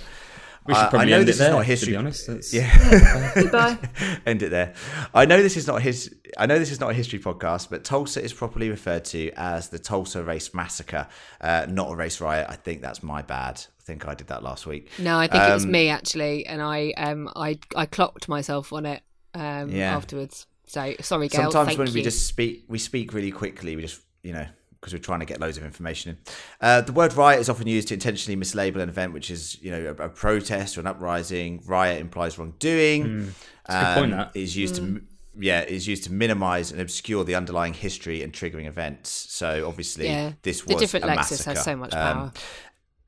We 0.68 0.76
should 0.76 0.90
probably 0.92 1.00
I 1.00 1.06
know 1.06 1.20
end 1.20 1.28
this 1.28 1.38
it 1.38 1.40
there, 1.40 1.48
is 1.48 1.54
not 1.54 1.60
to 1.60 1.66
history. 1.66 1.94
be 1.94 1.96
honest. 1.98 2.28
That's- 2.28 2.54
Yeah. 2.54 3.32
Goodbye. 3.36 3.80
End 4.28 4.44
it 4.44 4.50
there. 4.52 4.74
I 5.12 5.26
know 5.26 5.42
this 5.42 5.58
is 5.58 5.66
not 5.66 5.82
his. 5.82 6.14
I 6.38 6.46
know 6.46 6.60
this 6.60 6.70
is 6.72 6.80
not 6.80 6.92
a 6.92 6.94
history 6.94 7.18
podcast, 7.18 7.70
but 7.72 7.84
Tulsa 7.84 8.22
is 8.24 8.32
properly 8.32 8.70
referred 8.70 9.04
to 9.06 9.32
as 9.36 9.70
the 9.70 9.80
Tulsa 9.80 10.24
Race 10.24 10.54
Massacre, 10.54 11.08
uh, 11.42 11.66
not 11.68 11.92
a 11.92 11.96
race 11.96 12.22
riot. 12.22 12.46
I 12.48 12.56
think 12.58 12.82
that's 12.84 13.02
my 13.02 13.24
bad. 13.24 13.60
I 13.80 13.84
think 13.84 14.08
I 14.08 14.14
did 14.14 14.28
that 14.28 14.44
last 14.44 14.68
week. 14.68 14.90
No, 15.00 15.18
I 15.18 15.26
think 15.28 15.42
it 15.44 15.52
was 15.54 15.66
Um, 15.66 15.72
me 15.72 15.90
actually, 15.90 16.46
and 16.46 16.62
I 16.62 16.92
um 16.96 17.28
I 17.36 17.58
I 17.76 17.88
clocked 17.88 18.30
myself 18.30 18.72
on 18.72 18.86
it 18.86 19.02
um 19.34 19.72
Yeah. 19.72 19.96
afterwards. 19.96 20.46
So 20.72 20.94
sorry, 21.02 21.28
Gail. 21.28 21.42
Sometimes 21.52 21.68
thank 21.68 21.80
when 21.80 21.88
you. 21.90 21.94
we 21.96 22.02
just 22.02 22.28
speak, 22.28 22.64
we 22.70 22.80
speak 22.80 23.14
really 23.14 23.32
quickly. 23.32 23.76
We 23.76 23.82
just, 23.82 24.00
you 24.24 24.32
know, 24.32 24.46
because 24.80 24.94
we're 24.94 25.00
trying 25.00 25.20
to 25.20 25.26
get 25.26 25.42
loads 25.42 25.58
of 25.58 25.66
information 25.66 26.12
in. 26.12 26.18
Uh, 26.62 26.80
the 26.80 26.94
word 26.94 27.14
riot 27.14 27.42
is 27.42 27.50
often 27.50 27.68
used 27.68 27.90
to 27.90 27.94
intentionally 27.94 28.40
mislabel 28.42 28.78
an 28.82 28.88
event, 28.88 29.12
which 29.12 29.30
is, 29.30 29.62
you 29.62 29.70
know, 29.70 29.94
a, 30.00 30.06
a 30.06 30.10
protest 30.10 30.78
or 30.78 30.80
an 30.82 30.88
uprising. 30.88 31.62
Riot 31.66 32.00
implies 32.00 32.40
wrongdoing. 32.40 33.04
Hmm. 33.04 33.30
a 33.66 33.96
point, 33.96 34.14
Um, 34.14 34.18
that. 34.20 34.32
is 34.34 34.56
used 34.56 34.76
to. 34.76 35.02
Yeah, 35.38 35.62
is 35.64 35.88
used 35.88 36.04
to 36.06 36.12
minimise 36.14 36.72
and 36.72 36.80
obscure 36.82 37.24
the 37.26 37.36
underlying 37.36 37.74
history 37.74 38.22
and 38.22 38.32
triggering 38.34 38.68
events. 38.68 39.10
So 39.10 39.66
obviously, 39.68 40.06
yeah, 40.08 40.34
this 40.42 40.62
the 40.62 40.76
different 40.76 41.04
a 41.06 41.10
Lexus 41.10 41.16
massacre. 41.16 41.50
has 41.52 41.64
so 41.64 41.76
much 41.76 41.94
Um, 41.94 42.00
power. 42.00 42.32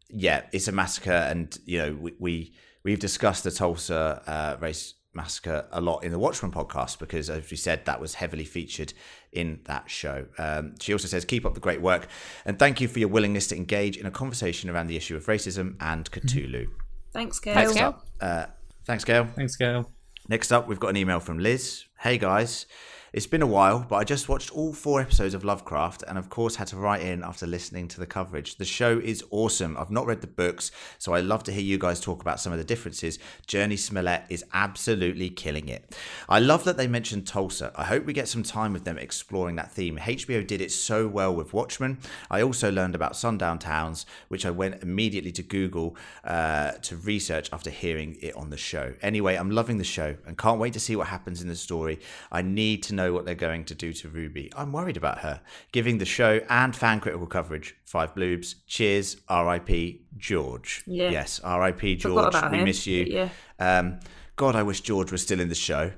yeah, 0.09 0.41
it's 0.53 0.67
a 0.69 0.71
massacre, 0.71 1.11
and 1.11 1.57
you 1.65 1.77
know 1.79 1.93
we, 1.99 2.13
we 2.19 2.53
we've 2.83 2.99
discussed 2.99 3.43
the 3.43 3.51
Tulsa 3.51 4.21
uh, 4.25 4.57
race 4.61 4.93
massacre 5.13 5.67
a 5.71 5.79
lot 5.79 6.03
in 6.03 6.11
the 6.11 6.19
Watchmen 6.19 6.51
podcast 6.51 6.99
because, 6.99 7.29
as 7.29 7.49
we 7.49 7.57
said, 7.57 7.85
that 7.85 8.01
was 8.01 8.15
heavily 8.15 8.45
featured 8.45 8.93
in 9.31 9.59
that 9.65 9.89
show. 9.89 10.25
Um, 10.37 10.75
she 10.79 10.93
also 10.93 11.07
says, 11.07 11.25
"Keep 11.25 11.45
up 11.45 11.53
the 11.53 11.59
great 11.59 11.81
work, 11.81 12.07
and 12.45 12.57
thank 12.57 12.81
you 12.81 12.87
for 12.87 12.99
your 12.99 13.09
willingness 13.09 13.47
to 13.47 13.55
engage 13.55 13.97
in 13.97 14.05
a 14.05 14.11
conversation 14.11 14.69
around 14.69 14.87
the 14.87 14.97
issue 14.97 15.15
of 15.15 15.25
racism 15.25 15.75
and 15.79 16.09
Cthulhu." 16.11 16.67
Thanks, 17.13 17.39
Gail. 17.39 17.53
Thanks, 17.53 17.73
Gail. 17.73 18.03
Uh, 18.19 18.45
thanks, 18.85 19.03
Gail. 19.03 19.27
Thanks, 19.35 19.55
Gail. 19.55 19.91
Next 20.29 20.51
up, 20.51 20.67
we've 20.67 20.79
got 20.79 20.89
an 20.89 20.97
email 20.97 21.19
from 21.19 21.39
Liz. 21.39 21.85
Hey 21.99 22.17
guys, 22.17 22.65
it's 23.13 23.27
been 23.27 23.43
a 23.43 23.47
while, 23.47 23.85
but 23.87 23.97
I 23.97 24.03
just 24.03 24.27
watched 24.27 24.49
all 24.55 24.73
four 24.73 24.99
episodes 24.99 25.35
of 25.35 25.43
Lovecraft 25.43 26.03
and, 26.07 26.17
of 26.17 26.31
course, 26.31 26.55
had 26.55 26.65
to 26.69 26.77
write 26.77 27.03
in 27.03 27.23
after 27.23 27.45
listening 27.45 27.87
to 27.89 27.99
the 27.99 28.07
coverage. 28.07 28.55
The 28.55 28.65
show 28.65 28.97
is 28.97 29.23
awesome. 29.29 29.77
I've 29.77 29.91
not 29.91 30.07
read 30.07 30.21
the 30.21 30.27
books, 30.27 30.71
so 30.97 31.13
I 31.13 31.19
love 31.19 31.43
to 31.43 31.51
hear 31.51 31.61
you 31.61 31.77
guys 31.77 31.99
talk 31.99 32.21
about 32.23 32.39
some 32.39 32.51
of 32.51 32.57
the 32.57 32.65
differences. 32.65 33.19
Jurnee 33.47 33.77
Smollett 33.77 34.23
is 34.29 34.43
absolutely 34.51 35.29
killing 35.29 35.69
it. 35.69 35.95
I 36.27 36.39
love 36.39 36.63
that 36.63 36.75
they 36.75 36.87
mentioned 36.87 37.27
Tulsa. 37.27 37.71
I 37.75 37.83
hope 37.83 38.03
we 38.03 38.13
get 38.13 38.27
some 38.27 38.41
time 38.41 38.73
with 38.73 38.83
them 38.83 38.97
exploring 38.97 39.57
that 39.57 39.71
theme. 39.71 39.99
HBO 39.99 40.45
did 40.45 40.59
it 40.59 40.71
so 40.71 41.07
well 41.07 41.35
with 41.35 41.53
Watchmen. 41.53 41.99
I 42.31 42.41
also 42.41 42.71
learned 42.71 42.95
about 42.95 43.15
sundown 43.15 43.59
towns, 43.59 44.07
which 44.29 44.43
I 44.43 44.49
went 44.49 44.81
immediately 44.81 45.31
to 45.33 45.43
Google 45.43 45.95
uh, 46.23 46.71
to 46.81 46.97
research 46.97 47.49
after 47.53 47.69
hearing 47.69 48.17
it 48.21 48.35
on 48.35 48.49
the 48.49 48.57
show. 48.57 48.95
Anyway, 49.03 49.35
I'm 49.35 49.51
loving 49.51 49.77
the 49.77 49.83
show 49.83 50.15
and 50.25 50.35
can't 50.35 50.59
wait 50.59 50.73
to 50.73 50.79
see 50.79 50.95
what 50.95 51.09
happens 51.09 51.43
in 51.43 51.47
the 51.47 51.55
story. 51.55 51.99
I 52.31 52.41
need 52.41 52.81
to 52.83 52.95
know 52.95 53.02
what 53.11 53.25
they're 53.25 53.35
going 53.35 53.65
to 53.65 53.75
do 53.75 53.91
to 53.93 54.07
Ruby. 54.07 54.51
I'm 54.55 54.71
worried 54.71 54.97
about 54.97 55.19
her. 55.19 55.41
Giving 55.71 55.97
the 55.97 56.05
show 56.05 56.39
and 56.49 56.75
fan 56.75 56.99
critical 56.99 57.27
coverage 57.27 57.75
five 57.85 58.13
bloobs. 58.13 58.55
Cheers, 58.67 59.17
R.I.P. 59.27 60.05
George. 60.17 60.83
Yeah. 60.85 61.09
Yes, 61.09 61.39
R.I.P. 61.43 61.95
George. 61.95 62.33
We 62.51 62.57
him, 62.59 62.63
miss 62.63 62.85
you. 62.87 63.05
yeah. 63.09 63.29
Um, 63.59 63.99
God, 64.35 64.55
I 64.55 64.63
wish 64.63 64.81
George 64.81 65.11
was 65.11 65.21
still 65.21 65.39
in 65.39 65.49
the 65.49 65.55
show. 65.55 65.91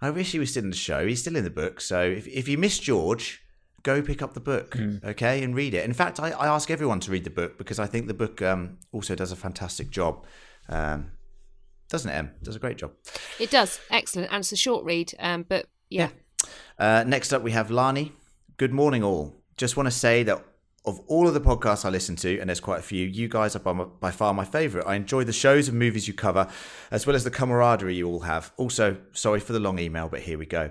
I 0.00 0.10
wish 0.10 0.32
he 0.32 0.38
was 0.38 0.50
still 0.50 0.64
in 0.64 0.70
the 0.70 0.76
show. 0.76 1.06
He's 1.06 1.20
still 1.20 1.36
in 1.36 1.44
the 1.44 1.50
book. 1.50 1.80
So 1.80 2.00
if, 2.00 2.26
if 2.26 2.48
you 2.48 2.56
miss 2.56 2.78
George, 2.78 3.42
go 3.82 4.02
pick 4.02 4.22
up 4.22 4.34
the 4.34 4.40
book, 4.40 4.76
okay, 5.04 5.42
and 5.42 5.54
read 5.54 5.74
it. 5.74 5.84
In 5.84 5.92
fact, 5.92 6.20
I, 6.20 6.30
I 6.30 6.46
ask 6.46 6.70
everyone 6.70 7.00
to 7.00 7.10
read 7.10 7.24
the 7.24 7.30
book 7.30 7.58
because 7.58 7.78
I 7.78 7.86
think 7.86 8.06
the 8.06 8.14
book 8.14 8.40
um, 8.42 8.78
also 8.92 9.14
does 9.14 9.32
a 9.32 9.36
fantastic 9.36 9.90
job. 9.90 10.24
Um, 10.68 11.12
doesn't 11.88 12.10
it, 12.10 12.14
Em? 12.14 12.30
Does 12.42 12.56
a 12.56 12.60
great 12.60 12.78
job. 12.78 12.92
It 13.38 13.50
does 13.50 13.80
excellent, 13.90 14.32
and 14.32 14.40
it's 14.40 14.52
a 14.52 14.56
short 14.56 14.84
read. 14.84 15.12
Um, 15.18 15.44
but 15.48 15.66
yeah, 15.88 16.10
Uh, 16.78 17.04
next 17.06 17.32
up, 17.32 17.42
we 17.42 17.52
have 17.52 17.70
Lani. 17.70 18.12
Good 18.56 18.72
morning, 18.72 19.02
all. 19.02 19.36
Just 19.56 19.76
want 19.76 19.86
to 19.86 19.90
say 19.90 20.22
that 20.22 20.44
of 20.84 21.00
all 21.06 21.28
of 21.28 21.34
the 21.34 21.40
podcasts 21.40 21.84
I 21.84 21.90
listen 21.90 22.16
to, 22.16 22.38
and 22.38 22.48
there's 22.48 22.60
quite 22.60 22.78
a 22.78 22.82
few, 22.82 23.06
you 23.06 23.28
guys 23.28 23.54
are 23.54 23.60
by, 23.60 23.72
my, 23.72 23.84
by 23.84 24.10
far 24.10 24.32
my 24.32 24.44
favourite. 24.44 24.86
I 24.86 24.94
enjoy 24.94 25.24
the 25.24 25.32
shows 25.32 25.68
and 25.68 25.78
movies 25.78 26.08
you 26.08 26.14
cover, 26.14 26.48
as 26.90 27.06
well 27.06 27.14
as 27.14 27.24
the 27.24 27.30
camaraderie 27.30 27.96
you 27.96 28.08
all 28.08 28.20
have. 28.20 28.52
Also, 28.56 28.96
sorry 29.12 29.40
for 29.40 29.52
the 29.52 29.60
long 29.60 29.78
email, 29.78 30.08
but 30.08 30.20
here 30.20 30.38
we 30.38 30.46
go. 30.46 30.70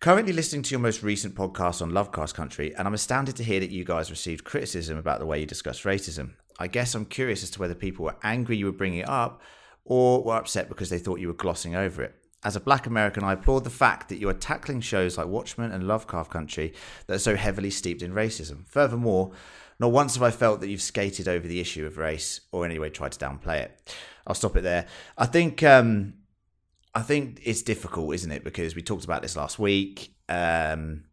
Currently 0.00 0.32
listening 0.32 0.62
to 0.62 0.70
your 0.70 0.80
most 0.80 1.02
recent 1.02 1.34
podcast 1.34 1.82
on 1.82 1.90
Lovecraft 1.90 2.34
Country, 2.34 2.74
and 2.74 2.86
I'm 2.86 2.94
astounded 2.94 3.36
to 3.36 3.44
hear 3.44 3.60
that 3.60 3.70
you 3.70 3.84
guys 3.84 4.10
received 4.10 4.44
criticism 4.44 4.96
about 4.96 5.20
the 5.20 5.26
way 5.26 5.40
you 5.40 5.46
discuss 5.46 5.82
racism. 5.82 6.34
I 6.58 6.68
guess 6.68 6.94
I'm 6.94 7.06
curious 7.06 7.42
as 7.42 7.50
to 7.50 7.60
whether 7.60 7.74
people 7.74 8.04
were 8.04 8.16
angry 8.22 8.56
you 8.56 8.66
were 8.66 8.72
bringing 8.72 9.00
it 9.00 9.08
up, 9.08 9.42
or 9.84 10.22
were 10.22 10.36
upset 10.36 10.68
because 10.68 10.90
they 10.90 10.98
thought 10.98 11.20
you 11.20 11.28
were 11.28 11.34
glossing 11.34 11.74
over 11.76 12.02
it. 12.02 12.14
As 12.46 12.54
a 12.54 12.60
black 12.60 12.86
American, 12.86 13.24
I 13.24 13.32
applaud 13.32 13.64
the 13.64 13.70
fact 13.70 14.08
that 14.08 14.18
you 14.18 14.28
are 14.28 14.32
tackling 14.32 14.80
shows 14.80 15.18
like 15.18 15.26
Watchmen 15.26 15.72
and 15.72 15.88
Lovecraft 15.88 16.30
Country 16.30 16.74
that 17.08 17.14
are 17.14 17.18
so 17.18 17.34
heavily 17.34 17.70
steeped 17.70 18.02
in 18.02 18.12
racism. 18.12 18.68
Furthermore, 18.68 19.32
not 19.80 19.90
once 19.90 20.14
have 20.14 20.22
I 20.22 20.30
felt 20.30 20.60
that 20.60 20.68
you've 20.68 20.80
skated 20.80 21.26
over 21.26 21.48
the 21.48 21.58
issue 21.58 21.84
of 21.86 21.98
race 21.98 22.42
or 22.52 22.64
in 22.64 22.70
any 22.70 22.78
way 22.78 22.88
tried 22.88 23.10
to 23.10 23.18
downplay 23.18 23.62
it. 23.62 23.96
I'll 24.28 24.36
stop 24.36 24.56
it 24.56 24.60
there. 24.60 24.86
I 25.18 25.26
think 25.26 25.64
um, 25.64 26.14
I 26.94 27.02
think 27.02 27.40
it's 27.42 27.62
difficult, 27.62 28.14
isn't 28.14 28.30
it? 28.30 28.44
Because 28.44 28.76
we 28.76 28.82
talked 28.82 29.04
about 29.04 29.22
this 29.22 29.34
last 29.34 29.58
week. 29.58 30.14
Um, 30.28 31.06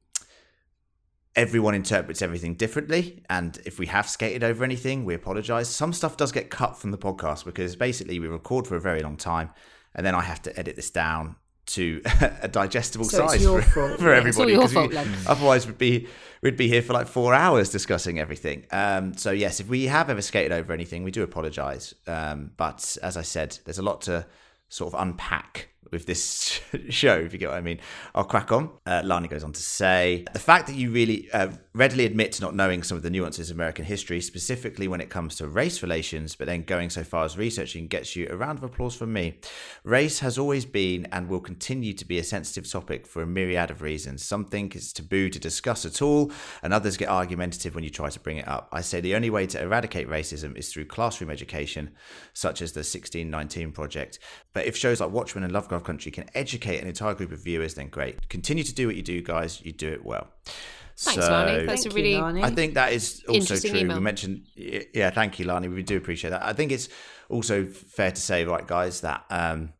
everyone 1.35 1.73
interprets 1.73 2.21
everything 2.21 2.53
differently, 2.53 3.23
and 3.27 3.59
if 3.65 3.79
we 3.79 3.87
have 3.87 4.07
skated 4.07 4.43
over 4.43 4.63
anything, 4.63 5.03
we 5.03 5.15
apologise. 5.15 5.67
Some 5.67 5.93
stuff 5.93 6.15
does 6.15 6.31
get 6.31 6.51
cut 6.51 6.77
from 6.77 6.91
the 6.91 6.97
podcast 6.99 7.43
because 7.43 7.75
basically 7.75 8.19
we 8.19 8.27
record 8.27 8.67
for 8.67 8.75
a 8.75 8.79
very 8.79 9.01
long 9.01 9.17
time, 9.17 9.49
and 9.95 10.05
then 10.05 10.15
I 10.15 10.21
have 10.21 10.41
to 10.43 10.59
edit 10.59 10.75
this 10.75 10.89
down 10.91 11.35
to 11.65 12.01
a 12.41 12.47
digestible 12.47 13.05
So 13.05 13.27
size 13.27 13.43
for, 13.45 13.61
for 13.61 14.09
Yeah, 14.11 14.17
everybody. 14.17 14.57
we- 14.57 14.67
fault, 14.67 14.91
Len. 14.93 15.13
otherwise, 15.27 15.65
we'd 15.65 15.77
be 15.77 16.07
we'd 16.41 16.57
be 16.57 16.67
here 16.67 16.81
for 16.81 16.93
like 16.93 17.07
four 17.07 17.33
hours 17.33 17.69
discussing 17.69 18.19
everything. 18.19 18.65
Um, 18.71 19.15
so 19.15 19.31
yes, 19.31 19.59
if 19.61 19.67
we 19.69 19.85
have 19.85 20.09
ever 20.09 20.21
skated 20.21 20.51
over 20.51 20.73
anything, 20.73 21.03
we 21.03 21.11
do 21.11 21.23
apologise. 21.23 21.93
Um, 22.05 22.51
but 22.57 22.97
as 23.01 23.15
I 23.15 23.21
said, 23.21 23.57
there's 23.65 23.79
a 23.79 23.83
lot 23.83 24.01
to 24.01 24.25
sort 24.69 24.93
of 24.93 24.99
unpack 25.01 25.69
with 25.91 26.05
this 26.05 26.59
show, 26.89 27.15
if 27.17 27.33
you 27.33 27.39
get 27.39 27.49
what 27.49 27.57
I 27.57 27.61
mean. 27.61 27.79
I'll 28.15 28.23
crack 28.23 28.51
on. 28.51 28.69
Uh, 28.85 29.01
Lani 29.03 29.27
goes 29.27 29.43
on 29.43 29.53
to 29.53 29.61
say 29.61 30.25
the 30.33 30.39
fact 30.39 30.67
that 30.67 30.75
you 30.75 30.91
really 30.91 31.31
uh, 31.31 31.49
readily 31.73 32.05
admit 32.05 32.31
to 32.33 32.41
not 32.41 32.55
knowing 32.55 32.83
some 32.83 32.97
of 32.97 33.03
the 33.03 33.09
nuances 33.09 33.49
of 33.49 33.57
American 33.57 33.85
history, 33.85 34.21
specifically 34.21 34.87
when 34.87 35.01
it 35.01 35.09
comes 35.09 35.35
to 35.37 35.47
race 35.47 35.81
relations, 35.81 36.35
but 36.35 36.47
then 36.47 36.63
going 36.63 36.89
so 36.89 37.03
far 37.03 37.25
as 37.25 37.37
researching 37.37 37.87
gets 37.87 38.15
you 38.15 38.27
a 38.29 38.35
round 38.35 38.59
of 38.59 38.63
applause 38.63 38.95
from 38.95 39.13
me. 39.13 39.39
Race 39.83 40.19
has 40.19 40.37
always 40.37 40.65
been 40.65 41.07
and 41.11 41.27
will 41.27 41.39
continue 41.39 41.93
to 41.93 42.05
be 42.05 42.19
a 42.19 42.23
sensitive 42.23 42.69
topic 42.69 43.07
for 43.07 43.21
a 43.21 43.27
myriad 43.27 43.71
of 43.71 43.81
reasons. 43.81 44.23
Some 44.23 44.45
think 44.45 44.75
it's 44.75 44.93
taboo 44.93 45.29
to 45.29 45.39
discuss 45.39 45.85
at 45.85 46.01
all, 46.01 46.31
and 46.61 46.73
others 46.73 46.97
get 46.97 47.09
argumentative 47.09 47.75
when 47.75 47.83
you 47.83 47.89
try 47.89 48.09
to 48.09 48.19
bring 48.19 48.37
it 48.37 48.47
up. 48.47 48.69
I 48.71 48.81
say 48.81 49.01
the 49.01 49.15
only 49.15 49.29
way 49.29 49.47
to 49.47 49.61
eradicate 49.61 50.07
racism 50.07 50.55
is 50.57 50.71
through 50.71 50.85
classroom 50.85 51.29
education, 51.29 51.91
such 52.33 52.61
as 52.61 52.73
the 52.73 52.79
1619 52.79 53.71
Project. 53.71 54.19
But 54.53 54.65
if 54.65 54.77
shows 54.77 55.01
like 55.01 55.11
Watchmen 55.11 55.43
and 55.43 55.51
Lovecraft 55.53 55.72
Lovecraft 55.73 55.85
Country 55.85 56.11
can 56.11 56.29
educate 56.33 56.79
an 56.79 56.87
entire 56.87 57.13
group 57.13 57.31
of 57.31 57.39
viewers, 57.39 57.73
then 57.73 57.89
great. 57.89 58.29
Continue 58.29 58.63
to 58.63 58.73
do 58.73 58.87
what 58.87 58.95
you 58.95 59.01
do, 59.01 59.21
guys. 59.21 59.61
You 59.63 59.71
do 59.71 59.91
it 59.91 60.05
well. 60.05 60.27
Thanks, 60.95 61.25
so, 61.25 61.31
Lani. 61.31 61.65
That's 61.65 61.83
Thank 61.83 61.93
a 61.93 61.95
really 61.95 62.13
you, 62.13 62.43
I 62.43 62.51
think 62.51 62.75
that 62.75 62.93
is 62.93 63.23
also 63.27 63.55
true. 63.57 63.79
email. 63.79 63.97
We 63.97 64.03
mentioned, 64.03 64.45
yeah, 64.55 65.09
thank 65.09 65.39
you, 65.39 65.45
Lani. 65.45 65.67
We 65.67 65.83
do 65.83 65.97
appreciate 65.97 66.29
that. 66.31 66.43
I 66.43 66.53
think 66.53 66.71
it's 66.71 66.89
also 67.29 67.65
fair 67.65 68.11
to 68.11 68.21
say, 68.21 68.45
right, 68.45 68.65
guys, 68.65 69.01
that 69.01 69.25
um, 69.29 69.73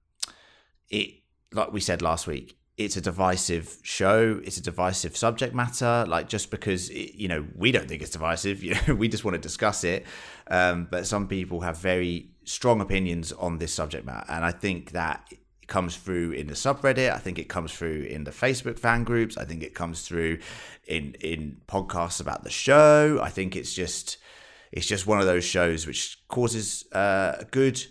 it, 0.90 1.16
like 1.52 1.72
we 1.72 1.80
said 1.80 2.02
last 2.02 2.26
week, 2.26 2.58
it's 2.78 2.98
a 2.98 3.02
divisive 3.02 3.78
show. 3.84 4.42
It's 4.44 4.58
a 4.58 4.62
divisive 4.64 5.16
subject 5.16 5.54
matter. 5.54 6.06
Like 6.08 6.28
just 6.28 6.50
because 6.50 6.90
it, 6.90 7.14
you 7.16 7.28
know 7.28 7.46
we 7.56 7.72
don't 7.72 7.88
think 7.88 8.02
it's 8.02 8.12
divisive, 8.12 8.64
you 8.64 8.76
know, 8.88 8.96
we 8.96 9.08
just 9.08 9.24
want 9.24 9.36
to 9.36 9.42
discuss 9.42 9.84
it. 9.84 10.06
Um, 10.48 10.88
but 10.90 11.06
some 11.06 11.28
people 11.28 11.62
have 11.62 11.78
very 11.78 12.32
strong 12.46 12.82
opinions 12.82 13.32
on 13.32 13.60
this 13.60 13.74
subject 13.74 14.06
matter, 14.06 14.26
and 14.30 14.44
I 14.44 14.52
think 14.52 14.92
that 14.92 15.28
it 15.30 15.40
comes 15.74 15.98
through 15.98 16.34
in 16.34 16.46
the 16.46 16.54
subreddit. 16.54 17.12
I 17.12 17.18
think 17.18 17.40
it 17.40 17.50
comes 17.50 17.74
through 17.74 18.04
in 18.04 18.26
the 18.26 18.32
Facebook 18.32 18.78
fan 18.78 19.04
groups. 19.04 19.40
I 19.40 19.44
think 19.44 19.64
it 19.64 19.74
comes 19.74 20.04
through 20.08 20.38
in 20.88 21.16
in 21.20 21.62
podcasts 21.68 22.22
about 22.22 22.44
the 22.44 22.52
show. 22.52 23.20
I 23.20 23.30
think 23.30 23.56
it's 23.56 23.74
just 23.74 24.18
it's 24.72 24.86
just 24.86 25.08
one 25.08 25.20
of 25.20 25.26
those 25.26 25.44
shows 25.44 25.88
which 25.88 26.20
causes 26.28 26.86
uh, 26.92 27.38
a 27.40 27.46
good, 27.46 27.84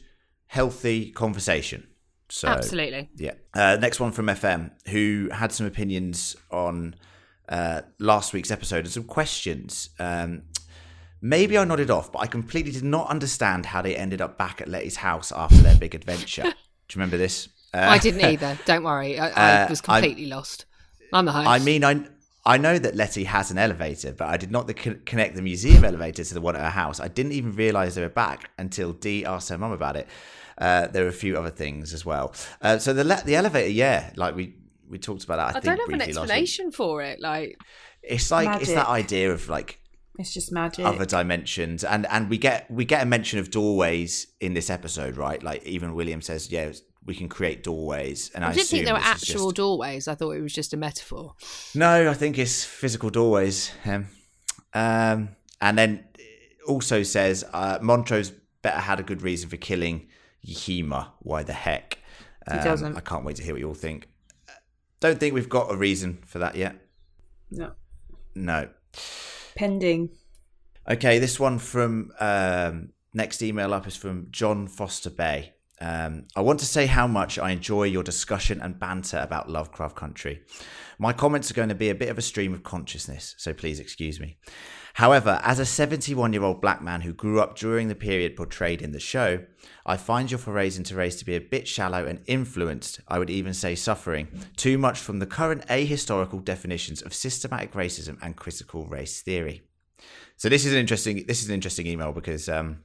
healthy 0.47 1.11
conversation. 1.11 1.89
So 2.29 2.47
Absolutely. 2.47 3.11
yeah. 3.17 3.35
Uh, 3.53 3.77
next 3.81 3.99
one 3.99 4.13
from 4.13 4.27
FM, 4.27 4.71
who 4.89 5.29
had 5.33 5.51
some 5.51 5.67
opinions 5.67 6.37
on 6.53 6.95
uh, 7.49 7.81
last 7.99 8.33
week's 8.33 8.53
episode 8.53 8.85
and 8.85 8.91
some 8.91 9.05
questions. 9.05 9.91
Um, 9.99 10.43
maybe 11.21 11.59
I 11.59 11.65
nodded 11.65 11.91
off, 11.91 12.13
but 12.13 12.21
I 12.21 12.27
completely 12.29 12.71
did 12.71 12.85
not 12.85 13.09
understand 13.09 13.67
how 13.67 13.83
they 13.83 13.97
ended 13.97 14.21
up 14.21 14.39
back 14.39 14.61
at 14.61 14.69
Leti's 14.69 14.97
house 14.97 15.33
after 15.33 15.57
their 15.57 15.77
big 15.77 15.97
adventure. 15.97 16.43
Do 16.89 16.99
you 16.99 17.01
remember 17.01 17.17
this? 17.17 17.49
Uh, 17.75 17.79
I 17.91 17.99
didn't 17.99 18.25
either. 18.25 18.59
Don't 18.67 18.85
worry. 18.85 19.19
I, 19.19 19.29
I 19.29 19.63
Uh, 19.65 19.69
was 19.71 19.81
I'm- 19.89 20.03
completely 20.03 20.27
lost. 20.27 20.67
I'm 21.13 21.25
the 21.27 21.33
host. 21.33 21.49
I 21.49 21.59
mean, 21.59 21.85
I 21.85 22.05
I 22.45 22.59
know 22.59 22.77
that 22.79 22.97
Leti 22.97 23.25
has 23.25 23.51
an 23.51 23.59
elevator, 23.59 24.13
but 24.13 24.29
I 24.29 24.37
did 24.37 24.51
not 24.51 24.67
co- 24.77 24.97
connect 25.07 25.37
the 25.37 25.43
museum 25.43 25.85
elevator 25.85 26.25
to 26.25 26.35
the 26.35 26.41
one 26.41 26.57
at 26.57 26.63
her 26.63 26.71
house. 26.71 26.99
I 27.01 27.09
didn't 27.09 27.33
even 27.33 27.53
realise 27.55 27.95
they 27.95 28.03
were 28.03 28.09
back 28.09 28.51
until 28.59 28.93
Dee 28.93 29.25
asked 29.25 29.49
her 29.51 29.59
mum 29.59 29.71
about 29.73 29.97
it. 29.97 30.09
Uh, 30.59 30.87
there 30.89 31.05
were 31.05 31.09
a 31.11 31.13
few 31.13 31.37
other 31.39 31.51
things 31.51 31.95
as 31.95 32.05
well. 32.05 32.35
Uh, 32.61 32.79
so 32.79 32.93
the 32.93 33.05
le- 33.05 33.23
the 33.25 33.37
elevator, 33.37 33.69
yeah, 33.71 34.11
like 34.17 34.35
we 34.35 34.55
we 34.89 34.99
talked 34.99 35.23
about 35.25 35.37
that. 35.37 35.47
I, 35.47 35.49
I 35.51 35.53
think 35.53 35.65
don't 35.65 35.79
have 35.79 35.89
an 35.89 35.99
briefly 35.99 36.13
last 36.15 36.23
explanation 36.25 36.73
for 36.73 37.03
it. 37.03 37.21
Like, 37.21 37.59
It's 38.03 38.31
like 38.31 38.61
it's 38.63 38.73
that 38.75 38.89
idea 38.89 39.33
of 39.33 39.49
like 39.49 39.79
It's 40.19 40.35
just 40.35 40.51
magic. 40.53 40.85
other 40.85 41.07
dimensions, 41.07 41.85
and 41.85 42.07
and 42.07 42.29
we 42.29 42.39
get 42.39 42.71
we 42.71 42.85
get 42.85 43.03
a 43.03 43.07
mention 43.07 43.39
of 43.39 43.51
doorways 43.51 44.27
in 44.41 44.55
this 44.55 44.69
episode, 44.71 45.17
right? 45.17 45.41
Like 45.43 45.63
even 45.65 45.95
William 45.95 46.21
says, 46.23 46.51
yeah, 46.51 46.73
we 47.05 47.15
can 47.15 47.29
create 47.29 47.63
doorways, 47.63 48.31
and 48.35 48.45
I, 48.45 48.51
I 48.51 48.53
didn't 48.53 48.69
think 48.69 48.85
there 48.85 48.95
were 48.95 49.01
actual 49.01 49.47
just- 49.51 49.57
doorways. 49.57 50.09
I 50.09 50.15
thought 50.15 50.33
it 50.33 50.41
was 50.41 50.53
just 50.53 50.73
a 50.73 50.77
metaphor. 50.77 51.35
No, 51.75 52.11
I 52.11 52.15
think 52.15 52.39
it's 52.39 52.65
physical 52.65 53.11
doorways. 53.11 53.73
Um, 53.85 54.07
um, 54.75 55.31
and 55.61 55.77
then 55.79 56.05
also 56.67 57.03
says 57.03 57.45
uh, 57.53 57.79
Montrose 57.83 58.31
better 58.63 58.79
had 58.81 59.01
a 59.01 59.03
good 59.03 59.23
reason 59.23 59.49
for 59.49 59.57
killing 59.57 60.09
Yahima. 60.47 61.09
Why 61.21 61.43
the 61.43 61.53
heck? 61.53 61.99
Um, 62.47 62.63
doesn't. 62.63 62.97
I 62.97 63.01
can't 63.01 63.25
wait 63.25 63.37
to 63.37 63.43
hear 63.43 63.55
what 63.55 63.61
you 63.61 63.69
all 63.69 63.75
think. 63.75 64.09
Don't 65.01 65.19
think 65.19 65.35
we've 65.35 65.49
got 65.49 65.73
a 65.73 65.77
reason 65.77 66.23
for 66.27 66.39
that 66.39 66.55
yet. 66.57 66.77
no. 67.51 67.73
No. 68.35 68.69
Pending. 69.55 70.09
Okay, 70.89 71.19
this 71.19 71.39
one 71.39 71.59
from 71.59 72.13
um, 72.19 72.91
next 73.13 73.43
email 73.43 73.75
up 73.75 73.87
is 73.87 73.95
from 73.95 74.29
John 74.31 74.67
Foster 74.67 75.11
Bay. 75.11 75.53
Um, 75.83 76.27
I 76.37 76.43
want 76.43 76.61
to 76.61 76.67
say 76.67 76.87
how 76.87 77.09
much 77.09 77.41
I 77.41 77.51
enjoy 77.51 77.85
your 77.85 78.05
discussion 78.05 78.61
and 78.63 78.79
banter 78.79 79.19
about 79.19 79.51
Lovecraft 79.51 79.97
Country. 79.97 80.43
My 81.01 81.13
comments 81.13 81.51
are 81.51 81.55
going 81.55 81.71
to 81.71 81.75
be 81.75 81.91
a 81.91 81.95
bit 81.95 82.09
of 82.09 82.19
a 82.19 82.23
stream 82.23 82.55
of 82.55 82.63
consciousness, 82.63 83.35
so 83.37 83.53
please 83.53 83.81
excuse 83.81 84.21
me. 84.21 84.37
However, 84.95 85.41
as 85.43 85.59
a 85.59 85.67
71 85.67 86.33
year 86.33 86.45
old 86.45 86.61
black 86.61 86.83
man 86.83 87.01
who 87.01 87.13
grew 87.13 87.41
up 87.41 87.59
during 87.59 87.89
the 87.89 87.97
period 87.97 88.37
portrayed 88.37 88.81
in 88.81 88.93
the 88.93 89.01
show, 89.01 89.45
I 89.85 89.97
find 89.97 90.31
your 90.31 90.39
forays 90.39 90.79
into 90.79 90.95
race 90.95 91.17
to 91.17 91.25
be 91.25 91.35
a 91.35 91.41
bit 91.41 91.67
shallow 91.67 92.07
and 92.07 92.21
influenced, 92.27 93.01
I 93.09 93.19
would 93.19 93.31
even 93.31 93.53
say 93.53 93.75
suffering, 93.75 94.29
too 94.55 94.79
much 94.79 95.01
from 95.01 95.19
the 95.19 95.27
current 95.27 95.67
ahistorical 95.67 96.45
definitions 96.45 97.03
of 97.03 97.13
systematic 97.13 97.73
racism 97.73 98.19
and 98.23 98.37
critical 98.37 98.87
race 98.87 99.21
theory. 99.21 99.63
So 100.37 100.49
this 100.49 100.65
is 100.65 100.73
an 100.73 100.79
interesting 100.79 101.25
this 101.27 101.43
is 101.43 101.49
an 101.49 101.55
interesting 101.55 101.89
email 101.89 102.13
because 102.13 102.49
um, 102.49 102.85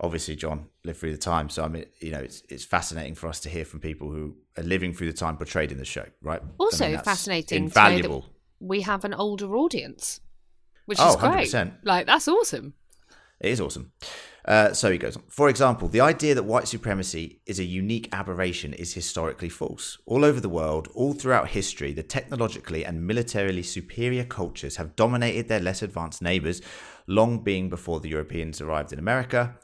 obviously 0.00 0.36
John 0.36 0.66
lived 0.84 0.98
through 1.00 1.12
the 1.12 1.18
time. 1.18 1.48
So 1.48 1.64
I 1.64 1.68
mean, 1.68 1.84
you 2.00 2.12
know, 2.12 2.20
it's 2.20 2.42
it's 2.48 2.64
fascinating 2.64 3.14
for 3.14 3.28
us 3.28 3.40
to 3.40 3.48
hear 3.48 3.64
from 3.64 3.80
people 3.80 4.10
who 4.10 4.36
are 4.56 4.62
living 4.62 4.92
through 4.94 5.08
the 5.08 5.16
time 5.18 5.36
portrayed 5.36 5.72
in 5.72 5.78
the 5.78 5.84
show, 5.84 6.04
right? 6.22 6.40
I 6.42 6.46
Also 6.58 6.88
mean, 6.88 6.98
fascinating 7.00 7.64
invaluable. 7.64 8.26
we 8.60 8.82
have 8.82 9.04
an 9.04 9.14
older 9.14 9.56
audience, 9.56 10.20
which 10.86 10.98
Oh, 11.00 11.10
is 11.10 11.16
great. 11.16 11.48
100%. 11.48 11.72
Like, 11.84 12.06
that's 12.06 12.28
awesome. 12.28 12.74
It 13.40 13.52
is 13.52 13.60
awesome. 13.60 13.92
Uh, 14.44 14.72
so 14.72 14.90
he 14.90 14.98
goes 14.98 15.16
on. 15.16 15.22
For 15.28 15.48
example, 15.48 15.86
the 15.88 16.00
idea 16.00 16.34
that 16.34 16.42
white 16.42 16.66
supremacy 16.66 17.40
is 17.46 17.60
a 17.60 17.64
unique 17.64 18.08
aberration 18.12 18.72
is 18.72 18.94
historically 18.94 19.48
false. 19.50 19.98
All 20.06 20.24
over 20.24 20.40
the 20.40 20.48
world, 20.48 20.88
all 20.94 21.12
throughout 21.12 21.48
history, 21.50 21.92
the 21.92 22.02
technologically 22.02 22.84
and 22.84 23.06
militarily 23.06 23.62
superior 23.62 24.24
cultures 24.24 24.76
have 24.76 24.96
dominated 24.96 25.46
their 25.48 25.60
less 25.60 25.82
advanced 25.82 26.20
neighbors, 26.22 26.62
long 27.06 27.44
being 27.44 27.68
before 27.68 28.00
the 28.00 28.08
Europeans 28.08 28.60
arrived 28.60 28.92
in 28.92 28.98
America. 28.98 29.54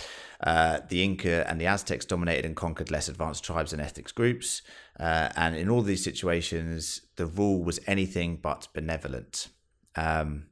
Uh, 0.40 0.80
the 0.88 1.02
Inca 1.02 1.48
and 1.48 1.60
the 1.60 1.66
Aztecs 1.66 2.04
dominated 2.04 2.44
and 2.44 2.56
conquered 2.56 2.90
less 2.90 3.08
advanced 3.08 3.44
tribes 3.44 3.72
and 3.72 3.80
ethnic 3.80 4.14
groups. 4.14 4.62
Uh, 4.98 5.30
and 5.36 5.56
in 5.56 5.68
all 5.68 5.82
these 5.82 6.04
situations, 6.04 7.02
the 7.16 7.26
rule 7.26 7.62
was 7.62 7.80
anything 7.86 8.36
but 8.36 8.68
benevolent. 8.74 9.48
Um, 9.96 10.46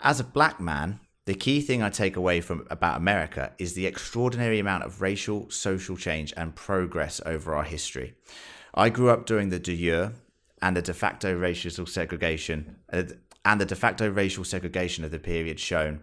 as 0.00 0.20
a 0.20 0.24
black 0.24 0.60
man, 0.60 1.00
the 1.26 1.34
key 1.34 1.60
thing 1.60 1.82
I 1.82 1.90
take 1.90 2.16
away 2.16 2.40
from 2.40 2.66
about 2.70 2.96
America 2.96 3.52
is 3.58 3.74
the 3.74 3.86
extraordinary 3.86 4.58
amount 4.58 4.84
of 4.84 5.02
racial, 5.02 5.50
social 5.50 5.96
change 5.96 6.32
and 6.36 6.54
progress 6.54 7.20
over 7.26 7.54
our 7.54 7.64
history. 7.64 8.14
I 8.74 8.88
grew 8.88 9.10
up 9.10 9.26
during 9.26 9.50
the 9.50 9.58
de 9.58 9.76
jure 9.76 10.12
and 10.62 10.76
the 10.76 10.82
de 10.82 10.94
facto 10.94 11.34
racial 11.34 11.86
segregation 11.86 12.76
uh, 12.92 13.02
and 13.44 13.60
the 13.60 13.66
de 13.66 13.74
facto 13.74 14.08
racial 14.08 14.44
segregation 14.44 15.04
of 15.04 15.10
the 15.10 15.18
period 15.18 15.60
shown. 15.60 16.00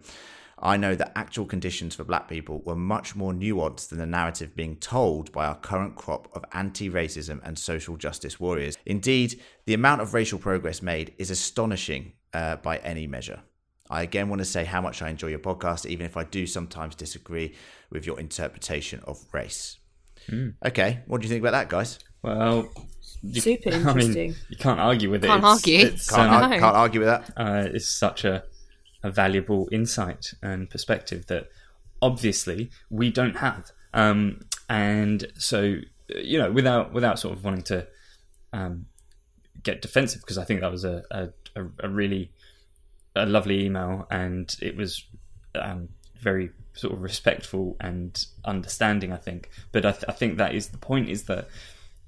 I 0.58 0.78
know 0.78 0.96
that 0.96 1.12
actual 1.16 1.46
conditions 1.46 1.96
for 1.96 2.04
black 2.06 2.28
people 2.30 2.62
were 2.66 2.76
much 2.78 3.16
more 3.16 3.34
nuanced 3.34 3.90
than 3.90 4.00
the 4.00 4.06
narrative 4.06 4.56
being 4.56 4.78
told 4.78 5.32
by 5.32 5.46
our 5.46 5.56
current 5.56 5.96
crop 5.96 6.30
of 6.34 6.46
anti 6.54 6.90
racism 6.90 7.42
and 7.44 7.60
social 7.60 7.98
justice 7.98 8.40
warriors. 8.40 8.78
Indeed, 8.86 9.42
the 9.66 9.74
amount 9.74 10.02
of 10.02 10.14
racial 10.14 10.40
progress 10.40 10.82
made 10.82 11.14
is 11.18 11.30
astonishing 11.30 12.14
uh, 12.34 12.56
by 12.58 12.78
any 12.78 13.06
measure. 13.06 13.42
I 13.90 14.02
again 14.02 14.30
want 14.30 14.40
to 14.40 14.46
say 14.46 14.64
how 14.66 14.82
much 14.82 15.02
I 15.02 15.10
enjoy 15.10 15.28
your 15.28 15.40
podcast, 15.40 15.86
even 15.86 16.06
if 16.06 16.18
I 16.18 16.24
do 16.24 16.48
sometimes 16.48 16.96
disagree 16.96 17.54
with 17.92 18.06
your 18.08 18.20
interpretation 18.20 19.02
of 19.06 19.20
race. 19.34 19.78
Okay, 20.66 21.02
what 21.06 21.22
do 21.22 21.28
you 21.28 21.30
think 21.30 21.44
about 21.44 21.52
that, 21.52 21.70
guys? 21.70 22.00
Well, 22.24 22.72
you, 23.22 23.42
Super 23.42 23.70
I 23.74 23.74
interesting. 23.74 24.14
mean, 24.30 24.36
you 24.50 24.58
can't 24.58 24.80
argue 24.80 25.12
with 25.12 25.24
it. 25.24 25.28
Can't 25.28 25.40
It's- 25.44 25.54
argue. 25.54 25.80
It's, 25.86 26.10
Can't, 26.10 26.32
um, 26.32 26.44
ar- 26.44 26.50
No. 26.50 26.60
can't 26.60 26.76
argue 26.76 27.00
with 27.02 27.10
that. 27.10 27.32
uh, 27.38 27.68
it's 27.72 27.88
such 27.88 28.26
a, 28.26 28.44
a 29.06 29.12
valuable 29.12 29.70
insight 29.72 30.34
and 30.42 30.68
perspective 30.68 31.28
that 31.28 31.48
obviously 32.02 32.72
we 32.90 33.12
don't 33.12 33.38
have. 33.38 33.72
Um, 33.94 34.42
and 34.68 35.32
so, 35.38 35.76
you 36.10 36.40
know, 36.40 36.52
without 36.52 36.92
without 36.92 37.20
sort 37.20 37.38
of 37.38 37.44
wanting 37.44 37.62
to 37.64 37.88
um, 38.52 38.88
get 39.62 39.84
defensive, 39.84 40.22
because 40.22 40.40
I 40.40 40.44
think 40.44 40.62
that 40.62 40.72
was 40.72 40.84
a, 40.84 41.04
a, 41.12 41.30
a, 41.84 41.88
really 41.88 42.32
a 43.16 43.28
lovely 43.28 43.64
email, 43.64 44.08
and 44.10 44.54
it 44.60 44.76
was 44.76 45.06
um, 45.54 45.90
very 46.20 46.50
sort 46.74 46.94
of 46.94 47.04
respectful 47.04 47.78
and 47.80 48.26
understanding. 48.44 49.14
I 49.14 49.18
think, 49.18 49.52
but 49.72 49.86
I, 49.86 49.92
th- 49.92 50.06
I 50.08 50.14
think 50.14 50.40
that 50.40 50.56
is 50.56 50.70
the 50.70 50.80
point: 50.80 51.10
is 51.10 51.26
that 51.26 51.48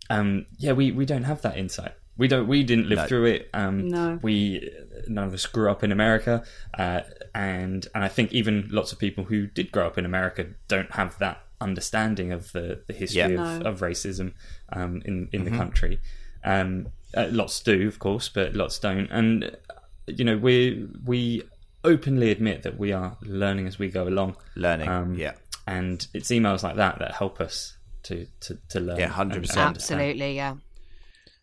um, 0.09 0.47
yeah, 0.57 0.71
we, 0.71 0.91
we 0.91 1.05
don't 1.05 1.25
have 1.25 1.43
that 1.43 1.57
insight. 1.57 1.93
We 2.17 2.27
don't. 2.27 2.47
We 2.47 2.63
didn't 2.63 2.87
live 2.89 2.97
No. 2.99 3.05
through 3.07 3.25
it. 3.25 3.49
Um, 3.53 3.87
No. 3.89 4.19
We 4.21 4.69
none 5.07 5.27
of 5.27 5.33
us 5.33 5.45
grew 5.45 5.69
up 5.69 5.83
in 5.83 5.91
America, 5.91 6.43
uh, 6.77 7.01
and 7.35 7.87
and 7.93 8.03
I 8.03 8.07
think 8.07 8.33
even 8.33 8.67
lots 8.71 8.91
of 8.91 8.99
people 8.99 9.25
who 9.25 9.47
did 9.47 9.71
grow 9.71 9.85
up 9.87 9.97
in 9.97 10.05
America 10.05 10.47
don't 10.67 10.91
have 10.95 11.17
that 11.19 11.43
understanding 11.61 12.31
of 12.31 12.51
the, 12.51 12.81
the 12.87 12.93
history 12.93 13.19
Yeah. 13.19 13.27
of, 13.27 13.61
No. 13.63 13.69
of 13.69 13.79
racism 13.81 14.33
um, 14.73 15.01
in 15.05 15.29
in 15.31 15.41
Mm-hmm. 15.41 15.43
the 15.51 15.57
country. 15.57 15.99
Um, 16.43 16.87
uh, 17.15 17.27
lots 17.31 17.61
do, 17.61 17.87
of 17.87 17.99
course, 17.99 18.29
but 18.29 18.53
lots 18.55 18.79
don't. 18.79 19.09
And 19.11 19.43
uh, 19.45 19.73
you 20.07 20.23
know, 20.25 20.37
we 20.37 20.87
we 21.05 21.43
openly 21.83 22.31
admit 22.31 22.63
that 22.63 22.77
we 22.77 22.91
are 22.93 23.17
learning 23.21 23.67
as 23.67 23.77
we 23.79 23.89
go 23.89 24.07
along. 24.07 24.35
Learning, 24.55 24.89
Um, 24.89 25.15
yeah. 25.15 25.33
and 25.67 26.05
it's 26.13 26.29
emails 26.29 26.63
like 26.63 26.75
that 26.77 26.99
that 26.99 27.13
help 27.15 27.39
us 27.41 27.77
to 28.03 28.25
to, 28.41 28.57
to 28.69 28.79
learn. 28.79 28.97
Yeah, 28.99 29.09
100%. 29.09 29.21
and- 29.21 29.21
and 29.21 29.33
understand. 29.33 29.75
Absolutely, 29.75 30.35
yeah. 30.35 30.55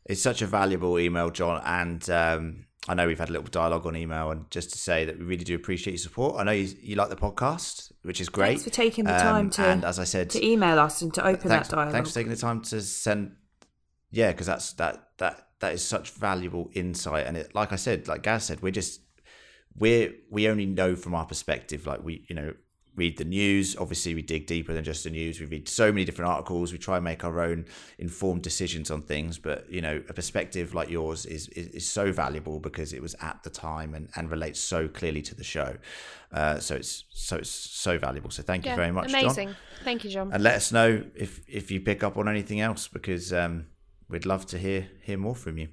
It's 0.07 0.21
such 0.23 0.43
a 0.43 0.47
valuable 0.47 0.99
email, 0.99 1.31
John, 1.31 1.63
and 1.65 2.09
um, 2.11 2.67
I 2.89 2.95
know 2.95 3.07
we've 3.07 3.19
had 3.19 3.31
a 3.31 3.33
little 3.33 3.47
dialogue 3.49 3.87
on 3.87 3.97
email, 3.97 4.31
and 4.31 4.51
just 4.51 4.71
to 4.73 4.79
say 4.79 5.05
that 5.07 5.19
we 5.19 5.25
really 5.25 5.45
do 5.45 5.55
appreciate 5.55 5.93
your 5.95 5.99
support. 5.99 6.39
I 6.39 6.45
know 6.45 6.53
you, 6.53 6.69
you 6.83 6.97
like 6.97 7.09
the 7.09 7.17
podcast, 7.17 7.91
which 8.03 8.21
is 8.21 8.29
great. 8.29 8.49
Thanks 8.59 8.65
for 8.65 8.71
taking 8.71 9.05
the 9.05 9.15
Um, 9.15 9.21
time 9.21 9.51
to 9.51 9.63
and 9.65 9.85
as 9.85 9.99
I 9.99 10.05
said, 10.05 10.29
to 10.31 10.45
email 10.45 10.79
us 10.79 11.01
and 11.01 11.13
to 11.15 11.27
open 11.27 11.49
thanks, 11.49 11.69
that 11.69 11.77
dialogue. 11.77 11.93
thanks 11.95 12.11
for 12.11 12.15
taking 12.17 12.31
the 12.31 12.37
time 12.39 12.61
to 12.63 12.83
send 12.83 13.37
yeah, 14.11 14.31
because 14.33 14.47
that's 14.47 14.75
that 14.75 15.09
that 15.19 15.49
that 15.61 15.73
is 15.73 15.83
such 15.83 16.11
valuable 16.11 16.69
insight, 16.75 17.27
and 17.27 17.37
it, 17.39 17.55
like 17.55 17.73
I 17.73 17.77
said, 17.77 18.07
like 18.07 18.23
Gaz 18.23 18.45
said, 18.45 18.61
we're 18.63 18.73
just 18.73 19.01
we're 19.77 20.13
we 20.31 20.49
only 20.49 20.67
know 20.67 20.95
from 20.97 21.15
our 21.15 21.25
perspective, 21.25 21.87
like 21.87 22.05
we 22.05 22.27
you 22.29 22.35
know 22.37 22.53
read 22.97 23.19
the 23.19 23.25
news. 23.25 23.77
Obviously, 23.77 24.15
we 24.15 24.23
dig 24.23 24.47
deeper 24.47 24.73
than 24.73 24.85
just 24.85 25.05
the 25.05 25.11
news. 25.11 25.41
We 25.41 25.47
read 25.47 25.69
so 25.69 25.91
many 25.91 26.05
different 26.05 26.31
articles. 26.31 26.73
We 26.73 26.79
try 26.79 26.97
and 26.97 27.05
make 27.05 27.25
our 27.25 27.41
own 27.41 27.67
informed 27.99 28.43
decisions 28.43 28.91
on 28.91 29.03
things. 29.03 29.39
But 29.39 29.71
you 29.71 29.81
know, 29.81 30.03
a 30.09 30.13
perspective 30.13 30.75
like 30.75 30.91
yours 30.91 31.27
is 31.27 31.49
is, 31.49 31.69
is 31.69 31.87
so 31.89 32.13
valuable 32.13 32.61
because 32.61 32.93
it 32.93 33.03
was 33.03 33.15
at 33.21 33.43
the 33.43 33.51
time 33.51 33.95
and, 33.95 34.09
and 34.17 34.31
relates 34.31 34.61
so 34.61 34.89
clearly 34.89 35.23
to 35.23 35.35
the 35.35 35.45
show. 35.45 35.77
Uh, 36.33 36.59
so 36.59 36.75
it's 36.77 37.05
so 37.11 37.37
it's 37.37 37.51
so 37.51 37.99
valuable. 37.99 38.31
So 38.31 38.43
thank 38.43 38.65
you 38.65 38.71
Yeah, 38.71 38.77
very 38.77 38.93
much, 38.93 39.11
Amazing. 39.11 39.49
John. 39.49 39.57
Thank 39.85 40.05
you, 40.05 40.11
John. 40.11 40.33
And 40.33 40.43
let 40.43 40.55
us 40.55 40.73
know 40.73 41.05
if 41.15 41.41
if 41.49 41.71
you 41.71 41.81
pick 41.81 42.03
up 42.03 42.17
on 42.17 42.29
anything 42.29 42.61
else 42.61 42.89
because 42.89 43.33
um, 43.33 43.67
we'd 44.09 44.27
love 44.27 44.47
to 44.47 44.59
hear 44.59 44.89
hear 45.03 45.19
more 45.19 45.35
from 45.35 45.59
you. 45.59 45.69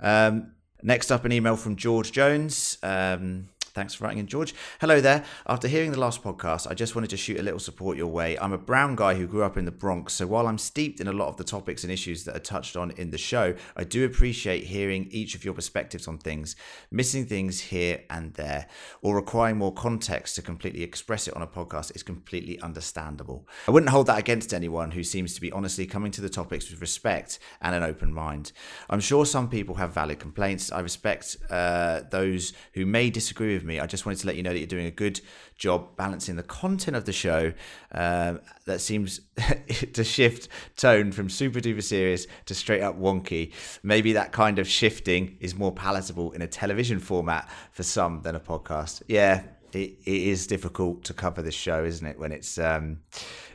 Um, 0.00 0.52
next 0.82 1.10
up, 1.10 1.24
an 1.24 1.32
email 1.32 1.56
from 1.56 1.76
George 1.76 2.12
Jones. 2.12 2.78
Um, 2.82 3.48
Thanks 3.78 3.94
for 3.94 4.02
writing 4.02 4.18
in, 4.18 4.26
George. 4.26 4.56
Hello 4.80 5.00
there. 5.00 5.24
After 5.46 5.68
hearing 5.68 5.92
the 5.92 6.00
last 6.00 6.20
podcast, 6.20 6.68
I 6.68 6.74
just 6.74 6.96
wanted 6.96 7.10
to 7.10 7.16
shoot 7.16 7.38
a 7.38 7.44
little 7.44 7.60
support 7.60 7.96
your 7.96 8.08
way. 8.08 8.36
I'm 8.36 8.52
a 8.52 8.58
brown 8.58 8.96
guy 8.96 9.14
who 9.14 9.24
grew 9.24 9.44
up 9.44 9.56
in 9.56 9.66
the 9.66 9.70
Bronx, 9.70 10.14
so 10.14 10.26
while 10.26 10.48
I'm 10.48 10.58
steeped 10.58 10.98
in 10.98 11.06
a 11.06 11.12
lot 11.12 11.28
of 11.28 11.36
the 11.36 11.44
topics 11.44 11.84
and 11.84 11.92
issues 11.92 12.24
that 12.24 12.34
are 12.34 12.40
touched 12.40 12.76
on 12.76 12.90
in 12.90 13.12
the 13.12 13.18
show, 13.18 13.54
I 13.76 13.84
do 13.84 14.04
appreciate 14.04 14.64
hearing 14.64 15.06
each 15.12 15.36
of 15.36 15.44
your 15.44 15.54
perspectives 15.54 16.08
on 16.08 16.18
things, 16.18 16.56
missing 16.90 17.24
things 17.24 17.60
here 17.60 18.02
and 18.10 18.34
there, 18.34 18.66
or 19.00 19.14
requiring 19.14 19.58
more 19.58 19.72
context 19.72 20.34
to 20.34 20.42
completely 20.42 20.82
express 20.82 21.28
it 21.28 21.36
on 21.36 21.42
a 21.42 21.46
podcast 21.46 21.94
is 21.94 22.02
completely 22.02 22.58
understandable. 22.58 23.46
I 23.68 23.70
wouldn't 23.70 23.90
hold 23.90 24.08
that 24.08 24.18
against 24.18 24.52
anyone 24.52 24.90
who 24.90 25.04
seems 25.04 25.34
to 25.34 25.40
be 25.40 25.52
honestly 25.52 25.86
coming 25.86 26.10
to 26.10 26.20
the 26.20 26.28
topics 26.28 26.68
with 26.68 26.80
respect 26.80 27.38
and 27.62 27.76
an 27.76 27.84
open 27.84 28.12
mind. 28.12 28.50
I'm 28.90 28.98
sure 28.98 29.24
some 29.24 29.48
people 29.48 29.76
have 29.76 29.94
valid 29.94 30.18
complaints. 30.18 30.72
I 30.72 30.80
respect 30.80 31.36
uh, 31.48 32.00
those 32.10 32.54
who 32.72 32.84
may 32.84 33.08
disagree 33.08 33.54
with 33.54 33.62
me. 33.62 33.67
I 33.70 33.86
just 33.86 34.06
wanted 34.06 34.20
to 34.20 34.26
let 34.26 34.36
you 34.36 34.42
know 34.42 34.52
that 34.52 34.58
you're 34.58 34.66
doing 34.66 34.86
a 34.86 34.90
good 34.90 35.20
job 35.56 35.96
balancing 35.96 36.36
the 36.36 36.42
content 36.42 36.96
of 36.96 37.04
the 37.04 37.12
show 37.12 37.52
um, 37.92 38.40
that 38.64 38.80
seems 38.80 39.20
to 39.92 40.04
shift 40.04 40.48
tone 40.76 41.12
from 41.12 41.28
super 41.28 41.60
duper 41.60 41.82
serious 41.82 42.26
to 42.46 42.54
straight 42.54 42.82
up 42.82 42.98
wonky. 42.98 43.52
Maybe 43.82 44.12
that 44.14 44.32
kind 44.32 44.58
of 44.58 44.66
shifting 44.68 45.36
is 45.40 45.54
more 45.54 45.72
palatable 45.72 46.32
in 46.32 46.42
a 46.42 46.46
television 46.46 46.98
format 46.98 47.50
for 47.72 47.82
some 47.82 48.22
than 48.22 48.34
a 48.34 48.40
podcast. 48.40 49.02
Yeah, 49.08 49.42
it, 49.72 49.98
it 50.04 50.22
is 50.22 50.46
difficult 50.46 51.04
to 51.04 51.14
cover 51.14 51.42
this 51.42 51.54
show, 51.54 51.84
isn't 51.84 52.06
it? 52.06 52.18
When 52.18 52.32
it's 52.32 52.58
um, 52.58 53.00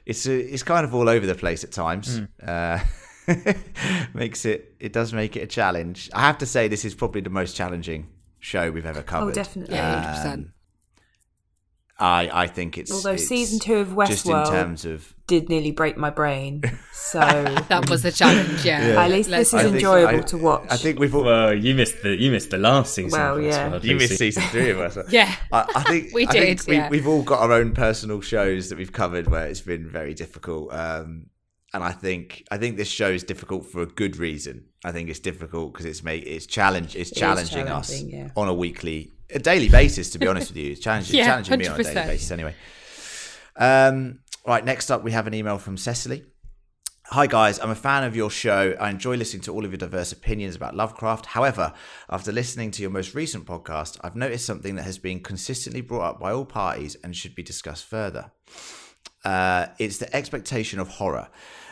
it's 0.05 0.27
a, 0.27 0.37
it's 0.37 0.63
kind 0.63 0.85
of 0.85 0.93
all 0.93 1.09
over 1.09 1.25
the 1.25 1.35
place 1.35 1.63
at 1.63 1.71
times. 1.71 2.21
Uh, 2.45 2.79
makes 4.13 4.45
it 4.45 4.75
it 4.79 4.91
does 4.91 5.13
make 5.13 5.37
it 5.37 5.41
a 5.41 5.47
challenge. 5.47 6.09
I 6.13 6.21
have 6.21 6.37
to 6.39 6.45
say 6.45 6.67
this 6.67 6.85
is 6.85 6.93
probably 6.93 7.21
the 7.21 7.29
most 7.29 7.55
challenging 7.55 8.07
show 8.43 8.69
we've 8.71 8.85
ever 8.85 9.01
covered. 9.01 9.29
Oh, 9.29 9.31
definitely. 9.31 9.75
Yeah, 9.75 10.23
100%. 10.25 10.33
Um, 10.33 10.53
I 11.99 12.29
I 12.43 12.47
think 12.47 12.77
it's 12.79 12.91
Although 12.91 13.11
it's 13.11 13.27
season 13.27 13.59
two 13.59 13.75
of 13.75 13.89
Westworld 13.89 14.07
just 14.07 14.25
in 14.25 14.31
Westworld 14.33 14.49
terms 14.49 14.83
of 14.85 15.13
did 15.27 15.47
nearly 15.47 15.71
break 15.71 15.95
my 15.97 16.09
brain. 16.09 16.61
So 16.91 17.19
That 17.69 17.89
was 17.91 18.01
the 18.01 18.11
challenge, 18.11 18.65
yeah. 18.65 18.95
at 19.03 19.11
least 19.11 19.29
Let's- 19.29 19.51
this 19.51 19.59
is 19.61 19.65
think- 19.65 19.75
enjoyable 19.75 20.19
I- 20.19 20.23
to 20.23 20.37
watch. 20.37 20.65
I 20.71 20.77
think 20.77 20.97
we've 20.99 21.13
all, 21.13 21.23
Well, 21.25 21.53
you 21.53 21.75
missed 21.75 22.01
the 22.01 22.15
you 22.19 22.31
missed 22.31 22.49
the 22.49 22.57
last 22.57 22.95
season. 22.95 23.11
Well, 23.19 23.37
of 23.37 23.43
yeah. 23.43 23.69
Westworld, 23.69 23.83
you 23.83 23.95
missed 23.95 24.17
season 24.17 24.43
three 24.49 24.71
of 24.71 24.79
us. 24.79 24.97
Yeah. 25.09 25.31
I, 25.51 25.65
I 25.75 25.83
think 25.83 26.13
We 26.13 26.25
I 26.27 26.31
think 26.31 26.59
did, 26.61 26.67
We, 26.67 26.75
yeah. 26.77 26.89
We've 26.89 27.07
all 27.07 27.21
got 27.21 27.41
our 27.41 27.51
own 27.51 27.73
personal 27.73 28.21
shows 28.21 28.69
that 28.69 28.77
we've 28.79 28.91
covered 28.91 29.27
where 29.27 29.45
it's 29.47 29.61
been 29.61 29.87
very 29.87 30.15
difficult. 30.15 30.73
Um, 30.73 31.27
and 31.73 31.83
I 31.83 31.91
think 31.91 32.43
I 32.49 32.57
think 32.57 32.77
this 32.77 32.87
show 32.89 33.09
is 33.09 33.23
difficult 33.23 33.67
for 33.67 33.81
a 33.83 33.85
good 33.85 34.17
reason. 34.17 34.65
I 34.83 34.91
think 34.91 35.09
it's 35.09 35.19
difficult 35.19 35.73
because 35.73 35.85
it's 35.85 36.03
make 36.03 36.25
it's 36.25 36.45
challenge 36.45 36.95
it's 36.95 37.11
is 37.11 37.17
challenging 37.17 37.69
us 37.69 38.01
yeah. 38.01 38.29
on 38.35 38.49
a 38.49 38.53
weekly, 38.53 39.11
a 39.29 39.39
daily 39.39 39.69
basis. 39.69 40.09
To 40.11 40.19
be 40.19 40.27
honest 40.27 40.49
with 40.49 40.57
you, 40.57 40.71
it's 40.71 40.81
challenging, 40.81 41.15
Yeah, 41.17 41.25
challenging 41.25 41.59
me 41.59 41.67
on 41.67 41.79
a 41.79 41.83
daily 41.83 41.95
basis. 41.95 42.31
Anyway, 42.31 42.55
um, 43.55 44.19
right. 44.45 44.63
Next 44.63 44.91
up, 44.91 45.03
we 45.03 45.11
have 45.11 45.27
an 45.27 45.33
email 45.33 45.57
from 45.57 45.77
Cecily. 45.77 46.25
Hi 47.07 47.27
guys, 47.27 47.59
I'm 47.59 47.69
a 47.69 47.75
fan 47.75 48.05
of 48.05 48.15
your 48.15 48.31
show. 48.31 48.75
I 48.79 48.89
enjoy 48.89 49.17
listening 49.17 49.43
to 49.43 49.53
all 49.53 49.65
of 49.65 49.71
your 49.71 49.77
diverse 49.77 50.11
opinions 50.11 50.55
about 50.55 50.75
Lovecraft. 50.75 51.27
However, 51.27 51.73
after 52.09 52.31
listening 52.31 52.71
to 52.71 52.81
your 52.81 52.91
most 52.91 53.13
recent 53.13 53.45
podcast, 53.45 53.99
I've 54.03 54.15
noticed 54.15 54.45
something 54.45 54.75
that 54.75 54.83
has 54.83 54.97
been 54.97 55.19
consistently 55.19 55.81
brought 55.81 56.09
up 56.09 56.19
by 56.19 56.31
all 56.31 56.45
parties 56.45 56.95
and 57.03 57.15
should 57.15 57.35
be 57.35 57.43
discussed 57.43 57.85
further. 57.85 58.31
Uh, 59.23 59.67
it's 59.79 59.97
the 59.97 60.13
expectation 60.15 60.79
of 60.79 60.87
horror 60.87 61.27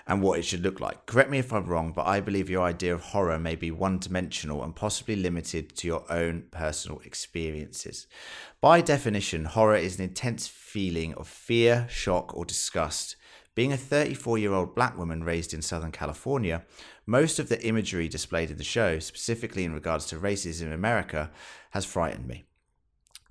and 0.08 0.22
what 0.22 0.40
it 0.40 0.44
should 0.44 0.64
look 0.64 0.80
like. 0.80 1.06
Correct 1.06 1.30
me 1.30 1.40
if 1.40 1.54
I'm 1.54 1.66
wrong, 1.66 1.92
but 1.92 2.08
I 2.08 2.20
believe 2.20 2.50
your 2.50 2.64
idea 2.64 2.94
of 2.94 3.02
horror 3.02 3.40
may 3.40 3.56
be 3.56 3.72
one 3.72 4.00
dimensional 4.00 4.64
and 4.64 4.76
possibly 4.76 5.16
limited 5.16 5.76
to 5.78 5.88
your 5.88 6.12
own 6.12 6.46
personal 6.52 7.00
experiences. 7.00 8.08
By 8.60 8.82
definition, 8.82 9.46
horror 9.46 9.76
is 9.76 9.98
an 9.98 10.04
intense 10.04 10.48
feeling 10.48 11.14
of 11.16 11.28
fear, 11.28 11.88
shock, 11.90 12.36
or 12.36 12.46
disgust. 12.46 13.16
Being 13.54 13.74
a 13.74 13.78
34 13.78 14.38
year 14.38 14.54
old 14.54 14.76
black 14.76 14.98
woman 14.98 15.24
raised 15.24 15.54
in 15.54 15.62
Southern 15.62 15.92
California, 15.92 16.64
most 17.06 17.40
of 17.40 17.50
the 17.50 17.62
imagery 17.66 18.08
displayed 18.08 18.50
in 18.50 18.58
the 18.58 18.64
show, 18.64 19.00
specifically 19.00 19.66
in 19.66 19.74
regards 19.74 20.06
to 20.08 20.16
racism 20.16 20.68
in 20.68 20.72
America, 20.72 21.32
has 21.72 21.84
frightened 21.84 22.28
me. 22.28 22.46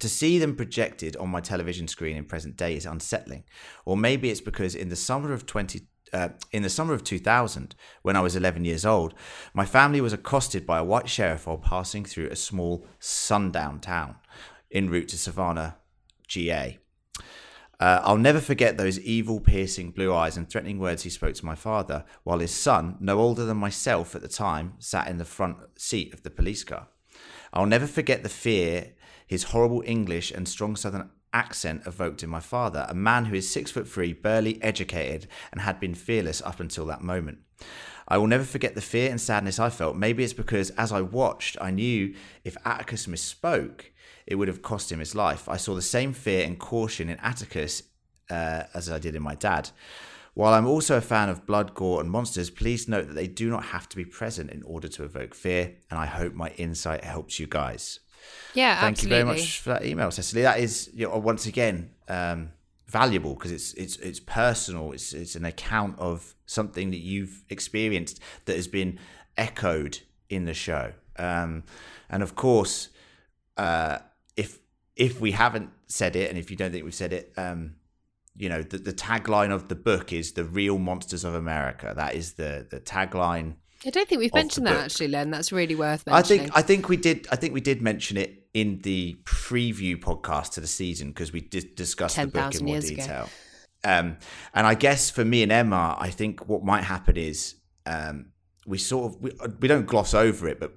To 0.01 0.09
see 0.09 0.39
them 0.39 0.57
projected 0.57 1.15
on 1.17 1.29
my 1.29 1.41
television 1.41 1.87
screen 1.87 2.17
in 2.17 2.25
present 2.25 2.57
day 2.57 2.75
is 2.75 2.87
unsettling, 2.87 3.45
or 3.85 3.99
maybe 3.99 4.31
it's 4.31 4.41
because 4.41 4.75
in 4.75 4.89
the 4.89 4.97
summer 4.97 5.33
of 5.33 5.45
20 5.45 5.83
uh, 6.13 6.31
in 6.53 6.63
the 6.63 6.71
summer 6.71 6.95
of 6.95 7.05
2000, 7.05 7.75
when 8.03 8.17
I 8.17 8.21
was 8.21 8.37
11 8.37 8.65
years 8.65 8.85
old, 8.85 9.15
my 9.55 9.65
family 9.65 10.01
was 10.01 10.13
accosted 10.13 10.67
by 10.67 10.79
a 10.79 10.85
white 10.85 11.09
sheriff 11.09 11.47
while 11.47 11.59
passing 11.59 12.05
through 12.05 12.29
a 12.29 12.37
small 12.37 12.87
sundown 12.99 13.81
town 13.81 14.17
en 14.73 14.89
route 14.89 15.09
to 15.09 15.19
Savannah, 15.19 15.77
GA. 16.27 16.79
Uh, 17.79 18.01
I'll 18.05 18.19
never 18.19 18.41
forget 18.41 18.77
those 18.77 19.01
evil, 19.01 19.41
piercing 19.41 19.91
blue 19.91 20.15
eyes 20.15 20.37
and 20.37 20.49
threatening 20.49 20.79
words 20.79 21.03
he 21.03 21.11
spoke 21.11 21.35
to 21.35 21.47
my 21.47 21.55
father, 21.55 22.05
while 22.25 22.39
his 22.39 22.53
son, 22.53 22.99
no 23.01 23.19
older 23.19 23.47
than 23.47 23.57
myself 23.57 24.15
at 24.15 24.21
the 24.21 24.29
time, 24.29 24.75
sat 24.79 25.09
in 25.09 25.17
the 25.17 25.25
front 25.25 25.57
seat 25.77 26.13
of 26.13 26.23
the 26.23 26.31
police 26.31 26.63
car. 26.63 26.89
I'll 27.53 27.67
never 27.67 27.87
forget 27.87 28.23
the 28.23 28.29
fear 28.29 28.93
his 29.27 29.45
horrible 29.45 29.83
English 29.87 30.33
and 30.33 30.49
strong 30.49 30.75
southern 30.75 31.09
accent 31.33 31.83
evoked 31.87 32.23
in 32.23 32.31
my 32.31 32.41
father, 32.41 32.87
a 32.89 32.95
man 32.95 33.27
who 33.27 33.35
is 33.35 33.51
six 33.51 33.71
foot 33.71 33.89
three, 33.89 34.13
barely 34.13 34.63
educated, 34.63 35.29
and 35.53 35.61
had 35.61 35.81
been 35.81 35.95
fearless 35.95 36.43
up 36.43 36.61
until 36.61 36.87
that 36.87 37.03
moment. 37.03 37.39
I 38.09 38.19
will 38.19 38.27
never 38.27 38.45
forget 38.45 38.75
the 38.75 38.81
fear 38.81 39.11
and 39.11 39.21
sadness 39.21 39.61
I 39.61 39.71
felt. 39.71 39.97
Maybe 39.97 40.25
it's 40.25 40.33
because 40.33 40.71
as 40.71 40.91
I 40.91 41.01
watched, 41.01 41.57
I 41.61 41.71
knew 41.71 42.15
if 42.45 42.57
Atticus 42.65 43.07
misspoke, 43.07 43.83
it 44.27 44.35
would 44.35 44.49
have 44.49 44.63
cost 44.63 44.91
him 44.91 44.99
his 44.99 45.15
life. 45.15 45.49
I 45.49 45.57
saw 45.57 45.75
the 45.75 45.83
same 45.83 46.13
fear 46.13 46.45
and 46.45 46.59
caution 46.59 47.09
in 47.09 47.19
Atticus 47.19 47.85
uh, 48.29 48.65
as 48.75 48.91
I 48.91 48.99
did 48.99 49.15
in 49.15 49.23
my 49.23 49.37
dad. 49.37 49.71
While 50.35 50.55
I'm 50.55 50.67
also 50.67 50.97
a 50.97 51.01
fan 51.01 51.29
of 51.29 51.47
blood, 51.47 51.75
gore, 51.75 52.01
and 52.01 52.11
monsters, 52.11 52.51
please 52.51 52.89
note 52.89 53.09
that 53.09 53.15
they 53.15 53.27
do 53.27 53.51
not 53.51 53.67
have 53.67 53.89
to 53.89 53.97
be 53.97 54.05
present 54.05 54.51
in 54.51 54.63
order 54.63 54.89
to 54.89 55.05
evoke 55.05 55.35
fear, 55.35 55.77
and 55.91 55.99
I 55.99 56.07
hope 56.07 56.35
my 56.35 56.51
insight 56.51 57.05
helps 57.05 57.41
you 57.41 57.47
guys. 57.47 57.99
Yeah, 58.55 58.81
Thank 58.81 58.95
absolutely. 58.99 59.19
you 59.19 59.25
very 59.25 59.39
much 59.39 59.61
for 59.61 59.69
that 59.71 59.85
email, 59.85 60.11
Cecily. 60.11 60.43
That 60.43 60.61
is 60.61 60.91
you 60.95 61.09
know, 61.09 61.19
once 61.19 61.47
again 61.47 61.91
um, 62.09 62.51
valuable 62.87 63.35
because 63.35 63.53
it's 63.53 63.73
it's 63.75 63.97
it's 63.97 64.21
personal. 64.21 64.93
It's 64.93 65.13
it's 65.13 65.37
an 65.37 65.45
account 65.45 65.99
of 65.99 66.35
something 66.47 66.91
that 66.91 66.99
you've 66.99 67.45
experienced 67.49 68.21
that 68.47 68.57
has 68.57 68.67
been 68.67 68.99
echoed 69.37 70.01
in 70.29 70.45
the 70.45 70.55
show. 70.55 70.93
Um, 71.17 71.65
and 72.09 72.23
of 72.23 72.35
course, 72.35 72.89
uh, 73.57 73.99
if 74.37 74.59
if 74.97 75.21
we 75.21 75.33
haven't 75.33 75.71
said 75.87 76.17
it, 76.17 76.29
and 76.29 76.39
if 76.39 76.51
you 76.51 76.57
don't 76.57 76.73
think 76.73 76.85
we've 76.85 76.95
said 76.95 77.13
it, 77.13 77.33
um, 77.37 77.77
you 78.37 78.49
know, 78.49 78.63
the, 78.63 78.79
the 78.79 78.93
tagline 78.93 79.53
of 79.53 79.69
the 79.69 79.75
book 79.75 80.13
is 80.13 80.33
"The 80.33 80.45
Real 80.45 80.79
Monsters 80.79 81.25
of 81.25 81.35
America." 81.35 81.93
That 81.95 82.15
is 82.15 82.35
the 82.35 82.67
the 82.69 82.81
tagline. 82.81 83.55
I 83.87 83.91
don't 83.91 84.09
think 84.09 84.21
we've 84.21 84.35
mentioned 84.35 84.67
that 84.67 84.75
book. 84.75 84.85
actually, 84.85 85.09
Len. 85.09 85.31
That's 85.31 85.53
really 85.53 85.75
worth 85.75 86.07
mentioning. 86.07 86.41
I 86.41 86.45
think 86.45 86.59
I 86.59 86.63
think 86.63 86.89
we 86.89 86.97
did. 86.97 87.27
I 87.33 87.37
think 87.37 87.55
we 87.55 87.61
did 87.61 87.81
mention 87.81 88.17
it 88.17 88.47
in 88.53 88.81
the 88.81 89.17
preview 89.25 89.97
podcast 89.97 90.53
to 90.53 90.61
the 90.61 90.67
season 90.67 91.09
because 91.09 91.33
we 91.33 91.41
did 91.41 91.75
discuss 91.77 92.15
the 92.15 92.27
book 92.27 92.55
in 92.55 92.65
more 92.65 92.81
detail. 92.81 93.29
Um, 93.83 94.19
and 94.53 94.67
I 94.67 94.75
guess 94.75 95.11
for 95.11 95.25
me 95.25 95.43
and 95.43 95.51
Emma, 95.51 95.97
I 95.99 96.11
think 96.11 96.47
what 96.47 96.63
might 96.63 96.85
happen 96.85 97.17
is 97.17 97.55
um, 97.87 98.27
we 98.67 98.77
sort 98.79 99.15
of 99.15 99.23
we, 99.23 99.33
we 99.61 99.69
don't 99.69 99.87
gloss 99.87 100.13
over 100.13 100.49
it, 100.49 100.61
but 100.61 100.75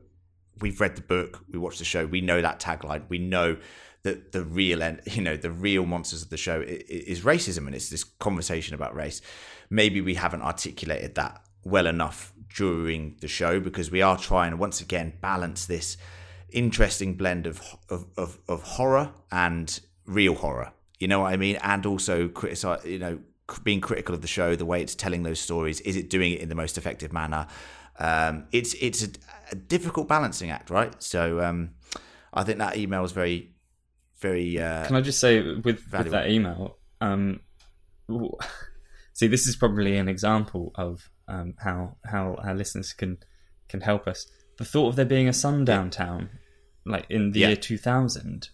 we've 0.59 0.79
read 0.79 0.95
the 0.95 1.01
book, 1.01 1.43
we 1.51 1.59
watched 1.59 1.79
the 1.79 1.85
show, 1.85 2.05
we 2.05 2.21
know 2.21 2.41
that 2.41 2.59
tagline, 2.59 3.03
we 3.09 3.17
know 3.17 3.57
that 4.03 4.31
the 4.31 4.43
real 4.43 4.81
and 4.81 5.01
you 5.11 5.21
know 5.21 5.35
the 5.35 5.51
real 5.51 5.85
monsters 5.85 6.21
of 6.21 6.29
the 6.29 6.37
show 6.37 6.63
is 6.65 7.21
racism, 7.21 7.65
and 7.65 7.75
it's 7.75 7.89
this 7.89 8.03
conversation 8.03 8.75
about 8.75 8.95
race. 8.95 9.21
Maybe 9.69 9.99
we 10.01 10.15
haven't 10.15 10.41
articulated 10.41 11.15
that 11.15 11.41
well 11.65 11.87
enough 11.87 12.33
during 12.55 13.17
the 13.21 13.27
show 13.27 13.59
because 13.59 13.91
we 13.91 14.01
are 14.01 14.17
trying 14.17 14.51
to 14.51 14.57
once 14.57 14.81
again 14.81 15.13
balance 15.21 15.65
this 15.65 15.97
interesting 16.51 17.15
blend 17.15 17.47
of 17.47 17.61
of, 17.89 18.05
of, 18.17 18.37
of 18.47 18.61
horror 18.63 19.11
and 19.31 19.79
real 20.05 20.35
horror. 20.35 20.71
You 20.99 21.07
know 21.07 21.21
what 21.21 21.33
I 21.33 21.37
mean? 21.37 21.57
And 21.57 21.85
also 21.85 22.27
criticize, 22.27 22.85
you 22.85 22.99
know, 22.99 23.19
being 23.63 23.81
critical 23.81 24.15
of 24.15 24.21
the 24.21 24.27
show, 24.27 24.55
the 24.55 24.65
way 24.65 24.81
it's 24.81 24.95
telling 24.95 25.23
those 25.23 25.39
stories. 25.39 25.81
Is 25.81 25.95
it 25.95 26.09
doing 26.09 26.33
it 26.33 26.39
in 26.39 26.49
the 26.49 26.55
most 26.55 26.77
effective 26.77 27.11
manner? 27.11 27.47
Um, 27.99 28.45
it's 28.51 28.73
it's 28.75 29.03
a, 29.03 29.09
a 29.51 29.55
difficult 29.55 30.07
balancing 30.07 30.49
act, 30.49 30.69
right? 30.69 30.93
So 31.01 31.41
um, 31.41 31.71
I 32.33 32.43
think 32.43 32.59
that 32.59 32.77
email 32.77 33.01
was 33.01 33.11
very 33.11 33.53
very. 34.19 34.59
Uh, 34.59 34.85
Can 34.87 34.95
I 34.95 35.01
just 35.01 35.19
say 35.19 35.41
with, 35.41 35.65
with 35.91 36.11
that 36.11 36.29
email? 36.29 36.77
Um, 37.01 37.41
see, 39.13 39.27
this 39.27 39.47
is 39.47 39.55
probably 39.55 39.97
an 39.97 40.07
example 40.07 40.71
of 40.75 41.09
um, 41.27 41.53
how 41.59 41.97
how 42.05 42.35
our 42.43 42.53
listeners 42.53 42.93
can 42.93 43.17
can 43.69 43.81
help 43.81 44.07
us. 44.07 44.27
The 44.57 44.65
thought 44.65 44.89
of 44.89 44.95
there 44.95 45.05
being 45.05 45.27
a 45.27 45.33
sundown 45.33 45.89
town, 45.89 46.29
like 46.85 47.05
in 47.09 47.31
the 47.31 47.41
Yeah. 47.41 47.47
year 47.49 47.55
two 47.57 47.77
thousand. 47.77 48.49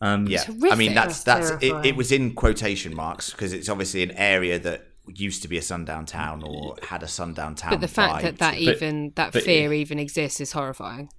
Um, 0.00 0.26
Yeah, 0.26 0.44
horrific. 0.44 0.72
I 0.72 0.74
mean 0.76 0.94
that's 0.94 1.22
That's 1.22 1.50
that's 1.50 1.62
it, 1.62 1.86
it 1.86 1.96
was 1.96 2.10
in 2.10 2.34
quotation 2.34 2.94
marks 2.94 3.30
because 3.30 3.52
it's 3.52 3.68
obviously 3.68 4.02
an 4.02 4.10
area 4.12 4.58
that 4.58 4.88
used 5.08 5.42
to 5.42 5.48
be 5.48 5.58
a 5.58 5.62
sundown 5.62 6.06
town 6.06 6.42
or 6.44 6.76
had 6.82 7.02
a 7.02 7.08
sundown 7.08 7.54
town. 7.54 7.70
But 7.70 7.80
the 7.80 7.88
fact 7.88 8.14
vibe 8.14 8.22
that 8.22 8.38
that 8.38 8.54
to 8.54 8.62
it. 8.62 8.66
But- 8.66 8.76
even 8.76 9.12
that 9.16 9.32
but- 9.32 9.42
fear 9.42 9.72
even 9.72 9.98
exists 9.98 10.40
is 10.40 10.52
horrifying. 10.52 11.10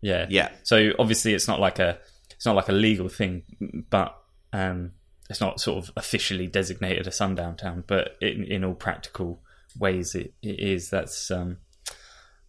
yeah, 0.00 0.26
Yeah. 0.30 0.50
So 0.62 0.92
obviously, 0.98 1.34
it's 1.34 1.48
not 1.48 1.60
like 1.60 1.78
a 1.78 1.98
it's 2.30 2.46
not 2.46 2.56
like 2.56 2.68
a 2.68 2.72
legal 2.72 3.08
thing, 3.10 3.42
but 3.90 4.16
um, 4.54 4.92
it's 5.28 5.40
not 5.40 5.60
sort 5.60 5.84
of 5.84 5.92
officially 5.96 6.46
designated 6.46 7.06
a 7.06 7.12
sundown 7.12 7.56
town. 7.56 7.84
But 7.86 8.16
in, 8.22 8.44
in 8.44 8.64
all 8.64 8.74
practical 8.74 9.42
ways, 9.78 10.14
it, 10.14 10.34
it 10.42 10.60
is. 10.60 10.90
That's 10.90 11.30
um, 11.30 11.58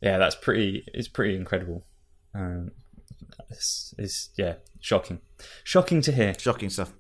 yeah, 0.02 0.18
that's 0.18 0.36
pretty. 0.36 0.84
It's 0.94 1.08
pretty 1.08 1.36
incredible. 1.36 1.86
Um, 2.34 2.72
it's, 3.50 3.94
it's 3.98 4.30
yeah, 4.38 4.56
shocking, 4.80 5.20
shocking 5.64 6.02
to 6.02 6.12
hear. 6.12 6.34
shocking 6.38 6.70
stuff. 6.70 6.94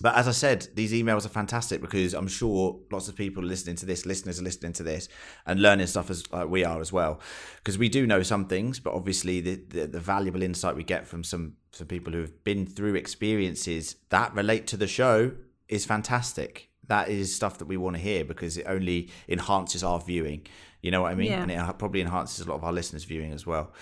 But 0.00 0.16
as 0.16 0.26
I 0.26 0.32
said, 0.32 0.68
these 0.74 0.92
emails 0.92 1.24
are 1.24 1.30
fantastic 1.30 1.80
because 1.80 2.14
I'm 2.14 2.26
sure 2.26 2.80
lots 2.90 3.08
of 3.08 3.14
people 3.14 3.44
listening 3.44 3.76
to 3.76 3.86
this, 3.86 4.04
listeners 4.04 4.40
are 4.40 4.42
listening 4.42 4.72
to 4.74 4.82
this, 4.82 5.08
and 5.46 5.62
learning 5.62 5.86
stuff 5.86 6.10
as 6.10 6.24
we 6.48 6.64
are 6.64 6.80
as 6.80 6.92
well. 6.92 7.20
Because 7.56 7.78
we 7.78 7.88
do 7.88 8.06
know 8.06 8.22
some 8.22 8.46
things, 8.46 8.80
but 8.80 8.92
obviously 8.92 9.40
the, 9.40 9.54
the 9.68 9.86
the 9.86 10.00
valuable 10.00 10.42
insight 10.42 10.74
we 10.74 10.82
get 10.82 11.06
from 11.06 11.22
some 11.22 11.54
some 11.72 11.86
people 11.86 12.12
who 12.12 12.20
have 12.22 12.42
been 12.44 12.66
through 12.66 12.96
experiences 12.96 13.96
that 14.08 14.34
relate 14.34 14.66
to 14.68 14.76
the 14.76 14.88
show 14.88 15.32
is 15.68 15.86
fantastic. 15.86 16.70
That 16.88 17.08
is 17.08 17.34
stuff 17.34 17.58
that 17.58 17.66
we 17.66 17.76
want 17.76 17.96
to 17.96 18.02
hear 18.02 18.24
because 18.24 18.56
it 18.56 18.66
only 18.68 19.10
enhances 19.28 19.82
our 19.82 20.00
viewing. 20.00 20.46
You 20.82 20.90
know 20.90 21.02
what 21.02 21.12
I 21.12 21.14
mean? 21.14 21.30
Yeah. 21.30 21.42
And 21.42 21.50
it 21.50 21.78
probably 21.78 22.00
enhances 22.00 22.44
a 22.44 22.48
lot 22.48 22.56
of 22.56 22.64
our 22.64 22.72
listeners' 22.72 23.04
viewing 23.04 23.32
as 23.32 23.46
well. 23.46 23.72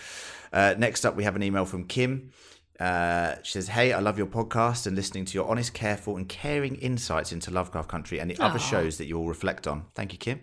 Uh, 0.52 0.74
next 0.78 1.04
up, 1.04 1.16
we 1.16 1.24
have 1.24 1.34
an 1.34 1.42
email 1.42 1.64
from 1.64 1.84
Kim. 1.84 2.30
Uh, 2.78 3.36
she 3.42 3.52
says, 3.52 3.68
Hey, 3.68 3.92
I 3.92 4.00
love 4.00 4.18
your 4.18 4.26
podcast 4.26 4.86
and 4.86 4.96
listening 4.96 5.24
to 5.26 5.34
your 5.34 5.48
honest, 5.48 5.74
careful, 5.74 6.16
and 6.16 6.28
caring 6.28 6.76
insights 6.76 7.32
into 7.32 7.50
Lovecraft 7.50 7.88
Country 7.88 8.20
and 8.20 8.30
the 8.30 8.38
other 8.38 8.58
shows 8.58 8.98
that 8.98 9.06
you 9.06 9.18
all 9.18 9.28
reflect 9.28 9.66
on. 9.66 9.86
Thank 9.94 10.12
you, 10.12 10.18
Kim. 10.18 10.40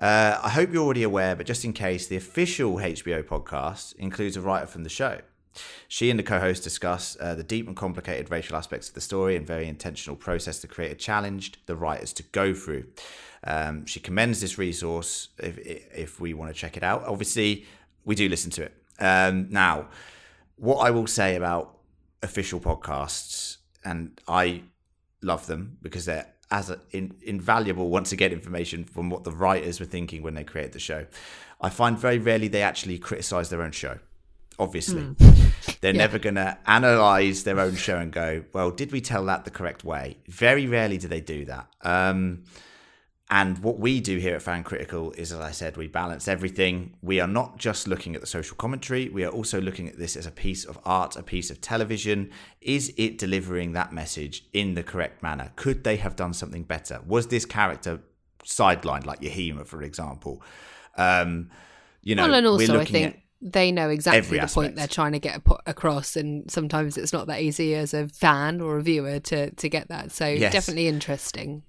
Uh, 0.00 0.40
I 0.42 0.48
hope 0.48 0.72
you're 0.72 0.82
already 0.82 1.02
aware, 1.02 1.36
but 1.36 1.46
just 1.46 1.64
in 1.64 1.72
case, 1.74 2.06
the 2.06 2.16
official 2.16 2.76
HBO 2.76 3.22
podcast 3.22 3.94
includes 3.96 4.36
a 4.36 4.40
writer 4.40 4.66
from 4.66 4.82
the 4.82 4.88
show. 4.88 5.20
She 5.88 6.10
and 6.10 6.18
the 6.18 6.22
co 6.22 6.38
host 6.38 6.62
discuss 6.62 7.16
uh, 7.20 7.34
the 7.34 7.42
deep 7.42 7.66
and 7.66 7.76
complicated 7.76 8.30
racial 8.30 8.56
aspects 8.56 8.88
of 8.88 8.94
the 8.94 9.00
story 9.00 9.36
and 9.36 9.46
very 9.46 9.66
intentional 9.68 10.16
process 10.16 10.60
the 10.60 10.68
creator 10.68 10.94
challenged 10.94 11.58
the 11.66 11.76
writers 11.76 12.12
to 12.14 12.22
go 12.22 12.54
through. 12.54 12.84
Um, 13.44 13.86
she 13.86 14.00
commends 14.00 14.40
this 14.40 14.58
resource 14.58 15.28
if, 15.38 15.58
if 15.58 16.20
we 16.20 16.34
want 16.34 16.54
to 16.54 16.58
check 16.58 16.76
it 16.76 16.82
out. 16.82 17.04
Obviously, 17.04 17.66
we 18.04 18.14
do 18.14 18.28
listen 18.28 18.50
to 18.52 18.64
it. 18.64 18.74
Um, 18.98 19.48
now, 19.50 19.88
what 20.56 20.76
I 20.78 20.90
will 20.90 21.06
say 21.06 21.36
about 21.36 21.78
official 22.22 22.60
podcasts, 22.60 23.56
and 23.84 24.20
I 24.28 24.62
love 25.22 25.46
them 25.46 25.78
because 25.82 26.04
they're 26.04 26.26
as 26.50 26.68
a, 26.68 26.80
in, 26.90 27.14
invaluable 27.22 27.88
once 27.88 28.12
again 28.12 28.32
information 28.32 28.84
from 28.84 29.08
what 29.08 29.24
the 29.24 29.30
writers 29.30 29.78
were 29.78 29.86
thinking 29.86 30.22
when 30.22 30.34
they 30.34 30.44
created 30.44 30.72
the 30.72 30.80
show. 30.80 31.06
I 31.60 31.68
find 31.68 31.96
very 31.96 32.18
rarely 32.18 32.48
they 32.48 32.62
actually 32.62 32.98
criticize 32.98 33.50
their 33.50 33.62
own 33.62 33.70
show. 33.70 33.98
Obviously, 34.60 35.16
they're 35.80 35.92
never 35.92 36.18
going 36.18 36.34
to 36.34 36.56
analyze 36.66 37.44
their 37.44 37.58
own 37.58 37.74
show 37.74 37.96
and 37.96 38.12
go, 38.12 38.44
"Well, 38.52 38.70
did 38.70 38.92
we 38.92 39.00
tell 39.00 39.24
that 39.24 39.44
the 39.44 39.50
correct 39.50 39.84
way?" 39.84 40.18
Very 40.28 40.66
rarely 40.66 40.98
do 40.98 41.08
they 41.08 41.22
do 41.22 41.46
that. 41.46 41.66
Um, 41.82 42.44
and 43.32 43.58
what 43.60 43.78
we 43.78 44.00
do 44.00 44.18
here 44.18 44.34
at 44.34 44.42
Fan 44.42 44.64
Critical 44.64 45.12
is, 45.12 45.32
as 45.32 45.38
I 45.38 45.52
said, 45.52 45.76
we 45.76 45.86
balance 45.86 46.26
everything. 46.26 46.96
We 47.00 47.20
are 47.20 47.28
not 47.28 47.58
just 47.58 47.86
looking 47.86 48.16
at 48.16 48.20
the 48.20 48.26
social 48.26 48.56
commentary, 48.56 49.08
we 49.08 49.24
are 49.24 49.30
also 49.30 49.60
looking 49.60 49.88
at 49.88 49.96
this 49.96 50.16
as 50.16 50.26
a 50.26 50.32
piece 50.32 50.64
of 50.64 50.78
art, 50.84 51.14
a 51.14 51.22
piece 51.22 51.48
of 51.48 51.60
television. 51.60 52.30
Is 52.60 52.92
it 52.96 53.18
delivering 53.18 53.72
that 53.74 53.92
message 53.92 54.46
in 54.52 54.74
the 54.74 54.82
correct 54.82 55.22
manner? 55.22 55.52
Could 55.54 55.84
they 55.84 55.96
have 55.96 56.16
done 56.16 56.34
something 56.34 56.64
better? 56.64 57.00
Was 57.06 57.28
this 57.28 57.44
character 57.44 58.00
sidelined, 58.44 59.06
like 59.06 59.20
Yahima, 59.20 59.64
for 59.64 59.82
example? 59.82 60.42
Um, 60.96 61.50
you 62.02 62.16
know, 62.16 62.24
well, 62.24 62.34
and 62.34 62.44
we're 62.44 62.50
also 62.50 62.74
I 62.74 62.76
looking 62.78 62.92
think 62.92 63.14
at 63.14 63.20
they 63.42 63.72
know 63.72 63.88
exactly 63.88 64.38
the 64.38 64.46
point 64.46 64.76
they're 64.76 64.86
trying 64.86 65.12
to 65.12 65.18
get 65.18 65.40
across, 65.66 66.16
and 66.16 66.50
sometimes 66.50 66.96
it's 66.98 67.12
not 67.12 67.26
that 67.28 67.40
easy 67.40 67.74
as 67.74 67.94
a 67.94 68.08
fan 68.08 68.60
or 68.60 68.76
a 68.78 68.82
viewer 68.82 69.18
to 69.20 69.50
to 69.50 69.68
get 69.68 69.88
that. 69.88 70.12
So 70.12 70.26
Yes. 70.26 70.52
definitely 70.52 70.88
interesting. 70.88 71.62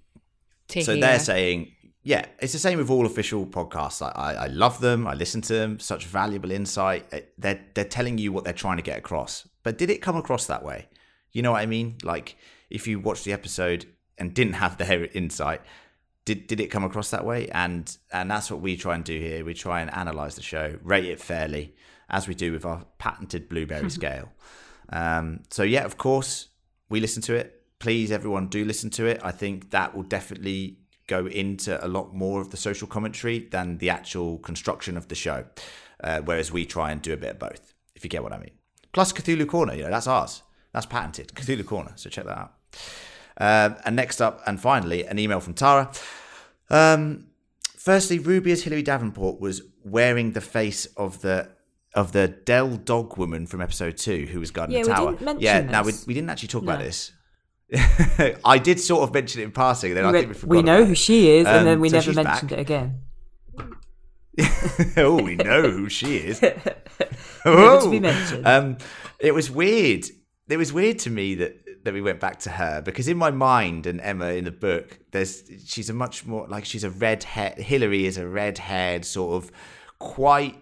To 0.70 0.82
So 0.84 0.94
hear. 0.94 1.02
they're 1.02 1.20
saying, 1.20 1.72
yeah, 2.04 2.26
it's 2.40 2.54
the 2.54 2.60
same 2.60 2.78
with 2.78 2.90
all 2.90 3.06
official 3.06 3.46
podcasts. 3.46 4.02
I, 4.02 4.12
I, 4.12 4.34
I 4.34 4.48
love 4.48 4.80
them. 4.82 5.06
I 5.08 5.14
listen 5.14 5.42
to 5.42 5.54
them. 5.54 5.80
Such 5.80 6.06
valuable 6.06 6.52
insight. 6.52 7.06
Uh, 7.14 7.20
They're 7.38 7.62
they're 7.74 7.86
telling 7.86 8.18
you 8.18 8.32
what 8.32 8.44
they're 8.44 8.54
trying 8.54 8.78
to 8.78 8.84
get 8.84 8.98
across. 8.98 9.48
But 9.64 9.78
did 9.78 9.90
it 9.90 10.02
come 10.02 10.18
across 10.18 10.48
that 10.48 10.64
way? 10.64 10.88
You 11.32 11.42
know 11.42 11.52
what 11.52 11.62
I 11.62 11.66
mean? 11.68 11.98
Like 12.04 12.38
if 12.70 12.88
you 12.88 13.00
watched 13.00 13.24
the 13.26 13.34
episode 13.34 13.86
and 14.18 14.34
didn't 14.34 14.54
have 14.54 14.78
their 14.78 15.06
insight, 15.14 15.62
did 16.26 16.48
did 16.48 16.60
it 16.60 16.68
come 16.68 16.84
across 16.84 17.10
that 17.12 17.26
way? 17.26 17.48
And 17.50 17.96
and 18.12 18.30
that's 18.30 18.52
what 18.52 18.62
we 18.62 18.78
try 18.78 18.96
and 18.96 19.04
do 19.04 19.18
here. 19.18 19.44
We 19.44 19.54
try 19.54 19.82
and 19.82 19.94
analyze 19.94 20.36
the 20.36 20.42
show, 20.42 20.78
rate 20.84 21.06
it 21.06 21.20
fairly, 21.20 21.76
as 22.10 22.28
we 22.28 22.36
do 22.36 22.52
with 22.52 22.66
our 22.66 22.86
patented 22.98 23.50
blueberry 23.50 23.90
scale. 24.00 24.32
Um, 24.90 25.42
so 25.50 25.64
yeah, 25.64 25.84
of 25.84 25.98
course, 25.98 26.50
we 26.90 27.00
listen 27.00 27.22
to 27.24 27.36
it. 27.36 27.64
Please, 27.80 28.12
everyone, 28.12 28.48
do 28.48 28.64
listen 28.64 28.90
to 28.92 29.06
it. 29.08 29.20
I 29.24 29.32
think 29.32 29.72
that 29.72 29.96
will 29.96 30.04
definitely 30.04 30.78
go 31.08 31.26
into 31.26 31.84
a 31.84 31.88
lot 31.88 32.14
more 32.14 32.40
of 32.40 32.52
the 32.52 32.58
social 32.58 32.88
commentary 32.88 33.40
than 33.40 33.80
the 33.80 33.90
actual 33.90 34.38
construction 34.38 34.98
of 34.98 35.08
the 35.08 35.16
show. 35.16 35.46
Uh, 36.04 36.22
whereas 36.22 36.52
we 36.52 36.66
try 36.66 36.92
and 36.92 37.02
do 37.02 37.14
a 37.14 37.18
bit 37.18 37.32
of 37.32 37.40
both, 37.40 37.74
if 37.96 38.04
you 38.04 38.10
get 38.10 38.24
what 38.24 38.34
I 38.34 38.38
mean. 38.38 38.52
Plus 38.92 39.14
Cthulhu 39.14 39.48
Corner, 39.48 39.74
you 39.74 39.84
know, 39.84 39.90
that's 39.90 40.08
ours. 40.08 40.44
That's 40.74 40.86
patented. 40.86 41.30
Cthulhu 41.30 41.66
Corner. 41.66 41.94
So 41.96 42.10
check 42.10 42.26
that 42.26 42.38
out. 42.38 42.54
Um, 43.38 43.76
and 43.86 43.96
next 43.96 44.22
up, 44.22 44.42
and 44.46 44.60
finally, 44.60 45.06
an 45.06 45.18
email 45.20 45.40
from 45.40 45.54
Tara. 45.54 45.92
Um, 46.70 47.28
firstly, 47.76 48.20
Ruby 48.20 48.52
as 48.52 48.64
Hillary 48.64 48.84
Davenport 48.84 49.40
was 49.40 49.62
wearing 49.84 50.34
the 50.34 50.42
face 50.42 50.86
of 50.98 51.22
the 51.22 51.50
of 51.94 52.12
the 52.14 52.28
Del 52.28 52.78
Dog 52.78 53.18
woman 53.18 53.46
from 53.48 53.62
episode 53.62 53.98
two, 53.98 54.26
who 54.32 54.40
was 54.40 54.52
guarding 54.52 54.78
Yeah, 54.78 54.84
the 54.84 54.90
we 54.92 54.96
tower. 54.96 55.12
didn't 55.12 55.26
mention 55.26 55.42
yeah, 55.44 55.62
now 55.62 55.84
we, 55.84 55.92
we 56.08 56.14
didn't 56.14 56.30
actually 56.30 56.48
talk 56.48 56.64
about 56.64 56.80
this. 56.80 57.12
I 58.46 58.58
did 58.60 58.80
sort 58.80 59.04
of 59.04 59.14
mention 59.14 59.42
it 59.42 59.46
in 59.46 59.52
passing. 59.52 59.94
Then 59.94 60.06
I 60.06 60.12
we, 60.12 60.18
think 60.20 60.28
we 60.30 60.34
forgot. 60.36 60.52
we 60.56 60.62
know 60.62 60.86
who 60.86 60.96
she 60.96 61.30
is, 61.32 61.48
Um, 61.48 61.56
and 61.56 61.68
then 61.68 61.80
we 61.82 61.90
so 61.90 61.98
never 61.98 62.14
mentioned 62.14 62.50
back. 62.50 62.60
it 62.60 62.62
again. 62.62 63.02
oh, 64.98 65.22
we 65.22 65.36
know 65.36 65.70
who 65.70 65.90
she 65.90 66.18
is. 66.18 66.42
Oh. 67.44 67.90
be 67.90 68.00
mentioned. 68.00 68.46
Um, 68.46 68.78
it 69.20 69.34
was 69.34 69.50
weird. 69.50 70.06
It 70.48 70.58
was 70.58 70.72
weird 70.72 71.00
to 71.00 71.10
me 71.10 71.34
that 71.36 71.56
that 71.84 71.94
we 71.94 72.02
went 72.02 72.20
back 72.20 72.40
to 72.40 72.50
her 72.50 72.82
because 72.82 73.08
in 73.08 73.18
my 73.18 73.32
mind 73.32 73.86
and 73.86 74.00
Emma 74.02 74.28
in 74.28 74.46
the 74.46 74.52
book, 74.52 75.00
there's 75.12 75.44
she's 75.66 75.90
a 75.90 75.94
much 75.94 76.26
more 76.26 76.48
like 76.48 76.66
she's 76.66 76.84
a 76.84 76.90
red 76.90 77.24
hair. 77.24 77.54
Hillary 77.58 78.06
is 78.06 78.18
a 78.18 78.28
red 78.28 78.58
haired 78.58 79.06
sort 79.06 79.44
of 79.44 79.52
quite 80.00 80.58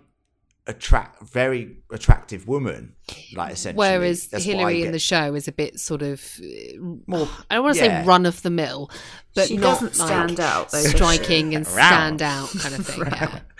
attract 0.67 1.23
very 1.23 1.77
attractive 1.91 2.47
woman. 2.47 2.95
Like 3.35 3.53
essentially, 3.53 3.79
Whereas 3.79 4.27
That's 4.27 4.43
Hillary 4.43 4.83
in 4.83 4.91
the 4.91 4.99
show 4.99 5.33
is 5.33 5.47
a 5.47 5.51
bit 5.51 5.79
sort 5.79 6.01
of 6.03 6.21
uh, 6.39 6.77
More- 7.07 7.27
I 7.49 7.55
don't 7.55 7.63
want 7.63 7.77
to 7.77 7.83
yeah. 7.83 8.01
say 8.03 8.07
run 8.07 8.25
of 8.25 8.41
the 8.43 8.51
mill, 8.51 8.91
but 9.33 9.47
She 9.47 9.57
not 9.57 9.79
doesn't 9.81 9.97
like 9.97 10.07
stand 10.07 10.39
out, 10.39 10.69
though, 10.71 10.83
striking 10.83 11.55
and 11.55 11.65
Round. 11.67 12.19
stand 12.19 12.21
out 12.21 12.49
kind 12.59 12.75
of 12.75 12.85
thing. 12.85 13.03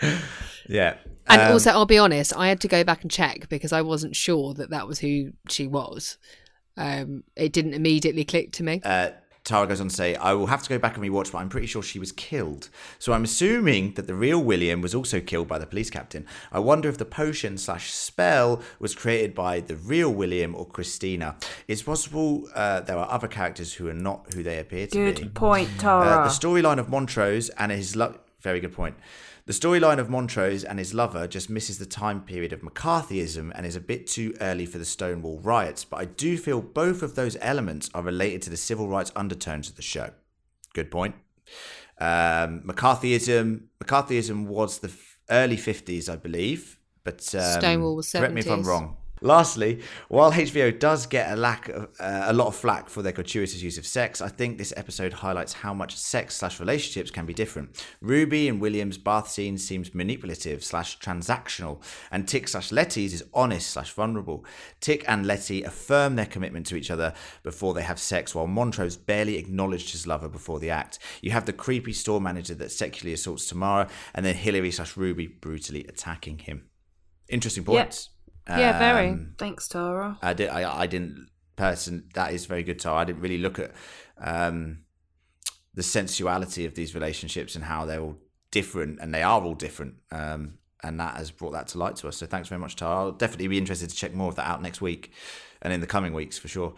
yeah. 0.02 0.18
yeah. 0.68 0.94
And 1.26 1.42
Um, 1.42 1.52
also, 1.52 1.70
I'll 1.70 1.86
be 1.86 1.98
honest, 1.98 2.36
I 2.36 2.48
had 2.48 2.60
to 2.62 2.68
go 2.68 2.84
back 2.84 3.02
and 3.02 3.10
check 3.10 3.48
because 3.48 3.72
I 3.72 3.82
wasn't 3.82 4.14
sure 4.16 4.54
that 4.54 4.70
that 4.70 4.86
was 4.86 4.98
who 5.00 5.32
she 5.48 5.66
was. 5.66 6.16
Um, 6.76 7.24
it 7.36 7.52
didn't 7.52 7.74
immediately 7.74 8.24
click 8.24 8.52
to 8.52 8.62
me. 8.62 8.80
uh, 8.84 9.10
Tara 9.42 9.66
goes 9.66 9.80
on 9.80 9.88
to 9.88 9.94
say, 9.94 10.14
I 10.16 10.34
will 10.34 10.46
have 10.48 10.62
to 10.64 10.68
go 10.68 10.78
back 10.78 10.96
and 10.96 11.04
rewatch, 11.04 11.32
but 11.32 11.38
I'm 11.38 11.48
pretty 11.48 11.66
sure 11.66 11.82
she 11.82 11.98
was 11.98 12.12
killed. 12.12 12.68
So 12.98 13.14
I'm 13.14 13.24
assuming 13.24 13.94
that 13.94 14.06
the 14.06 14.14
real 14.14 14.38
William 14.38 14.82
was 14.82 14.94
also 14.94 15.18
killed 15.18 15.48
by 15.48 15.58
the 15.58 15.66
police 15.66 15.88
captain. 15.88 16.26
I 16.52 16.58
wonder 16.58 16.90
if 16.90 16.98
the 16.98 17.06
potion 17.06 17.56
slash 17.56 17.90
spell 17.90 18.62
was 18.78 18.94
created 18.94 19.34
by 19.34 19.60
the 19.60 19.76
real 19.76 20.10
William 20.12 20.54
or 20.54 20.66
Christina. 20.66 21.36
It's 21.66 21.82
possible 21.82 22.48
uh, 22.54 22.80
there 22.80 22.98
are 22.98 23.10
other 23.10 23.28
characters 23.28 23.72
who 23.74 23.88
are 23.88 23.94
not 23.94 24.26
who 24.34 24.42
they 24.42 24.58
appear 24.58 24.86
to 24.88 25.06
be. 25.14 25.20
Good 25.22 25.34
point, 25.34 25.70
Uh, 25.78 25.80
Tara. 25.80 26.24
the 26.24 26.30
storyline 26.46 26.78
of 26.78 26.90
Montrose 26.90 27.48
and 27.58 27.72
his 27.72 27.96
lo- 27.96 28.18
very 28.42 28.60
good 28.60 28.72
point. 28.74 28.94
The 29.50 29.58
storyline 29.58 29.98
of 29.98 30.08
Montrose 30.08 30.62
and 30.62 30.78
his 30.78 30.94
lover 30.94 31.26
just 31.26 31.50
misses 31.50 31.78
the 31.80 31.84
time 31.84 32.20
period 32.20 32.52
of 32.52 32.60
McCarthyism 32.60 33.50
and 33.52 33.66
is 33.66 33.74
a 33.74 33.80
bit 33.80 34.06
too 34.06 34.32
early 34.40 34.64
for 34.64 34.78
the 34.78 34.84
Stonewall 34.84 35.40
riots, 35.40 35.84
but 35.84 35.96
I 35.96 36.04
do 36.04 36.38
feel 36.38 36.62
both 36.62 37.02
of 37.02 37.16
those 37.16 37.36
elements 37.40 37.90
are 37.92 38.00
related 38.00 38.42
to 38.42 38.50
the 38.50 38.56
civil 38.56 38.86
rights 38.86 39.10
undertones 39.16 39.68
of 39.68 39.74
the 39.74 39.82
show. 39.82 40.12
Good 40.72 40.88
point. 40.88 41.16
Um, 41.98 42.60
McCarthyism. 42.60 43.62
McCarthyism 43.82 44.46
was 44.46 44.78
the 44.78 44.92
early 45.28 45.56
50s, 45.56 46.08
I 46.08 46.14
believe. 46.14 46.78
But 47.02 47.34
um, 47.34 47.60
Stonewall 47.60 47.96
was 47.96 48.12
correct 48.12 48.32
me 48.32 48.42
if 48.42 48.48
I'm 48.48 48.62
wrong. 48.62 48.98
Lastly, 49.22 49.82
while 50.08 50.32
HBO 50.32 50.76
does 50.78 51.06
get 51.06 51.30
a 51.30 51.36
lack 51.36 51.68
of, 51.68 51.88
uh, 52.00 52.24
a 52.26 52.32
lot 52.32 52.46
of 52.46 52.56
flack 52.56 52.88
for 52.88 53.02
their 53.02 53.12
gratuitous 53.12 53.62
use 53.62 53.76
of 53.76 53.86
sex, 53.86 54.20
I 54.20 54.28
think 54.28 54.56
this 54.56 54.72
episode 54.76 55.12
highlights 55.12 55.52
how 55.52 55.74
much 55.74 55.96
sex 55.96 56.36
slash 56.36 56.58
relationships 56.58 57.10
can 57.10 57.26
be 57.26 57.34
different. 57.34 57.84
Ruby 58.00 58.48
and 58.48 58.60
William's 58.60 58.96
bath 58.96 59.28
scene 59.30 59.58
seems 59.58 59.94
manipulative 59.94 60.64
slash 60.64 60.98
transactional, 60.98 61.82
and 62.10 62.26
Tic 62.26 62.48
slash 62.48 62.70
Leti's 62.72 63.12
is 63.12 63.24
honest 63.34 63.70
slash 63.70 63.92
vulnerable. 63.92 64.44
Tic 64.80 65.04
and 65.06 65.26
Leti 65.26 65.62
affirm 65.62 66.16
their 66.16 66.26
commitment 66.26 66.66
to 66.66 66.76
each 66.76 66.90
other 66.90 67.12
before 67.42 67.74
they 67.74 67.82
have 67.82 67.98
sex, 67.98 68.34
while 68.34 68.46
Montrose 68.46 68.96
barely 68.96 69.36
acknowledged 69.36 69.92
his 69.92 70.06
lover 70.06 70.28
before 70.28 70.60
the 70.60 70.70
act. 70.70 70.98
You 71.20 71.32
have 71.32 71.44
the 71.44 71.52
creepy 71.52 71.92
store 71.92 72.20
manager 72.20 72.54
that 72.54 72.72
sexually 72.72 73.12
assaults 73.12 73.46
Tamara, 73.46 73.88
and 74.14 74.24
then 74.24 74.34
Hillary 74.34 74.70
slash 74.70 74.96
Ruby 74.96 75.26
brutally 75.26 75.84
attacking 75.84 76.38
him. 76.38 76.70
Interesting 77.28 77.64
points. 77.64 78.10
Yeah, 78.58 78.78
very. 78.78 79.10
Um, 79.10 79.34
Thanks, 79.38 79.68
Tara. 79.68 80.18
I 80.22 80.32
did. 80.32 80.48
I, 80.48 80.80
I 80.80 80.86
didn't. 80.86 81.28
Person 81.56 82.08
that 82.14 82.32
is 82.32 82.46
very 82.46 82.62
good. 82.62 82.80
So 82.80 82.94
I 82.94 83.04
didn't 83.04 83.20
really 83.20 83.36
look 83.36 83.58
at 83.58 83.72
um, 84.18 84.78
the 85.74 85.82
sensuality 85.82 86.64
of 86.64 86.74
these 86.74 86.94
relationships 86.94 87.54
and 87.54 87.64
how 87.64 87.84
they're 87.84 88.00
all 88.00 88.16
different, 88.50 88.98
and 89.00 89.12
they 89.12 89.22
are 89.22 89.42
all 89.42 89.54
different. 89.54 89.96
Um, 90.10 90.54
and 90.82 90.98
that 90.98 91.16
has 91.16 91.30
brought 91.30 91.52
that 91.52 91.68
to 91.68 91.78
light 91.78 91.96
to 91.96 92.08
us. 92.08 92.16
So 92.16 92.26
thanks 92.26 92.48
very 92.48 92.60
much, 92.60 92.76
Tara. 92.76 92.96
I'll 92.96 93.12
definitely 93.12 93.48
be 93.48 93.58
interested 93.58 93.90
to 93.90 93.96
check 93.96 94.14
more 94.14 94.28
of 94.28 94.36
that 94.36 94.46
out 94.46 94.62
next 94.62 94.80
week 94.80 95.12
and 95.62 95.72
in 95.72 95.80
the 95.80 95.86
coming 95.86 96.14
weeks 96.14 96.38
for 96.38 96.48
sure. 96.48 96.74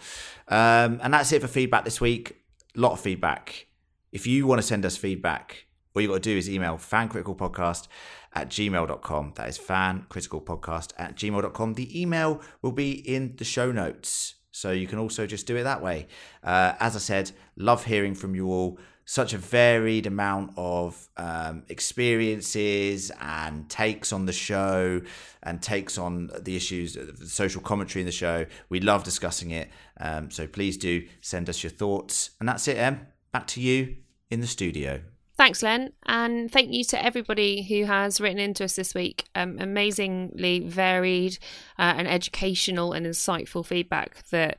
Um, 0.48 1.00
and 1.02 1.14
that's 1.14 1.30
it 1.32 1.40
for 1.40 1.48
feedback 1.48 1.84
this 1.84 2.00
week. 2.00 2.36
A 2.76 2.80
lot 2.80 2.92
of 2.92 3.00
feedback. 3.00 3.66
If 4.10 4.26
you 4.26 4.46
want 4.46 4.60
to 4.60 4.66
send 4.66 4.84
us 4.84 4.96
feedback, 4.96 5.66
all 5.94 6.02
you've 6.02 6.10
got 6.10 6.22
to 6.22 6.30
do 6.30 6.36
is 6.36 6.48
email 6.48 6.76
fancriticalpodcast 6.76 7.88
at 8.34 8.48
gmail.com. 8.48 9.32
That 9.36 9.48
is 9.48 9.58
fancriticalpodcast 9.58 10.92
at 10.96 11.16
gmail.com. 11.16 11.74
The 11.74 12.00
email 12.00 12.40
will 12.62 12.72
be 12.72 12.92
in 12.92 13.36
the 13.36 13.44
show 13.44 13.72
notes. 13.72 14.34
So 14.52 14.70
you 14.70 14.86
can 14.86 14.98
also 14.98 15.26
just 15.26 15.46
do 15.46 15.56
it 15.56 15.64
that 15.64 15.82
way. 15.82 16.08
Uh, 16.42 16.74
as 16.78 16.94
I 16.94 16.98
said, 16.98 17.32
love 17.56 17.84
hearing 17.84 18.14
from 18.14 18.34
you 18.34 18.48
all. 18.48 18.78
Such 19.04 19.32
a 19.32 19.38
varied 19.38 20.06
amount 20.06 20.52
of 20.56 21.08
um, 21.16 21.64
experiences 21.68 23.10
and 23.20 23.68
takes 23.68 24.12
on 24.12 24.26
the 24.26 24.32
show 24.32 25.00
and 25.42 25.60
takes 25.60 25.98
on 25.98 26.30
the 26.40 26.54
issues, 26.54 26.96
uh, 26.96 27.06
the 27.18 27.26
social 27.26 27.60
commentary 27.60 28.02
in 28.02 28.06
the 28.06 28.12
show. 28.12 28.46
We 28.68 28.78
love 28.80 29.02
discussing 29.02 29.50
it. 29.50 29.70
Um, 29.98 30.30
so 30.30 30.46
please 30.46 30.76
do 30.76 31.06
send 31.20 31.50
us 31.50 31.64
your 31.64 31.72
thoughts. 31.72 32.30
And 32.38 32.48
that's 32.48 32.68
it, 32.68 32.76
Em. 32.76 33.06
Back 33.32 33.48
to 33.48 33.60
you 33.60 33.96
in 34.30 34.40
the 34.40 34.46
studio. 34.46 35.00
Thanks, 35.42 35.60
Len, 35.60 35.92
and 36.06 36.52
thank 36.52 36.72
you 36.72 36.84
to 36.84 37.04
everybody 37.04 37.62
who 37.62 37.84
has 37.84 38.20
written 38.20 38.38
into 38.38 38.62
us 38.62 38.76
this 38.76 38.94
week. 38.94 39.24
Um, 39.34 39.58
amazingly 39.58 40.60
varied 40.60 41.36
uh, 41.80 41.94
and 41.96 42.06
educational 42.06 42.92
and 42.92 43.04
insightful 43.04 43.66
feedback 43.66 44.24
that 44.28 44.58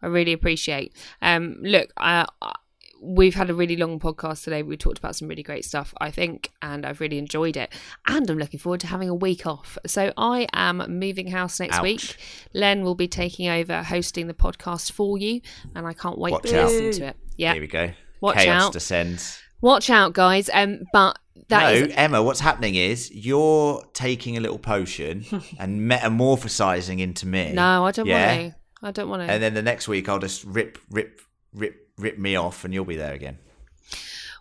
I 0.00 0.06
really 0.06 0.32
appreciate. 0.32 0.96
Um, 1.20 1.58
look, 1.60 1.92
uh, 1.98 2.24
we've 3.02 3.34
had 3.34 3.50
a 3.50 3.54
really 3.54 3.76
long 3.76 4.00
podcast 4.00 4.44
today. 4.44 4.62
We 4.62 4.78
talked 4.78 4.96
about 4.96 5.16
some 5.16 5.28
really 5.28 5.42
great 5.42 5.66
stuff, 5.66 5.92
I 6.00 6.10
think, 6.10 6.50
and 6.62 6.86
I've 6.86 7.02
really 7.02 7.18
enjoyed 7.18 7.58
it. 7.58 7.70
And 8.06 8.30
I'm 8.30 8.38
looking 8.38 8.58
forward 8.58 8.80
to 8.80 8.86
having 8.86 9.10
a 9.10 9.14
week 9.14 9.46
off. 9.46 9.76
So 9.86 10.14
I 10.16 10.46
am 10.54 10.78
moving 10.98 11.26
house 11.26 11.60
next 11.60 11.76
Ouch. 11.76 11.82
week. 11.82 12.16
Len 12.54 12.84
will 12.84 12.94
be 12.94 13.06
taking 13.06 13.50
over 13.50 13.82
hosting 13.82 14.28
the 14.28 14.34
podcast 14.34 14.92
for 14.92 15.18
you, 15.18 15.42
and 15.74 15.86
I 15.86 15.92
can't 15.92 16.16
wait 16.16 16.32
Watch 16.32 16.44
to 16.44 16.62
out. 16.62 16.70
listen 16.70 17.02
to 17.02 17.06
it. 17.08 17.16
Yeah, 17.36 17.52
Here 17.52 17.60
we 17.60 17.68
go. 17.68 17.90
Watch 18.22 18.36
Chaos 18.38 18.62
out. 18.62 18.72
descends. 18.72 19.42
Watch 19.62 19.88
out, 19.88 20.12
guys. 20.12 20.50
Um, 20.52 20.80
but 20.92 21.18
that 21.48 21.62
no, 21.74 21.86
is 21.86 21.92
Emma, 21.96 22.22
what's 22.22 22.40
happening 22.40 22.74
is 22.74 23.10
you're 23.10 23.82
taking 23.94 24.36
a 24.36 24.40
little 24.40 24.58
potion 24.58 25.24
and 25.58 25.90
metamorphosizing 25.90 27.00
into 27.00 27.26
me. 27.26 27.52
no, 27.52 27.86
I 27.86 27.90
don't 27.92 28.06
yeah? 28.06 28.36
want 28.36 28.52
to. 28.52 28.56
I 28.84 28.90
don't 28.90 29.08
want 29.08 29.22
to. 29.26 29.32
And 29.32 29.42
then 29.42 29.54
the 29.54 29.62
next 29.62 29.88
week 29.88 30.08
I'll 30.08 30.18
just 30.18 30.44
rip, 30.44 30.76
rip, 30.90 31.20
rip, 31.54 31.88
rip 31.96 32.18
me 32.18 32.36
off, 32.36 32.64
and 32.64 32.74
you'll 32.74 32.84
be 32.84 32.96
there 32.96 33.14
again. 33.14 33.38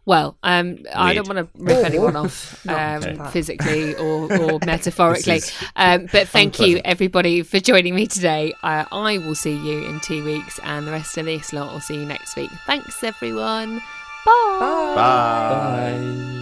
Well, 0.04 0.36
um, 0.42 0.80
I 0.96 1.14
don't 1.14 1.28
want 1.28 1.38
to 1.38 1.48
rip 1.64 1.86
anyone 1.86 2.16
off 2.16 2.66
um, 2.68 3.04
Okay. 3.04 3.30
physically 3.30 3.96
or, 3.96 4.34
or 4.54 4.60
metaphorically. 4.66 5.42
Um, 5.76 6.08
but 6.12 6.28
thank 6.28 6.60
you, 6.60 6.82
everybody, 6.84 7.44
for 7.44 7.60
joining 7.60 7.94
me 7.94 8.08
today. 8.08 8.52
Uh, 8.64 8.86
I 8.92 9.20
will 9.20 9.36
see 9.36 9.56
you 9.56 9.86
in 9.86 10.00
two 10.00 10.26
weeks, 10.26 10.60
and 10.64 10.88
the 10.88 10.92
rest 10.92 11.18
of 11.20 11.26
this 11.26 11.54
lot 11.54 11.72
will 11.72 11.82
see 11.82 11.96
you 12.00 12.06
next 12.06 12.36
week. 12.36 12.50
Thanks, 12.66 13.04
everyone. 13.04 13.80
Bye. 14.26 14.94
Bye. 14.96 15.50
Bye. 15.50 16.41